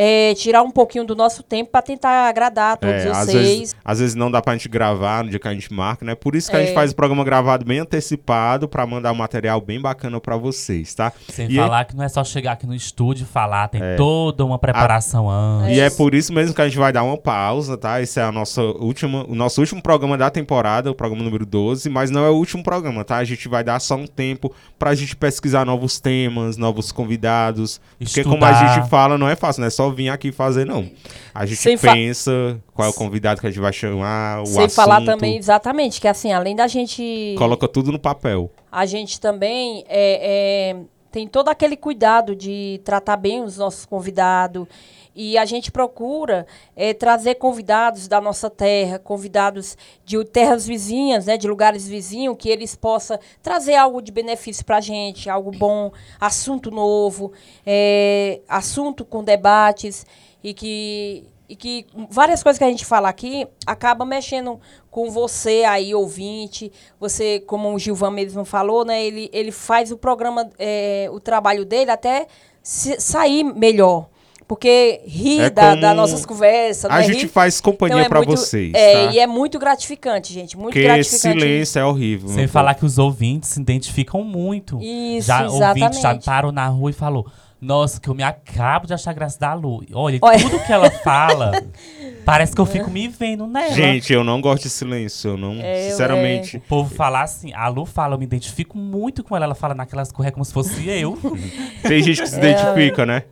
É, 0.00 0.32
tirar 0.34 0.62
um 0.62 0.70
pouquinho 0.70 1.04
do 1.04 1.16
nosso 1.16 1.42
tempo 1.42 1.72
para 1.72 1.82
tentar 1.82 2.28
agradar 2.28 2.74
a 2.74 2.76
todos 2.76 2.94
é, 3.04 3.08
às, 3.10 3.26
vocês. 3.26 3.48
vezes, 3.48 3.76
às 3.84 3.98
vezes 3.98 4.14
não 4.14 4.30
dá 4.30 4.40
pra 4.40 4.52
gente 4.52 4.68
gravar 4.68 5.24
no 5.24 5.30
dia 5.30 5.40
que 5.40 5.48
a 5.48 5.52
gente 5.52 5.72
marca, 5.72 6.04
né? 6.04 6.14
Por 6.14 6.36
isso 6.36 6.48
que 6.48 6.54
a 6.56 6.60
gente 6.60 6.70
É. 6.70 6.74
faz 6.74 6.92
o 6.92 6.94
programa 6.94 7.24
gravado 7.24 7.64
bem 7.64 7.80
antecipado 7.80 8.68
pra 8.68 8.86
mandar 8.86 9.10
um 9.10 9.16
material 9.16 9.60
bem 9.60 9.80
bacana 9.80 10.20
pra 10.20 10.36
vocês, 10.36 10.94
tá? 10.94 11.12
Sem 11.30 11.50
E 11.50 11.56
falar 11.56 11.84
que 11.84 11.96
não 11.96 12.04
é 12.04 12.08
só 12.08 12.22
chegar 12.22 12.52
aqui 12.52 12.64
no 12.64 12.74
estúdio 12.76 13.24
e 13.24 13.26
falar, 13.26 13.66
tem 13.68 13.80
toda 13.96 14.44
uma 14.44 14.58
preparação 14.58 15.28
antes. 15.28 15.76
E 15.76 15.80
é 15.80 15.90
por 15.90 16.14
isso 16.14 16.32
mesmo 16.32 16.54
que 16.54 16.62
a 16.62 16.68
gente 16.68 16.78
vai 16.78 16.92
dar 16.92 17.02
uma 17.02 17.16
pausa, 17.18 17.76
tá? 17.76 18.00
Esse 18.00 18.20
é 18.20 18.22
a 18.22 18.30
nossa 18.30 18.62
última, 18.62 19.24
o 19.28 19.34
nosso 19.34 19.60
último 19.60 19.82
programa 19.82 20.16
da 20.16 20.30
temporada, 20.30 20.90
o 20.90 20.94
programa 20.94 21.24
número 21.24 21.44
12, 21.44 21.88
mas 21.90 22.08
não 22.10 22.24
é 22.24 22.30
o 22.30 22.34
último 22.34 22.62
programa, 22.62 23.04
tá? 23.04 23.16
A 23.16 23.24
gente 23.24 23.48
vai 23.48 23.64
dar 23.64 23.80
só 23.80 23.96
um 23.96 24.06
tempo 24.06 24.54
pra 24.78 24.94
gente 24.94 25.16
pesquisar 25.16 25.64
novos 25.64 25.98
temas, 25.98 26.56
novos 26.56 26.92
convidados. 26.92 27.80
Porque 27.98 28.22
como 28.22 28.44
a 28.44 28.52
Estudar. 28.52 28.74
gente 28.76 28.88
fala, 28.88 29.18
não 29.18 29.28
é 29.28 29.34
fácil, 29.34 29.60
não 29.60 29.66
é 29.66 29.70
só 29.88 29.94
vir 29.94 30.08
aqui 30.08 30.30
fazer, 30.32 30.64
não. 30.64 30.88
A 31.34 31.46
gente 31.46 31.58
Sem 31.58 31.78
pensa 31.78 32.60
qual 32.74 32.88
é 32.88 32.90
o 32.90 32.94
convidado 32.94 33.40
que 33.40 33.46
a 33.46 33.50
gente 33.50 33.60
vai 33.60 33.72
chamar, 33.72 34.42
o 34.42 34.46
Sem 34.46 34.64
assunto. 34.64 34.74
falar 34.74 35.04
também, 35.04 35.36
exatamente, 35.36 36.00
que 36.00 36.08
assim, 36.08 36.32
além 36.32 36.54
da 36.54 36.66
gente. 36.66 37.34
Coloca 37.38 37.66
tudo 37.66 37.90
no 37.92 37.98
papel. 37.98 38.50
a 38.70 38.84
gente 38.86 39.20
também 39.20 39.84
é, 39.88 40.72
é, 40.72 40.76
tem 41.10 41.26
todo 41.26 41.48
aquele 41.48 41.76
cuidado 41.76 42.36
de 42.36 42.80
tratar 42.84 43.16
bem 43.16 43.42
os 43.42 43.56
nossos 43.56 43.86
convidados. 43.86 44.66
E 45.14 45.36
a 45.36 45.44
gente 45.44 45.72
procura 45.72 46.46
é, 46.76 46.94
trazer 46.94 47.36
convidados 47.36 48.06
da 48.06 48.20
nossa 48.20 48.48
terra, 48.48 48.98
convidados 48.98 49.76
de 50.04 50.22
terras 50.24 50.66
vizinhas, 50.66 51.26
né, 51.26 51.36
de 51.36 51.48
lugares 51.48 51.88
vizinhos, 51.88 52.36
que 52.38 52.48
eles 52.48 52.76
possam 52.76 53.18
trazer 53.42 53.74
algo 53.74 54.00
de 54.00 54.12
benefício 54.12 54.64
para 54.64 54.76
a 54.76 54.80
gente, 54.80 55.28
algo 55.28 55.50
bom, 55.50 55.90
assunto 56.20 56.70
novo, 56.70 57.32
é, 57.66 58.40
assunto 58.48 59.04
com 59.04 59.24
debates 59.24 60.06
e 60.42 60.54
que 60.54 61.26
e 61.48 61.56
que 61.56 61.86
várias 62.10 62.42
coisas 62.42 62.58
que 62.58 62.64
a 62.64 62.68
gente 62.68 62.84
fala 62.84 63.08
aqui 63.08 63.46
acaba 63.66 64.04
mexendo 64.04 64.60
com 64.90 65.10
você 65.10 65.64
aí, 65.66 65.94
ouvinte. 65.94 66.70
Você, 67.00 67.40
como 67.46 67.72
o 67.72 67.78
Gilvan 67.78 68.10
mesmo 68.10 68.44
falou, 68.44 68.84
né? 68.84 69.02
Ele, 69.04 69.30
ele 69.32 69.50
faz 69.50 69.90
o 69.90 69.96
programa, 69.96 70.48
é, 70.58 71.08
o 71.10 71.18
trabalho 71.18 71.64
dele 71.64 71.90
até 71.90 72.26
se- 72.62 73.00
sair 73.00 73.42
melhor. 73.44 74.08
porque 74.46 75.02
ri 75.06 75.40
É 75.40 75.50
da, 75.50 75.74
das 75.74 75.94
nossas 75.94 76.24
conversas, 76.24 76.90
A 76.90 76.96
né? 76.98 77.02
gente 77.02 77.22
Ri- 77.24 77.28
faz 77.28 77.60
companhia 77.60 77.96
Então 77.96 78.06
é 78.06 78.08
pra 78.08 78.18
muito- 78.20 78.30
vocês, 78.34 78.72
É, 78.74 79.06
tá? 79.06 79.12
e 79.12 79.18
é 79.18 79.26
muito 79.26 79.58
gratificante, 79.58 80.32
gente. 80.32 80.56
Muito 80.56 80.72
Porque 80.72 80.84
gratificante. 80.84 81.38
silêncio 81.40 81.78
é 81.78 81.84
horrível. 81.84 82.30
Sem 82.30 82.46
falar 82.46 82.72
que 82.74 82.84
os 82.86 82.96
ouvintes 82.96 83.50
se 83.50 83.60
identificam 83.60 84.24
muito. 84.24 84.78
Isso, 84.80 85.26
já 85.26 85.42
ouvinte 85.46 85.60
já 85.80 85.86
exatamente. 85.86 86.24
parou 86.24 86.50
na 86.50 86.66
rua 86.66 86.88
e 86.88 86.94
falou: 86.94 87.26
Nossa, 87.60 88.00
que 88.00 88.08
eu 88.08 88.14
me 88.14 88.22
acabo 88.22 88.86
de 88.86 88.94
achar 88.94 89.12
graça 89.12 89.38
da 89.38 89.52
Lu. 89.52 89.82
Olha, 89.92 90.18
Olha. 90.22 90.38
tudo 90.38 90.60
que 90.64 90.72
ela 90.72 90.88
fala, 90.90 91.50
parece 92.24 92.54
que 92.54 92.60
eu 92.60 92.66
fico 92.66 92.88
me 92.88 93.08
vendo 93.08 93.48
nela. 93.48 93.72
Gente, 93.74 94.12
eu 94.12 94.22
não 94.22 94.40
gosto 94.40 94.62
de 94.62 94.70
silêncio. 94.70 95.30
Eu 95.30 95.36
não, 95.36 95.54
É, 95.54 95.86
eu- 95.86 95.90
sinceramente. 95.90 96.58
O 96.58 96.60
povo 96.60 96.94
fala 96.94 97.20
assim, 97.22 97.52
a 97.52 97.66
Lu 97.66 97.84
fala, 97.84 98.14
eu 98.14 98.18
me 98.18 98.24
identifico 98.24 98.78
muito 98.78 99.24
com 99.24 99.34
ela. 99.34 99.44
Ela 99.44 99.56
fala 99.56 99.74
naquelas 99.74 100.12
corretas 100.12 100.34
como 100.34 100.44
se 100.44 100.52
fosse 100.52 100.88
eu. 100.88 101.18
Tem 101.82 102.00
gente 102.00 102.22
que 102.22 102.28
se 102.28 102.38
identifica, 102.38 103.04
né? 103.04 103.24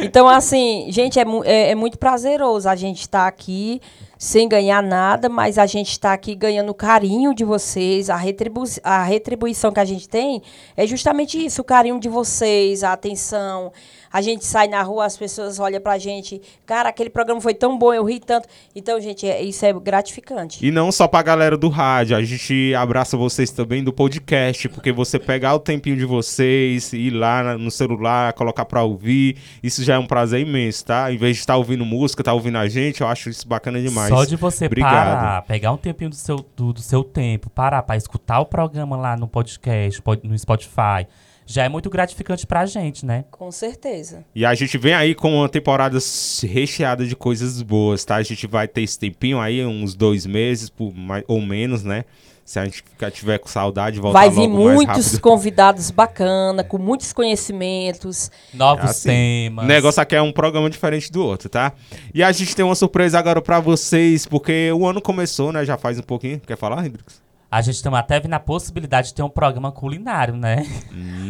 Então, 0.00 0.28
assim, 0.28 0.86
gente, 0.90 1.18
é, 1.20 1.24
mu- 1.24 1.44
é, 1.44 1.70
é 1.70 1.74
muito 1.76 1.98
prazeroso 1.98 2.68
a 2.68 2.74
gente 2.74 3.00
estar 3.02 3.28
aqui 3.28 3.80
sem 4.18 4.48
ganhar 4.48 4.82
nada, 4.82 5.28
mas 5.28 5.58
a 5.58 5.66
gente 5.66 5.90
está 5.90 6.12
aqui 6.12 6.34
ganhando 6.34 6.70
o 6.70 6.74
carinho 6.74 7.34
de 7.34 7.44
vocês, 7.44 8.08
a, 8.08 8.16
retribu 8.16 8.64
a 8.82 9.02
retribuição 9.02 9.72
que 9.72 9.80
a 9.80 9.84
gente 9.84 10.08
tem 10.08 10.42
é 10.76 10.86
justamente 10.86 11.44
isso, 11.44 11.60
o 11.60 11.64
carinho 11.64 12.00
de 12.00 12.08
vocês, 12.08 12.82
a 12.82 12.92
atenção. 12.92 13.72
A 14.16 14.22
gente 14.22 14.46
sai 14.46 14.66
na 14.66 14.80
rua, 14.82 15.04
as 15.04 15.14
pessoas 15.14 15.60
olham 15.60 15.78
pra 15.78 15.98
gente, 15.98 16.40
cara, 16.64 16.88
aquele 16.88 17.10
programa 17.10 17.38
foi 17.38 17.52
tão 17.52 17.76
bom, 17.78 17.92
eu 17.92 18.02
ri 18.02 18.18
tanto. 18.18 18.48
Então, 18.74 18.98
gente, 18.98 19.28
é- 19.28 19.42
isso 19.42 19.62
é 19.66 19.74
gratificante. 19.74 20.64
E 20.66 20.70
não 20.70 20.90
só 20.90 21.06
pra 21.06 21.20
galera 21.20 21.54
do 21.54 21.68
rádio, 21.68 22.16
a 22.16 22.22
gente 22.22 22.74
abraça 22.74 23.14
vocês 23.14 23.50
também 23.50 23.84
do 23.84 23.92
podcast, 23.92 24.70
porque 24.70 24.90
você 24.90 25.18
pegar 25.18 25.54
o 25.54 25.58
tempinho 25.58 25.98
de 25.98 26.06
vocês, 26.06 26.94
ir 26.94 27.10
lá 27.10 27.58
no 27.58 27.70
celular, 27.70 28.32
colocar 28.32 28.64
pra 28.64 28.82
ouvir, 28.82 29.36
isso 29.62 29.84
já 29.84 29.96
é 29.96 29.98
um 29.98 30.06
prazer 30.06 30.40
imenso, 30.40 30.86
tá? 30.86 31.12
Em 31.12 31.18
vez 31.18 31.36
de 31.36 31.40
estar 31.40 31.56
ouvindo 31.58 31.84
música, 31.84 32.24
tá 32.24 32.32
ouvindo 32.32 32.56
a 32.56 32.66
gente, 32.68 33.02
eu 33.02 33.08
acho 33.08 33.28
isso 33.28 33.46
bacana 33.46 33.78
demais. 33.78 34.08
Só 34.08 34.24
de 34.24 34.36
você 34.36 34.64
Obrigado. 34.64 34.92
parar, 34.92 35.42
pegar 35.42 35.72
um 35.72 35.76
tempinho 35.76 36.08
do 36.08 36.16
seu, 36.16 36.36
do, 36.56 36.72
do 36.72 36.80
seu 36.80 37.04
tempo, 37.04 37.50
parar 37.50 37.82
pra 37.82 37.98
escutar 37.98 38.40
o 38.40 38.46
programa 38.46 38.96
lá 38.96 39.14
no 39.14 39.28
podcast, 39.28 40.00
pod- 40.00 40.22
no 40.26 40.38
Spotify, 40.38 41.06
já 41.46 41.64
é 41.64 41.68
muito 41.68 41.88
gratificante 41.88 42.46
pra 42.46 42.66
gente, 42.66 43.06
né? 43.06 43.24
Com 43.30 43.50
certeza. 43.52 44.24
E 44.34 44.44
a 44.44 44.52
gente 44.54 44.76
vem 44.76 44.92
aí 44.92 45.14
com 45.14 45.36
uma 45.36 45.48
temporada 45.48 45.96
recheada 46.42 47.06
de 47.06 47.14
coisas 47.14 47.62
boas, 47.62 48.04
tá? 48.04 48.16
A 48.16 48.22
gente 48.22 48.46
vai 48.46 48.66
ter 48.66 48.82
esse 48.82 48.98
tempinho 48.98 49.40
aí, 49.40 49.64
uns 49.64 49.94
dois 49.94 50.26
meses 50.26 50.68
por 50.68 50.92
mais, 50.92 51.24
ou 51.28 51.40
menos, 51.40 51.84
né? 51.84 52.04
Se 52.44 52.60
a 52.60 52.64
gente 52.64 52.76
ficar, 52.76 53.10
tiver 53.10 53.38
com 53.38 53.48
saudade, 53.48 53.98
voltar 53.98 54.20
Vai 54.20 54.30
vir 54.30 54.46
muitos 54.46 55.18
convidados 55.18 55.90
bacana, 55.90 56.62
com 56.62 56.78
muitos 56.78 57.12
conhecimentos. 57.12 58.30
Novos 58.54 58.90
assim, 58.90 59.08
temas. 59.08 59.64
O 59.64 59.68
negócio 59.68 60.00
aqui 60.00 60.14
é 60.14 60.22
um 60.22 60.30
programa 60.30 60.70
diferente 60.70 61.10
do 61.10 61.24
outro, 61.24 61.48
tá? 61.48 61.72
E 62.14 62.22
a 62.22 62.30
gente 62.30 62.54
tem 62.54 62.64
uma 62.64 62.76
surpresa 62.76 63.18
agora 63.18 63.42
pra 63.42 63.58
vocês, 63.58 64.26
porque 64.26 64.70
o 64.70 64.86
ano 64.86 65.02
começou, 65.02 65.52
né? 65.52 65.64
Já 65.64 65.76
faz 65.76 65.98
um 65.98 66.02
pouquinho. 66.02 66.38
Quer 66.38 66.56
falar, 66.56 66.86
Hendrix? 66.86 67.25
A 67.50 67.62
gente 67.62 67.80
também 67.82 68.00
até 68.00 68.18
vendo 68.18 68.34
a 68.34 68.40
possibilidade 68.40 69.08
de 69.08 69.14
ter 69.14 69.22
um 69.22 69.28
programa 69.28 69.70
culinário, 69.70 70.34
né? 70.36 70.66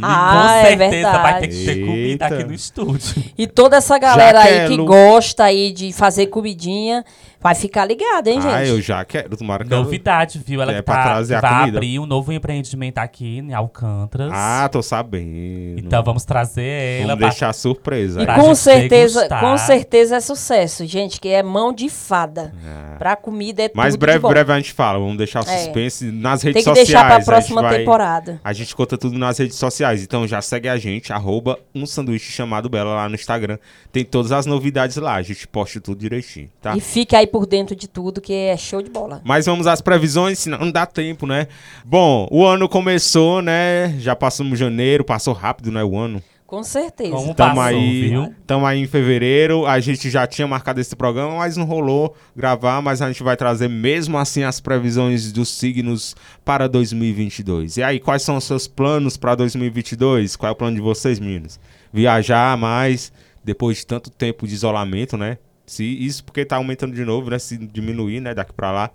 Ah, 0.02 0.30
Com 0.32 0.48
é 0.66 0.76
certeza 0.76 1.12
vai 1.18 1.40
ter 1.40 1.48
que 1.48 1.64
ter 1.64 1.86
comida 1.86 2.26
aqui 2.26 2.34
Eita. 2.34 2.46
no 2.46 2.54
estúdio. 2.54 3.24
E 3.36 3.46
toda 3.46 3.76
essa 3.76 3.98
galera 3.98 4.40
aí 4.40 4.66
que 4.68 4.76
gosta 4.78 5.44
aí 5.44 5.70
de 5.72 5.92
fazer 5.92 6.26
comidinha, 6.28 7.04
vai 7.40 7.54
ficar 7.54 7.84
ligada, 7.84 8.30
hein, 8.30 8.40
gente? 8.40 8.52
Ah, 8.54 8.64
eu 8.64 8.80
já 8.80 9.04
quero. 9.04 9.36
Tomara 9.36 9.64
que 9.64 9.70
Novidade, 9.70 10.38
viu? 10.44 10.60
Ela 10.62 10.72
É 10.72 10.76
que 10.76 10.82
tá, 10.82 11.02
trazer 11.02 11.34
a 11.36 11.40
vai 11.40 11.58
comida. 11.60 11.78
abrir 11.78 11.98
um 11.98 12.06
novo 12.06 12.32
empreendimento 12.32 12.98
aqui 12.98 13.38
em 13.38 13.52
Alcântara. 13.54 14.28
Ah, 14.32 14.68
tô 14.70 14.82
sabendo. 14.82 15.78
então 15.78 16.02
vamos 16.02 16.24
trazer 16.24 17.00
ela 17.02 17.08
Vamos 17.08 17.18
pra 17.20 17.28
deixar 17.28 17.52
surpresa. 17.52 18.22
E 18.22 18.26
com 18.26 18.54
certeza, 18.54 19.20
degustar. 19.20 19.40
com 19.40 19.58
certeza 19.58 20.16
é 20.16 20.20
sucesso, 20.20 20.84
gente, 20.86 21.20
que 21.20 21.28
é 21.28 21.42
mão 21.42 21.72
de 21.72 21.88
fada. 21.88 22.52
Pra 22.98 23.14
comida 23.16 23.62
é 23.64 23.70
Mas 23.74 23.94
tudo 23.94 24.00
breve, 24.00 24.18
de 24.18 24.22
bom. 24.22 24.28
breve 24.28 24.52
a 24.52 24.56
gente 24.56 24.72
fala. 24.72 24.98
Vamos 24.98 25.16
deixar 25.16 25.44
o 25.44 25.48
É. 25.48 25.58
suspense 25.58 26.04
nas 26.10 26.40
Tem 26.40 26.48
redes 26.50 26.64
que 26.64 26.68
sociais. 26.70 26.88
deixar 26.88 27.04
pra 27.04 27.14
a 27.14 27.18
gente 27.18 27.26
próxima 27.26 27.62
vai- 27.62 27.78
temporada. 27.78 28.40
A 28.42 28.52
gente 28.52 28.74
conta 28.74 28.96
tudo 28.98 29.18
nas 29.18 29.38
redes 29.38 29.56
sociais. 29.56 30.02
Então 30.02 30.26
já 30.26 30.40
segue 30.40 30.68
a 30.68 30.76
gente, 30.76 31.12
arroba 31.12 31.58
um 31.74 31.84
sanduíche 31.86 32.32
chamado 32.32 32.68
Bela 32.68 32.94
lá 32.94 33.08
no 33.08 33.14
Instagram. 33.14 33.58
Tem 33.92 34.04
todas 34.04 34.32
as 34.32 34.46
novidades 34.46 34.96
lá. 34.96 35.14
A 35.14 35.22
gente 35.22 35.46
posta 35.46 35.80
tudo 35.80 35.98
direitinho, 35.98 36.48
tá? 36.60 36.76
E 36.76 36.80
fique 36.80 37.14
aí 37.14 37.25
por 37.26 37.46
dentro 37.46 37.74
de 37.74 37.88
tudo, 37.88 38.20
que 38.20 38.32
é 38.32 38.56
show 38.56 38.80
de 38.82 38.90
bola. 38.90 39.20
Mas 39.24 39.46
vamos 39.46 39.66
às 39.66 39.80
previsões, 39.80 40.38
senão 40.38 40.58
não 40.58 40.70
dá 40.70 40.86
tempo, 40.86 41.26
né? 41.26 41.48
Bom, 41.84 42.28
o 42.30 42.44
ano 42.44 42.68
começou, 42.68 43.42
né? 43.42 43.96
Já 43.98 44.14
passamos 44.14 44.58
janeiro, 44.58 45.04
passou 45.04 45.34
rápido, 45.34 45.70
né? 45.70 45.82
O 45.82 45.96
ano. 45.96 46.22
Com 46.46 46.62
certeza. 46.62 47.10
Como 47.10 47.34
Tamo 47.34 47.56
passou, 47.56 47.62
aí, 47.64 48.08
viu? 48.08 48.34
tamo 48.46 48.64
aí 48.64 48.80
em 48.80 48.86
fevereiro. 48.86 49.66
A 49.66 49.80
gente 49.80 50.08
já 50.08 50.28
tinha 50.28 50.46
marcado 50.46 50.80
esse 50.80 50.94
programa, 50.94 51.34
mas 51.36 51.56
não 51.56 51.64
rolou 51.64 52.14
gravar. 52.36 52.80
Mas 52.80 53.02
a 53.02 53.08
gente 53.08 53.22
vai 53.22 53.36
trazer 53.36 53.68
mesmo 53.68 54.16
assim 54.16 54.44
as 54.44 54.60
previsões 54.60 55.32
dos 55.32 55.48
signos 55.48 56.14
para 56.44 56.68
2022. 56.68 57.78
E 57.78 57.82
aí, 57.82 57.98
quais 57.98 58.22
são 58.22 58.36
os 58.36 58.44
seus 58.44 58.68
planos 58.68 59.16
para 59.16 59.34
2022? 59.34 60.36
Qual 60.36 60.48
é 60.48 60.52
o 60.52 60.56
plano 60.56 60.76
de 60.76 60.82
vocês, 60.82 61.18
meninos? 61.18 61.58
Viajar 61.92 62.56
mais 62.56 63.12
depois 63.42 63.78
de 63.78 63.86
tanto 63.86 64.08
tempo 64.08 64.46
de 64.46 64.54
isolamento, 64.54 65.16
né? 65.16 65.38
Se 65.66 65.84
isso 65.84 66.24
porque 66.24 66.44
tá 66.44 66.56
aumentando 66.56 66.94
de 66.94 67.04
novo, 67.04 67.30
né? 67.30 67.38
Se 67.38 67.58
diminuir, 67.58 68.20
né? 68.20 68.34
Daqui 68.34 68.52
para 68.52 68.70
lá. 68.70 68.90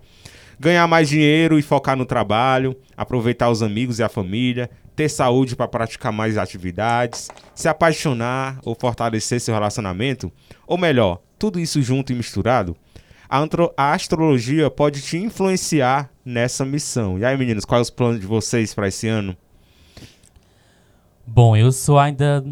Ganhar 0.59 0.87
mais 0.87 1.09
dinheiro 1.09 1.57
e 1.57 1.61
focar 1.61 1.97
no 1.97 2.05
trabalho, 2.05 2.77
aproveitar 2.95 3.49
os 3.49 3.63
amigos 3.63 3.99
e 3.99 4.03
a 4.03 4.09
família, 4.09 4.69
ter 4.95 5.09
saúde 5.09 5.55
para 5.55 5.67
praticar 5.67 6.11
mais 6.11 6.37
atividades, 6.37 7.29
se 7.55 7.67
apaixonar 7.67 8.59
ou 8.63 8.75
fortalecer 8.79 9.41
seu 9.41 9.53
relacionamento, 9.53 10.31
ou 10.67 10.77
melhor, 10.77 11.19
tudo 11.39 11.59
isso 11.59 11.81
junto 11.81 12.11
e 12.11 12.15
misturado. 12.15 12.77
A, 13.27 13.43
a 13.77 13.93
astrologia 13.93 14.69
pode 14.69 15.01
te 15.01 15.17
influenciar 15.17 16.11
nessa 16.23 16.63
missão. 16.63 17.17
E 17.17 17.25
aí, 17.25 17.35
meninos, 17.37 17.65
quais 17.65 17.87
os 17.87 17.89
planos 17.89 18.19
de 18.19 18.27
vocês 18.27 18.73
para 18.75 18.87
esse 18.87 19.07
ano? 19.07 19.35
Bom, 21.25 21.55
eu 21.55 21.71
sou 21.71 21.97
ainda. 21.97 22.45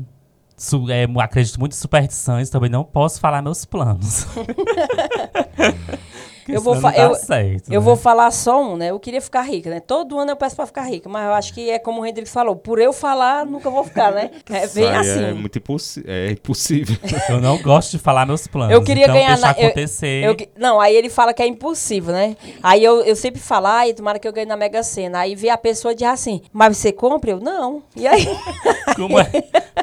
É, 0.89 1.05
acredito 1.19 1.59
muito 1.59 1.73
em 1.73 1.75
superstições, 1.75 2.49
também 2.49 2.69
não 2.69 2.83
posso 2.83 3.19
falar 3.19 3.41
meus 3.41 3.65
planos. 3.65 4.25
Porque 6.49 6.57
Eu 6.57 6.61
vou 6.61 6.75
não 6.81 6.89
eu- 6.91 7.13
certo, 7.15 7.71
Eu 7.71 7.79
né? 7.79 7.85
vou 7.85 7.95
falar 7.95 8.31
só 8.31 8.59
um, 8.63 8.75
né? 8.75 8.89
Eu 8.89 8.99
queria 8.99 9.21
ficar 9.21 9.41
rica, 9.43 9.69
né? 9.69 9.79
Todo 9.79 10.17
ano 10.17 10.31
eu 10.31 10.35
peço 10.35 10.55
pra 10.55 10.65
ficar 10.65 10.81
rica, 10.81 11.07
mas 11.07 11.25
eu 11.27 11.33
acho 11.33 11.53
que 11.53 11.69
é 11.69 11.77
como 11.77 12.01
o 12.01 12.05
Hendrix 12.05 12.31
falou, 12.31 12.55
por 12.55 12.79
eu 12.79 12.91
falar, 12.91 13.45
nunca 13.45 13.69
vou 13.69 13.83
ficar, 13.83 14.11
né? 14.11 14.31
É 14.49 14.67
bem 14.67 14.87
aí 14.87 14.95
assim. 14.97 15.23
É 15.25 15.33
muito 15.33 15.57
impossi 15.59 16.03
é 16.07 16.31
impossível. 16.31 16.97
Eu 17.29 17.39
não 17.39 17.57
gosto 17.61 17.91
de 17.91 17.99
falar 17.99 18.25
meus 18.25 18.47
planos. 18.47 18.73
Eu 18.73 18.81
queria 18.81 19.03
então 19.03 19.13
ganhar 19.15 19.35
deixa 19.35 19.41
na- 19.41 19.53
eu- 19.59 19.65
acontecer. 19.67 20.23
Eu 20.23 20.35
não, 20.57 20.81
aí 20.81 20.95
ele 20.95 21.09
fala 21.09 21.33
que 21.33 21.43
é 21.43 21.45
impossível, 21.47 22.11
né? 22.13 22.35
Aí 22.63 22.83
eu, 22.83 23.01
eu 23.03 23.15
sempre 23.15 23.39
falo, 23.39 23.67
ai, 23.67 23.93
tomara 23.93 24.17
que 24.17 24.27
eu 24.27 24.33
ganhe 24.33 24.47
na 24.47 24.57
Mega 24.57 24.81
Sena. 24.81 25.19
Aí 25.19 25.35
vê 25.35 25.49
a 25.49 25.57
pessoa 25.57 25.91
e 25.91 25.95
diz 25.95 26.07
assim, 26.07 26.41
mas 26.51 26.75
você 26.77 26.91
compra? 26.91 27.29
Eu, 27.31 27.39
não. 27.39 27.83
E 27.95 28.07
aí? 28.07 28.25
Como 28.95 29.19
é 29.19 29.25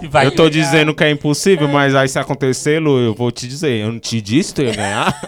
que 0.00 0.08
vai 0.08 0.26
eu 0.26 0.30
tô 0.30 0.48
ganhar? 0.48 0.50
dizendo 0.50 0.94
que 0.94 1.04
é 1.04 1.10
impossível, 1.10 1.68
mas 1.68 1.94
aí 1.94 2.08
se 2.08 2.18
acontecer, 2.18 2.80
Lu, 2.80 2.98
eu 2.98 3.14
vou 3.14 3.30
te 3.30 3.46
dizer. 3.46 3.70
Eu 3.82 3.92
não 3.92 4.00
te 4.00 4.20
disse 4.20 4.52
que 4.52 4.62
tu 4.62 4.66
ia 4.66 4.74
ganhar. 4.74 5.20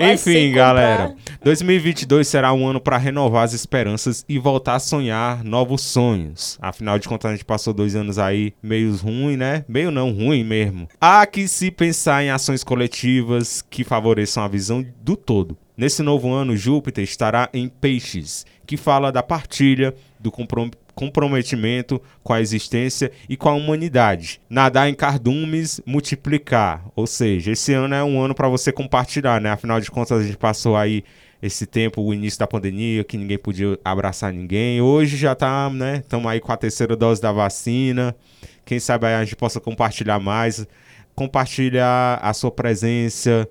Enfim, 0.00 0.52
galera. 0.52 1.14
2022 1.42 2.26
será 2.26 2.52
um 2.52 2.66
ano 2.66 2.80
para 2.80 2.96
renovar 2.98 3.44
as 3.44 3.52
esperanças 3.52 4.24
e 4.28 4.38
voltar 4.38 4.74
a 4.74 4.78
sonhar 4.80 5.42
novos 5.44 5.82
sonhos. 5.82 6.58
Afinal 6.60 6.98
de 6.98 7.08
contas, 7.08 7.30
a 7.30 7.34
gente 7.34 7.44
passou 7.44 7.72
dois 7.72 7.94
anos 7.94 8.18
aí 8.18 8.52
meio 8.62 8.94
ruim, 8.96 9.36
né? 9.36 9.64
Meio 9.68 9.90
não, 9.90 10.10
ruim 10.12 10.42
mesmo. 10.44 10.88
Há 11.00 11.24
que 11.26 11.46
se 11.48 11.70
pensar 11.70 12.22
em 12.24 12.30
ações 12.30 12.64
coletivas 12.64 13.62
que 13.68 13.84
favoreçam 13.84 14.42
a 14.42 14.48
visão 14.48 14.84
do 15.02 15.16
todo. 15.16 15.56
Nesse 15.76 16.02
novo 16.02 16.32
ano, 16.32 16.56
Júpiter 16.56 17.04
estará 17.04 17.48
em 17.52 17.68
Peixes, 17.68 18.46
que 18.66 18.76
fala 18.76 19.12
da 19.12 19.22
partilha, 19.22 19.94
do 20.18 20.30
comprom- 20.30 20.70
comprometimento 20.96 22.00
com 22.24 22.32
a 22.32 22.40
existência 22.40 23.12
e 23.28 23.36
com 23.36 23.50
a 23.50 23.54
humanidade. 23.54 24.40
Nadar 24.48 24.88
em 24.88 24.94
cardumes, 24.94 25.78
multiplicar. 25.84 26.82
Ou 26.96 27.06
seja, 27.06 27.52
esse 27.52 27.74
ano 27.74 27.94
é 27.94 28.02
um 28.02 28.18
ano 28.18 28.34
para 28.34 28.48
você 28.48 28.72
compartilhar, 28.72 29.38
né? 29.38 29.50
Afinal 29.50 29.78
de 29.78 29.90
contas, 29.90 30.22
a 30.22 30.24
gente 30.24 30.38
passou 30.38 30.74
aí 30.74 31.04
esse 31.42 31.66
tempo, 31.66 32.00
o 32.00 32.14
início 32.14 32.40
da 32.40 32.46
pandemia, 32.46 33.04
que 33.04 33.18
ninguém 33.18 33.36
podia 33.36 33.78
abraçar 33.84 34.32
ninguém. 34.32 34.80
Hoje 34.80 35.18
já 35.18 35.34
tá, 35.34 35.68
né? 35.68 35.98
Estamos 35.98 36.26
aí 36.26 36.40
com 36.40 36.50
a 36.50 36.56
terceira 36.56 36.96
dose 36.96 37.20
da 37.20 37.30
vacina. 37.30 38.16
Quem 38.64 38.80
sabe 38.80 39.06
a 39.06 39.22
gente 39.22 39.36
possa 39.36 39.60
compartilhar 39.60 40.18
mais, 40.18 40.66
compartilhar 41.14 42.18
a 42.22 42.32
sua 42.32 42.50
presença, 42.50 43.46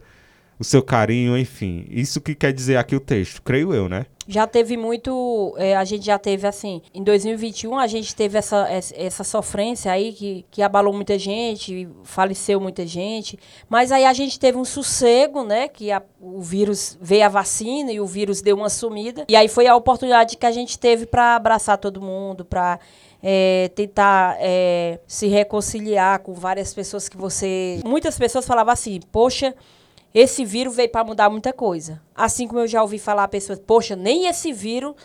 o 0.60 0.64
seu 0.64 0.82
carinho, 0.82 1.38
enfim. 1.38 1.86
Isso 1.90 2.22
que 2.22 2.34
quer 2.34 2.54
dizer 2.54 2.78
aqui 2.78 2.96
o 2.96 3.00
texto, 3.00 3.42
creio 3.42 3.74
eu, 3.74 3.90
né? 3.90 4.06
Já 4.28 4.48
teve 4.48 4.76
muito. 4.76 5.54
é, 5.58 5.76
a 5.76 5.84
gente 5.84 6.04
já 6.06 6.18
teve, 6.18 6.48
assim, 6.48 6.82
em 6.94 7.04
2021, 7.04 7.78
a 7.78 7.86
gente 7.86 8.16
teve 8.16 8.38
essa, 8.40 8.68
essa, 8.72 9.24
sofrência 9.24 9.92
aí 9.92 10.14
que, 10.14 10.46
que 10.50 10.64
abalou 10.64 10.92
muita 10.92 11.20
gente, 11.20 11.88
faleceu 12.04 12.60
muita 12.60 12.88
gente. 12.88 13.38
Mas 13.70 13.92
aí 13.92 14.04
a 14.04 14.14
gente 14.14 14.40
teve 14.40 14.58
um 14.58 14.66
sossego, 14.66 15.44
né? 15.44 15.68
Que 15.68 15.92
a- 15.92 16.02
o 16.20 16.42
vírus 16.42 16.98
veio 17.00 17.24
a 17.26 17.30
vacina 17.30 17.92
e 17.92 18.00
o 18.00 18.06
vírus 18.08 18.42
deu 18.42 18.56
uma 18.56 18.70
sumida. 18.70 19.26
E 19.28 19.36
aí 19.36 19.48
foi 19.48 19.68
a 19.68 19.76
oportunidade 19.76 20.38
que 20.38 20.46
a 20.46 20.52
gente 20.52 20.80
teve 20.80 21.06
para 21.06 21.36
abraçar 21.36 21.78
todo 21.78 22.02
mundo, 22.02 22.44
para 22.44 22.80
tentar 23.74 24.38
é, 24.40 25.00
se 25.08 25.28
reconciliar 25.28 26.20
com 26.20 26.34
várias 26.34 26.74
pessoas 26.74 27.10
que 27.10 27.18
você. 27.18 27.80
Muitas 27.84 28.18
pessoas 28.18 28.46
falavam 28.46 28.72
assim, 28.74 29.00
poxa. 29.12 29.54
Esse 30.16 30.46
vírus 30.46 30.74
veio 30.74 30.88
para 30.90 31.04
mudar 31.04 31.30
muita 31.30 31.52
coisa. 31.52 32.02
Assim 32.16 32.48
como 32.48 32.62
eu 32.62 32.68
já 32.68 32.82
ouvi 32.82 32.98
falar 32.98 33.28
pessoas, 33.28 33.60
poxa, 33.60 33.98
nem 33.98 34.28
esse 34.28 34.54
vírus 34.54 34.96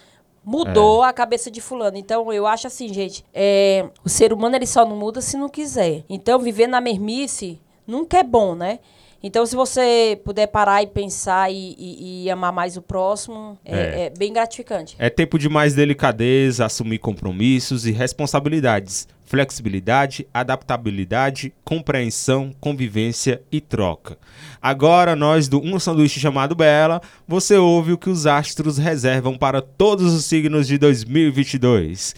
mudou 0.44 1.02
a 1.02 1.12
cabeça 1.12 1.50
de 1.50 1.60
fulano. 1.60 1.96
Então 1.96 2.32
eu 2.32 2.46
acho 2.46 2.68
assim, 2.68 2.86
gente, 2.94 3.24
é, 3.34 3.90
o 4.04 4.08
ser 4.08 4.32
humano 4.32 4.54
ele 4.54 4.68
só 4.68 4.86
não 4.86 4.94
muda 4.94 5.20
se 5.20 5.36
não 5.36 5.48
quiser. 5.48 6.04
Então 6.08 6.38
viver 6.38 6.68
na 6.68 6.80
mermice 6.80 7.60
nunca 7.84 8.18
é 8.18 8.22
bom, 8.22 8.54
né? 8.54 8.78
Então 9.22 9.44
se 9.44 9.54
você 9.54 10.18
puder 10.24 10.46
parar 10.46 10.82
e 10.82 10.86
pensar 10.86 11.50
e, 11.52 11.74
e- 11.78 12.24
e 12.24 12.30
amar 12.30 12.52
mais 12.52 12.76
o 12.76 12.82
próximo, 12.82 13.58
é, 13.64 14.06
é 14.06 14.12
bem 14.18 14.32
gratificante. 14.32 14.96
É 14.98 15.10
tempo 15.10 15.38
de 15.38 15.48
mais 15.48 15.74
delicadeza, 15.74 16.64
assumir 16.64 16.98
compromissos 16.98 17.84
e 17.86 17.90
responsabilidades, 17.92 19.06
flexibilidade, 19.26 20.26
adaptabilidade, 20.32 21.52
compreensão, 21.64 22.52
convivência 22.60 23.42
e 23.52 23.60
troca. 23.60 24.16
Agora, 24.60 25.14
nós 25.14 25.46
do 25.48 25.60
Um 25.62 25.78
Sanduíche 25.78 26.18
Chamado 26.18 26.54
Bela, 26.54 27.00
você 27.28 27.56
ouve 27.56 27.92
o 27.92 27.98
que 27.98 28.10
os 28.10 28.26
astros 28.26 28.78
reservam 28.78 29.36
para 29.36 29.60
todos 29.62 30.12
os 30.14 30.24
signos 30.24 30.66
de 30.66 30.78
2022. 30.78 32.14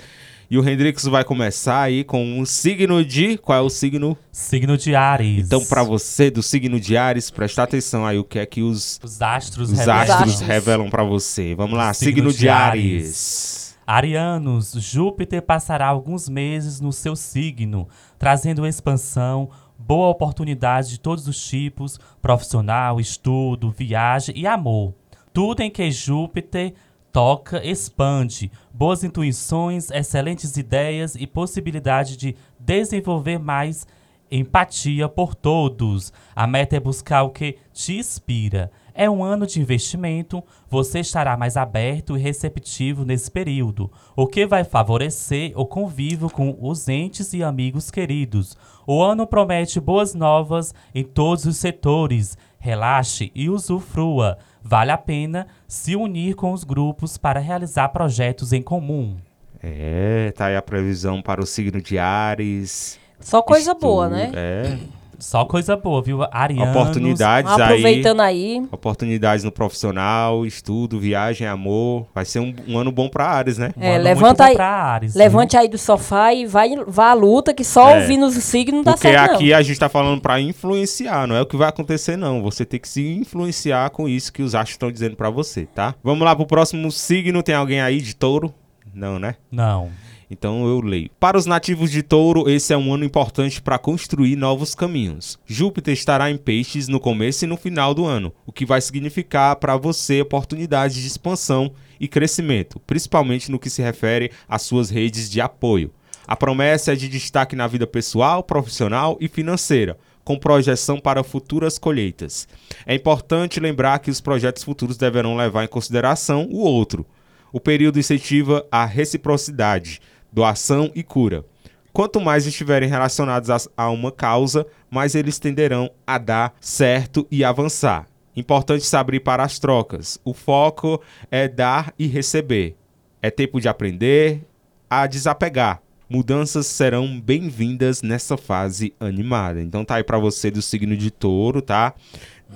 E 0.53 0.59
o 0.59 0.68
Hendrix 0.68 1.05
vai 1.05 1.24
começar 1.24 1.80
aí 1.80 2.05
com 2.05 2.22
um 2.22 2.44
signo 2.44 3.03
de. 3.03 3.38
Qual 3.38 3.57
é 3.59 3.62
o 3.62 3.70
signo? 3.70 4.18
Signo 4.30 4.76
de 4.76 4.94
Ares. 4.94 5.46
Então, 5.46 5.64
para 5.64 5.82
você 5.82 6.30
do 6.30 6.42
signo 6.42 6.78
de 6.78 6.94
Ares, 6.94 7.30
presta 7.30 7.62
atenção 7.62 8.05
aí 8.05 8.18
o 8.18 8.24
que 8.24 8.38
é 8.38 8.44
que 8.44 8.61
os, 8.61 9.00
Os 9.03 9.22
astros 9.22 9.70
os 9.70 9.78
revelam. 9.78 10.03
astros 10.03 10.40
revelam 10.42 10.90
para 10.90 11.05
você. 11.05 11.55
Vamos 11.55 11.78
lá, 11.78 11.94
Signo 11.94 12.16
signo, 12.16 12.32
de 12.32 12.38
de 12.40 12.48
Áries. 12.50 13.03
Ares. 13.03 13.78
Arianos, 13.86 14.72
Júpiter 14.72 15.40
passará 15.40 15.86
alguns 15.86 16.28
meses 16.28 16.82
no 16.82 16.92
seu 16.92 17.16
signo, 17.16 17.88
trazendo 18.18 18.66
expansão, 18.66 19.48
boa 19.78 20.11
oportunidade 20.11 20.90
de 20.90 21.00
todos 21.00 21.26
os 21.26 21.42
tipos, 21.42 21.98
profissional, 22.20 23.00
estudo, 23.00 23.70
viagem 23.70 24.34
e 24.36 24.46
amor. 24.46 24.92
Tudo 25.32 25.62
em 25.62 25.70
que 25.70 25.90
Júpiter 25.90 26.74
toca 27.12 27.64
expande, 27.64 28.50
boas 28.72 29.04
intuições, 29.04 29.90
excelentes 29.90 30.56
ideias 30.56 31.14
e 31.14 31.26
possibilidade 31.26 32.16
de 32.16 32.34
desenvolver 32.58 33.38
mais 33.38 33.86
empatia 34.30 35.10
por 35.10 35.34
todos. 35.34 36.10
A 36.34 36.46
meta 36.46 36.74
é 36.74 36.80
buscar 36.80 37.22
o 37.22 37.30
que 37.30 37.58
te 37.70 37.98
inspira. 37.98 38.72
É 38.94 39.08
um 39.08 39.22
ano 39.22 39.46
de 39.46 39.60
investimento, 39.60 40.42
você 40.68 41.00
estará 41.00 41.36
mais 41.36 41.56
aberto 41.56 42.16
e 42.16 42.20
receptivo 42.20 43.04
nesse 43.04 43.30
período, 43.30 43.90
o 44.14 44.26
que 44.26 44.46
vai 44.46 44.64
favorecer 44.64 45.52
o 45.54 45.64
convívio 45.64 46.28
com 46.28 46.56
os 46.60 46.88
entes 46.88 47.32
e 47.32 47.42
amigos 47.42 47.90
queridos. 47.90 48.56
O 48.86 49.02
ano 49.02 49.26
promete 49.26 49.80
boas 49.80 50.14
novas 50.14 50.74
em 50.94 51.04
todos 51.04 51.44
os 51.46 51.56
setores. 51.56 52.36
Relaxe 52.62 53.32
e 53.34 53.50
usufrua. 53.50 54.38
Vale 54.62 54.92
a 54.92 54.96
pena 54.96 55.48
se 55.66 55.96
unir 55.96 56.36
com 56.36 56.52
os 56.52 56.62
grupos 56.62 57.18
para 57.18 57.40
realizar 57.40 57.88
projetos 57.88 58.52
em 58.52 58.62
comum. 58.62 59.16
É, 59.60 60.32
tá 60.36 60.46
aí 60.46 60.54
a 60.54 60.62
previsão 60.62 61.20
para 61.20 61.40
o 61.40 61.46
signo 61.46 61.82
de 61.82 61.98
Ares. 61.98 63.00
Só 63.18 63.42
coisa 63.42 63.72
Estudo, 63.72 63.80
boa, 63.80 64.08
né? 64.08 64.30
É, 64.32 64.78
Só 65.22 65.44
coisa 65.44 65.76
boa, 65.76 66.02
viu? 66.02 66.18
Arianos. 66.32 66.74
oportunidades 66.74 67.52
aí. 67.52 67.62
Aproveitando 67.62 68.20
aí, 68.20 68.60
Oportunidades 68.72 69.44
no 69.44 69.52
profissional, 69.52 70.44
estudo, 70.44 70.98
viagem, 70.98 71.46
amor. 71.46 72.06
Vai 72.12 72.24
ser 72.24 72.40
um, 72.40 72.52
um 72.66 72.76
ano 72.76 72.90
bom 72.90 73.08
para 73.08 73.26
Ares, 73.28 73.56
né? 73.56 73.70
Um 73.76 73.82
É, 73.82 73.94
ano 73.94 74.04
levanta 74.04 74.26
muito 74.26 74.38
bom 74.38 74.44
aí- 74.44 74.54
pra 74.56 74.66
Ares, 74.68 75.14
levante 75.14 75.56
aí 75.56 75.68
do 75.68 75.78
sofá 75.78 76.34
e 76.34 76.44
vai, 76.44 76.70
vá 76.88 77.10
à 77.10 77.14
luta, 77.14 77.54
que 77.54 77.62
só 77.62 77.90
É. 77.90 78.00
ouvindo 78.00 78.26
os 78.26 78.34
signos 78.34 78.78
não 78.78 78.82
dá 78.82 78.92
Porque 78.94 79.08
certo, 79.08 79.28
não. 79.28 79.34
aqui 79.36 79.54
a 79.54 79.62
gente 79.62 79.78
tá 79.78 79.88
falando 79.88 80.20
para 80.20 80.40
influenciar, 80.40 81.26
não 81.28 81.36
é 81.36 81.40
o 81.40 81.46
que 81.46 81.56
vai 81.56 81.68
acontecer, 81.68 82.16
não. 82.16 82.42
Você 82.42 82.64
tem 82.64 82.80
que 82.80 82.88
se 82.88 83.06
influenciar 83.14 83.90
com 83.90 84.08
isso 84.08 84.32
que 84.32 84.42
os 84.42 84.54
astros 84.56 84.72
estão 84.74 84.90
dizendo 84.90 85.14
para 85.14 85.30
você, 85.30 85.66
tá? 85.66 85.94
Vamos 86.02 86.24
lá 86.24 86.34
pro 86.34 86.46
próximo 86.46 86.90
signo. 86.90 87.42
Tem 87.44 87.54
alguém 87.54 87.80
aí 87.80 88.00
de 88.00 88.14
touro? 88.16 88.52
Não, 88.92 89.18
né? 89.18 89.36
Não. 89.50 89.88
Então 90.32 90.66
eu 90.66 90.80
leio. 90.80 91.10
Para 91.20 91.36
os 91.36 91.44
nativos 91.44 91.90
de 91.90 92.02
Touro, 92.02 92.48
esse 92.48 92.72
é 92.72 92.76
um 92.76 92.94
ano 92.94 93.04
importante 93.04 93.60
para 93.60 93.78
construir 93.78 94.34
novos 94.34 94.74
caminhos. 94.74 95.38
Júpiter 95.46 95.92
estará 95.92 96.30
em 96.30 96.38
Peixes 96.38 96.88
no 96.88 96.98
começo 96.98 97.44
e 97.44 97.46
no 97.46 97.58
final 97.58 97.92
do 97.92 98.06
ano, 98.06 98.32
o 98.46 98.50
que 98.50 98.64
vai 98.64 98.80
significar 98.80 99.56
para 99.56 99.76
você 99.76 100.22
oportunidades 100.22 100.96
de 100.96 101.06
expansão 101.06 101.74
e 102.00 102.08
crescimento, 102.08 102.80
principalmente 102.86 103.50
no 103.50 103.58
que 103.58 103.68
se 103.68 103.82
refere 103.82 104.30
às 104.48 104.62
suas 104.62 104.88
redes 104.88 105.30
de 105.30 105.38
apoio. 105.38 105.92
A 106.26 106.34
promessa 106.34 106.94
é 106.94 106.96
de 106.96 107.10
destaque 107.10 107.54
na 107.54 107.66
vida 107.66 107.86
pessoal, 107.86 108.42
profissional 108.42 109.18
e 109.20 109.28
financeira, 109.28 109.98
com 110.24 110.38
projeção 110.38 110.98
para 110.98 111.22
futuras 111.22 111.76
colheitas. 111.76 112.48
É 112.86 112.94
importante 112.94 113.60
lembrar 113.60 113.98
que 113.98 114.10
os 114.10 114.20
projetos 114.20 114.62
futuros 114.62 114.96
deverão 114.96 115.36
levar 115.36 115.64
em 115.64 115.68
consideração 115.68 116.48
o 116.50 116.60
outro. 116.60 117.04
O 117.52 117.60
período 117.60 117.98
incentiva 117.98 118.66
a 118.70 118.86
reciprocidade, 118.86 120.00
doação 120.32 120.90
e 120.94 121.02
cura. 121.02 121.44
Quanto 121.92 122.20
mais 122.20 122.46
estiverem 122.46 122.88
relacionados 122.88 123.68
a, 123.76 123.90
uma 123.90 124.10
causa, 124.10 124.66
mais 124.90 125.14
eles 125.14 125.38
tenderão 125.38 125.90
a 126.06 126.16
dar 126.16 126.54
certo 126.58 127.26
e 127.30 127.44
avançar. 127.44 128.06
Importante 128.34 128.84
se 128.84 128.96
abrir 128.96 129.20
para 129.20 129.42
as 129.42 129.58
trocas. 129.58 130.18
O 130.24 130.32
foco 130.32 131.02
é 131.30 131.46
dar 131.46 131.92
e 131.98 132.06
receber. 132.06 132.76
É 133.20 133.30
tempo 133.30 133.60
de 133.60 133.68
aprender 133.68 134.40
a 134.88 135.06
desapegar. 135.06 135.82
Mudanças 136.08 136.66
serão 136.66 137.20
bem-vindas 137.20 138.02
nessa 138.02 138.38
fase 138.38 138.94
animada. 138.98 139.60
Então 139.60 139.84
tá 139.84 139.96
aí 139.96 140.04
para 140.04 140.18
você 140.18 140.50
do 140.50 140.62
signo 140.62 140.96
de 140.96 141.10
Touro, 141.10 141.60
tá? 141.60 141.94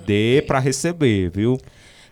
Dê 0.06 0.42
para 0.46 0.58
receber, 0.58 1.30
viu? 1.30 1.58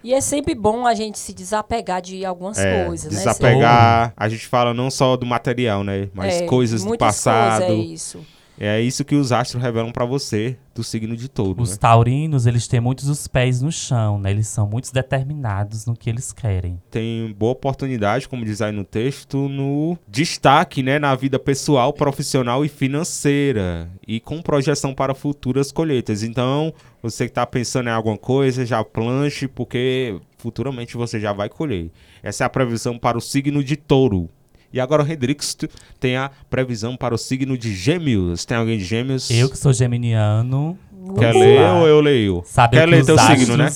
E 0.05 0.13
é 0.13 0.21
sempre 0.21 0.55
bom 0.55 0.87
a 0.87 0.95
gente 0.95 1.19
se 1.19 1.33
desapegar 1.33 2.03
de 2.03 2.27
algumas 2.27 2.59
É, 2.59 2.85
coisas, 2.85 3.11
né? 3.11 3.19
desapegar. 3.19 4.13
A 4.15 4.29
gente 4.29 4.47
fala 4.47 4.75
não 4.75 4.91
só 4.91 5.17
do 5.17 5.25
material, 5.25 5.83
né? 5.83 6.11
Mas 6.13 6.43
É, 6.43 6.47
coisas 6.47 6.85
do 6.85 6.99
passado. 6.99 7.65
coisas, 7.65 7.81
é 7.81 7.93
isso. 7.95 8.21
É 8.57 8.81
isso 8.81 9.05
que 9.05 9.17
os 9.17 9.33
astros 9.33 9.61
revelam 9.61 9.91
pra 9.91 10.05
você 10.05 10.57
do 10.75 10.85
signo 10.85 11.17
de 11.17 11.29
touro. 11.29 11.61
Os 11.61 11.71
né? 11.73 11.77
taurinos, 11.77 12.47
eles 12.47 12.69
têm 12.69 12.81
muitos 12.81 13.09
os 13.09 13.27
pés 13.27 13.61
no 13.61 13.73
chão, 13.73 14.17
né? 14.19 14.31
Eles 14.31 14.47
são 14.47 14.69
muito 14.69 14.93
determinados 14.93 15.87
no 15.87 15.97
que 15.97 16.09
eles 16.09 16.33
querem. 16.33 16.81
Tem 16.91 17.35
boa 17.37 17.51
oportunidade, 17.53 18.29
como 18.29 18.45
diz 18.45 18.63
aí 18.63 18.71
no 18.71 18.85
texto, 18.85 19.49
no 19.49 19.99
destaque, 20.07 20.85
né, 20.85 21.01
na 21.01 21.17
vida 21.17 21.37
pessoal, 21.37 21.93
profissional 21.93 22.65
e 22.65 22.69
financeira 22.69 23.89
e 24.07 24.21
com 24.21 24.41
projeção 24.41 24.95
para 24.95 25.15
futuras 25.15 25.73
colheitas. 25.73 26.23
Então, 26.23 26.73
você 27.05 27.27
que 27.27 27.33
tá 27.35 27.47
pensando 27.47 27.89
em 27.89 27.93
alguma 27.93 28.17
coisa, 28.17 28.65
já 28.65 28.83
planche 28.83 29.47
porque 29.47 30.19
futuramente 30.39 30.97
você 30.97 31.21
já 31.21 31.33
vai 31.35 31.49
colher. 31.51 31.91
Essa 32.23 32.45
é 32.45 32.47
a 32.47 32.51
previsão 32.51 32.99
para 32.99 33.19
o 33.19 33.21
signo 33.21 33.63
de 33.63 33.77
touro. 33.77 34.29
E 34.73 34.81
agora 34.81 35.03
o 35.05 35.07
Hendrix 35.07 35.57
tem 36.01 36.17
a 36.17 36.31
previsão 36.49 36.97
para 36.97 37.15
o 37.15 37.19
signo 37.19 37.57
de 37.59 37.75
gêmeos. 37.75 38.45
Tem 38.47 38.57
alguém 38.57 38.79
de 38.79 38.85
gêmeos? 38.85 39.31
Eu 39.31 39.49
que 39.51 39.57
sou 39.59 39.73
geminiano, 39.73 40.79
Quer 41.19 41.33
Vamos 41.35 41.47
ler 41.47 41.61
lá. 41.61 41.81
ou 41.81 41.87
eu 41.87 42.01
leio? 42.01 42.43
sabe 42.47 42.79
Quer 42.79 42.85
que 42.87 42.91
ler 42.91 43.01
os 43.01 43.07
teu 43.07 43.15
astros 43.17 43.39
signo, 43.41 43.57
né? 43.59 43.69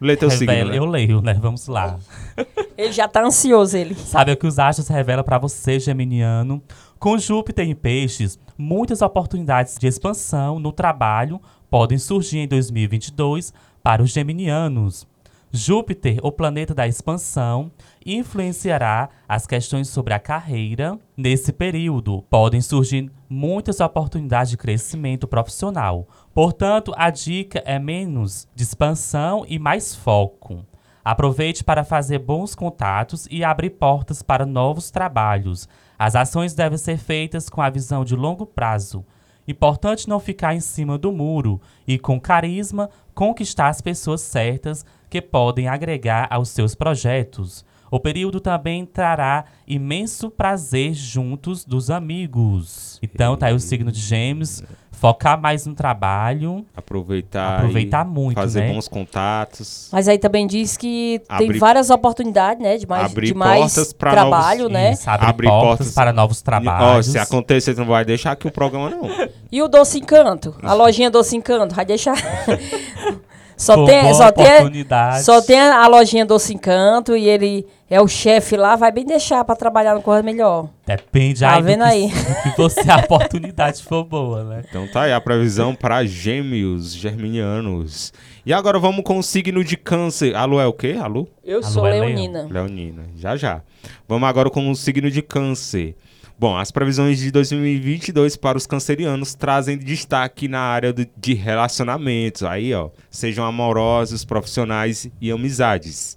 Lê 0.00 0.16
teu 0.16 0.30
signo, 0.30 0.50
revela- 0.50 0.70
né? 0.70 0.78
Eu 0.78 0.86
leio, 0.86 1.20
né? 1.20 1.34
Vamos 1.34 1.66
lá. 1.68 1.98
Ele 2.78 2.90
já 2.92 3.06
tá 3.06 3.22
ansioso, 3.22 3.76
ele. 3.76 3.94
Sabe 3.94 4.32
o 4.32 4.36
que 4.38 4.46
os 4.46 4.58
astros 4.58 4.88
revelam 4.88 5.22
para 5.22 5.36
você, 5.36 5.78
geminiano? 5.78 6.62
Com 6.98 7.18
Júpiter 7.18 7.68
em 7.68 7.74
peixes, 7.74 8.38
muitas 8.56 9.02
oportunidades 9.02 9.76
de 9.78 9.86
expansão 9.86 10.58
no 10.58 10.72
trabalho 10.72 11.38
podem 11.70 11.96
surgir 11.96 12.38
em 12.38 12.48
2022 12.48 13.54
para 13.82 14.02
os 14.02 14.10
geminianos. 14.10 15.06
Júpiter, 15.52 16.18
o 16.22 16.30
planeta 16.30 16.72
da 16.72 16.86
expansão, 16.86 17.72
influenciará 18.06 19.08
as 19.28 19.46
questões 19.46 19.88
sobre 19.88 20.14
a 20.14 20.18
carreira 20.18 20.98
nesse 21.16 21.52
período. 21.52 22.22
Podem 22.30 22.60
surgir 22.60 23.10
muitas 23.28 23.80
oportunidades 23.80 24.50
de 24.50 24.56
crescimento 24.56 25.26
profissional. 25.26 26.06
Portanto, 26.32 26.92
a 26.96 27.10
dica 27.10 27.62
é 27.64 27.78
menos 27.80 28.46
de 28.54 28.62
expansão 28.62 29.44
e 29.48 29.58
mais 29.58 29.94
foco. 29.94 30.64
Aproveite 31.04 31.64
para 31.64 31.82
fazer 31.82 32.18
bons 32.18 32.54
contatos 32.54 33.26
e 33.30 33.42
abrir 33.42 33.70
portas 33.70 34.22
para 34.22 34.46
novos 34.46 34.90
trabalhos. 34.90 35.68
As 35.98 36.14
ações 36.14 36.54
devem 36.54 36.78
ser 36.78 36.98
feitas 36.98 37.48
com 37.48 37.60
a 37.60 37.70
visão 37.70 38.04
de 38.04 38.14
longo 38.14 38.46
prazo. 38.46 39.04
Importante 39.50 40.08
não 40.08 40.20
ficar 40.20 40.54
em 40.54 40.60
cima 40.60 40.96
do 40.96 41.10
muro 41.10 41.60
e, 41.84 41.98
com 41.98 42.20
carisma, 42.20 42.88
conquistar 43.12 43.66
as 43.66 43.80
pessoas 43.80 44.20
certas 44.20 44.86
que 45.10 45.20
podem 45.20 45.66
agregar 45.66 46.28
aos 46.30 46.50
seus 46.50 46.76
projetos. 46.76 47.64
O 47.90 47.98
período 47.98 48.38
também 48.38 48.86
trará 48.86 49.44
imenso 49.66 50.30
prazer 50.30 50.94
juntos 50.94 51.64
dos 51.64 51.90
amigos. 51.90 53.00
Então, 53.02 53.36
tá 53.36 53.48
aí 53.48 53.52
o 53.52 53.58
signo 53.58 53.90
de 53.90 53.98
Gêmeos. 53.98 54.62
Focar 55.00 55.40
mais 55.40 55.64
no 55.64 55.74
trabalho. 55.74 56.62
Aproveitar. 56.76 57.56
Aproveitar 57.56 58.04
e 58.04 58.08
muito, 58.10 58.34
Fazer 58.38 58.60
né? 58.60 58.72
bons 58.74 58.86
contatos. 58.86 59.88
Mas 59.90 60.06
aí 60.06 60.18
também 60.18 60.46
diz 60.46 60.76
que 60.76 61.22
tem 61.38 61.46
Abrir- 61.46 61.58
várias 61.58 61.88
oportunidades, 61.88 62.62
né? 62.62 62.76
De 62.76 62.86
mais, 62.86 63.10
abrir 63.10 63.28
de 63.28 63.34
mais 63.34 63.60
portas 63.74 63.92
pra 63.94 64.10
trabalho, 64.10 64.68
né? 64.68 64.92
Isso, 64.92 65.08
abre 65.08 65.26
Abrir 65.26 65.48
portas, 65.48 65.68
portas. 65.78 65.94
para 65.94 66.12
novos 66.12 66.42
Ó, 66.42 66.44
trabalhos. 66.44 67.06
se 67.06 67.18
acontecer, 67.18 67.72
você 67.74 67.80
não 67.80 67.86
vai 67.88 68.04
deixar 68.04 68.32
aqui 68.32 68.46
o 68.46 68.52
programa, 68.52 68.90
não. 68.90 69.08
E 69.50 69.62
o 69.62 69.68
Doce 69.68 69.98
Encanto? 69.98 70.54
A 70.62 70.74
lojinha 70.74 71.10
Doce 71.10 71.34
Encanto, 71.34 71.74
vai 71.74 71.84
deixar. 71.86 72.14
só 73.56 73.84
tem, 73.86 74.12
só 74.14 74.30
tem, 74.30 74.44
oportunidade. 74.46 75.24
só 75.24 75.40
tem 75.40 75.58
a 75.60 75.86
lojinha 75.86 76.26
Doce 76.26 76.52
Encanto 76.54 77.16
e 77.16 77.26
ele 77.26 77.66
é 77.90 78.00
o 78.00 78.06
chefe 78.08 78.56
lá, 78.56 78.76
vai 78.76 78.90
bem 78.92 79.04
deixar 79.04 79.44
pra 79.44 79.56
trabalhar 79.56 79.94
no 79.94 80.00
Correio 80.02 80.24
Melhor. 80.24 80.70
Depende 80.86 81.40
Tá 81.40 81.54
aí, 81.56 81.60
do 81.60 81.66
vendo 81.66 81.82
que, 81.82 81.84
aí? 81.90 82.06
do 82.08 82.42
que 82.52 82.56
você 82.56 82.88
a 82.90 82.98
oportunidade 82.98 83.82
for 83.82 84.04
boa, 84.04 84.44
né? 84.44 84.62
Então 84.70 84.86
tá 84.88 85.02
aí 85.02 85.12
a 85.12 85.20
previsão 85.20 85.74
para 85.74 86.04
gêmeos 86.04 86.94
germinianos. 86.94 88.12
E 88.46 88.52
agora 88.52 88.78
vamos 88.78 89.02
com 89.04 89.18
o 89.18 89.22
signo 89.22 89.62
de 89.64 89.76
câncer. 89.76 90.34
Alô 90.34 90.60
é 90.60 90.66
o 90.66 90.72
quê? 90.72 90.96
Alô? 91.00 91.26
Eu 91.44 91.58
Alô, 91.58 91.66
sou 91.66 91.86
é 91.86 91.90
leonina. 92.00 92.46
Leonina, 92.50 93.02
já 93.16 93.36
já. 93.36 93.62
Vamos 94.08 94.28
agora 94.28 94.48
com 94.48 94.70
o 94.70 94.74
signo 94.76 95.10
de 95.10 95.20
câncer. 95.22 95.96
Bom, 96.38 96.56
as 96.56 96.70
previsões 96.70 97.18
de 97.18 97.30
2022 97.30 98.34
para 98.36 98.56
os 98.56 98.66
cancerianos 98.66 99.34
trazem 99.34 99.76
destaque 99.76 100.48
na 100.48 100.60
área 100.60 100.90
do- 100.90 101.06
de 101.16 101.34
relacionamentos. 101.34 102.42
Aí, 102.42 102.72
ó, 102.72 102.88
sejam 103.10 103.44
amorosos, 103.44 104.24
profissionais 104.24 105.06
e 105.20 105.30
amizades. 105.30 106.16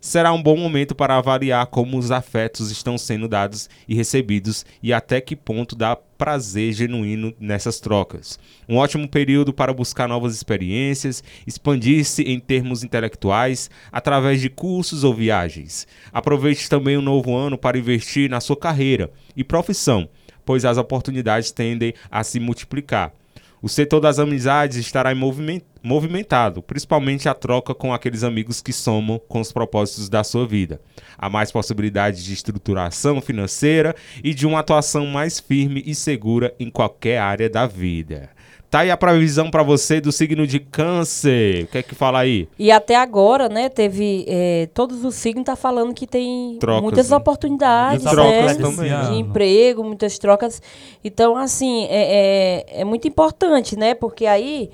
Será 0.00 0.32
um 0.32 0.40
bom 0.40 0.56
momento 0.56 0.94
para 0.94 1.16
avaliar 1.16 1.66
como 1.66 1.98
os 1.98 2.12
afetos 2.12 2.70
estão 2.70 2.96
sendo 2.96 3.26
dados 3.26 3.68
e 3.88 3.96
recebidos 3.96 4.64
e 4.80 4.92
até 4.92 5.20
que 5.20 5.34
ponto 5.34 5.74
dá 5.74 5.96
prazer 5.96 6.72
genuíno 6.72 7.34
nessas 7.40 7.80
trocas. 7.80 8.38
Um 8.68 8.76
ótimo 8.76 9.08
período 9.08 9.52
para 9.52 9.72
buscar 9.72 10.08
novas 10.08 10.36
experiências, 10.36 11.22
expandir-se 11.44 12.22
em 12.22 12.38
termos 12.38 12.84
intelectuais 12.84 13.68
através 13.90 14.40
de 14.40 14.48
cursos 14.48 15.02
ou 15.02 15.12
viagens. 15.12 15.84
Aproveite 16.12 16.68
também 16.68 16.96
o 16.96 17.02
novo 17.02 17.34
ano 17.34 17.58
para 17.58 17.76
investir 17.76 18.30
na 18.30 18.40
sua 18.40 18.56
carreira 18.56 19.10
e 19.36 19.42
profissão, 19.42 20.08
pois 20.44 20.64
as 20.64 20.78
oportunidades 20.78 21.50
tendem 21.50 21.92
a 22.08 22.22
se 22.22 22.38
multiplicar. 22.38 23.12
O 23.60 23.68
setor 23.68 23.98
das 23.98 24.20
amizades 24.20 24.76
estará 24.76 25.10
em 25.10 25.16
movimento, 25.16 25.66
movimentado, 25.82 26.62
principalmente 26.62 27.28
a 27.28 27.34
troca 27.34 27.74
com 27.74 27.92
aqueles 27.92 28.24
amigos 28.24 28.60
que 28.60 28.72
somam 28.72 29.20
com 29.28 29.40
os 29.40 29.52
propósitos 29.52 30.08
da 30.08 30.24
sua 30.24 30.46
vida. 30.46 30.80
Há 31.16 31.28
mais 31.28 31.50
possibilidades 31.52 32.24
de 32.24 32.32
estruturação 32.32 33.20
financeira 33.20 33.94
e 34.22 34.34
de 34.34 34.46
uma 34.46 34.60
atuação 34.60 35.06
mais 35.06 35.38
firme 35.40 35.82
e 35.86 35.94
segura 35.94 36.54
em 36.58 36.70
qualquer 36.70 37.18
área 37.18 37.48
da 37.48 37.66
vida. 37.66 38.30
Tá 38.70 38.80
aí 38.80 38.90
a 38.90 38.98
previsão 38.98 39.50
para 39.50 39.62
você 39.62 39.98
do 39.98 40.12
signo 40.12 40.46
de 40.46 40.60
câncer. 40.60 41.64
O 41.64 41.66
que 41.68 41.78
é 41.78 41.82
que 41.82 41.94
fala 41.94 42.18
aí? 42.18 42.46
E 42.58 42.70
até 42.70 42.96
agora, 42.96 43.48
né, 43.48 43.70
teve. 43.70 44.26
é, 44.28 44.68
todos 44.74 45.02
os 45.06 45.14
signos 45.14 45.46
tá 45.46 45.56
falando 45.56 45.94
que 45.94 46.06
tem 46.06 46.58
Trocas, 46.60 46.82
muitas 46.82 47.08
né? 47.08 47.16
oportunidades, 47.16 48.02
E 48.02 48.04
né? 48.04 48.10
trocas 48.10 48.56
também. 48.58 48.90
De 48.90 49.18
emprego, 49.20 49.82
muitas 49.82 50.18
trocas. 50.18 50.60
Então, 51.02 51.34
assim, 51.34 51.84
é, 51.86 52.66
é, 52.68 52.80
é 52.82 52.84
muito 52.84 53.08
importante, 53.08 53.74
né? 53.74 53.94
Porque 53.94 54.26
aí, 54.26 54.68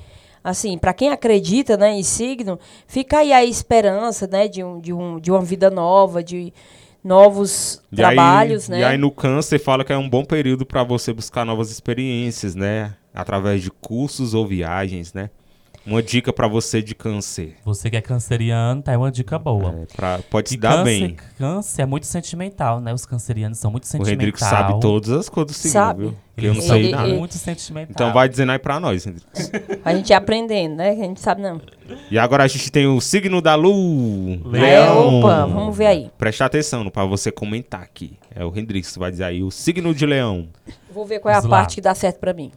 assim, 0.45 0.77
para 0.77 0.93
quem 0.93 1.09
acredita 1.09 1.75
né, 1.75 1.91
em 1.95 2.03
signo, 2.03 2.61
fica 2.87 3.19
aí 3.19 3.33
a 3.33 3.43
esperança, 3.43 4.27
né, 4.27 4.47
de, 4.47 4.63
um, 4.63 4.79
de, 4.79 4.93
um, 4.93 5.19
de 5.19 5.31
uma 5.31 5.41
vida 5.41 5.71
nova, 5.71 6.23
de 6.23 6.53
novos 7.03 7.83
E 7.91 7.97
trabalhos, 7.97 8.71
aí, 8.71 8.79
né? 8.79 8.83
E 8.83 8.85
aí 8.85 8.99
no 8.99 9.11
câncer 9.11 9.59
fala 9.59 9.85
que 9.85 9.93
é 9.93 9.97
um 9.97 10.09
bom 10.09 10.25
período 10.25 10.67
para 10.67 10.85
você 10.85 11.13
buscar 11.13 11.45
novas 11.45 11.71
experiências, 11.71 12.55
né? 12.55 12.95
Através 13.15 13.63
de 13.63 13.71
cursos 13.71 14.35
ou 14.35 14.47
viagens, 14.47 15.13
né? 15.15 15.31
Uma 15.87 16.03
dica 16.03 16.33
para 16.33 16.49
você 16.49 16.81
de 16.81 16.95
câncer. 16.95 17.57
Você 17.63 17.91
que 17.91 17.97
é 17.97 18.01
canceriano, 18.01 18.81
tá 18.81 18.93
aí 18.93 18.97
uma 18.97 19.13
dica 19.13 19.39
boa. 19.39 19.81
É, 19.83 19.87
pra- 19.95 20.19
pode 20.31 20.49
se 20.49 20.55
E 20.55 20.59
dar 20.59 20.77
câncer, 20.79 20.85
bem. 20.85 21.17
câncer 21.37 21.83
é 21.83 21.87
muito 21.87 22.07
sentimental, 22.07 22.81
né? 22.81 22.95
Os 22.95 23.05
cancerianos 23.05 23.59
são 23.59 23.71
muito 23.71 23.85
O 23.85 23.87
sentimentais. 23.87 24.17
Rodrigo 24.17 24.39
sabe 24.39 24.81
todas 24.81 25.11
as 25.11 25.29
coisas 25.29 25.53
do 25.53 25.55
signo, 25.55 25.73
Sabe. 25.73 26.01
viu? 26.05 26.17
Que 26.37 26.47
eu 26.47 26.55
não 26.55 26.63
sei 26.63 26.79
Ele- 26.85 26.91
nada. 26.91 27.09
ele- 27.09 27.19
muito 27.19 27.35
sentimental. 27.35 27.91
Então 27.91 28.13
vai 28.15 28.29
dizendo 28.31 28.53
aí 28.53 28.59
pra 28.59 28.81
nós, 28.81 29.05
Rodrigo. 29.05 29.27
A 29.85 29.95
gente 29.95 30.11
é 30.11 30.17
aprendendo, 30.17 30.77
né? 30.77 30.95
Que 30.95 31.03
a 31.03 31.05
gente 31.05 31.21
sabe 31.21 31.43
não. 31.43 31.61
E 32.11 32.19
agora 32.19 32.45
a 32.45 32.49
gente 32.49 32.73
tem 32.73 32.87
o 32.87 32.99
signo 33.01 33.43
da 33.43 33.55
Lu. 33.55 34.41
É, 34.57 34.91
opa, 34.91 35.45
vamos 35.47 35.77
ver 35.77 35.87
aí. 35.87 36.11
Presta 36.17 36.47
atenção 36.47 36.89
para 36.89 37.05
você 37.05 37.31
comentar 37.31 37.83
aqui. 37.83 38.17
É 38.35 38.43
o 38.43 38.51
Hendrix 38.59 38.93
que 38.95 38.99
vai 38.99 39.11
dizer 39.11 39.25
aí 39.25 39.43
o 39.43 39.51
signo 39.51 39.95
de 39.95 40.07
leão. 40.07 40.49
Vou 40.93 41.05
ver 41.05 41.19
qual 41.21 41.31
é 41.33 41.37
a 41.37 41.41
Vamos 41.41 41.51
lá. 41.51 41.59
parte 41.59 41.75
que 41.75 41.81
dá 41.83 41.95
certo 41.95 42.19
pra 42.19 42.33
mim. 42.33 42.51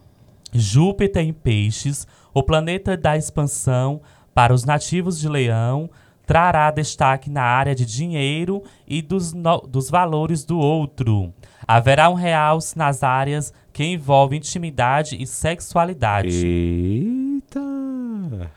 Júpiter 0.54 1.24
em 1.24 1.34
Peixes, 1.34 2.08
o 2.38 2.44
planeta 2.44 2.96
da 2.96 3.18
expansão 3.18 4.00
para 4.34 4.54
os 4.54 4.64
nativos 4.64 5.20
de 5.20 5.28
Leão, 5.28 5.90
trará 6.26 6.70
destaque 6.70 7.30
na 7.30 7.42
área 7.42 7.74
de 7.74 7.84
dinheiro 7.86 8.62
e 8.88 9.02
dos, 9.02 9.34
no- 9.34 9.62
dos 9.62 9.90
valores 9.90 10.46
do 10.46 10.60
outro. 10.60 11.34
Haverá 11.68 12.10
um 12.10 12.14
realce 12.14 12.78
nas 12.78 13.02
áreas 13.02 13.52
que 13.74 13.84
envolvem 13.84 14.38
intimidade 14.38 15.16
e 15.20 15.26
sexualidade. 15.26 16.30
Eita! 16.46 17.60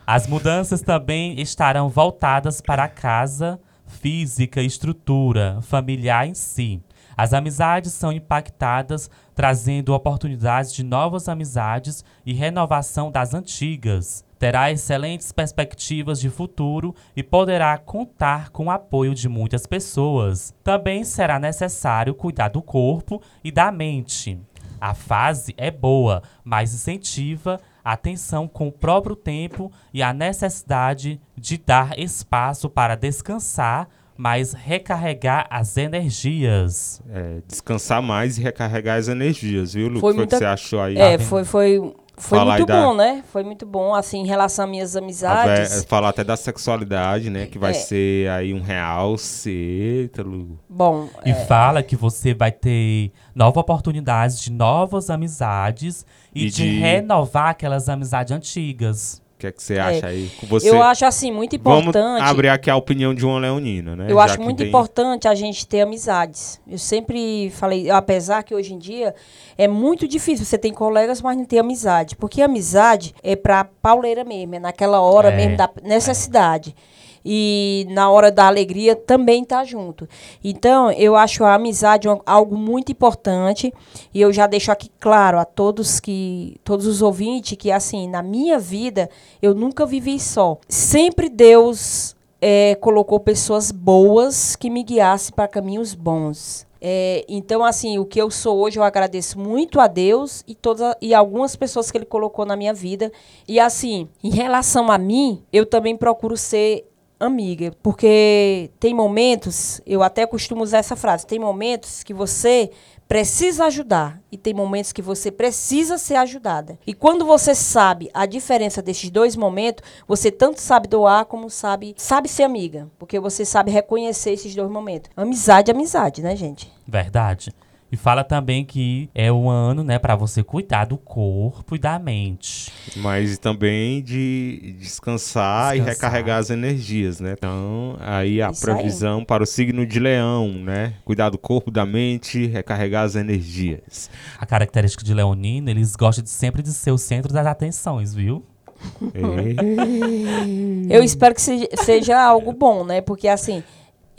As 0.06 0.26
mudanças 0.26 0.82
também 0.82 1.40
estarão 1.40 1.88
voltadas 1.88 2.60
para 2.60 2.84
a 2.84 2.88
casa, 2.88 3.58
física, 3.86 4.60
estrutura, 4.60 5.58
familiar 5.62 6.26
em 6.26 6.34
si. 6.34 6.82
As 7.20 7.34
amizades 7.34 7.92
são 7.92 8.10
impactadas, 8.10 9.10
trazendo 9.34 9.92
oportunidades 9.92 10.72
de 10.72 10.82
novas 10.82 11.28
amizades 11.28 12.02
e 12.24 12.32
renovação 12.32 13.10
das 13.10 13.34
antigas. 13.34 14.24
Terá 14.38 14.72
excelentes 14.72 15.30
perspectivas 15.30 16.18
de 16.18 16.30
futuro 16.30 16.94
e 17.14 17.22
poderá 17.22 17.76
contar 17.76 18.48
com 18.48 18.64
o 18.64 18.70
apoio 18.70 19.14
de 19.14 19.28
muitas 19.28 19.66
pessoas. 19.66 20.54
Também 20.64 21.04
será 21.04 21.38
necessário 21.38 22.14
cuidar 22.14 22.48
do 22.48 22.62
corpo 22.62 23.20
e 23.44 23.52
da 23.52 23.70
mente. 23.70 24.40
A 24.80 24.94
fase 24.94 25.54
é 25.58 25.70
boa, 25.70 26.22
mas 26.42 26.72
incentiva 26.72 27.60
a 27.84 27.92
atenção 27.92 28.48
com 28.48 28.68
o 28.68 28.72
próprio 28.72 29.14
tempo 29.14 29.70
e 29.92 30.02
a 30.02 30.14
necessidade 30.14 31.20
de 31.36 31.58
dar 31.58 31.98
espaço 31.98 32.70
para 32.70 32.94
descansar, 32.94 33.88
mas 34.20 34.52
recarregar 34.52 35.46
as 35.48 35.78
energias. 35.78 37.00
É, 37.08 37.38
descansar 37.48 38.02
mais 38.02 38.36
e 38.36 38.42
recarregar 38.42 38.98
as 38.98 39.08
energias, 39.08 39.72
viu, 39.72 39.88
Lu? 39.88 39.98
Foi 40.00 40.10
O 40.10 40.14
que 40.14 40.18
foi 40.18 40.26
que 40.26 40.32
muita- 40.34 40.38
você 40.38 40.44
achou 40.44 40.80
aí? 40.82 40.98
É, 40.98 41.16
vendo? 41.16 41.26
foi, 41.26 41.42
foi, 41.44 41.94
foi 42.18 42.38
muito 42.44 42.66
da- 42.66 42.82
bom, 42.82 42.94
né? 42.94 43.24
Foi 43.32 43.42
muito 43.42 43.64
bom, 43.64 43.94
assim, 43.94 44.18
em 44.18 44.26
relação 44.26 44.66
às 44.66 44.70
minhas 44.70 44.94
amizades. 44.96 45.84
falar 45.84 46.10
até 46.10 46.22
da 46.22 46.36
sexualidade, 46.36 47.30
né? 47.30 47.46
Que 47.46 47.58
vai 47.58 47.70
É. 47.70 47.74
ser 47.74 48.28
aí 48.28 48.52
um 48.52 48.60
realce. 48.60 49.48
Eita, 49.50 50.22
Lu. 50.22 50.58
Bom, 50.68 51.08
E 51.24 51.32
fala 51.46 51.82
que 51.82 51.96
você 51.96 52.34
vai 52.34 52.52
ter 52.52 53.10
novas 53.34 53.56
oportunidades 53.62 54.38
de 54.38 54.52
novas 54.52 55.08
amizades 55.08 56.04
e, 56.34 56.46
E 56.46 56.50
de, 56.50 56.56
de- 56.74 56.78
renovar 56.78 57.48
aquelas 57.48 57.88
amizades 57.88 58.32
antigas. 58.36 59.22
O 59.40 59.42
que 59.42 59.46
é 59.46 59.52
que 59.52 59.62
você 59.62 59.78
acha 59.78 60.06
aí? 60.06 60.30
Com 60.38 60.46
Você... 60.48 60.68
eu 60.68 60.82
acho, 60.82 61.06
assim, 61.06 61.32
muito 61.32 61.58
Vamos 61.62 61.80
importante. 61.80 62.22
abrir 62.22 62.50
aqui 62.50 62.68
a 62.68 62.76
opinião 62.76 63.14
de 63.14 63.24
uma 63.24 63.38
leonina, 63.38 63.96
né? 63.96 64.04
Eu 64.06 64.16
Já 64.16 64.24
acho 64.24 64.42
muito 64.42 64.58
tem- 64.58 64.68
importante 64.68 65.26
a 65.26 65.34
gente 65.34 65.66
ter 65.66 65.80
amizades. 65.80 66.60
Eu 66.68 66.76
sempre 66.76 67.48
falei, 67.48 67.88
apesar 67.90 68.42
que 68.42 68.54
hoje 68.54 68.74
em 68.74 68.78
dia 68.78 69.14
é 69.56 69.66
muito 69.66 70.06
difícil 70.06 70.44
você 70.44 70.58
ter 70.58 70.70
colegas, 70.72 71.22
mas 71.22 71.38
não 71.38 71.46
ter 71.46 71.58
amizade. 71.58 72.16
Porque 72.16 72.42
amizade 72.42 73.14
é 73.22 73.34
pra 73.34 73.64
pauleira 73.64 74.24
mesmo, 74.24 74.56
é 74.56 74.58
naquela 74.58 75.00
hora 75.00 75.30
É, 75.30 75.36
mesmo 75.36 75.56
da 75.56 75.70
necessidade. 75.82 76.76
E 77.24 77.86
na 77.90 78.10
hora 78.10 78.30
da 78.30 78.46
alegria 78.46 78.96
também 78.96 79.44
tá 79.44 79.64
junto. 79.64 80.08
Então, 80.42 80.90
eu 80.92 81.16
acho 81.16 81.44
a 81.44 81.54
amizade 81.54 82.08
uma- 82.08 82.20
algo 82.24 82.56
muito 82.56 82.90
importante. 82.92 83.72
E 84.12 84.20
eu 84.20 84.32
já 84.32 84.46
deixo 84.46 84.72
aqui 84.72 84.90
claro 84.98 85.38
a 85.38 85.44
todos 85.44 86.00
que 86.00 86.56
todos 86.64 86.86
os 86.86 87.02
ouvintes 87.02 87.56
que 87.58 87.70
assim, 87.70 88.08
na 88.08 88.22
minha 88.22 88.58
vida, 88.58 89.08
eu 89.42 89.54
nunca 89.54 89.84
vivi 89.86 90.18
só. 90.18 90.58
Sempre 90.68 91.28
Deus 91.28 92.16
é, 92.40 92.74
colocou 92.76 93.20
pessoas 93.20 93.70
boas 93.70 94.56
que 94.56 94.70
me 94.70 94.82
guiassem 94.82 95.34
para 95.34 95.46
caminhos 95.46 95.94
bons. 95.94 96.66
É, 96.82 97.26
então, 97.28 97.62
assim, 97.62 97.98
o 97.98 98.06
que 98.06 98.18
eu 98.18 98.30
sou 98.30 98.58
hoje, 98.58 98.78
eu 98.78 98.82
agradeço 98.82 99.38
muito 99.38 99.78
a 99.78 99.86
Deus 99.86 100.42
e, 100.48 100.54
toda, 100.54 100.96
e 101.02 101.12
algumas 101.12 101.54
pessoas 101.54 101.90
que 101.90 101.98
Ele 101.98 102.06
colocou 102.06 102.46
na 102.46 102.56
minha 102.56 102.72
vida. 102.72 103.12
E, 103.46 103.60
assim, 103.60 104.08
em 104.24 104.30
relação 104.30 104.90
a 104.90 104.96
mim, 104.96 105.42
eu 105.52 105.66
também 105.66 105.94
procuro 105.94 106.38
ser 106.38 106.89
amiga, 107.20 107.72
porque 107.82 108.70
tem 108.80 108.94
momentos, 108.94 109.80
eu 109.86 110.02
até 110.02 110.26
costumo 110.26 110.62
usar 110.62 110.78
essa 110.78 110.96
frase, 110.96 111.26
tem 111.26 111.38
momentos 111.38 112.02
que 112.02 112.14
você 112.14 112.70
precisa 113.06 113.64
ajudar 113.66 114.20
e 114.30 114.38
tem 114.38 114.54
momentos 114.54 114.92
que 114.92 115.02
você 115.02 115.30
precisa 115.30 115.98
ser 115.98 116.14
ajudada. 116.14 116.78
E 116.86 116.94
quando 116.94 117.26
você 117.26 117.54
sabe 117.54 118.08
a 118.14 118.24
diferença 118.24 118.80
desses 118.80 119.10
dois 119.10 119.34
momentos, 119.34 119.84
você 120.06 120.30
tanto 120.30 120.60
sabe 120.60 120.88
doar 120.88 121.24
como 121.26 121.50
sabe, 121.50 121.92
sabe 121.96 122.28
ser 122.28 122.44
amiga, 122.44 122.88
porque 122.98 123.18
você 123.18 123.44
sabe 123.44 123.70
reconhecer 123.70 124.30
esses 124.30 124.54
dois 124.54 124.70
momentos. 124.70 125.10
Amizade, 125.16 125.72
amizade, 125.72 126.22
né, 126.22 126.36
gente? 126.36 126.72
Verdade. 126.86 127.52
E 127.92 127.96
fala 127.96 128.22
também 128.22 128.64
que 128.64 129.10
é 129.14 129.32
um 129.32 129.50
ano, 129.50 129.82
né, 129.82 129.98
para 129.98 130.14
você 130.14 130.44
cuidar 130.44 130.84
do 130.84 130.96
corpo 130.96 131.74
e 131.74 131.78
da 131.78 131.98
mente. 131.98 132.72
Mas 132.96 133.36
também 133.38 134.02
de 134.02 134.76
descansar, 134.78 135.72
descansar, 135.72 135.76
e 135.76 135.80
recarregar 135.80 136.38
as 136.38 136.50
energias, 136.50 137.18
né? 137.18 137.34
Então, 137.36 137.96
aí 138.00 138.40
a 138.40 138.50
Isso 138.50 138.60
previsão 138.60 139.18
aí. 139.18 139.24
para 139.24 139.42
o 139.42 139.46
signo 139.46 139.84
de 139.84 139.98
Leão, 139.98 140.52
né? 140.52 140.94
Cuidar 141.04 141.30
do 141.30 141.38
corpo, 141.38 141.70
da 141.70 141.84
mente, 141.84 142.46
recarregar 142.46 143.04
as 143.04 143.16
energias. 143.16 144.08
A 144.38 144.46
característica 144.46 145.04
de 145.04 145.12
leonino, 145.12 145.68
eles 145.68 145.96
gostam 145.96 146.22
de 146.22 146.30
sempre 146.30 146.62
de 146.62 146.72
ser 146.72 146.92
o 146.92 146.98
centro 146.98 147.32
das 147.32 147.46
atenções, 147.46 148.14
viu? 148.14 148.44
Eu 150.88 151.02
espero 151.02 151.34
que 151.34 151.40
seja 151.40 152.22
algo 152.22 152.52
bom, 152.52 152.84
né? 152.84 153.00
Porque 153.00 153.28
assim, 153.28 153.62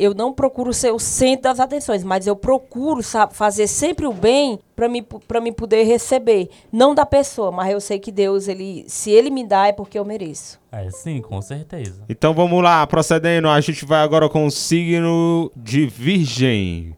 eu 0.01 0.15
não 0.15 0.33
procuro 0.33 0.73
ser 0.73 0.91
o 0.91 0.97
centro 0.97 1.43
das 1.43 1.59
atenções, 1.59 2.03
mas 2.03 2.25
eu 2.25 2.35
procuro 2.35 3.03
sabe, 3.03 3.35
fazer 3.35 3.67
sempre 3.67 4.07
o 4.07 4.11
bem 4.11 4.57
para 4.75 4.89
me, 4.89 5.05
me 5.43 5.51
poder 5.51 5.83
receber. 5.83 6.49
Não 6.71 6.95
da 6.95 7.05
pessoa, 7.05 7.51
mas 7.51 7.71
eu 7.71 7.79
sei 7.79 7.99
que 7.99 8.11
Deus, 8.11 8.47
ele, 8.47 8.83
se 8.87 9.11
ele 9.11 9.29
me 9.29 9.45
dá, 9.45 9.67
é 9.67 9.71
porque 9.71 9.99
eu 9.99 10.03
mereço. 10.03 10.59
É, 10.71 10.89
sim, 10.89 11.21
com 11.21 11.39
certeza. 11.39 12.03
Então 12.09 12.33
vamos 12.33 12.63
lá, 12.63 12.85
procedendo. 12.87 13.47
A 13.47 13.61
gente 13.61 13.85
vai 13.85 14.01
agora 14.01 14.27
com 14.27 14.47
o 14.47 14.49
signo 14.49 15.51
de 15.55 15.85
Virgem. 15.85 16.97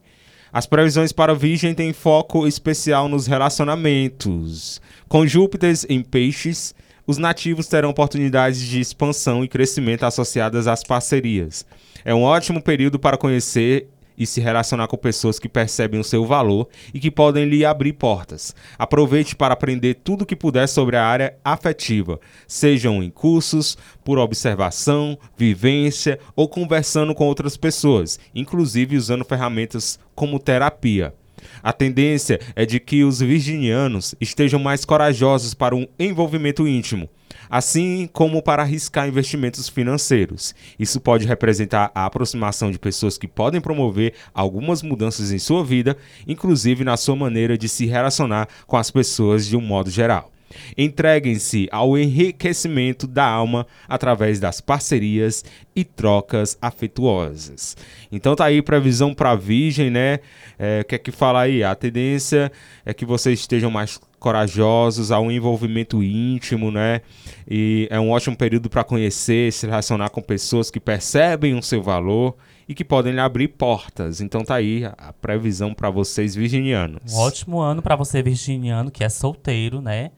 As 0.54 0.66
previsões 0.66 1.12
para 1.12 1.36
Virgem 1.36 1.74
têm 1.74 1.92
foco 1.92 2.48
especial 2.48 3.10
nos 3.10 3.28
relacionamentos. 3.28 4.80
Com 5.10 5.28
Júpiter 5.28 5.76
em 5.90 6.02
Peixes, 6.02 6.74
os 7.06 7.18
nativos 7.18 7.68
terão 7.68 7.90
oportunidades 7.90 8.62
de 8.62 8.80
expansão 8.80 9.44
e 9.44 9.48
crescimento 9.50 10.06
associadas 10.06 10.68
às 10.68 10.86
parcerias. 10.86 11.66
É 12.06 12.14
um 12.14 12.24
ótimo 12.24 12.62
período 12.62 13.00
para 13.00 13.18
conhecer 13.18 13.90
e 14.18 14.26
se 14.26 14.42
relacionar 14.42 14.88
com 14.88 14.98
pessoas 14.98 15.40
que 15.40 15.50
percebem 15.50 16.00
o 16.00 16.04
seu 16.04 16.26
valor 16.26 16.68
e 16.94 17.00
que 17.00 17.10
podem 17.10 17.46
lhe 17.46 17.66
abrir 17.66 17.94
portas. 17.94 18.56
Aproveite 18.78 19.36
para 19.36 19.54
aprender 19.54 19.96
tudo 19.96 20.22
o 20.24 20.26
que 20.26 20.36
puder 20.36 20.68
sobre 20.68 20.96
a 20.96 21.06
área 21.06 21.36
afetiva, 21.44 22.20
sejam 22.48 23.02
em 23.02 23.10
cursos, 23.10 23.78
por 24.04 24.20
observação, 24.20 25.18
vivência 25.38 26.20
ou 26.36 26.48
conversando 26.48 27.16
com 27.16 27.26
outras 27.26 27.58
pessoas, 27.58 28.20
inclusive 28.36 28.98
usando 28.98 29.26
ferramentas 29.26 30.00
como 30.16 30.40
terapia. 30.40 31.14
A 31.62 31.74
tendência 31.74 32.40
é 32.56 32.66
de 32.66 32.80
que 32.80 33.04
os 33.04 33.20
virginianos 33.20 34.16
estejam 34.22 34.60
mais 34.60 34.86
corajosos 34.86 35.54
para 35.54 35.76
um 35.76 35.86
envolvimento 36.00 36.68
íntimo 36.68 37.10
assim 37.50 38.10
como 38.12 38.42
para 38.42 38.64
arriscar 38.64 39.08
investimentos 39.08 39.70
financeiros. 39.70 40.54
Isso 40.78 41.00
pode 41.00 41.26
representar 41.26 41.92
a 41.94 42.06
aproximação 42.06 42.72
de 42.72 42.80
pessoas 42.80 43.18
que 43.18 43.28
podem 43.28 43.62
promover 43.62 44.14
algumas 44.34 44.82
mudanças 44.82 45.32
em 45.32 45.40
sua 45.40 45.64
vida, 45.64 45.98
inclusive 46.28 46.84
na 46.84 46.98
sua 46.98 47.16
maneira 47.16 47.58
de 47.58 47.70
se 47.70 47.86
relacionar 47.86 48.48
com 48.68 48.78
as 48.78 48.92
pessoas 48.92 49.48
de 49.48 49.58
um 49.58 49.62
modo 49.62 49.90
geral. 49.90 50.34
Entreguem-se 50.78 51.68
ao 51.72 51.98
enriquecimento 51.98 53.08
da 53.08 53.26
alma 53.26 53.66
através 53.88 54.40
das 54.40 54.62
parcerias 54.62 55.44
e 55.76 55.84
trocas 55.84 56.58
afetuosas. 56.62 57.76
Então 58.12 58.36
tá 58.36 58.46
aí 58.46 58.62
previsão 58.62 59.14
para 59.14 59.36
virgem, 59.36 59.90
né? 59.90 60.20
É, 60.58 60.84
quer 60.84 61.00
que 61.00 61.12
fala 61.12 61.42
aí? 61.42 61.64
A 61.64 61.76
tendência 61.76 62.52
é 62.86 62.94
que 62.94 63.06
vocês 63.06 63.40
estejam 63.40 63.72
mais 63.72 64.00
corajosos, 64.24 65.12
ao 65.12 65.30
envolvimento 65.30 66.02
íntimo, 66.02 66.72
né? 66.72 67.02
E 67.46 67.90
é 67.92 68.00
um 68.00 68.10
ótimo 68.10 68.38
período 68.38 68.70
para 68.70 68.82
conhecer, 68.82 69.52
se 69.52 69.68
relacionar 69.68 70.10
com 70.12 70.22
pessoas 70.22 70.72
que 70.72 70.80
percebem 70.80 71.54
o 71.56 71.62
seu 71.62 71.84
valor 71.84 72.38
e 72.68 72.74
que 72.74 72.86
podem 72.86 73.12
lhe 73.12 73.20
abrir 73.20 73.50
portas. 73.50 74.22
Então 74.22 74.42
tá 74.42 74.56
aí 74.56 74.86
a 74.98 75.12
previsão 75.12 75.74
para 75.74 75.90
vocês 75.90 76.34
virginianos. 76.34 77.14
Um 77.14 77.18
ótimo 77.18 77.60
ano 77.60 77.82
para 77.82 77.98
você 77.98 78.24
virginiano 78.24 78.90
que 78.90 79.04
é 79.04 79.10
solteiro, 79.10 79.82
né? 79.82 80.12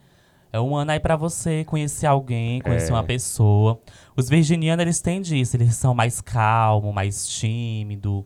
É 0.53 0.59
um 0.59 0.75
ano 0.75 0.91
aí 0.91 0.99
para 0.99 1.15
você 1.15 1.65
conhecer 1.65 2.05
alguém, 2.05 2.61
conhecer 2.61 2.91
é. 2.91 2.93
uma 2.93 3.03
pessoa. 3.03 3.81
Os 4.15 4.29
virginianos, 4.29 4.83
eles 4.83 5.01
têm 5.01 5.19
disso, 5.19 5.57
eles 5.57 5.75
são 5.75 5.95
mais 5.95 6.21
calmos, 6.21 6.93
mais 6.93 7.27
tímidos 7.27 8.23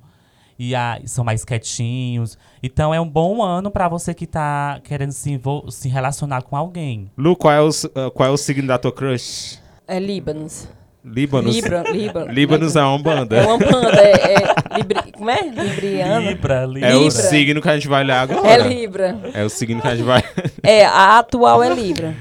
e 0.60 0.76
a, 0.76 1.00
são 1.06 1.24
mais 1.24 1.46
quietinhos. 1.46 2.38
Então 2.62 2.94
é 2.94 3.00
um 3.00 3.08
bom 3.08 3.42
ano 3.42 3.72
para 3.72 3.88
você 3.88 4.14
que 4.14 4.28
tá 4.28 4.82
querendo 4.84 5.14
se, 5.14 5.40
se 5.70 5.88
relacionar 5.88 6.42
com 6.42 6.58
alguém. 6.58 7.10
Lu, 7.18 7.38
qual 7.38 7.54
é, 7.54 7.62
o, 7.62 7.70
uh, 7.70 8.12
qual 8.14 8.28
é 8.28 8.32
o 8.32 8.38
signo 8.38 8.68
da 8.68 8.78
tua 8.78 8.92
crush? 8.92 9.58
É 9.88 9.98
Líbanos. 9.98 10.68
Líbanos. 11.04 11.56
Libra, 11.56 11.84
Libra. 11.90 12.26
Líbanos 12.30 12.76
é 12.76 12.84
uma 12.84 13.00
banda. 13.00 13.38
É 13.38 13.48
uma 13.48 13.58
banda, 13.58 14.02
é, 14.02 14.34
é 14.34 14.54
Libri, 14.78 15.12
como 15.14 15.30
é? 15.30 15.42
Libriano. 15.44 16.28
Libra, 16.28 16.66
Libra. 16.66 16.90
É 16.90 16.96
o 16.96 17.10
signo 17.10 17.62
que 17.62 17.70
a 17.70 17.76
gente 17.76 17.88
vai 17.88 18.04
olhar 18.04 18.20
agora. 18.22 18.50
É 18.50 18.68
Libra. 18.68 19.18
É 19.34 19.46
o 19.46 19.50
signo 19.50 19.82
que 19.82 19.88
a 19.88 19.96
gente 19.96 20.06
vai. 20.06 20.22
É, 20.62 20.86
a 20.86 21.20
atual 21.20 21.64
é 21.64 21.74
Libra. 21.74 22.14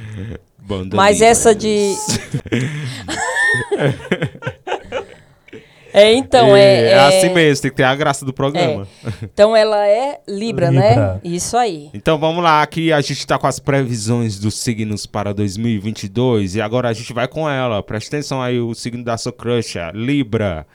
Banda 0.59 0.97
Mas 0.97 1.16
Libra. 1.16 1.27
essa 1.27 1.52
de. 1.55 1.97
É, 5.93 6.12
então, 6.12 6.55
é, 6.56 6.60
é, 6.60 6.90
é, 6.90 6.98
assim 6.98 7.32
mesmo, 7.32 7.62
tem 7.62 7.70
que 7.70 7.77
ter 7.77 7.85
a 7.85 7.94
graça 7.94 8.24
do 8.24 8.32
programa. 8.32 8.86
É. 9.05 9.10
Então 9.23 9.56
ela 9.56 9.86
é 9.86 10.20
Libra, 10.28 10.70
né? 10.70 10.89
Libra, 10.90 11.15
né? 11.15 11.20
Isso 11.24 11.56
aí. 11.56 11.90
Então 11.94 12.19
vamos 12.19 12.43
lá, 12.43 12.62
aqui 12.62 12.93
a 12.93 13.01
gente 13.01 13.27
tá 13.27 13.39
com 13.39 13.47
as 13.47 13.59
previsões 13.59 14.39
dos 14.39 14.59
signos 14.59 15.06
para 15.06 15.32
2022 15.32 16.56
e 16.56 16.60
agora 16.60 16.89
a 16.89 16.93
gente 16.93 17.12
vai 17.12 17.27
com 17.27 17.48
ela. 17.48 17.82
Presta 17.82 18.16
atenção 18.16 18.43
aí, 18.43 18.60
o 18.60 18.74
signo 18.74 19.05
da 19.05 19.16
sua 19.16 19.32
crush, 19.32 19.77
Libra. 19.94 20.66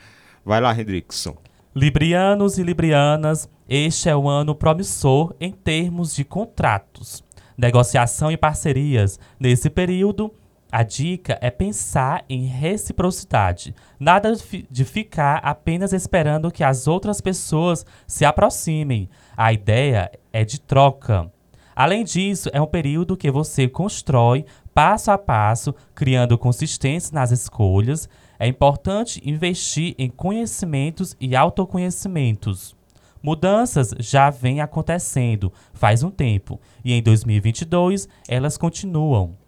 Vai 0.45 0.59
lá, 0.59 0.77
Hendrickson. 0.77 1.35
Librianos 1.75 2.57
e 2.57 2.63
librianas, 2.63 3.49
este 3.67 4.09
é 4.09 4.15
o 4.15 4.29
ano 4.29 4.53
promissor 4.53 5.33
em 5.39 5.51
termos 5.51 6.15
de 6.15 6.23
contratos, 6.23 7.23
negociação 7.57 8.31
e 8.31 8.37
parcerias. 8.37 9.19
Nesse 9.39 9.69
período, 9.69 10.31
a 10.73 10.81
dica 10.81 11.37
é 11.39 11.51
pensar 11.51 12.25
em 12.27 12.47
reciprocidade. 12.47 13.75
Nada 13.99 14.33
de 14.71 14.83
ficar 14.83 15.35
apenas 15.43 15.93
esperando 15.93 16.49
que 16.49 16.63
as 16.63 16.87
outras 16.87 17.21
pessoas 17.21 17.85
se 18.07 18.25
aproximem. 18.25 19.07
A 19.37 19.53
ideia 19.53 20.09
é 20.31 20.43
de 20.43 20.59
troca. 20.59 21.31
Além 21.75 22.03
disso, 22.03 22.49
é 22.51 22.59
um 22.59 22.65
período 22.65 23.15
que 23.15 23.29
você 23.29 23.67
constrói 23.67 24.47
passo 24.73 25.11
a 25.11 25.17
passo, 25.17 25.75
criando 25.93 26.39
consistência 26.39 27.13
nas 27.13 27.29
escolhas. 27.29 28.09
É 28.39 28.47
importante 28.47 29.21
investir 29.23 29.93
em 29.95 30.09
conhecimentos 30.09 31.15
e 31.21 31.35
autoconhecimentos. 31.35 32.75
Mudanças 33.21 33.93
já 33.99 34.31
vêm 34.31 34.59
acontecendo 34.59 35.53
faz 35.71 36.01
um 36.01 36.09
tempo 36.09 36.59
e 36.83 36.93
em 36.93 37.03
2022 37.03 38.09
elas 38.27 38.57
continuam. 38.57 39.42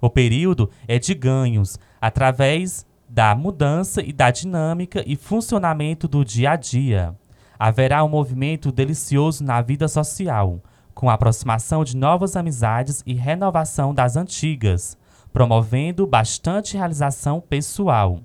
O 0.00 0.08
período 0.08 0.70
é 0.86 0.98
de 0.98 1.14
ganhos 1.14 1.78
através 2.00 2.86
da 3.08 3.34
mudança 3.34 4.02
e 4.02 4.12
da 4.12 4.30
dinâmica 4.30 5.02
e 5.06 5.16
funcionamento 5.16 6.06
do 6.06 6.24
dia 6.24 6.52
a 6.52 6.56
dia. 6.56 7.16
Haverá 7.58 8.04
um 8.04 8.08
movimento 8.08 8.70
delicioso 8.70 9.42
na 9.42 9.60
vida 9.60 9.88
social, 9.88 10.62
com 10.94 11.10
a 11.10 11.14
aproximação 11.14 11.82
de 11.82 11.96
novas 11.96 12.36
amizades 12.36 13.02
e 13.06 13.14
renovação 13.14 13.94
das 13.94 14.16
antigas, 14.16 14.96
promovendo 15.32 16.06
bastante 16.06 16.76
realização 16.76 17.40
pessoal. 17.40 18.20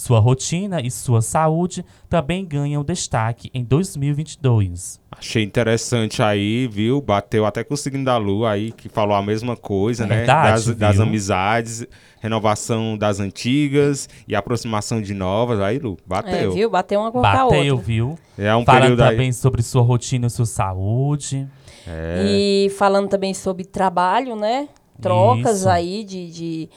Sua 0.00 0.18
rotina 0.18 0.80
e 0.80 0.90
sua 0.90 1.20
saúde 1.20 1.84
também 2.08 2.42
ganham 2.42 2.82
destaque 2.82 3.50
em 3.52 3.62
2022. 3.62 4.98
Achei 5.12 5.44
interessante 5.44 6.22
aí, 6.22 6.66
viu? 6.66 7.02
Bateu 7.02 7.44
até 7.44 7.62
com 7.62 7.74
o 7.74 7.76
signo 7.76 8.02
da 8.02 8.16
lua 8.16 8.52
aí, 8.52 8.72
que 8.72 8.88
falou 8.88 9.14
a 9.14 9.22
mesma 9.22 9.58
coisa, 9.58 10.06
né? 10.06 10.16
Verdade, 10.16 10.68
das, 10.68 10.76
das 10.76 11.00
amizades, 11.00 11.86
renovação 12.18 12.96
das 12.96 13.20
antigas 13.20 14.08
e 14.26 14.34
aproximação 14.34 15.02
de 15.02 15.12
novas. 15.12 15.60
Aí, 15.60 15.78
Lu, 15.78 15.98
bateu. 16.06 16.50
É, 16.50 16.54
viu? 16.54 16.70
Bateu 16.70 16.98
uma 16.98 17.12
com 17.12 17.20
bateu, 17.20 17.40
a 17.40 17.44
outra. 17.44 17.58
Bateu, 17.58 17.76
viu? 17.76 18.18
É 18.38 18.56
um 18.56 18.64
Fala 18.64 18.80
período 18.80 18.98
também 19.00 19.26
aí... 19.26 19.32
sobre 19.34 19.62
sua 19.62 19.82
rotina 19.82 20.28
e 20.28 20.30
sua 20.30 20.46
saúde. 20.46 21.46
É. 21.86 22.24
E 22.24 22.70
falando 22.70 23.06
também 23.06 23.34
sobre 23.34 23.66
trabalho, 23.66 24.34
né? 24.34 24.66
Trocas 24.98 25.58
Isso. 25.58 25.68
aí 25.68 26.04
de... 26.04 26.30
de 26.30 26.70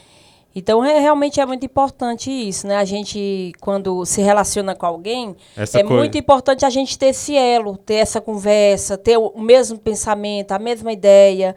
então, 0.55 0.85
é, 0.85 0.99
realmente 0.99 1.39
é 1.39 1.45
muito 1.45 1.65
importante 1.65 2.29
isso, 2.29 2.67
né? 2.67 2.77
A 2.77 2.85
gente, 2.85 3.51
quando 3.59 4.05
se 4.05 4.21
relaciona 4.21 4.75
com 4.75 4.85
alguém, 4.85 5.35
essa 5.57 5.79
é 5.79 5.83
coisa... 5.83 5.97
muito 5.97 6.17
importante 6.17 6.63
a 6.65 6.69
gente 6.69 6.97
ter 6.97 7.07
esse 7.07 7.35
elo, 7.35 7.75
ter 7.77 7.95
essa 7.95 8.21
conversa, 8.21 8.97
ter 8.97 9.17
o 9.17 9.39
mesmo 9.41 9.79
pensamento, 9.79 10.51
a 10.51 10.59
mesma 10.59 10.91
ideia, 10.91 11.55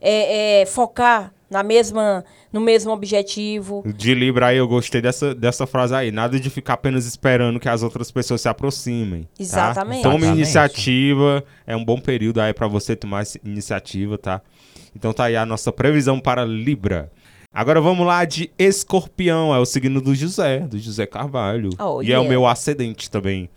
é, 0.00 0.62
é, 0.62 0.66
focar 0.66 1.32
na 1.50 1.62
mesma, 1.62 2.24
no 2.52 2.60
mesmo 2.60 2.92
objetivo. 2.92 3.82
De 3.96 4.14
Libra 4.14 4.48
aí, 4.48 4.58
eu 4.58 4.68
gostei 4.68 5.00
dessa, 5.00 5.34
dessa 5.34 5.66
frase 5.66 5.94
aí. 5.94 6.10
Nada 6.10 6.38
de 6.38 6.50
ficar 6.50 6.74
apenas 6.74 7.06
esperando 7.06 7.58
que 7.58 7.68
as 7.68 7.82
outras 7.82 8.10
pessoas 8.10 8.40
se 8.40 8.48
aproximem. 8.48 9.22
tá? 9.22 9.28
Exatamente. 9.38 10.02
Tome 10.02 10.16
Exatamente. 10.16 10.36
iniciativa. 10.36 11.44
É 11.66 11.76
um 11.76 11.84
bom 11.84 11.98
período 11.98 12.40
aí 12.40 12.52
pra 12.52 12.66
você 12.66 12.94
tomar 12.94 13.24
iniciativa, 13.44 14.18
tá? 14.18 14.42
Então 14.94 15.12
tá 15.12 15.24
aí 15.24 15.36
a 15.36 15.46
nossa 15.46 15.72
previsão 15.72 16.18
para 16.20 16.44
Libra. 16.44 17.10
Agora 17.58 17.80
vamos 17.80 18.06
lá 18.06 18.24
de 18.24 18.52
Escorpião, 18.56 19.52
é 19.52 19.58
o 19.58 19.66
signo 19.66 20.00
do 20.00 20.14
José, 20.14 20.60
do 20.60 20.78
José 20.78 21.06
Carvalho. 21.06 21.70
Oh, 21.76 22.00
e 22.00 22.12
é 22.12 22.16
o 22.16 22.22
yeah. 22.22 22.28
meu 22.28 22.46
ascendente 22.46 23.10
também. 23.10 23.50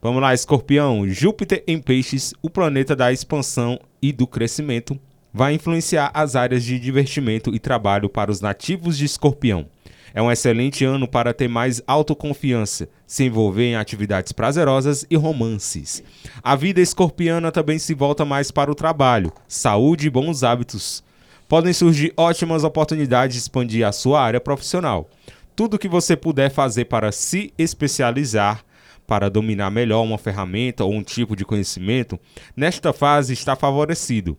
Vamos 0.00 0.22
lá, 0.22 0.32
Escorpião. 0.32 1.08
Júpiter 1.08 1.64
em 1.66 1.80
Peixes, 1.80 2.32
o 2.40 2.48
planeta 2.48 2.94
da 2.94 3.12
expansão 3.12 3.76
e 4.00 4.12
do 4.12 4.28
crescimento, 4.28 4.96
vai 5.34 5.54
influenciar 5.54 6.12
as 6.14 6.36
áreas 6.36 6.62
de 6.62 6.78
divertimento 6.78 7.52
e 7.52 7.58
trabalho 7.58 8.08
para 8.08 8.30
os 8.30 8.40
nativos 8.40 8.96
de 8.96 9.06
Escorpião. 9.06 9.66
É 10.14 10.22
um 10.22 10.30
excelente 10.30 10.84
ano 10.84 11.08
para 11.08 11.34
ter 11.34 11.48
mais 11.48 11.82
autoconfiança, 11.84 12.88
se 13.08 13.24
envolver 13.24 13.64
em 13.64 13.74
atividades 13.74 14.30
prazerosas 14.30 15.04
e 15.10 15.16
romances. 15.16 16.00
A 16.44 16.54
vida 16.54 16.80
escorpiana 16.80 17.50
também 17.50 17.80
se 17.80 17.92
volta 17.92 18.24
mais 18.24 18.52
para 18.52 18.70
o 18.70 18.74
trabalho, 18.76 19.32
saúde 19.48 20.06
e 20.06 20.10
bons 20.10 20.44
hábitos. 20.44 21.02
Podem 21.48 21.72
surgir 21.72 22.12
ótimas 22.14 22.62
oportunidades 22.62 23.34
de 23.34 23.40
expandir 23.40 23.86
a 23.86 23.90
sua 23.90 24.20
área 24.20 24.38
profissional. 24.38 25.08
Tudo 25.56 25.78
que 25.78 25.88
você 25.88 26.14
puder 26.14 26.50
fazer 26.50 26.84
para 26.84 27.10
se 27.10 27.54
especializar, 27.56 28.62
para 29.06 29.30
dominar 29.30 29.70
melhor 29.70 30.02
uma 30.02 30.18
ferramenta 30.18 30.84
ou 30.84 30.92
um 30.92 31.02
tipo 31.02 31.34
de 31.34 31.46
conhecimento, 31.46 32.20
nesta 32.54 32.92
fase 32.92 33.32
está 33.32 33.56
favorecido. 33.56 34.36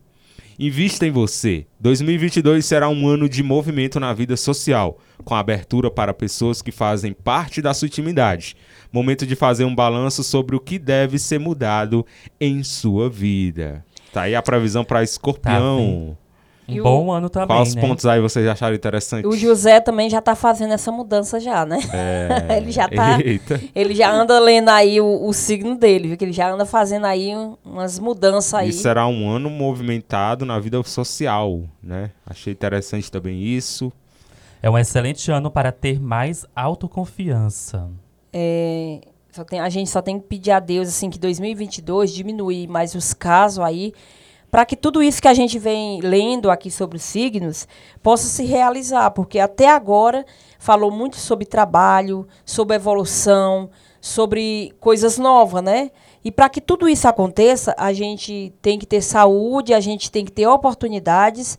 Invista 0.56 1.04
em 1.04 1.10
você. 1.10 1.66
2022 1.80 2.64
será 2.64 2.88
um 2.88 3.08
ano 3.08 3.28
de 3.28 3.42
movimento 3.42 3.98
na 3.98 4.12
vida 4.12 4.36
social, 4.36 4.98
com 5.24 5.34
abertura 5.34 5.90
para 5.90 6.14
pessoas 6.14 6.62
que 6.62 6.70
fazem 6.70 7.12
parte 7.12 7.60
da 7.60 7.74
sua 7.74 7.86
intimidade. 7.86 8.54
Momento 8.92 9.26
de 9.26 9.34
fazer 9.34 9.64
um 9.64 9.74
balanço 9.74 10.22
sobre 10.22 10.54
o 10.54 10.60
que 10.60 10.78
deve 10.78 11.18
ser 11.18 11.40
mudado 11.40 12.06
em 12.40 12.62
sua 12.62 13.10
vida. 13.10 13.84
Tá 14.12 14.22
aí 14.22 14.34
a 14.36 14.42
previsão 14.42 14.84
para 14.84 15.02
Escorpião. 15.02 16.16
Um 16.70 16.76
E 16.76 16.80
o- 16.80 16.84
bom 16.84 17.10
ano 17.12 17.28
também, 17.28 17.48
Quais 17.56 17.74
né? 17.74 17.80
pontos 17.80 18.06
aí 18.06 18.20
vocês 18.20 18.46
acharam 18.46 18.74
interessantes? 18.74 19.30
O 19.30 19.36
José 19.36 19.80
também 19.80 20.08
já 20.08 20.20
tá 20.20 20.34
fazendo 20.34 20.72
essa 20.72 20.90
mudança 20.92 21.38
já, 21.40 21.64
né? 21.66 21.78
É... 21.92 22.28
ele 22.58 22.70
já 22.72 22.88
tá. 22.88 23.20
Eita. 23.20 23.60
Ele 23.74 23.94
já 23.94 24.10
anda 24.12 24.38
lendo 24.38 24.68
aí 24.68 25.00
o, 25.00 25.26
o 25.26 25.32
signo 25.32 25.76
dele, 25.76 26.08
viu? 26.08 26.16
Que 26.16 26.24
ele 26.24 26.32
já 26.32 26.50
anda 26.50 26.64
fazendo 26.66 27.06
aí 27.06 27.34
um- 27.36 27.56
umas 27.64 27.98
mudanças 27.98 28.54
aí. 28.54 28.68
E 28.70 28.72
será 28.72 29.06
um 29.06 29.28
ano 29.28 29.50
movimentado 29.50 30.44
na 30.46 30.58
vida 30.58 30.82
social, 30.82 31.62
né? 31.82 32.10
Achei 32.26 32.52
interessante 32.52 33.10
também 33.10 33.42
isso. 33.42 33.92
É 34.62 34.68
um 34.68 34.76
excelente 34.78 35.30
ano 35.30 35.50
para 35.50 35.72
ter 35.72 35.98
mais 36.00 36.44
autoconfiança. 36.54 37.88
É, 38.32 39.00
só 39.32 39.42
tem, 39.44 39.58
a 39.60 39.68
gente 39.68 39.88
só 39.90 40.02
tem 40.02 40.18
que 40.20 40.26
pedir 40.26 40.50
a 40.50 40.60
Deus 40.60 40.88
assim 40.88 41.08
que 41.10 41.18
2022 41.18 42.12
diminuir 42.12 42.68
mais 42.68 42.94
os 42.94 43.12
casos 43.14 43.64
aí, 43.64 43.92
para 44.50 44.64
que 44.64 44.74
tudo 44.74 45.02
isso 45.02 45.22
que 45.22 45.28
a 45.28 45.34
gente 45.34 45.58
vem 45.58 46.00
lendo 46.00 46.50
aqui 46.50 46.70
sobre 46.70 46.96
os 46.96 47.04
signos 47.04 47.68
possa 48.02 48.26
se 48.26 48.44
realizar, 48.44 49.10
porque 49.12 49.38
até 49.38 49.68
agora 49.68 50.26
falou 50.58 50.90
muito 50.90 51.16
sobre 51.16 51.46
trabalho, 51.46 52.26
sobre 52.44 52.74
evolução, 52.74 53.70
sobre 54.00 54.74
coisas 54.80 55.18
novas, 55.18 55.62
né? 55.62 55.90
E 56.24 56.32
para 56.32 56.48
que 56.48 56.60
tudo 56.60 56.88
isso 56.88 57.06
aconteça, 57.06 57.74
a 57.78 57.92
gente 57.92 58.52
tem 58.60 58.78
que 58.78 58.86
ter 58.86 59.00
saúde, 59.00 59.72
a 59.72 59.80
gente 59.80 60.10
tem 60.10 60.24
que 60.24 60.32
ter 60.32 60.46
oportunidades. 60.46 61.56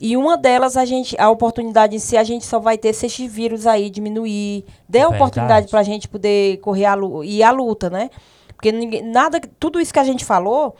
E 0.00 0.16
uma 0.16 0.36
delas, 0.36 0.76
a 0.76 0.84
gente, 0.84 1.14
a 1.20 1.30
oportunidade 1.30 1.94
em 1.94 1.98
si, 1.98 2.16
a 2.16 2.24
gente 2.24 2.44
só 2.44 2.58
vai 2.58 2.76
ter 2.76 2.92
se 2.92 3.06
esse 3.06 3.28
vírus 3.28 3.66
aí 3.66 3.88
diminuir, 3.90 4.64
der 4.88 5.00
Verdade. 5.00 5.14
oportunidade 5.14 5.68
para 5.68 5.80
a 5.80 5.84
gente 5.84 6.08
poder 6.08 6.56
correr 6.58 6.86
e 7.24 7.42
a 7.42 7.50
luta, 7.52 7.88
né? 7.88 8.10
Porque 8.56 8.72
ninguém, 8.72 9.02
nada, 9.02 9.40
tudo 9.60 9.80
isso 9.80 9.92
que 9.92 10.00
a 10.00 10.04
gente 10.04 10.24
falou 10.24 10.74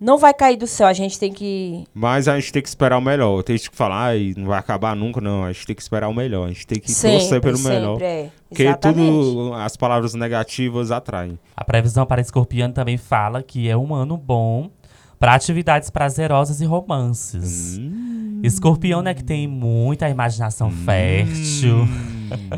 não 0.00 0.18
vai 0.18 0.32
cair 0.32 0.56
do 0.56 0.66
céu. 0.66 0.86
A 0.86 0.92
gente 0.92 1.18
tem 1.18 1.32
que 1.32 1.84
Mas 1.92 2.28
a 2.28 2.38
gente 2.38 2.52
tem 2.52 2.62
que 2.62 2.68
esperar 2.68 2.98
o 2.98 3.00
melhor. 3.00 3.42
Tem 3.42 3.56
gente 3.56 3.70
que 3.70 3.76
fala, 3.76 4.06
ai, 4.06 4.34
não 4.36 4.46
vai 4.46 4.58
acabar 4.58 4.94
nunca, 4.94 5.20
não. 5.20 5.44
A 5.44 5.52
gente 5.52 5.66
tem 5.66 5.76
que 5.76 5.82
esperar 5.82 6.08
o 6.08 6.14
melhor. 6.14 6.44
A 6.44 6.48
gente 6.48 6.66
tem 6.66 6.78
que 6.78 6.86
torcer 6.86 7.20
sempre, 7.20 7.40
pelo 7.40 7.56
sempre, 7.56 7.76
melhor. 7.76 8.02
é. 8.02 8.30
Porque 8.48 8.62
Exatamente. 8.62 9.10
tudo, 9.10 9.54
as 9.54 9.76
palavras 9.76 10.14
negativas 10.14 10.90
atraem. 10.90 11.38
A 11.56 11.64
previsão 11.64 12.06
para 12.06 12.20
Escorpião 12.20 12.72
também 12.72 12.96
fala 12.96 13.42
que 13.42 13.68
é 13.68 13.76
um 13.76 13.94
ano 13.94 14.16
bom 14.16 14.70
para 15.18 15.34
atividades 15.34 15.90
prazerosas 15.90 16.60
e 16.60 16.64
romances. 16.64 17.76
Hum. 17.78 18.40
Escorpião, 18.42 19.02
né, 19.02 19.14
que 19.14 19.24
tem 19.24 19.46
muita 19.48 20.08
imaginação 20.08 20.70
fértil. 20.70 21.88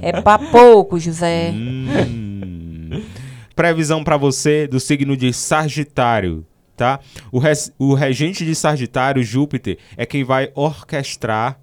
É 0.02 0.20
pra 0.20 0.38
pouco, 0.38 0.98
José. 0.98 1.50
Hum. 1.54 3.02
Previsão 3.56 4.02
pra 4.04 4.16
você 4.16 4.66
do 4.66 4.78
signo 4.80 5.16
de 5.16 5.32
Sagitário, 5.32 6.44
tá? 6.80 6.98
O, 7.30 7.38
res- 7.38 7.70
o 7.78 7.92
regente 7.92 8.42
de 8.42 8.54
Sagitário, 8.54 9.22
Júpiter, 9.22 9.76
é 9.98 10.06
quem 10.06 10.24
vai 10.24 10.50
orquestrar 10.54 11.60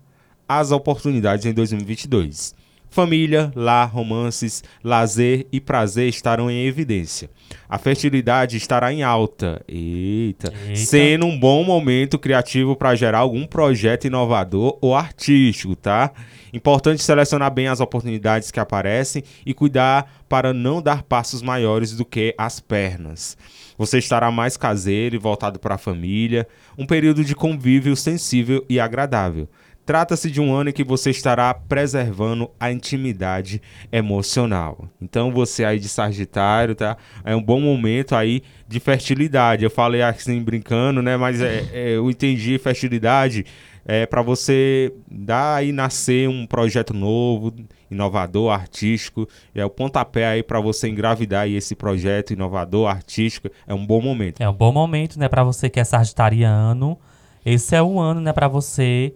as 0.47 0.71
oportunidades 0.71 1.43
em 1.47 1.53
2022. 1.53 2.55
Família, 2.89 3.51
lar, 3.55 3.91
romances, 3.91 4.63
lazer 4.83 5.45
e 5.51 5.59
prazer 5.59 6.07
estarão 6.07 6.49
em 6.51 6.65
evidência. 6.67 7.29
A 7.67 7.77
fertilidade 7.79 8.55
estará 8.57 8.93
em 8.93 9.01
alta. 9.03 9.61
Eita. 9.67 10.53
Eita. 10.67 10.75
Sendo 10.75 11.25
um 11.25 11.37
bom 11.37 11.63
momento 11.63 12.17
criativo 12.19 12.75
para 12.75 12.95
gerar 12.95 13.19
algum 13.19 13.45
projeto 13.45 14.05
inovador 14.05 14.77
ou 14.79 14.95
artístico, 14.95 15.75
tá? 15.75 16.11
Importante 16.53 17.03
selecionar 17.03 17.51
bem 17.51 17.67
as 17.67 17.81
oportunidades 17.81 18.51
que 18.51 18.59
aparecem 18.59 19.21
e 19.45 19.53
cuidar 19.53 20.23
para 20.29 20.53
não 20.53 20.81
dar 20.81 21.03
passos 21.03 21.41
maiores 21.41 21.91
do 21.95 22.05
que 22.05 22.33
as 22.37 22.59
pernas. 22.61 23.37
Você 23.77 23.97
estará 23.97 24.31
mais 24.31 24.57
caseiro 24.57 25.15
e 25.15 25.19
voltado 25.19 25.59
para 25.59 25.75
a 25.75 25.77
família, 25.77 26.47
um 26.77 26.85
período 26.85 27.23
de 27.23 27.35
convívio 27.35 27.95
sensível 27.95 28.65
e 28.67 28.79
agradável. 28.79 29.47
Trata-se 29.85 30.29
de 30.29 30.41
um 30.41 30.53
ano 30.53 30.69
em 30.69 30.73
que 30.73 30.83
você 30.83 31.11
estará 31.11 31.53
preservando 31.53 32.51
a 32.59 32.69
intimidade 32.69 33.61
emocional. 33.89 34.89
Então 35.01 35.31
você 35.31 35.63
aí 35.63 35.79
de 35.79 35.87
Sagitário, 35.87 36.75
tá? 36.75 36.97
É 37.23 37.33
um 37.33 37.41
bom 37.41 37.61
momento 37.61 38.13
aí 38.13 38.43
de 38.67 38.81
fertilidade. 38.81 39.63
Eu 39.63 39.69
falei 39.69 40.01
assim 40.01 40.41
brincando, 40.41 41.01
né? 41.01 41.15
Mas 41.15 41.39
é, 41.39 41.65
é, 41.71 41.89
eu 41.91 42.09
entendi 42.09 42.57
fertilidade 42.57 43.45
é 43.87 44.05
para 44.05 44.21
você 44.21 44.91
dar 45.09 45.55
aí 45.55 45.71
nascer 45.71 46.27
um 46.27 46.45
projeto 46.45 46.93
novo, 46.93 47.53
inovador, 47.89 48.51
artístico. 48.51 49.27
É 49.53 49.65
o 49.65 49.69
pontapé 49.69 50.27
aí 50.27 50.43
para 50.43 50.59
você 50.59 50.87
engravidar 50.87 51.43
aí 51.43 51.55
esse 51.55 51.75
projeto 51.75 52.31
inovador, 52.33 52.87
artístico. 52.89 53.49
É 53.65 53.73
um 53.73 53.85
bom 53.85 54.01
momento. 54.01 54.41
É 54.41 54.49
um 54.49 54.53
bom 54.53 54.71
momento, 54.71 55.19
né, 55.19 55.27
para 55.27 55.43
você 55.43 55.69
que 55.69 55.79
é 55.79 55.83
sagitariano. 55.83 56.97
Esse 57.45 57.75
é 57.75 57.81
um 57.81 57.99
ano, 57.99 58.19
né, 58.21 58.33
para 58.33 58.47
você 58.47 59.13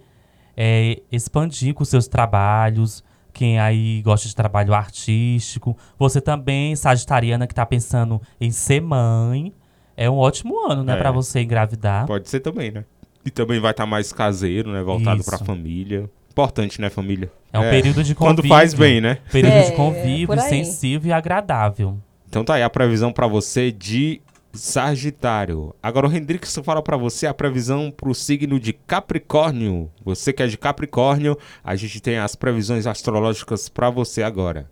é, 0.56 1.02
expandir 1.11 1.73
com 1.73 1.84
seus 1.84 2.07
trabalhos. 2.07 3.03
Quem 3.34 3.60
aí 3.60 4.02
gosta 4.02 4.27
de 4.27 4.35
trabalho 4.35 4.73
artístico. 4.73 5.77
Você 5.98 6.19
também, 6.19 6.76
sagitariana, 6.76 7.48
que 7.48 7.56
tá 7.56 7.65
pensando 7.65 8.22
em 8.39 8.52
ser 8.52 8.81
mãe. 8.81 9.53
É 9.95 10.10
um 10.10 10.18
ótimo 10.18 10.60
ano, 10.69 10.84
né, 10.84 10.93
É. 10.93 10.98
para 10.98 11.11
você 11.11 11.41
engravidar. 11.41 12.06
Pode 12.07 12.30
ser 12.30 12.39
também, 12.39 12.72
né? 12.72 12.85
E 13.26 13.30
também 13.30 13.60
vai 13.60 13.72
estar 13.72 13.85
mais 13.85 14.11
caseiro, 14.11 14.72
né? 14.72 14.81
Voltado 14.81 15.23
para 15.23 15.35
a 15.35 15.39
família. 15.39 16.10
Importante, 16.31 16.79
né, 16.79 16.89
família? 16.89 17.29
É 17.51 17.59
um 17.59 17.69
período 17.69 18.03
de 18.03 18.15
Quando 18.15 18.37
convívio. 18.37 18.57
faz 18.57 18.73
bem, 18.73 19.01
né? 19.01 19.17
Período 19.31 19.53
É, 19.53 19.69
de 19.69 19.75
convívio, 19.75 20.27
por 20.27 20.39
aí. 20.39 20.49
sensível 20.49 21.09
e 21.09 21.13
agradável. 21.13 21.97
Então 22.27 22.43
tá 22.45 22.53
aí 22.55 22.63
a 22.63 22.69
previsão 22.69 23.11
para 23.11 23.27
você 23.27 23.71
de 23.71 24.21
Sagitário. 24.53 25.75
Agora 25.83 26.07
o 26.07 26.13
Hendrickson 26.15 26.63
fala 26.63 26.81
para 26.81 26.95
você 26.97 27.27
a 27.27 27.33
previsão 27.33 27.91
para 27.91 28.09
o 28.09 28.15
signo 28.15 28.59
de 28.59 28.71
Capricórnio. 28.73 29.89
Você 30.03 30.31
que 30.31 30.41
é 30.41 30.47
de 30.47 30.57
Capricórnio, 30.57 31.37
a 31.63 31.75
gente 31.75 31.99
tem 32.01 32.17
as 32.17 32.35
previsões 32.35 32.87
astrológicas 32.87 33.67
para 33.67 33.89
você 33.89 34.23
agora. 34.23 34.69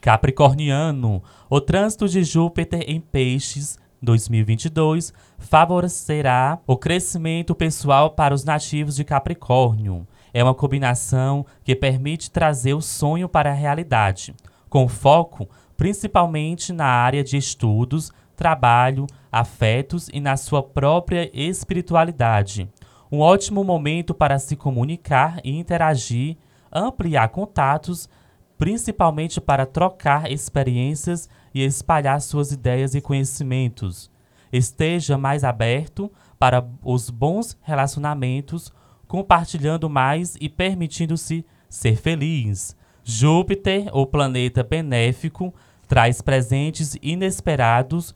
Capricorniano, 0.00 1.22
o 1.48 1.60
trânsito 1.60 2.08
de 2.08 2.22
Júpiter 2.24 2.82
em 2.86 3.00
Peixes 3.00 3.78
2022 4.02 5.12
favorecerá 5.38 6.58
o 6.66 6.76
crescimento 6.76 7.54
pessoal 7.54 8.10
para 8.10 8.34
os 8.34 8.44
nativos 8.44 8.96
de 8.96 9.04
Capricórnio. 9.04 10.06
É 10.34 10.42
uma 10.42 10.54
combinação 10.54 11.46
que 11.62 11.76
permite 11.76 12.28
trazer 12.28 12.74
o 12.74 12.82
sonho 12.82 13.28
para 13.28 13.50
a 13.50 13.54
realidade, 13.54 14.34
com 14.68 14.88
foco 14.88 15.48
principalmente 15.76 16.72
na 16.72 16.86
área 16.86 17.22
de 17.22 17.36
estudos, 17.36 18.12
trabalho, 18.36 19.06
afetos 19.30 20.08
e 20.12 20.20
na 20.20 20.36
sua 20.36 20.62
própria 20.62 21.30
espiritualidade. 21.32 22.68
Um 23.10 23.20
ótimo 23.20 23.62
momento 23.62 24.12
para 24.12 24.38
se 24.38 24.56
comunicar 24.56 25.40
e 25.44 25.56
interagir, 25.56 26.36
ampliar 26.72 27.28
contatos, 27.28 28.08
principalmente 28.58 29.40
para 29.40 29.66
trocar 29.66 30.30
experiências 30.30 31.28
e 31.54 31.62
espalhar 31.62 32.20
suas 32.20 32.50
ideias 32.50 32.94
e 32.94 33.00
conhecimentos. 33.00 34.10
Esteja 34.52 35.16
mais 35.16 35.44
aberto 35.44 36.10
para 36.38 36.64
os 36.82 37.10
bons 37.10 37.56
relacionamentos 37.62 38.72
compartilhando 39.06 39.88
mais 39.88 40.36
e 40.40 40.48
permitindo-se 40.48 41.44
ser 41.68 41.96
feliz. 41.96 42.76
Júpiter, 43.02 43.88
o 43.92 44.06
planeta 44.06 44.62
benéfico, 44.62 45.52
traz 45.86 46.22
presentes 46.22 46.96
inesperados. 47.02 48.14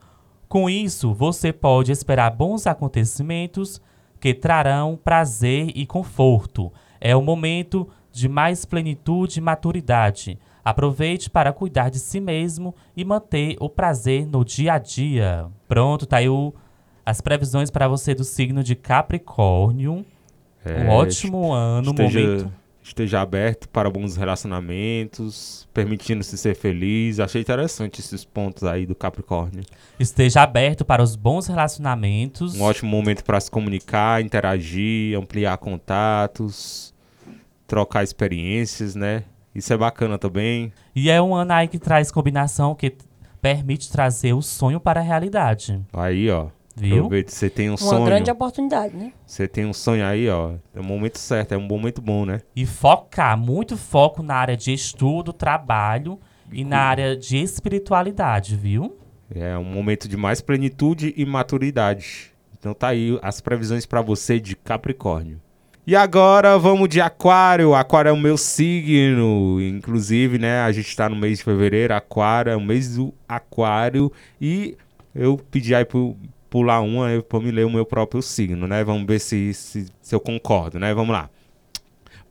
Com 0.49 0.69
isso, 0.71 1.13
você 1.13 1.53
pode 1.53 1.93
esperar 1.93 2.31
bons 2.31 2.67
acontecimentos 2.67 3.81
que 4.19 4.33
trarão 4.33 4.99
prazer 5.03 5.71
e 5.75 5.87
conforto. 5.87 6.73
É 7.01 7.15
o 7.15 7.23
momento 7.23 7.89
de 8.11 8.29
mais 8.29 8.65
plenitude 8.65 9.39
e 9.39 9.43
maturidade. 9.43 10.39
Aproveite 10.65 11.31
para 11.31 11.53
cuidar 11.53 11.89
de 11.89 11.99
si 11.99 12.21
mesmo 12.21 12.75
e 12.97 13.05
manter 13.05 13.57
o 13.61 13.69
prazer 13.69 14.27
no 14.27 14.45
dia 14.45 14.75
a 14.75 14.79
dia. 14.79 15.47
Pronto, 15.69 16.07
tá 16.07 16.19
as 17.07 17.21
previsões 17.21 17.71
para 17.71 17.89
você 17.89 18.15
do 18.15 18.25
signo 18.25 18.63
de 18.63 18.75
Capricórnio. 18.75 20.05
É, 20.65 20.83
um 20.83 20.89
ótimo 20.91 21.53
ano, 21.53 21.91
esteja, 21.91 22.21
momento. 22.21 22.53
esteja 22.83 23.21
aberto 23.21 23.69
para 23.69 23.89
bons 23.89 24.17
relacionamentos, 24.17 25.69
permitindo-se 25.73 26.37
ser 26.37 26.55
feliz. 26.55 27.21
Achei 27.21 27.41
interessante 27.41 28.01
esses 28.01 28.25
pontos 28.25 28.65
aí 28.65 28.87
do 28.87 28.95
Capricórnio. 28.95 29.63
Esteja 29.99 30.43
aberto 30.43 30.85
para 30.85 31.03
os 31.03 31.17
bons 31.17 31.47
relacionamentos. 31.47 32.55
Um 32.57 32.63
ótimo 32.63 32.91
momento 32.91 33.25
para 33.25 33.41
se 33.41 33.51
comunicar, 33.51 34.23
interagir, 34.23 35.17
ampliar 35.19 35.57
contatos, 35.59 36.95
trocar 37.67 38.03
experiências, 38.03 38.95
né? 38.95 39.25
Isso 39.55 39.73
é 39.73 39.77
bacana 39.77 40.19
também. 40.19 40.73
E 40.95 41.11
é 41.11 41.21
um 41.21 41.35
ano 41.35 41.53
aí 41.53 41.69
que 41.69 41.79
traz 41.79 42.11
combinação 42.11 42.75
que 42.75 42.95
permite 43.41 43.91
trazer 43.91 44.33
o 44.33 44.43
sonho 44.43 44.81
para 44.81 45.01
a 45.01 45.03
realidade. 45.03 45.81
Aí, 45.93 46.31
ó. 46.31 46.49
Viu? 46.79 46.97
Aproveita, 46.97 47.31
você 47.33 47.51
tem 47.51 47.69
um 47.69 47.73
Uma 47.73 47.79
sonho. 47.79 48.05
grande 48.05 48.31
oportunidade, 48.31 48.97
né? 48.97 49.13
Você 49.27 49.49
tem 49.49 49.67
um 49.67 49.73
sonho 49.73 50.05
aí, 50.05 50.29
ó. 50.29 50.53
É 50.75 50.81
o 50.81 50.85
momento 50.85 51.19
certo, 51.19 51.53
é 51.53 51.57
um 51.57 51.63
momento 51.67 52.01
bom, 52.01 52.25
né? 52.25 52.41
E 52.55 52.65
focar, 52.65 53.37
muito 53.37 53.77
foco 53.77 54.23
na 54.23 54.35
área 54.35 54.57
de 54.57 54.73
estudo, 54.73 55.33
trabalho 55.33 56.19
e 56.53 56.65
na 56.65 56.79
área 56.79 57.17
de 57.17 57.37
espiritualidade, 57.39 58.57
viu? 58.57 58.97
É 59.35 59.57
um 59.59 59.65
momento 59.65 60.09
de 60.09 60.17
mais 60.17 60.41
plenitude 60.41 61.13
e 61.17 61.27
maturidade. 61.27 62.33
Então 62.59 62.73
tá 62.75 62.89
aí 62.89 63.19
as 63.23 63.41
previsões 63.41 63.85
para 63.87 64.01
você 64.01 64.41
de 64.41 64.57
Capricórnio. 64.57 65.41
E 65.87 65.97
agora 65.97 66.59
vamos 66.59 66.89
de 66.89 67.01
Aquário. 67.01 67.75
Aquário 67.75 68.11
é 68.11 68.13
o 68.13 68.17
meu 68.17 68.37
signo. 68.37 69.59
Inclusive, 69.61 70.39
né, 70.39 70.61
a 70.61 70.73
gente 70.73 70.95
tá 70.95 71.09
no 71.09 71.17
mês 71.17 71.39
de 71.39 71.45
fevereiro, 71.45 71.95
Aquário 71.95 72.53
é 72.53 72.57
o 72.57 72.61
mês 72.61 72.97
do 72.97 73.15
Aquário 73.29 74.13
e 74.41 74.77
eu 75.15 75.39
pedi 75.51 75.75
aí 75.75 75.85
pro 75.85 76.15
pular 76.51 76.81
uma 76.81 77.09
aí 77.09 77.23
pra 77.23 77.41
me 77.41 77.51
ler 77.51 77.67
o 77.67 77.71
meu 77.71 77.85
próprio 77.85 78.23
signo, 78.23 78.67
né? 78.67 78.83
Vamos 78.85 79.07
ver 79.07 79.21
se, 79.21 79.53
se, 79.55 79.87
se 80.01 80.15
eu 80.15 80.21
concordo, 80.21 80.79
né? 80.79 80.93
Vamos 80.95 81.13
lá. 81.13 81.31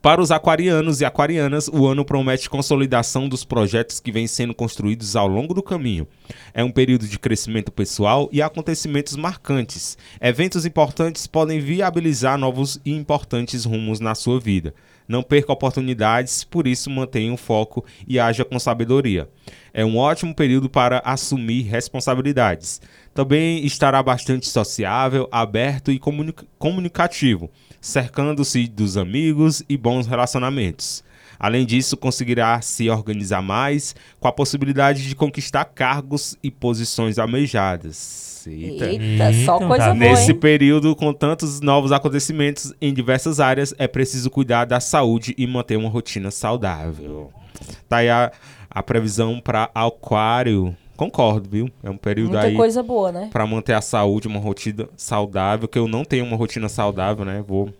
Para 0.00 0.20
os 0.20 0.30
aquarianos 0.30 1.00
e 1.00 1.04
aquarianas, 1.04 1.66
o 1.66 1.84
ano 1.84 2.04
promete 2.04 2.48
consolidação 2.48 3.28
dos 3.28 3.44
projetos 3.44 3.98
que 3.98 4.12
vêm 4.12 4.28
sendo 4.28 4.54
construídos 4.54 5.16
ao 5.16 5.26
longo 5.26 5.52
do 5.52 5.62
caminho. 5.62 6.06
É 6.54 6.62
um 6.62 6.70
período 6.70 7.08
de 7.08 7.18
crescimento 7.18 7.72
pessoal 7.72 8.28
e 8.30 8.40
acontecimentos 8.40 9.16
marcantes. 9.16 9.98
Eventos 10.20 10.64
importantes 10.64 11.26
podem 11.26 11.58
viabilizar 11.58 12.38
novos 12.38 12.80
e 12.84 12.92
importantes 12.92 13.64
rumos 13.64 13.98
na 13.98 14.14
sua 14.14 14.38
vida. 14.38 14.72
Não 15.08 15.22
perca 15.22 15.52
oportunidades, 15.52 16.44
por 16.44 16.66
isso 16.66 16.90
mantenha 16.90 17.32
o 17.32 17.38
foco 17.38 17.82
e 18.06 18.20
haja 18.20 18.44
com 18.44 18.58
sabedoria. 18.58 19.26
É 19.72 19.82
um 19.82 19.96
ótimo 19.96 20.34
período 20.34 20.68
para 20.68 21.00
assumir 21.02 21.62
responsabilidades. 21.62 22.80
Também 23.14 23.64
estará 23.64 24.02
bastante 24.02 24.46
sociável, 24.46 25.26
aberto 25.32 25.90
e 25.90 25.98
comuni- 25.98 26.34
comunicativo, 26.58 27.50
cercando-se 27.80 28.68
dos 28.68 28.98
amigos 28.98 29.62
e 29.66 29.78
bons 29.78 30.06
relacionamentos. 30.06 31.02
Além 31.38 31.64
disso, 31.64 31.96
conseguirá 31.96 32.60
se 32.60 32.90
organizar 32.90 33.40
mais, 33.40 33.94
com 34.18 34.26
a 34.26 34.32
possibilidade 34.32 35.06
de 35.08 35.14
conquistar 35.14 35.64
cargos 35.66 36.36
e 36.42 36.50
posições 36.50 37.18
almejadas. 37.18 38.44
Eita. 38.46 38.86
Eita, 38.86 39.32
só 39.44 39.54
Eita, 39.54 39.66
coisa 39.66 39.84
tá 39.84 39.94
boa, 39.94 39.94
Nesse 39.94 40.32
hein? 40.32 40.38
período, 40.38 40.96
com 40.96 41.12
tantos 41.12 41.60
novos 41.60 41.92
acontecimentos 41.92 42.72
em 42.80 42.92
diversas 42.92 43.40
áreas, 43.40 43.74
é 43.78 43.86
preciso 43.86 44.30
cuidar 44.30 44.64
da 44.64 44.80
saúde 44.80 45.34
e 45.36 45.46
manter 45.46 45.76
uma 45.76 45.88
rotina 45.88 46.30
saudável. 46.30 47.30
Tá 47.88 47.98
aí 47.98 48.08
a, 48.08 48.32
a 48.70 48.82
previsão 48.82 49.40
para 49.40 49.70
Aquário. 49.74 50.76
Concordo, 50.96 51.48
viu? 51.48 51.70
É 51.82 51.90
um 51.90 51.96
período 51.96 52.32
Muita 52.32 52.46
aí 52.46 52.56
coisa 52.56 52.82
boa, 52.82 53.12
né? 53.12 53.28
para 53.32 53.46
manter 53.46 53.72
a 53.74 53.80
saúde, 53.80 54.26
uma 54.26 54.40
rotina 54.40 54.88
saudável, 54.96 55.68
que 55.68 55.78
eu 55.78 55.86
não 55.86 56.04
tenho 56.04 56.24
uma 56.24 56.36
rotina 56.36 56.68
saudável, 56.68 57.24
né? 57.24 57.44
Vou 57.46 57.72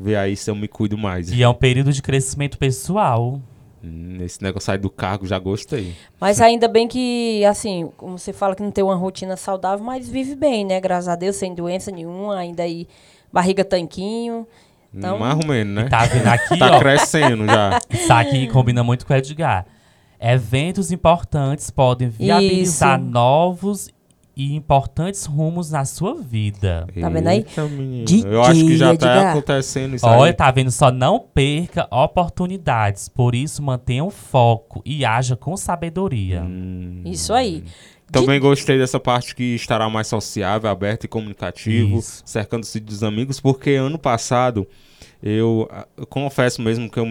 ver 0.00 0.16
aí 0.16 0.34
se 0.36 0.50
eu 0.50 0.54
me 0.56 0.66
cuido 0.66 0.96
mais. 0.96 1.30
E 1.30 1.42
é 1.42 1.48
um 1.48 1.54
período 1.54 1.92
de 1.92 2.00
crescimento 2.00 2.56
pessoal. 2.58 3.38
Hum, 3.84 4.18
Esse 4.22 4.42
negócio 4.42 4.72
aí 4.72 4.78
do 4.78 4.90
cargo, 4.90 5.26
já 5.26 5.38
gostei. 5.38 5.94
Mas 6.20 6.40
ainda 6.40 6.66
bem 6.68 6.88
que, 6.88 7.44
assim, 7.44 7.90
como 7.96 8.18
você 8.18 8.32
fala 8.32 8.54
que 8.54 8.62
não 8.62 8.70
tem 8.70 8.82
uma 8.84 8.94
rotina 8.94 9.36
saudável, 9.36 9.84
mas 9.84 10.08
vive 10.08 10.34
bem, 10.34 10.64
né? 10.64 10.80
Graças 10.80 11.08
a 11.08 11.16
Deus, 11.16 11.36
sem 11.36 11.54
doença 11.54 11.90
nenhuma, 11.90 12.36
ainda 12.38 12.62
aí, 12.62 12.86
barriga 13.32 13.64
tanquinho. 13.64 14.46
Então- 14.92 15.18
Mais 15.18 15.38
ou 15.38 15.46
menos, 15.46 15.74
né? 15.84 15.88
Tá 15.88 16.04
vendo 16.04 16.26
aqui, 16.28 16.58
Tá 16.58 16.76
ó? 16.76 16.78
crescendo 16.80 17.46
já. 17.46 17.78
Isso 17.90 18.12
aqui 18.12 18.48
combina 18.48 18.82
muito 18.82 19.06
com 19.06 19.12
o 19.12 19.16
Edgar. 19.16 19.64
Eventos 20.18 20.92
importantes 20.92 21.70
podem 21.70 22.08
viabilizar 22.08 22.98
Isso. 23.00 23.08
novos 23.08 23.88
e 24.40 24.54
importantes 24.54 25.26
rumos 25.26 25.70
na 25.70 25.84
sua 25.84 26.14
vida. 26.14 26.86
Tá 26.98 27.10
vendo 27.10 27.26
aí? 27.26 27.36
Eita. 27.38 27.68
DJ 28.06 28.24
Eu 28.24 28.42
acho 28.42 28.64
que 28.64 28.74
já 28.74 28.86
tá 28.86 28.94
Edgar. 28.94 29.30
acontecendo 29.32 29.96
isso 29.96 30.06
Olha, 30.06 30.30
aí. 30.30 30.32
tá 30.32 30.50
vendo 30.50 30.70
só? 30.70 30.90
Não 30.90 31.20
perca 31.20 31.86
oportunidades. 31.90 33.06
Por 33.06 33.34
isso, 33.34 33.62
mantenha 33.62 34.02
o 34.02 34.08
foco 34.08 34.80
e 34.82 35.04
haja 35.04 35.36
com 35.36 35.54
sabedoria. 35.58 36.42
Hum. 36.42 37.02
Isso 37.04 37.34
aí. 37.34 37.64
Também 38.10 38.40
gostei 38.40 38.78
dessa 38.78 38.98
parte 38.98 39.36
que 39.36 39.54
estará 39.54 39.90
mais 39.90 40.06
sociável, 40.06 40.70
aberto 40.70 41.04
e 41.04 41.08
comunicativo, 41.08 42.00
cercando-se 42.24 42.80
dos 42.80 43.04
amigos, 43.04 43.40
porque 43.40 43.72
ano 43.72 43.98
passado 43.98 44.66
eu, 45.22 45.68
ah, 45.70 45.86
eu 45.98 46.06
confesso 46.06 46.62
mesmo 46.62 46.90
que 46.90 46.98
eu 46.98 47.06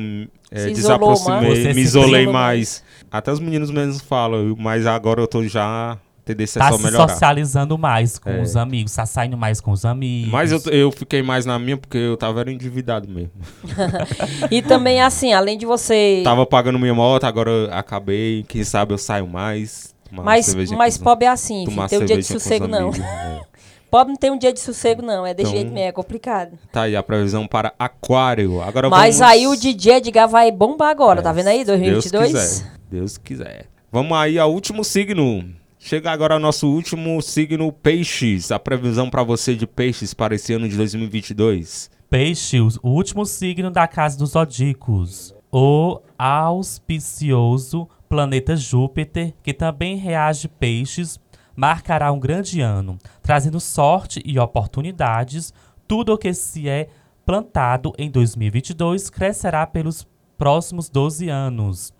isolou 0.51 0.73
desaproximei, 0.73 1.73
me 1.75 1.81
isolei 1.81 2.21
isolou 2.21 2.33
mais. 2.33 2.83
Até 3.11 3.31
os 3.31 3.39
meninos 3.39 3.69
mesmos 3.69 4.01
falam, 4.01 4.55
mas 4.57 4.87
agora 4.87 5.21
eu 5.21 5.27
tô 5.27 5.43
já. 5.43 5.97
Tendência 6.29 6.59
é 6.59 6.61
Tá 6.61 6.71
só 6.71 6.77
se 6.77 6.83
melhorar. 6.83 7.09
socializando 7.09 7.77
mais 7.77 8.19
com 8.19 8.29
É. 8.29 8.41
os 8.41 8.55
amigos, 8.55 8.93
tá 8.93 9.05
saindo 9.05 9.35
mais 9.35 9.59
com 9.59 9.71
os 9.71 9.83
amigos. 9.83 10.31
Mas 10.31 10.51
eu, 10.51 10.61
eu 10.71 10.91
fiquei 10.91 11.23
mais 11.23 11.43
na 11.45 11.57
minha 11.57 11.75
porque 11.75 11.97
eu 11.97 12.15
tava 12.15 12.39
era 12.41 12.51
endividado 12.51 13.07
mesmo. 13.09 13.31
E 14.51 14.61
também, 14.61 15.01
assim, 15.01 15.33
além 15.33 15.57
de 15.57 15.65
você. 15.65 16.21
Tava 16.23 16.45
pagando 16.45 16.77
minha 16.79 16.93
moto, 16.93 17.23
agora 17.23 17.49
eu 17.49 17.73
acabei. 17.73 18.43
Quem 18.47 18.63
sabe 18.63 18.93
eu 18.93 18.97
saio 18.97 19.27
mais. 19.27 19.93
Mas, 20.11 20.53
mas 20.71 20.97
pobre 20.97 21.25
é 21.25 21.29
assim, 21.29 21.65
filho, 21.67 21.87
tem 21.87 21.99
um 22.01 22.05
dia 22.05 22.17
de 22.17 22.23
sossego, 22.25 22.67
não. 22.67 22.89
amigos, 22.89 22.99
é. 22.99 23.41
Pobre 23.91 24.11
não 24.13 24.19
tem 24.19 24.29
um 24.29 24.37
dia 24.37 24.53
de 24.53 24.59
sossego, 24.59 25.01
não. 25.01 25.25
É 25.25 25.33
desse 25.33 25.49
Então- 25.49 25.61
jeito 25.61 25.73
mesmo, 25.73 25.87
é 25.87 25.91
complicado. 25.91 26.51
Tá 26.71 26.83
aí 26.83 26.95
a 26.95 27.01
previsão 27.01 27.47
para 27.47 27.73
Aquário. 27.79 28.61
Agora 28.61 28.87
Mas 28.87 29.17
vamos... 29.17 29.33
aí 29.33 29.47
o 29.47 29.55
DJ 29.55 29.93
Edgar 29.95 30.27
vai 30.27 30.51
bombar 30.51 30.89
agora, 30.89 31.23
tá 31.23 31.31
É, 31.31 31.33
vendo 31.33 31.47
aí? 31.47 31.59
se 31.59 31.65
Deus 31.65 31.79
2022? 32.11 32.31
quiser. 32.31 32.71
Deus 32.91 33.17
quiser. 33.17 33.65
Vamos 33.91 34.15
aí 34.15 34.37
ao 34.37 34.51
último 34.53 34.83
signo. 34.83 35.43
Chega 35.81 36.11
agora 36.11 36.35
o 36.35 36.39
nosso 36.39 36.67
último 36.67 37.21
signo, 37.21 37.71
Peixes. 37.71 38.51
A 38.51 38.59
previsão 38.59 39.09
para 39.09 39.23
você 39.23 39.55
de 39.55 39.65
Peixes 39.65 40.13
para 40.13 40.35
esse 40.35 40.53
ano 40.53 40.67
de 40.67 40.75
2022. 40.75 41.89
Peixes, 42.09 42.77
o 42.83 42.89
último 42.89 43.25
signo 43.25 43.71
da 43.71 43.87
casa 43.87 44.17
dos 44.17 44.31
zodíacos. 44.31 45.33
O 45.49 46.01
auspicioso 46.17 47.87
planeta 48.09 48.57
Júpiter, 48.57 49.33
que 49.41 49.53
também 49.53 49.95
reage 49.95 50.49
peixes, 50.49 51.17
marcará 51.55 52.11
um 52.11 52.19
grande 52.19 52.59
ano, 52.59 52.97
trazendo 53.21 53.59
sorte 53.59 54.21
e 54.25 54.37
oportunidades. 54.37 55.53
Tudo 55.87 56.13
o 56.13 56.17
que 56.17 56.33
se 56.33 56.67
é 56.67 56.89
plantado 57.25 57.93
em 57.97 58.11
2022 58.11 59.09
crescerá 59.09 59.65
pelos 59.65 60.05
próximos 60.37 60.89
12 60.89 61.29
anos. 61.29 61.93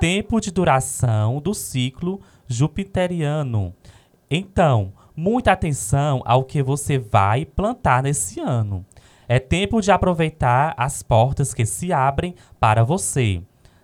Tempo 0.00 0.40
de 0.40 0.50
duração 0.50 1.40
do 1.40 1.54
ciclo 1.54 2.20
jupiteriano. 2.50 3.72
Então, 4.28 4.92
muita 5.16 5.52
atenção 5.52 6.20
ao 6.24 6.44
que 6.44 6.62
você 6.62 6.98
vai 6.98 7.44
plantar 7.44 8.02
nesse 8.02 8.40
ano. 8.40 8.84
É 9.28 9.38
tempo 9.38 9.80
de 9.80 9.92
aproveitar 9.92 10.74
as 10.76 11.02
portas 11.02 11.54
que 11.54 11.64
se 11.64 11.92
abrem 11.92 12.34
para 12.58 12.82
você. 12.82 13.40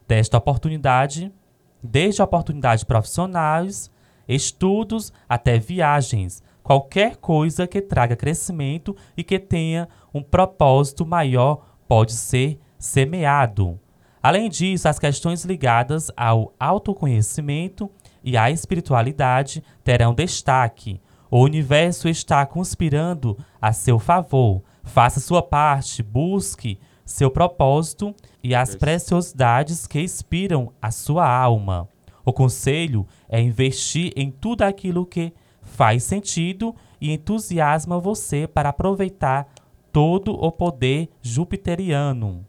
Desta 0.08 0.36
oportunidade, 0.36 1.32
desde 1.80 2.20
oportunidades 2.20 2.82
profissionais, 2.82 3.90
estudos 4.28 5.12
até 5.28 5.58
viagens, 5.58 6.42
qualquer 6.62 7.16
coisa 7.16 7.66
que 7.66 7.80
traga 7.80 8.16
crescimento 8.16 8.96
e 9.16 9.22
que 9.22 9.38
tenha 9.38 9.88
um 10.12 10.22
propósito 10.22 11.06
maior 11.06 11.64
pode 11.86 12.12
ser 12.12 12.58
semeado. 12.76 13.78
Além 14.20 14.48
disso, 14.48 14.88
as 14.88 14.98
questões 14.98 15.44
ligadas 15.44 16.10
ao 16.16 16.52
autoconhecimento 16.58 17.88
e 18.26 18.36
à 18.36 18.50
espiritualidade 18.50 19.62
terão 19.84 20.12
destaque. 20.12 21.00
O 21.30 21.40
universo 21.40 22.08
está 22.08 22.44
conspirando 22.44 23.38
a 23.62 23.72
seu 23.72 24.00
favor. 24.00 24.62
Faça 24.82 25.20
sua 25.20 25.42
parte, 25.42 26.02
busque 26.02 26.80
seu 27.04 27.30
propósito 27.30 28.12
e 28.42 28.52
as 28.52 28.74
preciosidades 28.74 29.86
que 29.86 30.00
inspiram 30.00 30.72
a 30.82 30.90
sua 30.90 31.28
alma. 31.28 31.88
O 32.24 32.32
conselho 32.32 33.06
é 33.28 33.40
investir 33.40 34.12
em 34.16 34.32
tudo 34.32 34.62
aquilo 34.62 35.06
que 35.06 35.32
faz 35.62 36.02
sentido 36.02 36.74
e 37.00 37.12
entusiasma 37.12 38.00
você 38.00 38.48
para 38.48 38.70
aproveitar 38.70 39.46
todo 39.92 40.32
o 40.32 40.50
poder 40.50 41.08
jupiteriano. 41.22 42.44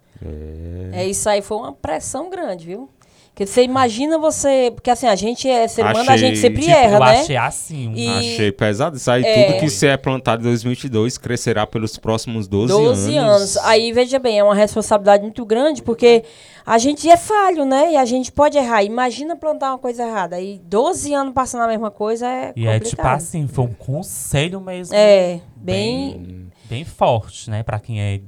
É, 0.91 1.07
isso 1.07 1.29
aí 1.29 1.43
foi 1.43 1.57
uma 1.57 1.73
pressão 1.73 2.29
grande, 2.29 2.65
viu? 2.65 2.89
Porque 3.37 3.45
você 3.45 3.61
imagina 3.61 4.17
você. 4.17 4.71
Porque 4.73 4.89
assim, 4.89 5.05
a 5.05 5.15
gente 5.15 5.47
é 5.47 5.67
ser 5.67 5.83
humano, 5.83 5.99
a 5.99 6.01
Achei, 6.13 6.17
gente 6.17 6.39
sempre 6.39 6.61
tipo, 6.63 6.73
erra, 6.73 6.95
Eu 6.95 6.99
né? 7.01 7.19
achei 7.19 7.37
assim. 7.37 7.93
E- 7.93 8.09
Achei 8.09 8.51
pesado. 8.51 8.97
Isso 8.97 9.11
aí, 9.11 9.23
É. 9.23 9.43
tudo 9.45 9.59
que 9.59 9.69
se 9.69 9.85
é 9.85 9.95
plantado 9.95 10.41
em 10.41 10.45
2022 10.45 11.19
crescerá 11.19 11.67
pelos 11.67 11.99
próximos 11.99 12.47
12, 12.47 12.73
12 12.73 13.15
anos. 13.15 13.55
Aí, 13.57 13.91
veja 13.91 14.17
bem, 14.17 14.39
é 14.39 14.43
uma 14.43 14.55
responsabilidade 14.55 15.21
muito 15.21 15.45
grande, 15.45 15.83
porque 15.83 16.23
a 16.65 16.79
gente 16.79 17.07
é 17.07 17.15
falho, 17.15 17.63
né? 17.63 17.91
E 17.91 17.95
a 17.95 18.05
gente 18.05 18.31
pode 18.31 18.57
errar. 18.57 18.83
Imagina 18.83 19.35
plantar 19.35 19.69
uma 19.69 19.77
coisa 19.77 20.01
errada. 20.07 20.37
Aí, 20.37 20.59
12 20.65 21.13
anos 21.13 21.31
passando 21.31 21.61
a 21.61 21.67
mesma 21.67 21.91
coisa 21.91 22.25
é 22.27 22.53
E 22.55 22.65
é 22.65 22.79
tipo 22.79 23.05
assim, 23.05 23.47
foi 23.47 23.65
um 23.65 23.73
conselho 23.73 24.59
mesmo. 24.59 24.95
É, 24.95 25.41
bem... 25.55 26.11
bem, 26.17 26.47
bem 26.67 26.83
forte, 26.85 27.51
né? 27.51 27.61
Pra 27.61 27.79
quem 27.79 28.01
é 28.01 28.19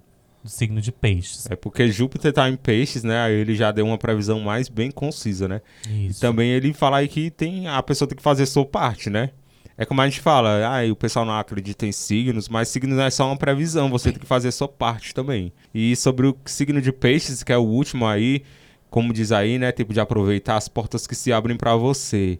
signo 0.50 0.82
de 0.82 0.92
peixes. 0.92 1.48
É 1.50 1.56
porque 1.56 1.92
Júpiter 1.92 2.34
tá 2.34 2.50
em 2.50 2.56
peixes, 2.56 3.04
né? 3.04 3.20
Aí 3.22 3.34
ele 3.34 3.56
já 3.56 3.72
deu 3.72 3.86
uma 3.86 3.98
previsão 3.98 4.40
mais 4.40 4.68
bem 4.68 4.92
concisa, 4.92 5.48
né? 5.48 5.62
E 5.88 6.08
Isso. 6.08 6.20
também 6.20 6.52
ele 6.52 6.74
fala 6.74 6.98
aí 6.98 7.08
que 7.08 7.30
tem, 7.30 7.68
a 7.68 7.82
pessoa 7.82 8.08
tem 8.08 8.18
que 8.18 8.24
fazer 8.24 8.46
sua 8.46 8.66
parte, 8.66 9.10
né? 9.10 9.32
É 9.78 9.86
como 9.86 10.02
a 10.02 10.06
gente 10.06 10.20
fala, 10.20 10.60
ah, 10.68 10.92
o 10.92 10.96
pessoal 10.96 11.24
não 11.24 11.40
acredita 11.40 11.86
em 11.86 11.92
signos, 11.94 12.50
mas 12.50 12.68
signos 12.68 12.98
não 12.98 13.04
é 13.06 13.10
só 13.10 13.26
uma 13.26 13.38
previsão, 13.38 13.90
você 13.90 14.12
tem 14.12 14.20
que 14.20 14.28
fazer 14.28 14.52
sua 14.52 14.68
parte 14.68 15.14
também. 15.14 15.54
E 15.74 15.96
sobre 15.96 16.28
o 16.28 16.36
signo 16.44 16.82
de 16.82 16.92
peixes, 16.92 17.44
que 17.44 17.54
é 17.54 17.58
o 17.58 17.62
último 17.62 18.06
aí, 18.06 18.44
como 18.90 19.14
diz 19.14 19.32
aí, 19.32 19.58
né? 19.58 19.72
Tipo 19.72 19.94
de 19.94 20.02
aproveitar 20.02 20.58
as 20.58 20.68
portas 20.68 21.08
que 21.08 21.16
se 21.16 21.32
abrem 21.32 21.56
para 21.56 21.78
você. 21.78 22.40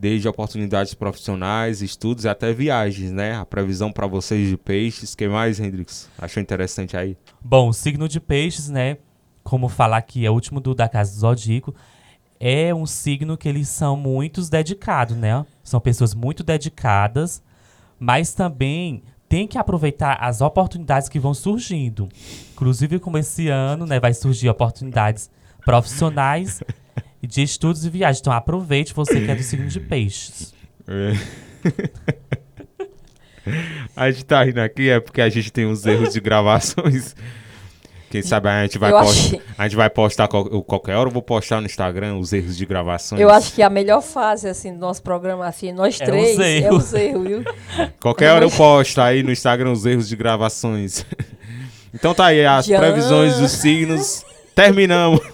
Desde 0.00 0.28
oportunidades 0.28 0.94
profissionais, 0.94 1.82
estudos 1.82 2.24
até 2.24 2.52
viagens, 2.52 3.10
né? 3.10 3.34
A 3.34 3.44
previsão 3.44 3.90
para 3.90 4.06
vocês 4.06 4.48
de 4.48 4.56
peixes. 4.56 5.16
que 5.16 5.26
mais, 5.26 5.58
Hendrix? 5.58 6.08
Achou 6.16 6.40
interessante 6.40 6.96
aí? 6.96 7.16
Bom, 7.42 7.68
o 7.68 7.72
signo 7.72 8.08
de 8.08 8.20
peixes, 8.20 8.68
né? 8.68 8.98
Como 9.42 9.68
falar 9.68 10.00
que 10.02 10.24
é 10.24 10.30
o 10.30 10.34
último 10.34 10.60
do, 10.60 10.72
da 10.72 10.88
casa 10.88 11.12
do 11.12 11.18
Zodíaco, 11.18 11.74
é 12.38 12.72
um 12.72 12.86
signo 12.86 13.36
que 13.36 13.48
eles 13.48 13.68
são 13.68 13.96
muitos 13.96 14.48
dedicados, 14.48 15.16
né? 15.16 15.44
São 15.64 15.80
pessoas 15.80 16.14
muito 16.14 16.44
dedicadas, 16.44 17.42
mas 17.98 18.32
também 18.32 19.02
tem 19.28 19.48
que 19.48 19.58
aproveitar 19.58 20.18
as 20.20 20.40
oportunidades 20.40 21.08
que 21.08 21.18
vão 21.18 21.34
surgindo. 21.34 22.08
Inclusive, 22.52 23.00
como 23.00 23.18
esse 23.18 23.48
ano, 23.48 23.84
né, 23.84 23.98
vai 23.98 24.14
surgir 24.14 24.48
oportunidades 24.48 25.28
profissionais 25.64 26.62
e 27.22 27.26
de 27.26 27.42
estudos 27.42 27.84
e 27.84 27.90
viagens. 27.90 28.20
Então 28.20 28.32
aproveite 28.32 28.94
você 28.94 29.20
que 29.20 29.30
é 29.30 29.34
do 29.34 29.42
signo 29.42 29.68
de 29.68 29.80
peixes. 29.80 30.54
É. 30.86 31.12
a 33.96 34.10
gente 34.10 34.24
tá 34.24 34.42
rindo 34.44 34.60
aqui 34.60 34.88
é 34.90 35.00
porque 35.00 35.20
a 35.20 35.28
gente 35.28 35.50
tem 35.50 35.66
uns 35.66 35.84
erros 35.86 36.12
de 36.12 36.20
gravações. 36.20 37.14
Quem 38.10 38.22
sabe 38.22 38.48
a 38.48 38.62
gente 38.62 38.78
vai, 38.78 38.90
Eu 38.90 39.00
post- 39.00 39.36
achei- 39.36 39.40
a 39.58 39.64
gente 39.68 39.76
vai 39.76 39.90
postar 39.90 40.28
qual- 40.28 40.62
qualquer 40.62 40.96
hora. 40.96 41.08
Eu 41.10 41.12
vou 41.12 41.20
postar 41.20 41.60
no 41.60 41.66
Instagram 41.66 42.16
os 42.16 42.32
erros 42.32 42.56
de 42.56 42.64
gravações. 42.64 43.20
Eu 43.20 43.28
acho 43.28 43.52
que 43.52 43.60
a 43.62 43.68
melhor 43.68 44.00
fase, 44.00 44.48
assim, 44.48 44.72
do 44.72 44.78
nosso 44.78 45.02
programa, 45.02 45.46
assim, 45.46 45.72
nós 45.72 46.00
É 46.00 46.06
três, 46.06 46.38
é 46.38 46.56
erros. 46.58 46.84
os 46.86 46.94
erros, 46.94 47.26
viu? 47.28 47.44
Qualquer 48.00 48.30
hora 48.32 48.44
eu 48.46 48.50
posto 48.50 48.98
aí 49.02 49.22
no 49.22 49.30
Instagram 49.30 49.72
os 49.72 49.84
erros 49.84 50.08
de 50.08 50.16
gravações. 50.16 51.04
então 51.92 52.14
tá 52.14 52.26
aí, 52.26 52.46
as 52.46 52.64
Jean. 52.64 52.78
previsões 52.78 53.36
dos 53.36 53.50
signos. 53.52 54.24
Terminamos. 54.54 55.20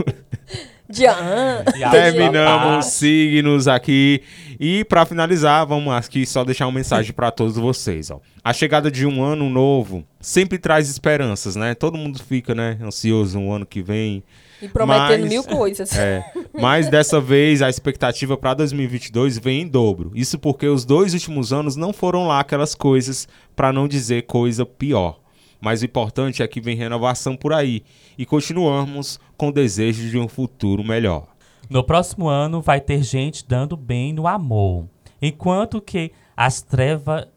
Dian. 0.89 1.65
E 1.77 1.83
a 1.83 1.91
Terminamos 1.91 2.63
os 2.65 2.85
parte- 2.85 2.91
signos 2.91 3.69
aqui. 3.69 4.23
E 4.61 4.85
pra 4.85 5.05
finalizar, 5.05 5.67
vamos 5.67 5.93
aqui 5.93 6.25
só 6.27 6.45
deixar 6.45 6.67
uma 6.67 6.73
mensagem 6.73 7.13
pra 7.13 7.31
todos 7.31 7.57
vocês, 7.57 8.11
ó. 8.11 8.21
A 8.43 8.53
chegada 8.53 8.91
de 8.91 9.07
um 9.07 9.23
ano 9.23 9.49
novo 9.49 10.05
sempre 10.21 10.59
traz 10.59 10.89
esperanças, 10.89 11.57
né? 11.57 11.75
Todo 11.75 11.97
mundo 11.99 12.23
fica, 12.23 12.55
né, 12.55 12.79
ansioso 12.83 13.41
no 13.41 13.51
ano 13.53 13.65
que 13.67 13.83
vem. 13.83 14.23
E 14.63 14.69
prometendo 14.69 15.23
Mas- 15.23 15.31
mil 15.31 15.43
coisas. 15.45 15.93
É, 15.99 16.25
mas 16.53 16.89
dessa 16.89 17.21
vez 17.21 17.61
a 17.63 17.69
expectativa 17.69 18.37
para 18.37 18.55
2022 18.55 19.39
vem 19.39 19.63
em 19.63 19.67
dobro. 19.69 20.13
Isso 20.15 20.39
porque 20.39 20.67
os 20.67 20.85
dois 20.85 21.13
últimos 21.15 21.53
anos 21.53 21.75
não 21.77 21.93
foram 21.93 22.27
lá 22.29 22.41
aquelas 22.41 22.75
coisas, 22.75 23.27
para 23.57 23.73
não 23.73 23.89
dizer 23.89 24.23
coisa 24.23 24.65
pior. 24.65 25.19
Mas 25.65 25.81
o 25.81 25.87
importante 25.87 26.43
é 26.43 26.47
que 26.47 26.61
vem 26.61 26.77
renovação 26.77 27.35
por 27.35 27.51
aí 27.51 27.83
e 28.19 28.27
continuamos 28.27 29.19
com 29.35 29.49
o 29.49 29.53
desejo 29.53 30.11
de 30.11 30.19
um 30.19 30.29
futuro 30.29 30.85
melhor. 30.85 31.27
No 31.71 31.83
próximo 31.83 32.29
ano 32.29 32.61
vai 32.61 32.83
ter 32.83 33.03
gente 33.03 33.49
dando 33.49 33.75
bem 33.75 34.13
no 34.13 34.27
amor, 34.27 34.87
enquanto 35.23 35.81
que 35.81 36.13
as 36.37 36.61
trevas, 36.61 37.29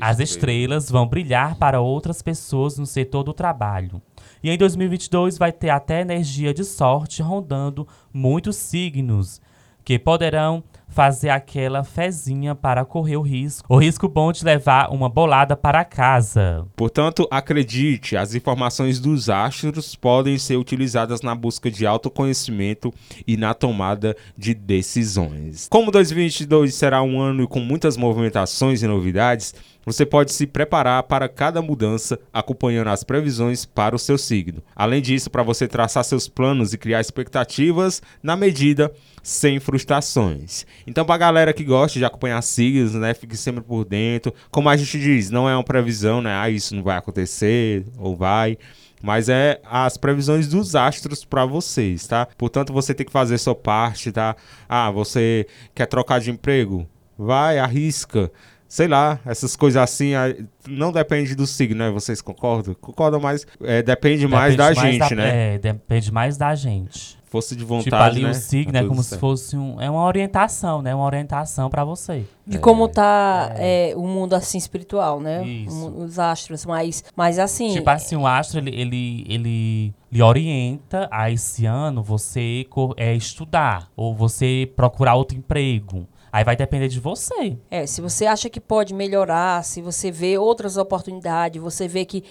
as 0.00 0.18
estrelas 0.18 0.90
vão 0.90 1.06
brilhar 1.06 1.54
para 1.54 1.80
outras 1.80 2.22
pessoas 2.22 2.76
no 2.76 2.86
setor 2.86 3.22
do 3.22 3.32
trabalho. 3.32 4.02
E 4.42 4.50
em 4.50 4.58
2022 4.58 5.38
vai 5.38 5.52
ter 5.52 5.70
até 5.70 6.00
energia 6.00 6.52
de 6.52 6.64
sorte 6.64 7.22
rondando 7.22 7.86
muitos 8.12 8.56
signos, 8.56 9.40
que 9.84 9.96
poderão 9.96 10.64
fazer 10.96 11.28
aquela 11.28 11.84
fezinha 11.84 12.54
para 12.54 12.82
correr 12.82 13.18
o 13.18 13.20
risco, 13.20 13.66
o 13.68 13.76
risco 13.76 14.08
bom 14.08 14.32
de 14.32 14.42
levar 14.42 14.90
uma 14.90 15.10
bolada 15.10 15.54
para 15.54 15.84
casa. 15.84 16.66
Portanto, 16.74 17.28
acredite, 17.30 18.16
as 18.16 18.34
informações 18.34 18.98
dos 18.98 19.28
astros 19.28 19.94
podem 19.94 20.38
ser 20.38 20.56
utilizadas 20.56 21.20
na 21.20 21.34
busca 21.34 21.70
de 21.70 21.86
autoconhecimento 21.86 22.94
e 23.26 23.36
na 23.36 23.52
tomada 23.52 24.16
de 24.38 24.54
decisões. 24.54 25.68
Como 25.68 25.90
2022 25.90 26.74
será 26.74 27.02
um 27.02 27.20
ano 27.20 27.46
com 27.46 27.60
muitas 27.60 27.98
movimentações 27.98 28.82
e 28.82 28.86
novidades, 28.86 29.54
você 29.86 30.04
pode 30.04 30.32
se 30.32 30.48
preparar 30.48 31.04
para 31.04 31.28
cada 31.28 31.62
mudança 31.62 32.18
acompanhando 32.32 32.88
as 32.88 33.04
previsões 33.04 33.64
para 33.64 33.94
o 33.94 33.98
seu 34.00 34.18
signo. 34.18 34.60
Além 34.74 35.00
disso, 35.00 35.30
para 35.30 35.44
você 35.44 35.68
traçar 35.68 36.02
seus 36.02 36.26
planos 36.26 36.72
e 36.72 36.78
criar 36.78 37.00
expectativas 37.00 38.02
na 38.20 38.34
medida 38.34 38.92
sem 39.26 39.58
frustrações. 39.58 40.64
Então, 40.86 41.04
para 41.04 41.16
a 41.16 41.18
galera 41.18 41.52
que 41.52 41.64
gosta 41.64 41.98
de 41.98 42.04
acompanhar 42.04 42.40
signos, 42.42 42.94
né, 42.94 43.12
fique 43.12 43.36
sempre 43.36 43.60
por 43.60 43.84
dentro. 43.84 44.32
Como 44.52 44.68
a 44.68 44.76
gente 44.76 45.00
diz, 45.00 45.30
não 45.30 45.48
é 45.48 45.56
uma 45.56 45.64
previsão, 45.64 46.22
né? 46.22 46.32
Ah, 46.32 46.48
isso 46.48 46.76
não 46.76 46.82
vai 46.84 46.96
acontecer 46.96 47.84
ou 47.98 48.14
vai. 48.14 48.56
Mas 49.02 49.28
é 49.28 49.60
as 49.68 49.96
previsões 49.96 50.46
dos 50.46 50.76
astros 50.76 51.24
para 51.24 51.44
vocês, 51.44 52.06
tá? 52.06 52.28
Portanto, 52.38 52.72
você 52.72 52.94
tem 52.94 53.04
que 53.04 53.10
fazer 53.10 53.36
sua 53.38 53.54
parte, 53.54 54.12
tá? 54.12 54.36
Ah, 54.68 54.92
você 54.92 55.44
quer 55.74 55.86
trocar 55.86 56.20
de 56.20 56.30
emprego? 56.30 56.86
Vai, 57.18 57.58
arrisca. 57.58 58.30
Sei 58.68 58.86
lá, 58.86 59.18
essas 59.26 59.56
coisas 59.56 59.82
assim, 59.82 60.14
ah, 60.14 60.34
não 60.68 60.92
depende 60.92 61.34
do 61.34 61.48
signo, 61.48 61.78
né? 61.78 61.90
Vocês 61.90 62.20
concordam? 62.22 62.74
Concordam, 62.74 63.18
mas 63.20 63.44
é, 63.62 63.82
depende 63.82 64.28
mais 64.28 64.54
da 64.54 64.68
Depende 64.68 64.92
gente, 64.98 65.10
da- 65.10 65.16
né? 65.16 65.54
É, 65.54 65.58
depende 65.58 66.12
mais 66.12 66.36
da 66.36 66.54
gente. 66.54 67.15
Força 67.36 67.54
de 67.54 67.64
vontade, 67.64 67.84
tipo, 67.84 67.96
ali 67.96 68.22
né? 68.22 68.30
o 68.30 68.34
signo 68.34 68.72
Tá 68.72 68.78
é 68.78 68.80
tudo 68.80 68.88
como 68.88 69.02
certo. 69.02 69.14
se 69.14 69.20
fosse 69.20 69.56
um. 69.56 69.78
É 69.78 69.90
uma 69.90 70.04
orientação, 70.04 70.80
né? 70.80 70.94
Uma 70.94 71.04
orientação 71.04 71.68
pra 71.68 71.84
você. 71.84 72.24
De 72.46 72.58
como 72.58 72.88
tá 72.88 73.52
é, 73.56 73.92
o 73.94 74.06
mundo 74.06 74.32
assim 74.34 74.56
espiritual, 74.56 75.20
né? 75.20 75.44
Isso. 75.46 75.88
Os 75.88 76.18
astros, 76.18 76.64
mas, 76.64 77.04
mas 77.14 77.38
assim. 77.38 77.74
Tipo 77.74 77.90
assim, 77.90 78.16
o 78.16 78.26
astro, 78.26 78.58
ele, 78.60 78.70
ele, 78.70 79.26
ele 79.28 79.94
lhe 80.10 80.22
orienta 80.22 81.08
a 81.10 81.30
esse 81.30 81.66
ano 81.66 82.02
você 82.02 82.64
é, 82.96 83.14
estudar 83.14 83.90
ou 83.94 84.14
você 84.14 84.70
procurar 84.74 85.14
outro 85.14 85.36
emprego. 85.36 86.06
Aí 86.32 86.44
vai 86.44 86.56
depender 86.56 86.88
de 86.88 87.00
você. 87.00 87.56
É, 87.70 87.86
se 87.86 88.00
você 88.00 88.26
acha 88.26 88.50
que 88.50 88.60
pode 88.60 88.92
melhorar, 88.92 89.64
se 89.64 89.80
você 89.80 90.10
vê 90.10 90.36
outras 90.38 90.76
oportunidades, 90.76 91.62
você 91.62 91.88
vê 91.88 92.04
que 92.04 92.24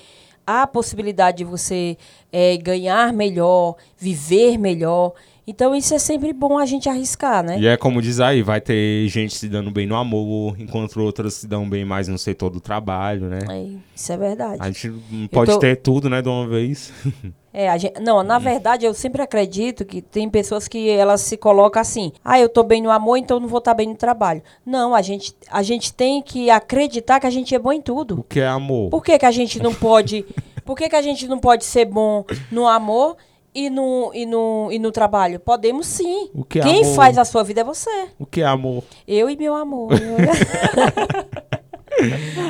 há 0.46 0.68
possibilidade 0.68 1.40
de 1.40 1.44
você 1.44 1.98
é, 2.32 2.58
ganhar 2.58 3.12
melhor, 3.14 3.76
viver 3.98 4.58
melhor. 4.58 5.14
Então 5.48 5.76
isso 5.76 5.94
é 5.94 6.00
sempre 6.00 6.34
bom 6.34 6.58
a 6.58 6.66
gente 6.66 6.90
arriscar, 6.90 7.44
né? 7.44 7.60
E 7.60 7.68
é 7.68 7.78
como 7.78 8.02
diz 8.02 8.20
aí, 8.20 8.42
vai 8.42 8.60
ter 8.60 9.08
gente 9.08 9.36
se 9.36 9.48
dando 9.48 9.70
bem 9.70 9.86
no 9.86 9.96
amor, 9.96 10.56
enquanto 10.60 11.00
outras 11.02 11.36
se 11.36 11.48
dão 11.48 11.70
bem 11.70 11.86
mais 11.86 12.08
no 12.08 12.18
setor 12.18 12.50
do 12.50 12.60
trabalho, 12.60 13.28
né? 13.28 13.40
É, 13.50 13.68
isso 13.96 14.12
é 14.12 14.18
verdade. 14.18 14.58
A 14.60 14.66
gente 14.68 14.94
não 15.12 15.28
pode 15.28 15.52
tô- 15.52 15.60
ter 15.60 15.76
tudo, 15.78 16.10
né, 16.10 16.22
de 16.22 16.30
uma 16.30 16.48
vez. 16.48 16.92
É, 17.58 17.70
a 17.70 17.78
gente, 17.78 17.98
não, 18.02 18.22
na 18.22 18.38
verdade, 18.38 18.86
eu 18.86 18.94
sempre 18.94 19.22
acredito 19.22 19.86
que 19.86 20.02
tem 20.02 20.30
pessoas 20.30 20.68
que 20.68 20.90
elas 20.90 21.22
se 21.22 21.38
colocam 21.38 21.82
assim: 21.82 22.12
ah, 22.22 22.38
eu 22.38 22.50
tô 22.50 22.64
bem 22.64 22.82
no 22.82 22.92
amor, 22.92 23.16
então 23.16 23.40
não 23.40 23.48
vou 23.48 23.60
estar 23.60 23.74
bem 23.74 23.88
no 23.88 23.96
trabalho. 23.96 24.44
Não, 24.66 24.94
a 24.94 25.02
gente, 25.02 25.34
a 25.50 25.64
gente 25.64 25.94
tem 25.94 26.22
que 26.22 26.50
acreditar 26.50 27.18
que 27.18 27.26
a 27.26 27.30
gente 27.30 27.56
é 27.56 27.60
bom 27.60 27.72
em 27.72 27.80
o 27.80 27.82
tudo. 27.82 28.26
que 28.28 28.42
é 28.42 28.48
amor? 28.48 28.90
Por 28.90 29.02
que, 29.02 29.18
que 29.18 29.26
a 29.26 29.32
gente 29.32 29.64
não 29.64 29.74
pode. 29.74 30.26
Por 30.66 30.76
que, 30.76 30.90
que 30.90 30.96
a 30.98 31.02
gente 31.02 31.30
não 31.30 31.40
pode 31.40 31.64
ser 31.64 31.86
bom 31.86 32.26
no 32.52 32.68
amor 32.68 33.16
e 33.56 33.70
no, 33.70 34.12
e 34.14 34.26
no, 34.26 34.68
e 34.70 34.78
no 34.78 34.92
trabalho? 34.92 35.40
Podemos 35.40 35.88
sim. 35.88 36.30
O 36.34 36.44
que 36.44 36.60
é 36.60 36.64
Quem 36.64 36.84
amor? 36.84 36.96
faz 36.96 37.18
a 37.18 37.24
sua 37.24 37.44
vida 37.44 37.62
é 37.62 37.64
você. 37.64 38.10
O 38.20 38.26
que 38.26 38.42
é 38.42 38.46
amor? 38.46 38.84
Eu 39.08 39.30
e 39.30 39.38
meu 39.38 39.56
amor. 39.56 39.94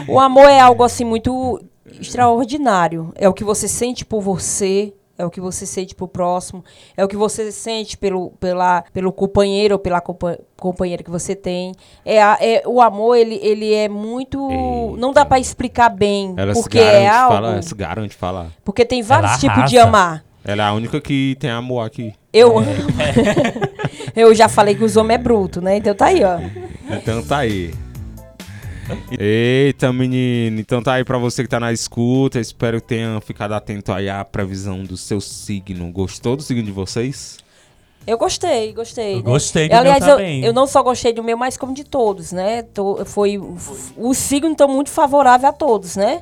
o 0.09 0.19
amor 0.19 0.49
é 0.49 0.59
algo 0.59 0.83
assim 0.83 1.05
muito 1.05 1.61
extraordinário. 1.99 3.13
É 3.15 3.29
o 3.29 3.33
que 3.33 3.43
você 3.43 3.67
sente 3.67 4.03
por 4.03 4.19
você, 4.19 4.93
é 5.17 5.25
o 5.25 5.29
que 5.29 5.39
você 5.39 5.65
sente 5.65 5.95
pro 5.95 6.07
próximo, 6.07 6.63
é 6.97 7.05
o 7.05 7.07
que 7.07 7.15
você 7.15 7.51
sente 7.51 7.97
pelo, 7.97 8.31
pela, 8.31 8.83
pelo 8.91 9.13
companheiro 9.13 9.75
ou 9.75 9.79
pela 9.79 10.01
compa 10.01 10.37
companheira 10.57 11.03
que 11.03 11.11
você 11.11 11.35
tem. 11.35 11.73
É, 12.03 12.21
a, 12.21 12.37
é 12.41 12.63
o 12.65 12.81
amor, 12.81 13.15
ele, 13.15 13.39
ele 13.41 13.73
é 13.73 13.87
muito. 13.87 14.49
Eita. 14.49 14.97
Não 14.97 15.13
dá 15.13 15.23
para 15.23 15.39
explicar 15.39 15.89
bem, 15.89 16.33
Ela 16.35 16.53
porque 16.53 16.79
se 16.79 16.83
garante, 16.83 17.05
é 17.05 17.09
algo. 17.09 17.35
fala, 17.35 17.61
se 17.61 17.75
garante 17.75 18.15
falar. 18.15 18.47
Porque 18.63 18.83
tem 18.83 19.01
vários 19.01 19.31
Ela 19.31 19.39
tipos 19.39 19.69
de 19.69 19.77
amar. 19.77 20.25
Ela 20.45 20.63
é 20.63 20.65
a 20.67 20.73
única 20.73 21.01
que 21.01 21.35
tem 21.39 21.49
amor 21.49 21.85
aqui. 21.85 22.13
Eu 22.31 22.55
Eu 24.15 24.33
já 24.33 24.47
falei 24.47 24.75
que 24.75 24.83
os 24.83 24.95
homens 24.95 25.19
é 25.19 25.23
bruto, 25.23 25.59
né? 25.59 25.77
Então 25.77 25.93
tá 25.95 26.05
aí, 26.05 26.23
ó. 26.23 26.39
Então 26.95 27.23
tá 27.23 27.39
aí. 27.39 27.73
Eita, 29.19 29.91
menino. 29.91 30.59
Então 30.59 30.81
tá 30.81 30.93
aí 30.93 31.03
pra 31.03 31.17
você 31.17 31.43
que 31.43 31.49
tá 31.49 31.59
na 31.59 31.73
escuta. 31.73 32.39
Espero 32.39 32.79
que 32.79 32.87
tenha 32.87 33.19
ficado 33.21 33.53
atento 33.53 33.91
aí 33.91 34.07
à 34.09 34.23
previsão 34.23 34.83
do 34.83 34.95
seu 34.95 35.19
signo. 35.19 35.91
Gostou 35.91 36.35
do 36.35 36.43
signo 36.43 36.63
de 36.63 36.71
vocês? 36.71 37.37
Eu 38.05 38.17
gostei, 38.19 38.71
gostei. 38.71 39.13
Eu 39.13 39.17
né? 39.17 39.23
gostei 39.23 39.67
do 39.67 39.73
Aliás, 39.73 39.99
meu 40.05 40.09
eu, 40.11 40.17
também. 40.17 40.45
eu 40.45 40.53
não 40.53 40.67
só 40.67 40.83
gostei 40.83 41.11
do 41.11 41.23
meu, 41.23 41.35
mas 41.35 41.57
como 41.57 41.73
de 41.73 41.83
todos, 41.83 42.31
né? 42.31 42.61
Tô- 42.61 43.03
foi, 43.03 43.41
os 43.97 44.17
signos 44.17 44.51
estão 44.51 44.67
muito 44.67 44.91
favoráveis 44.91 45.49
a 45.49 45.51
todos, 45.51 45.95
né? 45.95 46.21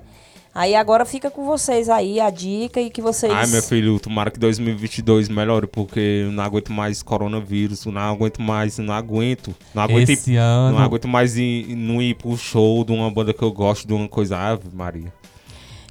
Aí 0.55 0.75
agora 0.75 1.03
fica 1.03 1.31
com 1.31 1.43
vocês 1.45 1.89
aí 1.89 2.19
a 2.19 2.29
dica 2.29 2.79
e 2.79 2.91
que 2.91 3.01
vocês. 3.01 3.31
Ai, 3.33 3.47
meu 3.47 3.63
filho, 3.63 3.99
tomara 3.99 4.29
que 4.29 4.37
2022 4.39 5.27
melhore, 5.27 5.65
porque 5.65 6.25
eu 6.25 6.31
não 6.31 6.43
aguento 6.43 6.71
mais 6.71 7.01
coronavírus. 7.01 7.85
eu 7.85 7.91
Não 7.91 8.01
aguento 8.01 8.39
mais, 8.39 8.77
não 8.77 8.93
aguento. 8.93 9.55
Não 9.73 9.81
aguento, 9.81 10.09
ir, 10.09 10.13
Esse 10.13 10.35
ano. 10.35 10.77
não 10.77 10.83
aguento 10.85 11.07
mais 11.07 11.35
ir, 11.37 11.75
não 11.75 11.99
ir 11.99 12.13
pro 12.15 12.37
show 12.37 12.83
de 12.83 12.91
uma 12.91 13.09
banda 13.09 13.33
que 13.33 13.41
eu 13.41 13.51
gosto, 13.51 13.87
de 13.87 13.93
uma 13.93 14.07
coisa. 14.07 14.37
Ave 14.37 14.69
Maria. 14.71 15.11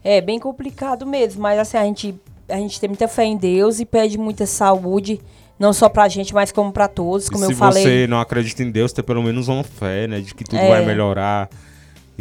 É 0.05 0.21
bem 0.21 0.39
complicado 0.39 1.05
mesmo, 1.07 1.43
mas 1.43 1.59
assim, 1.59 1.77
a 1.77 1.85
gente, 1.85 2.15
a 2.49 2.57
gente 2.57 2.79
tem 2.81 2.89
muita 2.89 3.09
fé 3.09 3.25
em 3.25 3.37
Deus 3.37 3.81
e 3.81 3.85
pede 3.85 4.17
muita 4.17 4.47
saúde, 4.47 5.21
não 5.59 5.73
só 5.73 5.89
pra 5.89 6.07
gente, 6.09 6.33
mas 6.33 6.53
como 6.53 6.71
pra 6.73 6.87
todos, 6.87 7.29
como 7.29 7.43
e 7.43 7.47
eu 7.47 7.51
se 7.51 7.57
falei. 7.57 7.83
você 7.83 8.07
não 8.07 8.21
acredita 8.21 8.63
em 8.63 8.71
Deus, 8.71 8.93
ter 8.93 9.03
pelo 9.03 9.23
menos 9.25 9.49
uma 9.49 9.65
fé, 9.65 10.07
né? 10.07 10.21
De 10.21 10.33
que 10.33 10.45
tudo 10.45 10.59
É. 10.61 10.69
vai 10.69 10.87
melhorar. 10.87 11.49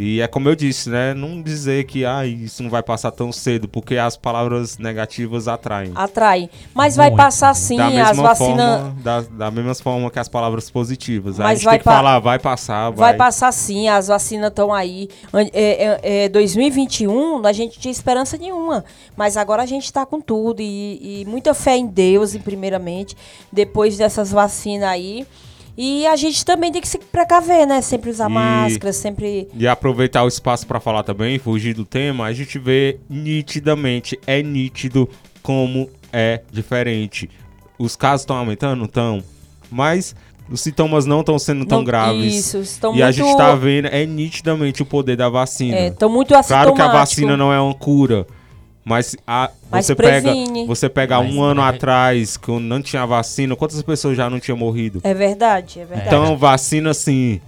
E 0.04 0.20
é 0.20 0.26
como 0.26 0.48
eu 0.48 0.56
disse, 0.56 0.90
né? 0.90 1.14
Não 1.14 1.40
dizer 1.40 1.84
que 1.84 2.04
ah, 2.04 2.26
isso 2.26 2.60
não 2.60 2.68
vai 2.68 2.82
passar 2.82 3.12
tão 3.12 3.30
cedo, 3.30 3.68
porque 3.68 3.96
as 3.96 4.16
palavras 4.16 4.76
negativas 4.76 5.46
atraem. 5.46 5.92
Atrai. 5.94 6.50
Mas 6.74 6.96
vai 6.96 7.08
Muito. 7.08 7.22
passar 7.22 7.54
sim, 7.54 7.76
da 7.76 7.86
as 7.86 7.94
mesma 7.94 8.22
vacinas. 8.24 8.80
forma, 8.80 8.96
da, 9.00 9.20
da 9.20 9.50
mesma 9.52 9.74
forma 9.76 10.10
que 10.10 10.18
as 10.18 10.26
palavras 10.28 10.68
positivas. 10.68 11.38
Aí 11.38 11.44
a 11.44 11.48
Mas 11.50 11.58
gente 11.60 11.64
vai 11.66 11.74
tem 11.74 11.78
que 11.78 11.84
pa- 11.84 11.92
falar, 11.94 12.18
vai 12.18 12.38
passar, 12.40 12.90
vai. 12.90 13.10
Vai 13.10 13.14
passar 13.16 13.52
sim, 13.52 13.88
as 13.88 14.08
vacinas 14.08 14.48
estão 14.48 14.74
aí. 14.74 15.08
É, 15.52 16.00
é, 16.02 16.24
é, 16.24 16.28
2021, 16.30 17.46
a 17.46 17.52
gente 17.52 17.78
tinha 17.78 17.92
esperança 17.92 18.36
nenhuma. 18.36 18.84
Mas 19.16 19.36
agora 19.36 19.62
a 19.62 19.66
gente 19.66 19.84
está 19.84 20.04
com 20.04 20.20
tudo. 20.20 20.60
E, 20.60 21.20
e 21.22 21.24
muita 21.26 21.54
fé 21.54 21.76
em 21.76 21.86
Deus, 21.86 22.34
em 22.34 22.40
primeiramente. 22.40 23.16
Depois 23.52 23.96
dessas 23.96 24.32
vacinas 24.32 24.88
aí. 24.88 25.24
E 25.76 26.06
a 26.06 26.16
gente 26.16 26.44
também 26.44 26.70
tem 26.70 26.80
que 26.82 26.88
se 26.88 26.98
precaver, 26.98 27.66
né? 27.66 27.80
Sempre 27.80 28.10
usar 28.10 28.30
E- 28.30 28.34
máscara, 28.34 28.92
sempre. 28.92 29.48
E 29.56 29.66
aproveitar 29.66 30.22
o 30.24 30.28
espaço 30.28 30.66
para 30.66 30.78
falar 30.80 31.02
também, 31.02 31.38
fugir 31.38 31.74
do 31.74 31.84
tema, 31.84 32.26
a 32.26 32.32
gente 32.32 32.58
vê 32.58 32.98
nitidamente, 33.08 34.18
é 34.26 34.42
nítido 34.42 35.08
como 35.42 35.88
é 36.12 36.42
diferente. 36.50 37.30
Os 37.78 37.96
casos 37.96 38.22
estão 38.22 38.36
aumentando? 38.36 38.84
Estão. 38.84 39.22
Mas 39.70 40.14
os 40.50 40.60
sintomas 40.60 41.06
não 41.06 41.20
estão 41.20 41.38
sendo 41.38 41.64
tão 41.64 41.78
não- 41.78 41.84
graves. 41.84 42.34
Isso, 42.34 42.58
estão 42.58 42.90
e 42.90 42.96
muito. 42.96 43.04
a 43.06 43.10
gente 43.10 43.36
tá 43.36 43.54
vendo, 43.54 43.86
é 43.86 44.04
nitidamente 44.04 44.82
o 44.82 44.86
poder 44.86 45.16
da 45.16 45.28
vacina. 45.30 45.76
É, 45.76 45.86
estão 45.88 46.08
muito 46.10 46.28
Claro 46.28 46.44
que 46.46 46.52
a 46.52 46.58
assintomáticos. 46.84 46.92
vacina 46.92 47.36
não 47.36 47.52
é 47.52 47.58
uma 47.60 47.74
cura. 47.74 48.26
Mas, 48.84 49.16
a, 49.26 49.50
Mas 49.70 49.86
você 49.86 49.94
pega, 49.94 50.32
você 50.66 50.88
pega 50.88 51.22
Mas 51.22 51.32
um 51.32 51.40
ano 51.42 51.62
preve- 51.62 51.76
atrás, 51.76 52.36
que 52.36 52.50
não 52.58 52.82
tinha 52.82 53.06
vacina, 53.06 53.54
quantas 53.54 53.80
pessoas 53.82 54.16
já 54.16 54.28
não 54.28 54.40
tinham 54.40 54.56
morrido? 54.56 55.00
É 55.04 55.14
verdade, 55.14 55.80
é 55.80 55.84
verdade. 55.84 56.08
Então, 56.08 56.36
vacina 56.36 56.92
sim. 56.92 57.40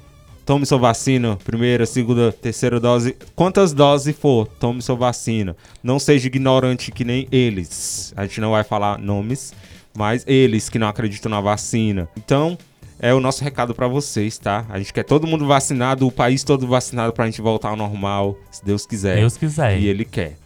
Tome 0.46 0.66
sua 0.66 0.76
vacina, 0.78 1.36
primeira, 1.42 1.86
segunda, 1.86 2.30
terceira 2.30 2.78
dose. 2.78 3.16
Quantas 3.34 3.72
doses 3.72 4.14
for, 4.14 4.46
tome 4.46 4.82
sua 4.82 4.94
vacina. 4.94 5.56
Não 5.82 5.98
seja 5.98 6.26
ignorante 6.26 6.92
que 6.92 7.02
nem 7.02 7.26
eles. 7.32 8.12
A 8.14 8.26
gente 8.26 8.40
não 8.42 8.50
vai 8.50 8.62
falar 8.62 8.98
nomes, 8.98 9.54
mas 9.96 10.22
eles 10.26 10.68
que 10.68 10.78
não 10.78 10.86
acreditam 10.86 11.30
na 11.30 11.40
vacina. 11.40 12.06
Então, 12.16 12.58
é 13.00 13.12
o 13.14 13.20
nosso 13.20 13.42
recado 13.42 13.74
pra 13.74 13.88
vocês, 13.88 14.36
tá? 14.36 14.66
A 14.68 14.78
gente 14.78 14.92
quer 14.92 15.02
todo 15.04 15.26
mundo 15.26 15.46
vacinado, 15.46 16.06
o 16.06 16.12
país 16.12 16.44
todo 16.44 16.66
vacinado 16.66 17.12
pra 17.14 17.24
gente 17.24 17.40
voltar 17.40 17.70
ao 17.70 17.76
normal, 17.76 18.36
se 18.50 18.62
Deus 18.62 18.84
quiser. 18.86 19.16
Deus 19.16 19.36
quiser. 19.38 19.80
E 19.80 19.86
ele 19.88 20.04
quer. 20.04 20.36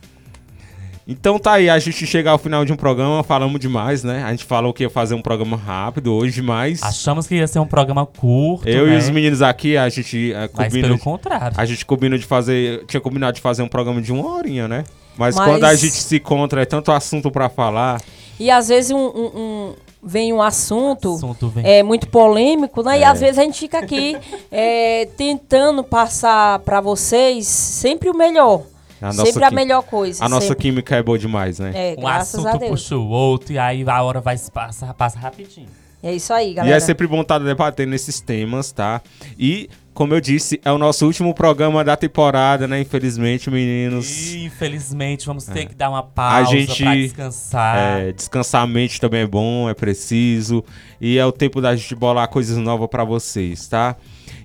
Então 1.10 1.38
tá 1.38 1.52
aí, 1.52 1.70
a 1.70 1.78
gente 1.78 2.06
chega 2.06 2.30
ao 2.30 2.36
final 2.36 2.66
de 2.66 2.72
um 2.72 2.76
programa, 2.76 3.22
falamos 3.24 3.58
demais, 3.58 4.04
né? 4.04 4.22
A 4.24 4.30
gente 4.30 4.44
falou 4.44 4.74
que 4.74 4.82
ia 4.82 4.90
fazer 4.90 5.14
um 5.14 5.22
programa 5.22 5.56
rápido 5.56 6.12
hoje, 6.12 6.42
mas 6.42 6.82
Achamos 6.82 7.26
que 7.26 7.36
ia 7.36 7.46
ser 7.46 7.60
um 7.60 7.66
programa 7.66 8.04
curto. 8.04 8.68
eu 8.68 8.86
né? 8.86 8.94
e 8.94 8.98
os 8.98 9.08
meninos 9.08 9.40
aqui, 9.40 9.74
a 9.78 9.88
gente 9.88 10.34
eh, 10.34 10.50
Mas 10.54 10.66
combina, 10.68 10.88
pelo 10.88 10.98
contrário. 11.00 11.56
a 11.58 11.64
gente 11.64 11.86
combina 11.86 12.18
de 12.18 12.26
fazer, 12.26 12.84
tinha 12.86 13.00
combinado 13.00 13.32
de 13.36 13.40
fazer 13.40 13.62
um 13.62 13.68
programa 13.68 14.02
de 14.02 14.12
uma 14.12 14.30
horinha, 14.34 14.68
né? 14.68 14.84
Mas, 15.16 15.34
Mas- 15.34 15.48
quando 15.48 15.64
a 15.64 15.74
gente 15.74 15.94
se 15.94 16.16
encontra, 16.16 16.60
é 16.60 16.66
tanto 16.66 16.92
assunto 16.92 17.30
pra 17.30 17.48
falar. 17.48 18.02
E 18.38 18.50
às 18.50 18.68
vezes 18.68 18.90
um, 18.90 18.98
um- 18.98 19.32
um- 19.34 19.74
vem 20.02 20.30
um 20.34 20.42
assunto. 20.42 21.14
assunto 21.14 21.48
vem. 21.48 21.66
é 21.66 21.82
muito 21.82 22.06
polêmico, 22.08 22.82
né? 22.82 22.98
E 22.98 23.02
É. 23.02 23.06
às 23.06 23.18
vezes 23.18 23.38
a 23.38 23.42
gente 23.44 23.58
fica 23.58 23.78
aqui 23.78 24.14
é, 24.52 25.06
tentando 25.16 25.82
passar 25.82 26.58
pra 26.60 26.82
vocês 26.82 27.46
sempre 27.46 28.10
o 28.10 28.14
melhor. 28.16 28.62
A 29.00 29.06
nossa, 29.06 29.26
sempre 29.26 29.44
a 29.44 29.50
melhor 29.50 29.82
coisa. 29.82 30.24
a 30.24 30.28
nossa 30.28 30.48
sempre. 30.48 30.62
química 30.62 30.96
é 30.96 31.02
boa 31.02 31.18
demais, 31.18 31.58
né? 31.58 31.70
É, 31.74 31.94
um 31.96 32.02
graças 32.02 32.34
a 32.44 32.48
assunto 32.50 32.60
Deus. 32.60 32.70
puxa 32.82 32.96
o 32.96 33.08
outro 33.08 33.52
e 33.52 33.58
aí 33.58 33.84
a 33.88 34.02
hora 34.02 34.20
vai 34.20 34.36
passar, 34.52 34.92
passa 34.94 35.18
rapidinho. 35.18 35.68
É 36.02 36.12
isso 36.14 36.32
aí, 36.32 36.50
E 36.52 36.54
galera. 36.54 36.76
é 36.76 36.80
sempre 36.80 37.06
bom 37.08 37.20
estar 37.22 37.38
debatendo 37.38 37.92
esses 37.94 38.20
temas, 38.20 38.70
tá? 38.70 39.02
E, 39.36 39.68
como 39.92 40.14
eu 40.14 40.20
disse, 40.20 40.60
é 40.64 40.70
o 40.70 40.78
nosso 40.78 41.04
último 41.04 41.34
programa 41.34 41.82
da 41.82 41.96
temporada, 41.96 42.68
né? 42.68 42.80
Infelizmente, 42.80 43.50
meninos. 43.50 44.30
E, 44.32 44.44
infelizmente, 44.44 45.26
vamos 45.26 45.44
ter 45.44 45.66
que 45.66 45.74
dar 45.74 45.90
uma 45.90 46.04
pausa 46.04 46.52
gente- 46.52 46.84
pra 46.84 46.94
descansar. 46.94 47.76
É, 48.00 48.12
descansar 48.12 48.62
a 48.62 48.66
mente 48.66 49.00
também 49.00 49.22
é 49.22 49.26
bom, 49.26 49.68
é 49.68 49.74
preciso. 49.74 50.64
E 51.00 51.18
é 51.18 51.26
o 51.26 51.32
tempo 51.32 51.60
da 51.60 51.74
gente 51.74 51.96
bolar 51.96 52.28
coisas 52.28 52.56
novas 52.58 52.88
pra 52.88 53.02
vocês, 53.02 53.66
tá? 53.66 53.96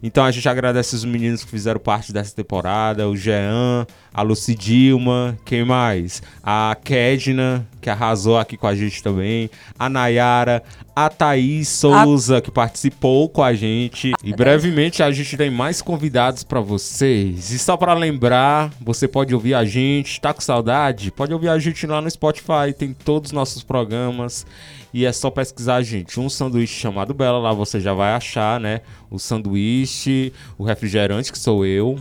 Então 0.01 0.23
a 0.23 0.31
gente 0.31 0.47
agradece 0.47 0.95
os 0.95 1.05
meninos 1.05 1.43
que 1.43 1.51
fizeram 1.51 1.79
parte 1.79 2.11
dessa 2.11 2.35
temporada, 2.35 3.07
o 3.07 3.15
Jean, 3.15 3.85
a 4.13 4.21
Lucy 4.21 4.55
Dilma, 4.55 5.37
quem 5.45 5.65
mais? 5.65 6.21
A 6.43 6.75
Kedna, 6.83 7.67
que 7.81 7.89
arrasou 7.89 8.37
aqui 8.37 8.55
com 8.55 8.67
a 8.67 8.75
gente 8.75 9.01
também, 9.01 9.49
a 9.77 9.89
Nayara, 9.89 10.63
a 10.95 11.09
Thaís 11.09 11.67
Souza, 11.67 12.41
que 12.41 12.51
participou 12.51 13.27
com 13.27 13.43
a 13.43 13.53
gente. 13.53 14.13
E 14.23 14.33
brevemente 14.33 15.01
a 15.01 15.11
gente 15.11 15.35
tem 15.35 15.49
mais 15.49 15.81
convidados 15.81 16.43
pra 16.43 16.59
vocês. 16.59 17.51
E 17.51 17.59
só 17.59 17.75
pra 17.75 17.93
lembrar, 17.93 18.71
você 18.79 19.07
pode 19.07 19.33
ouvir 19.33 19.55
a 19.55 19.65
gente, 19.65 20.21
tá 20.21 20.33
com 20.33 20.41
saudade? 20.41 21.11
Pode 21.11 21.33
ouvir 21.33 21.49
a 21.49 21.57
gente 21.57 21.85
lá 21.87 22.01
no 22.01 22.09
Spotify, 22.09 22.73
tem 22.77 22.93
todos 22.93 23.29
os 23.29 23.33
nossos 23.33 23.63
programas. 23.63 24.45
E 24.93 25.05
é 25.05 25.11
só 25.11 25.31
pesquisar, 25.31 25.81
gente, 25.81 26.19
um 26.19 26.29
sanduíche 26.29 26.79
chamado 26.79 27.15
Bela, 27.15 27.39
lá 27.39 27.51
você 27.51 27.79
já 27.79 27.93
vai 27.93 28.13
achar, 28.13 28.59
né? 28.59 28.81
O 29.09 29.17
sanduíche, 29.17 30.31
o 30.55 30.63
refrigerante, 30.63 31.31
que 31.31 31.39
sou 31.39 31.65
eu. 31.65 31.97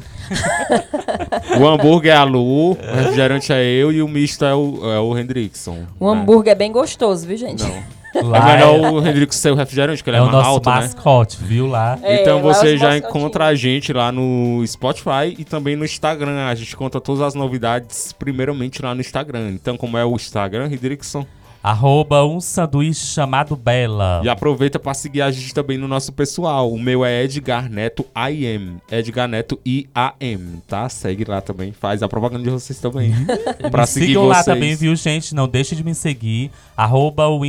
o 1.58 1.66
hambúrguer 1.66 2.12
é 2.12 2.16
a 2.16 2.24
Lu, 2.24 2.72
o 2.72 2.74
refrigerante 2.74 3.50
é 3.50 3.64
eu 3.64 3.90
e 3.90 4.02
o 4.02 4.08
misto 4.08 4.44
é 4.44 4.54
o, 4.54 4.78
é 4.92 4.98
o 5.00 5.16
Hendrickson. 5.16 5.86
O 5.98 6.14
né? 6.14 6.20
hambúrguer 6.20 6.52
é 6.52 6.54
bem 6.54 6.70
gostoso, 6.70 7.26
viu, 7.26 7.38
gente? 7.38 7.62
Não. 7.62 8.02
É 8.14 8.20
Lá 8.22 8.44
melhor 8.44 8.92
o 8.92 9.06
Hendrickson 9.06 9.40
ser 9.40 9.50
o 9.52 9.54
refrigerante, 9.54 10.04
que 10.04 10.10
ele 10.10 10.18
é 10.18 10.20
é, 10.20 10.22
o 10.22 10.26
mais 10.26 10.36
nosso 10.36 10.50
alto, 10.50 10.68
né? 10.68 10.76
mascote, 10.76 11.38
viu 11.40 11.66
lá? 11.66 11.98
É, 12.02 12.20
então 12.20 12.42
lá 12.42 12.52
você 12.52 12.76
já 12.76 12.90
mascotinhos. 12.90 13.16
encontra 13.16 13.46
a 13.46 13.54
gente 13.54 13.92
lá 13.92 14.12
no 14.12 14.62
Spotify 14.66 15.34
e 15.38 15.44
também 15.44 15.76
no 15.76 15.84
Instagram. 15.84 16.46
A 16.46 16.54
gente 16.54 16.76
conta 16.76 17.00
todas 17.00 17.22
as 17.22 17.34
novidades 17.34 18.12
primeiramente 18.12 18.82
lá 18.82 18.94
no 18.94 19.00
Instagram. 19.00 19.52
Então, 19.52 19.78
como 19.78 19.96
é 19.96 20.04
o 20.04 20.14
Instagram, 20.14 20.66
Hendrickson? 20.66 21.26
Arroba 21.62 22.24
um 22.24 22.40
sanduíche 22.40 23.06
chamado 23.06 23.54
Bela. 23.54 24.20
E 24.24 24.28
aproveita 24.28 24.80
para 24.80 24.94
seguir 24.94 25.22
a 25.22 25.30
gente 25.30 25.54
também 25.54 25.78
no 25.78 25.86
nosso 25.86 26.12
pessoal. 26.12 26.72
O 26.72 26.78
meu 26.78 27.04
é 27.04 27.22
Edgar 27.22 27.70
Neto 27.70 28.04
IM. 28.16 28.78
Edgar 28.90 29.28
Neto 29.28 29.60
IAM, 29.64 30.60
tá? 30.66 30.88
Segue 30.88 31.24
lá 31.24 31.40
também. 31.40 31.70
Faz 31.70 32.02
a 32.02 32.08
propaganda 32.08 32.42
de 32.42 32.50
vocês 32.50 32.80
também. 32.80 33.14
pra 33.70 33.82
me 33.82 33.86
seguir 33.86 34.06
sigam 34.06 34.26
vocês. 34.26 34.38
lá 34.38 34.44
também, 34.44 34.74
viu, 34.74 34.96
gente? 34.96 35.36
Não 35.36 35.46
deixe 35.46 35.76
de 35.76 35.84
me 35.84 35.94
seguir. 35.94 36.50
Arroba 36.76 37.28
o 37.28 37.40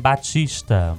Batista. 0.00 0.96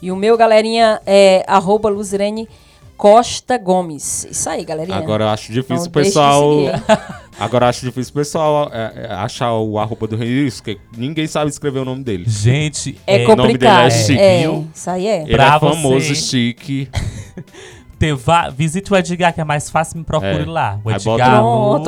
E 0.00 0.12
o 0.12 0.16
meu, 0.16 0.36
galerinha, 0.36 1.00
é 1.04 1.44
arroba 1.48 1.88
Luzirene 1.88 2.48
Costa 2.96 3.58
Gomes. 3.58 4.26
Isso 4.30 4.48
aí, 4.48 4.64
galerinha. 4.64 4.96
Agora 4.96 5.24
eu 5.24 5.28
acho 5.28 5.52
difícil 5.52 5.86
o 5.86 5.90
pessoal. 5.90 6.50
Agora 7.38 7.64
eu 7.66 7.68
acho 7.70 7.84
difícil 7.84 8.12
o 8.12 8.14
pessoal 8.14 8.70
é, 8.72 8.92
é, 8.94 9.12
achar 9.14 9.52
o 9.54 9.76
arroba 9.78 10.06
do 10.06 10.14
Hendrickson, 10.14 10.62
porque 10.62 10.78
ninguém 10.96 11.26
sabe 11.26 11.50
escrever 11.50 11.80
o 11.80 11.84
nome 11.84 12.04
dele. 12.04 12.24
Gente, 12.28 12.96
É, 13.06 13.26
o 13.26 13.34
nome 13.36 13.58
dele 13.58 13.66
é 13.66 13.86
complicado. 13.86 13.90
chique, 13.90 14.18
é, 14.20 14.62
isso 14.74 14.90
aí 14.90 15.06
é. 15.08 15.22
Ele 15.22 15.32
Pra 15.34 15.56
é 15.56 15.60
famoso, 15.60 16.06
você. 16.08 16.14
chique. 16.14 16.88
Te- 17.98 18.14
visite 18.56 18.92
o 18.92 18.96
Edgar, 18.96 19.32
que 19.32 19.40
é 19.40 19.44
mais 19.44 19.70
fácil, 19.70 19.98
me 19.98 20.04
procure 20.04 20.42
É. 20.42 20.46
lá. 20.46 20.78
O 20.84 20.88
Aí 20.90 20.96
bota 21.02 21.22
Edgar. 21.22 21.44
Ó. 21.44 21.78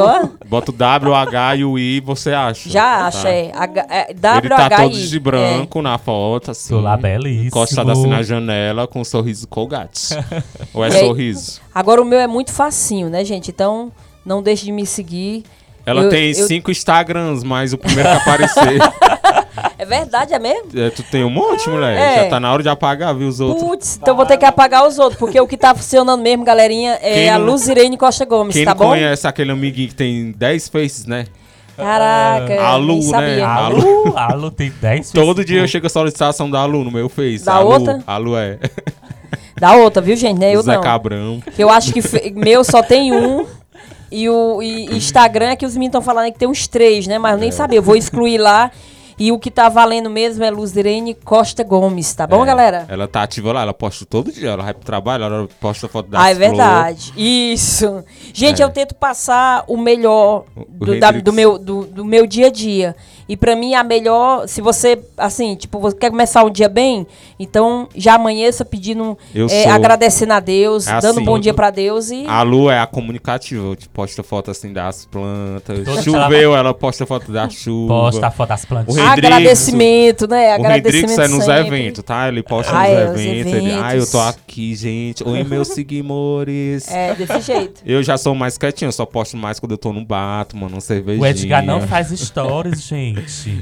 Bota 0.46 0.70
o 0.70 0.74
W, 0.74 1.10
o 1.10 1.14
H 1.14 1.56
e 1.56 1.64
o 1.64 1.78
I, 1.78 2.00
você 2.00 2.32
acha. 2.32 2.68
Já 2.70 2.82
tá? 2.82 3.06
acha, 3.06 3.28
é. 3.28 3.52
H, 3.54 3.86
é 3.90 4.10
Ele 4.10 4.48
tá 4.48 4.66
WHI. 4.68 4.76
todo 4.76 4.98
de 4.98 5.18
branco 5.20 5.82
na 5.82 5.98
foto, 5.98 6.50
assim. 6.52 6.74
Tô 6.74 6.80
lá 6.80 6.96
belíssimo. 6.96 7.46
Encostado 7.48 7.90
assim 7.90 8.06
na 8.06 8.22
janela 8.22 8.86
com 8.86 9.00
um 9.00 9.04
sorriso 9.04 9.46
colgate. 9.48 10.14
Ou 10.72 10.84
é 10.84 10.88
E 10.88 10.92
aí- 10.94 11.00
sorriso? 11.06 11.60
É. 11.60 11.78
Agora 11.78 12.00
o 12.00 12.04
meu 12.04 12.18
é 12.18 12.26
muito 12.26 12.52
facinho, 12.52 13.08
né, 13.10 13.24
gente? 13.24 13.50
Então, 13.50 13.92
não 14.24 14.42
deixe 14.42 14.64
de 14.64 14.72
me 14.72 14.86
seguir. 14.86 15.44
Ela 15.84 16.02
Eu- 16.02 16.08
tem 16.10 16.28
eu- 16.32 16.46
cinco 16.46 16.70
Instagrams, 16.70 17.44
mas 17.44 17.72
o 17.72 17.78
primeiro 17.78 18.08
que 18.10 18.16
aparecer. 18.16 18.78
É 19.78 19.84
verdade, 19.84 20.34
é 20.34 20.38
mesmo? 20.38 20.68
é, 20.74 20.90
tu 20.90 21.02
tem 21.02 21.24
um 21.24 21.30
monte, 21.30 21.68
mulher. 21.68 21.96
É. 21.96 22.24
Já 22.24 22.30
tá 22.30 22.40
na 22.40 22.52
hora 22.52 22.62
de 22.62 22.68
apagar, 22.68 23.14
viu, 23.14 23.28
os 23.28 23.40
outros. 23.40 23.62
Putz, 23.62 23.98
então 24.00 24.16
vou 24.16 24.26
ter 24.26 24.36
que 24.36 24.44
apagar 24.44 24.86
os 24.86 24.98
outros, 24.98 25.18
porque 25.18 25.40
o 25.40 25.46
que 25.46 25.56
tá 25.56 25.74
funcionando 25.74 26.22
mesmo, 26.22 26.44
galerinha, 26.44 26.98
é 27.02 27.14
Quem 27.14 27.30
a 27.30 27.38
não- 27.38 27.46
Luzirene 27.46 27.96
Costa 27.96 28.24
Gomes, 28.24 28.54
Quem 28.54 28.64
tá 28.64 28.72
não 28.72 28.78
bom? 28.78 28.88
conhece 28.90 29.26
aquele 29.26 29.52
amiguinho 29.52 29.88
que 29.88 29.94
tem 29.94 30.32
10 30.32 30.68
faces, 30.68 31.06
né? 31.06 31.26
Caraca, 31.76 32.62
A 32.62 32.76
Lu, 32.76 32.98
né? 33.10 33.42
A 33.42 33.68
Lu, 33.68 34.12
a 34.16 34.34
Lu 34.34 34.50
tem 34.50 34.72
10 34.80 35.10
Todo 35.10 35.44
dia 35.44 35.60
eu 35.60 35.68
chego 35.68 35.86
a 35.86 35.90
solicitação 35.90 36.50
da 36.50 36.64
Lu 36.64 36.82
no 36.82 36.90
meu 36.90 37.08
Face. 37.08 37.44
Da 37.44 37.56
a 37.56 37.60
Lu, 37.60 37.68
outra? 37.70 38.02
A 38.06 38.16
Lu 38.16 38.36
é. 38.36 38.58
Da 39.60 39.74
outra, 39.74 40.02
viu, 40.02 40.14
gente? 40.16 40.38
Não 40.38 40.46
é 40.46 40.54
eu 40.54 40.62
Zé 40.62 40.74
não. 40.74 40.82
Cabrão. 40.82 41.42
Eu 41.58 41.70
acho 41.70 41.92
que 41.92 42.00
meu 42.32 42.62
só 42.62 42.82
tem 42.82 43.14
um. 43.14 43.46
E 44.12 44.28
o 44.28 44.62
e 44.62 44.94
Instagram 44.96 45.46
é 45.50 45.56
que 45.56 45.64
os 45.66 45.72
meninos 45.74 45.88
estão 45.90 46.02
falando 46.02 46.30
que 46.30 46.38
tem 46.38 46.46
uns 46.46 46.66
três, 46.68 47.06
né? 47.06 47.18
Mas 47.18 47.32
eu 47.32 47.38
nem 47.38 47.50
sabia. 47.50 47.78
Eu 47.78 47.82
vou 47.82 47.96
excluir 47.96 48.38
lá. 48.38 48.70
E 49.18 49.32
o 49.32 49.38
que 49.38 49.50
tá 49.50 49.68
valendo 49.70 50.10
mesmo 50.10 50.44
é 50.44 50.50
Luzirene 50.50 51.14
Costa 51.14 51.64
Gomes, 51.64 52.14
tá 52.14 52.26
bom, 52.26 52.42
É, 52.42 52.46
galera? 52.46 52.84
Ela 52.88 53.08
tá 53.08 53.22
ativa 53.22 53.50
lá, 53.52 53.62
ela 53.62 53.72
posta 53.72 54.04
todo 54.04 54.30
dia. 54.30 54.50
Ela 54.50 54.62
vai 54.62 54.74
pro 54.74 54.84
trabalho, 54.84 55.24
ela 55.24 55.48
posta 55.58 55.88
foto 55.88 56.10
da 56.10 56.20
Ah, 56.22 56.30
é 56.30 56.34
verdade. 56.34 57.14
Isso. 57.16 58.04
Gente, 58.34 58.60
É. 58.60 58.64
eu 58.64 58.68
tento 58.70 58.94
passar 58.94 59.64
o 59.68 59.76
melhor 59.78 60.44
do, 60.68 61.00
da- 61.00 61.12
do 61.12 61.32
meu, 61.32 61.58
do, 61.58 61.86
do 61.86 62.04
meu 62.04 62.26
dia 62.26 62.48
a 62.48 62.50
dia. 62.50 62.94
E 63.28 63.36
pra 63.36 63.56
mim, 63.56 63.74
a 63.74 63.82
melhor, 63.82 64.46
se 64.46 64.60
você, 64.60 64.98
assim, 65.16 65.56
tipo, 65.56 65.80
você 65.80 65.96
quer 65.96 66.10
começar 66.10 66.44
um 66.44 66.50
dia 66.50 66.68
bem, 66.68 67.06
então 67.40 67.88
já 67.94 68.14
amanheça 68.14 68.64
pedindo, 68.64 69.18
Eu 69.34 69.46
é, 69.46 69.64
sou- 69.64 69.72
agradecendo 69.72 70.32
a 70.32 70.40
Deus, 70.40 70.86
É 70.86 70.92
dando 71.00 71.06
um 71.06 71.10
assim. 71.16 71.24
bom 71.24 71.38
dia 71.38 71.52
pra 71.52 71.70
Deus 71.70 72.10
e... 72.10 72.24
A 72.26 72.42
Lu 72.42 72.70
é 72.70 72.78
a 72.78 72.86
comunicativa, 72.86 73.74
te 73.74 73.88
posta 73.88 74.22
foto 74.22 74.50
assim 74.52 74.72
das 74.72 75.06
plantas. 75.06 75.84
Toda 75.84 76.02
Choveu, 76.02 76.54
ela 76.56 76.72
posta 76.72 77.04
foto 77.04 77.32
da 77.32 77.48
chuva. 77.50 77.88
Posta 77.94 78.26
a 78.28 78.30
foto 78.30 78.48
das 78.50 78.62
O 78.62 78.66
plantinhas. 78.68 78.98
Hendrix- 78.98 79.26
agradecimento, 79.26 80.28
né? 80.28 80.50
O 80.52 80.54
Agradecimento 80.54 81.10
Hendrix 81.10 81.18
é 81.18 81.28
nos 81.28 81.44
sempre. 81.44 81.66
eventos, 81.80 82.02
tá? 82.04 82.28
Ele 82.28 82.42
posta 82.44 82.72
Ah, 82.72 82.82
nos 82.82 82.88
é, 82.90 83.04
os 83.10 83.20
eventos. 83.20 83.52
Ele, 83.54 83.72
ah, 83.72 83.76
eu 83.76 83.86
eventos. 83.96 84.10
tô 84.12 84.20
aqui, 84.20 84.74
gente. 84.76 85.24
Oi, 85.26 85.42
meus 85.42 85.68
seguidores. 85.74 86.88
É, 86.90 87.14
desse 87.14 87.40
jeito. 87.40 87.82
Eu 87.84 88.02
já 88.02 88.16
sou 88.16 88.34
mais 88.34 88.56
quietinho, 88.56 88.88
eu 88.88 88.92
só 88.92 89.04
posto 89.04 89.36
mais 89.36 89.58
quando 89.58 89.72
eu 89.72 89.78
tô 89.78 89.92
no 89.92 90.04
Batman, 90.04 90.68
num 90.68 90.80
cervejinha. 90.80 91.22
O 91.22 91.26
Edgar 91.26 91.64
não 91.64 91.80
faz 91.82 92.08
stories, 92.08 92.82
gente. 92.86 93.15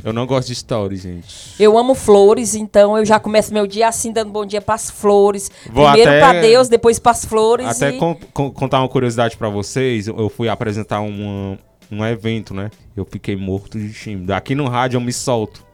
Eu 0.04 0.12
não 0.12 0.26
gosto 0.26 0.48
de 0.48 0.52
story, 0.54 0.96
gente. 0.96 1.54
Eu 1.58 1.76
amo 1.78 1.94
flores, 1.94 2.54
então 2.54 2.96
eu 2.98 3.04
já 3.04 3.18
começo 3.20 3.52
meu 3.52 3.66
dia 3.66 3.88
assim, 3.88 4.12
dando 4.12 4.30
bom 4.32 4.44
dia 4.44 4.60
pras 4.60 4.90
flores. 4.90 5.50
Vou 5.70 5.84
Primeiro 5.86 6.10
até- 6.10 6.20
pra 6.20 6.40
Deus, 6.40 6.68
depois 6.68 6.98
pras 6.98 7.24
flores. 7.24 7.66
Até 7.66 7.90
e... 7.90 7.98
con- 7.98 8.16
con- 8.32 8.50
contar 8.50 8.80
uma 8.80 8.88
curiosidade 8.88 9.36
pra 9.36 9.48
vocês, 9.48 10.06
eu 10.08 10.28
fui 10.28 10.48
apresentar 10.48 11.00
uma- 11.00 11.58
um 11.90 12.04
evento, 12.04 12.52
né? 12.54 12.70
Eu 12.96 13.04
fiquei 13.04 13.36
morto 13.36 13.78
de 13.78 13.92
time. 13.92 14.32
Aqui 14.32 14.54
no 14.54 14.66
rádio 14.68 14.96
eu 14.96 15.00
me 15.00 15.12
solto. 15.12 15.64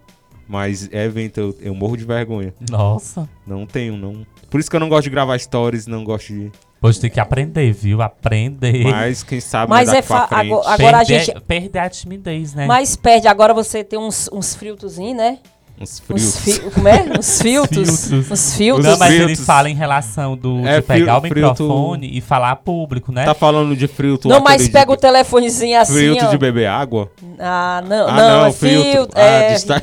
Mas 0.48 0.88
evento 0.92 1.38
eu, 1.38 1.56
eu 1.60 1.74
morro 1.74 1.96
de 1.96 2.04
vergonha. 2.04 2.52
Nossa. 2.68 3.28
Não 3.46 3.64
tenho, 3.66 3.96
não. 3.96 4.26
Por 4.50 4.58
isso 4.58 4.68
que 4.68 4.74
eu 4.74 4.80
não 4.80 4.88
gosto 4.88 5.04
de 5.04 5.10
gravar 5.10 5.38
stories, 5.38 5.86
não 5.86 6.02
gosto 6.02 6.32
de. 6.32 6.50
Pois 6.80 6.98
tem 6.98 7.10
que 7.10 7.20
aprender, 7.20 7.70
viu? 7.72 8.00
Aprender. 8.00 8.84
Mas 8.84 9.22
quem 9.22 9.38
sabe 9.40 9.68
Mas 9.68 9.92
é 9.92 10.00
fa- 10.00 10.26
agora- 10.30 10.68
agora 10.70 10.98
a 10.98 11.04
gente- 11.04 11.38
perder 11.46 11.78
a 11.80 11.90
timidez, 11.90 12.54
né? 12.54 12.66
Mas 12.66 12.96
perde, 12.96 13.28
agora 13.28 13.52
você 13.52 13.84
tem 13.84 13.98
uns, 13.98 14.30
uns 14.32 14.54
filtrozinhos, 14.54 15.16
né? 15.16 15.38
Uns 15.82 15.98
frios. 15.98 16.36
fi... 16.38 16.58
Como 16.70 16.86
é? 16.88 17.04
Uns 17.18 17.40
filtros. 17.40 18.06
Filtros. 18.08 18.30
Uns 18.30 18.54
filtros. 18.54 18.86
Não, 18.86 18.98
mas 18.98 19.14
ele 19.14 19.34
fala 19.34 19.70
em 19.70 19.74
relação 19.74 20.36
do, 20.36 20.66
É, 20.66 20.76
de 20.80 20.86
pegar 20.86 21.16
o 21.16 21.22
fil- 21.22 21.32
filtro- 21.34 21.50
microfone 21.64 22.10
e 22.18 22.20
falar 22.20 22.50
a 22.50 22.56
público, 22.56 23.10
né? 23.10 23.24
Tá 23.24 23.32
falando 23.32 23.74
de 23.74 23.86
filtro 23.88 24.28
Não, 24.28 24.40
mas 24.40 24.68
pega 24.68 24.92
o 24.92 24.94
de, 24.94 25.00
telefonezinho 25.00 25.80
assim, 25.80 25.94
filtro 25.94 26.26
ó. 26.26 26.30
de 26.30 26.36
beber 26.36 26.66
água? 26.66 27.10
Ah, 27.38 27.82
não, 27.88 28.06
ah, 28.08 28.12
não, 28.12 28.28
não, 28.40 28.46
é 28.46 28.52
filtro. 28.52 29.08
Ah, 29.14 29.20
é, 29.22 29.48
de 29.48 29.54
estar- 29.54 29.82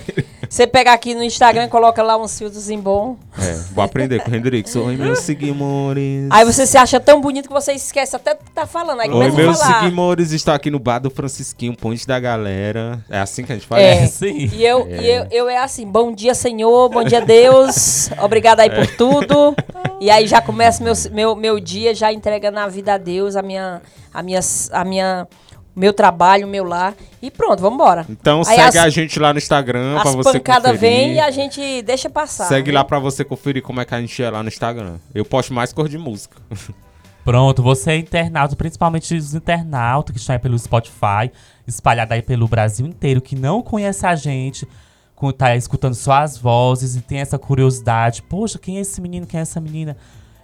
Você 0.50 0.66
pega 0.66 0.94
aqui 0.94 1.14
no 1.14 1.24
Instagram 1.24 1.66
e 1.66 1.68
coloca 1.68 2.02
lá 2.02 2.18
uns 2.18 2.38
filtros 2.38 2.70
em 2.70 2.80
bom. 2.80 3.18
É, 3.38 3.54
vou 3.74 3.84
aprender 3.84 4.22
com 4.24 4.32
o 4.32 4.36
Hendrix. 4.36 4.76
Oi, 4.76 4.96
meus 4.96 5.20
seguidores. 5.22 6.28
Aí 6.30 6.46
você 6.46 6.66
se 6.66 6.78
acha 6.78 7.00
tão 7.00 7.20
bonito 7.20 7.48
que 7.48 7.54
você 7.54 7.74
esquece 7.74 8.16
até 8.16 8.34
do 8.34 8.44
que 8.44 8.52
tá 8.52 8.66
falando. 8.66 9.02
Aí 9.02 9.10
Oi, 9.10 9.32
meus 9.32 9.58
seguidores, 9.58 10.32
estou 10.32 10.54
aqui 10.54 10.72
no 10.72 10.80
bar 10.80 11.00
do 11.00 11.10
Francisquinho, 11.10 11.76
ponte 11.76 12.08
da 12.08 12.20
galera. 12.20 13.04
É 13.10 13.20
assim 13.20 13.44
que 13.44 13.52
a 13.52 13.56
gente 13.56 13.68
fala? 13.68 13.82
É. 13.82 14.08
Sim. 14.08 14.50
E 14.54 14.66
eu, 14.66 14.88
e 14.90 15.08
eu, 15.08 15.28
eu 15.32 15.50
é 15.50 15.58
assim, 15.58 15.86
bom 15.86 16.12
dia, 16.14 16.34
Senhor, 16.34 16.90
bom 16.90 17.04
dia, 17.04 17.22
Deus, 17.22 18.10
obrigado 18.20 18.62
aí 18.62 18.70
por 18.70 18.88
tudo. 18.96 19.56
E 20.00 20.10
aí 20.10 20.28
já 20.28 20.42
começa 20.42 20.84
meu, 20.84 20.94
meu, 21.12 21.36
meu 21.36 21.60
dia, 21.60 21.94
já 21.94 22.12
entregando 22.12 22.60
a 22.60 22.68
vida 22.68 22.94
a 22.94 22.98
Deus, 22.98 23.36
a 23.36 23.42
minha, 23.42 23.82
a 24.14 24.24
minha, 24.24 24.40
a 24.72 24.86
minha, 24.86 25.28
meu 25.78 25.94
trabalho, 25.94 26.48
o 26.48 26.50
meu 26.50 26.64
lar. 26.64 26.94
E 27.22 27.30
pronto, 27.32 27.60
vamos 27.62 27.76
embora. 27.76 28.06
Então 28.10 28.40
Aí 28.40 28.56
segue 28.58 28.78
as- 28.80 28.86
a 28.86 28.90
gente 28.90 29.20
lá 29.20 29.32
no 29.32 29.38
Instagram 29.40 30.00
pra 30.02 30.10
As 30.10 30.16
você 30.16 30.34
pancadas 30.40 30.72
conferir. 30.74 30.80
vêm 30.98 31.14
e 31.16 31.20
a 31.20 31.32
gente 31.32 31.82
deixa 31.84 32.10
passar. 32.10 32.46
Segue 32.48 32.72
né? 32.72 32.78
lá 32.80 32.84
pra 32.84 33.00
você 33.00 33.24
conferir 33.24 33.62
como 33.62 33.80
é 33.80 33.86
que 33.86 33.94
a 33.96 34.00
gente 34.02 34.22
é 34.22 34.30
lá 34.30 34.42
no 34.42 34.50
Instagram. 34.50 34.98
Eu 35.14 35.24
posto 35.24 35.54
mais 35.54 35.72
cor 35.72 35.88
de 35.88 35.98
música. 35.98 36.38
Pronto, 37.24 37.62
você 37.62 37.92
é 37.92 37.98
internauta, 37.98 38.56
principalmente 38.56 39.14
os 39.14 39.34
internautas 39.36 40.14
que 40.14 40.20
estão 40.20 40.34
aí 40.34 40.40
pelo 40.40 40.58
Spotify, 40.58 41.30
espalhado 41.68 42.14
aí 42.14 42.22
pelo 42.22 42.48
Brasil 42.48 42.86
inteiro, 42.88 43.20
que 43.20 43.36
não 43.36 43.62
conhece 43.62 44.06
a 44.06 44.16
gente, 44.16 44.66
com- 45.14 45.32
tá 45.34 45.54
escutando 45.56 45.94
só 45.94 46.14
as 46.14 46.38
vozes 46.38 46.96
e 46.96 47.02
tem 47.02 47.20
essa 47.20 47.38
curiosidade. 47.38 48.22
Poxa, 48.24 48.58
quem 48.58 48.78
é 48.78 48.82
esse 48.82 49.02
menino? 49.02 49.28
Quem 49.28 49.40
é 49.40 49.44
essa 49.44 49.60
menina? 49.60 49.98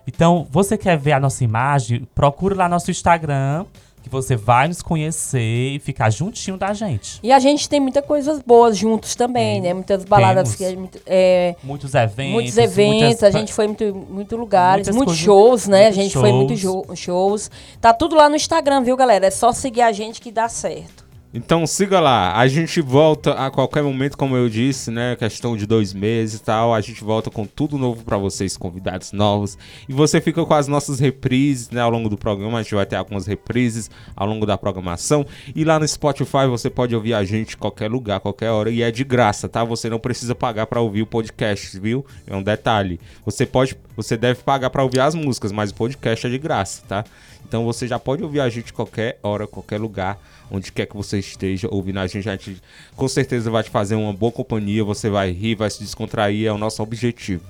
Então, 0.06 0.46
você 0.52 0.78
quer 0.78 0.98
ver 0.98 1.14
a 1.14 1.20
nossa 1.22 1.42
imagem? 1.46 2.06
Procura 2.14 2.54
lá 2.54 2.68
nosso 2.68 2.92
Instagram, 2.92 3.66
que 4.04 4.10
você 4.10 4.36
vai 4.36 4.68
nos 4.68 4.82
conhecer 4.82 5.40
e 5.76 5.80
ficar 5.80 6.10
juntinho 6.10 6.58
da 6.58 6.74
gente. 6.74 7.20
E 7.24 7.32
a 7.32 7.40
gente 7.40 7.68
tem 7.70 7.80
muitas 7.80 8.06
coisas 8.06 8.42
boas 8.42 8.78
juntos 8.78 9.16
também, 9.16 9.62
né? 9.62 9.74
Muitas 9.74 10.04
baladas 10.04 10.56
Temos. 10.56 10.90
que 10.92 11.02
é, 11.06 11.56
Muitos 11.64 11.96
eventos. 11.96 12.34
muitos 12.34 12.58
eventos, 12.58 13.02
muitas- 13.02 13.24
a 13.24 13.32
gente 13.32 13.54
foi 13.54 13.66
em 13.66 13.68
muito, 13.70 13.96
muito 14.10 14.36
lugares, 14.36 14.88
muitos 14.90 15.06
coisas- 15.06 15.24
shows, 15.24 15.68
né? 15.68 15.88
A 15.88 15.92
gente 15.92 16.14
foi 16.14 16.30
em 16.30 16.34
muitos 16.34 16.60
shows. 16.60 17.00
shows. 17.00 17.52
Tá 17.82 17.94
tudo 17.94 18.16
lá 18.16 18.28
no 18.30 18.36
Instagram, 18.36 18.82
viu, 18.84 18.96
galera? 18.98 19.26
É 19.26 19.32
só 19.32 19.52
seguir 19.54 19.82
a 19.82 19.92
gente 19.92 20.20
que 20.22 20.32
dá 20.32 20.48
certo. 20.50 21.03
Então 21.34 21.66
siga 21.66 22.00
lá. 22.00 22.38
A 22.38 22.48
gente 22.48 22.80
volta 22.80 23.32
a 23.32 23.50
qualquer 23.50 23.82
momento, 23.82 24.16
como 24.16 24.38
eu 24.38 24.48
disse, 24.48 24.92
né? 24.92 25.16
Questão 25.16 25.58
de 25.58 25.66
dois 25.66 25.92
meses 25.92 26.40
e 26.40 26.44
tal. 26.44 26.76
A 26.76 26.80
gente 26.80 27.04
volta 27.04 27.32
com 27.32 27.44
tudo 27.44 27.76
novo 27.76 28.04
pra 28.04 28.18
vocês, 28.18 28.56
convidados 28.56 29.12
novos. 29.12 29.58
E 29.90 29.94
você 29.94 30.22
fica 30.22 30.46
com 30.46 30.54
as 30.54 30.68
nossas 30.68 31.00
reprises, 31.00 31.72
né? 31.72 31.82
Ao 31.82 31.90
longo 31.90 32.08
do 32.08 32.18
programa. 32.18 32.60
A 32.60 32.62
gente 32.62 32.76
vai 32.76 32.86
ter 32.86 32.98
algumas 32.98 33.26
reprises 33.26 33.90
ao 34.16 34.28
longo 34.28 34.46
da 34.46 34.60
programação. 34.60 35.26
E 35.56 35.64
lá 35.64 35.80
no 35.80 35.88
Spotify 35.88 36.46
você 36.48 36.70
pode 36.70 36.96
ouvir 36.96 37.16
a 37.16 37.24
gente 37.24 37.56
em 37.56 37.58
qualquer 37.58 37.90
lugar, 37.90 38.20
qualquer 38.20 38.52
hora. 38.52 38.70
E 38.70 38.84
é 38.84 38.92
de 38.92 39.04
graça, 39.04 39.50
tá? 39.50 39.64
Você 39.64 39.90
não 39.90 40.00
precisa 40.00 40.36
pagar 40.36 40.68
pra 40.68 40.82
ouvir 40.82 41.02
o 41.02 41.08
podcast, 41.08 41.80
viu? 41.80 42.06
É 42.28 42.36
um 42.36 42.44
detalhe. 42.44 43.00
Você 43.26 43.44
pode, 43.44 43.76
você 43.98 44.16
deve 44.16 44.44
pagar 44.44 44.70
pra 44.70 44.84
ouvir 44.84 45.00
as 45.00 45.16
músicas, 45.16 45.52
mas 45.52 45.72
o 45.72 45.76
podcast 45.76 46.28
é 46.28 46.30
de 46.30 46.38
graça, 46.38 46.84
tá? 46.88 47.04
Então 47.48 47.64
você 47.66 47.88
já 47.88 48.00
pode 48.00 48.24
ouvir 48.24 48.40
a 48.40 48.50
gente 48.50 48.74
qualquer 48.74 49.20
hora, 49.22 49.48
qualquer 49.48 49.80
lugar, 49.80 50.18
onde 50.50 50.72
quer 50.72 50.86
que 50.86 50.96
você 50.96 51.20
esteja 51.20 51.68
ouvindo 51.70 52.00
a 52.00 52.08
gente. 52.08 52.28
A 52.28 52.34
gente 52.34 52.62
com 52.96 53.08
certeza 53.08 53.52
vai 53.52 53.64
te 53.64 53.70
fazer 53.70 53.96
uma 53.96 54.14
boa 54.14 54.32
companhia, 54.32 54.84
você 54.84 55.10
vai 55.10 55.32
rir, 55.32 55.56
vai 55.56 55.70
se 55.70 55.80
descontrair, 55.80 56.48
é 56.48 56.52
o 56.52 56.58
nosso 56.58 56.82
objetivo. 56.82 57.44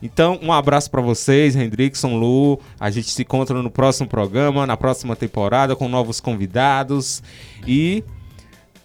Então, 0.00 0.38
um 0.42 0.52
abraço 0.52 0.90
pra 0.90 1.02
vocês, 1.02 1.56
Hendrickson, 1.56 2.16
Lu. 2.16 2.60
A 2.78 2.88
gente 2.88 3.10
se 3.10 3.22
encontra 3.22 3.60
no 3.60 3.70
próximo 3.70 4.08
programa, 4.08 4.64
na 4.64 4.76
próxima 4.76 5.16
temporada, 5.16 5.74
com 5.74 5.88
novos 5.88 6.20
convidados. 6.20 7.20
E 7.66 8.04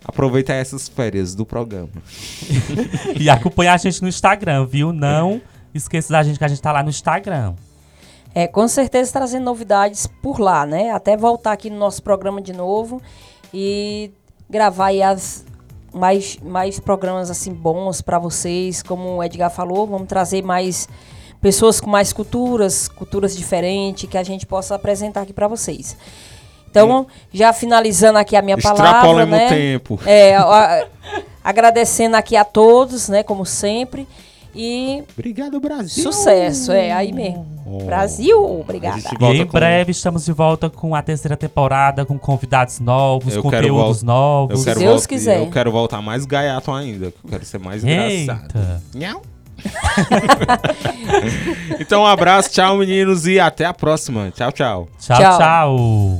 aproveita 0.03 0.53
essas 0.53 0.88
férias 0.90 1.36
do 1.36 1.45
programa. 1.45 1.90
E 3.20 3.30
acompanha 3.30 3.74
a 3.74 3.78
gente 3.78 4.02
no 4.02 4.07
Instagram, 4.07 4.65
viu? 4.65 4.91
Não 4.91 5.40
esqueça 5.74 6.14
da 6.14 6.24
gente 6.24 6.38
que 6.38 6.45
a 6.45 6.48
gente 6.48 6.61
tá 6.61 6.72
lá 6.72 6.84
no 6.84 6.90
Instagram. 6.90 7.56
É, 8.36 8.48
com 8.48 8.68
certeza 8.68 9.12
trazendo 9.12 9.44
novidades 9.44 10.08
por 10.08 10.40
lá, 10.40 10.66
né? 10.66 10.92
Até 10.92 11.16
voltar 11.16 11.52
aqui 11.52 11.70
no 11.70 11.78
nosso 11.78 12.02
programa 12.02 12.42
de 12.42 12.52
novo 12.54 13.02
e 13.54 14.12
gravar 14.50 14.88
aí 14.88 15.04
as 15.04 15.46
mais, 15.94 16.38
mais 16.42 16.80
programas 16.80 17.30
assim 17.30 17.54
bons 17.54 18.02
para 18.02 18.18
vocês, 18.18 18.82
como 18.82 19.18
o 19.18 19.24
Edgar 19.24 19.52
falou, 19.52 19.86
vamos 19.86 20.08
trazer 20.08 20.42
mais 20.44 20.88
pessoas 21.40 21.80
com 21.80 21.90
mais 21.90 22.12
culturas, 22.12 22.88
culturas 22.88 23.36
diferentes 23.36 24.10
que 24.10 24.18
a 24.18 24.24
gente 24.24 24.46
possa 24.48 24.74
apresentar 24.74 25.22
aqui 25.22 25.34
para 25.34 25.48
vocês. 25.48 25.96
Então, 26.72 27.06
já 27.32 27.54
finalizando 27.54 28.18
aqui 28.18 28.36
a 28.36 28.42
minha 28.42 28.58
palavra, 28.58 29.26
né? 29.28 29.46
o 29.46 29.50
tempo. 29.50 30.00
É, 30.08 30.36
a- 30.36 30.88
agradecendo 31.44 32.16
aqui 32.16 32.36
a 32.36 32.44
todos, 32.44 33.10
né, 33.10 33.22
como 33.22 33.46
sempre. 33.46 34.08
E 34.56 35.04
Obrigado, 35.18 35.60
Brasil. 35.60 36.04
sucesso, 36.04 36.72
é 36.72 36.92
aí 36.92 37.12
mesmo. 37.12 37.46
Oh. 37.66 37.86
Brasil, 37.86 38.60
obrigada. 38.60 39.00
E 39.00 39.18
volta 39.18 39.38
em 39.38 39.46
com- 39.46 39.52
breve 39.58 39.92
estamos 39.92 40.26
de 40.26 40.32
volta 40.32 40.70
com 40.70 40.94
a 40.94 41.02
terceira 41.02 41.36
temporada, 41.36 42.06
com 42.06 42.20
convidados 42.20 42.80
novos, 42.80 43.36
Eu 43.36 43.42
quero 43.42 43.68
conteúdos 43.70 44.04
vol- 44.04 44.08
novos. 44.08 44.60
Eu 44.60 44.66
quero 44.66 44.80
Deus 44.80 44.92
voltar, 44.92 45.08
quiser. 45.08 45.40
Eu 45.40 45.50
quero 45.50 45.72
voltar 45.72 46.02
mais 46.02 46.26
gaiato 46.26 46.72
ainda. 46.72 47.10
que 47.12 47.18
Eu 47.26 47.30
quero 47.32 47.46
ser 47.46 47.58
mais 47.60 47.84
engraçado. 47.84 48.56
Eita! 48.56 48.84
Nhau. 48.94 49.22
então, 51.80 52.02
um 52.02 52.06
abraço, 52.06 52.52
tchau, 52.52 52.78
meninos, 52.78 53.26
e 53.26 53.40
até 53.40 53.66
a 53.66 53.74
próxima. 53.74 54.32
Tchau, 54.36 54.52
tchau. 54.52 54.88
Tchau, 55.00 55.18
Tchau. 55.18 55.38
tchau. 55.40 56.20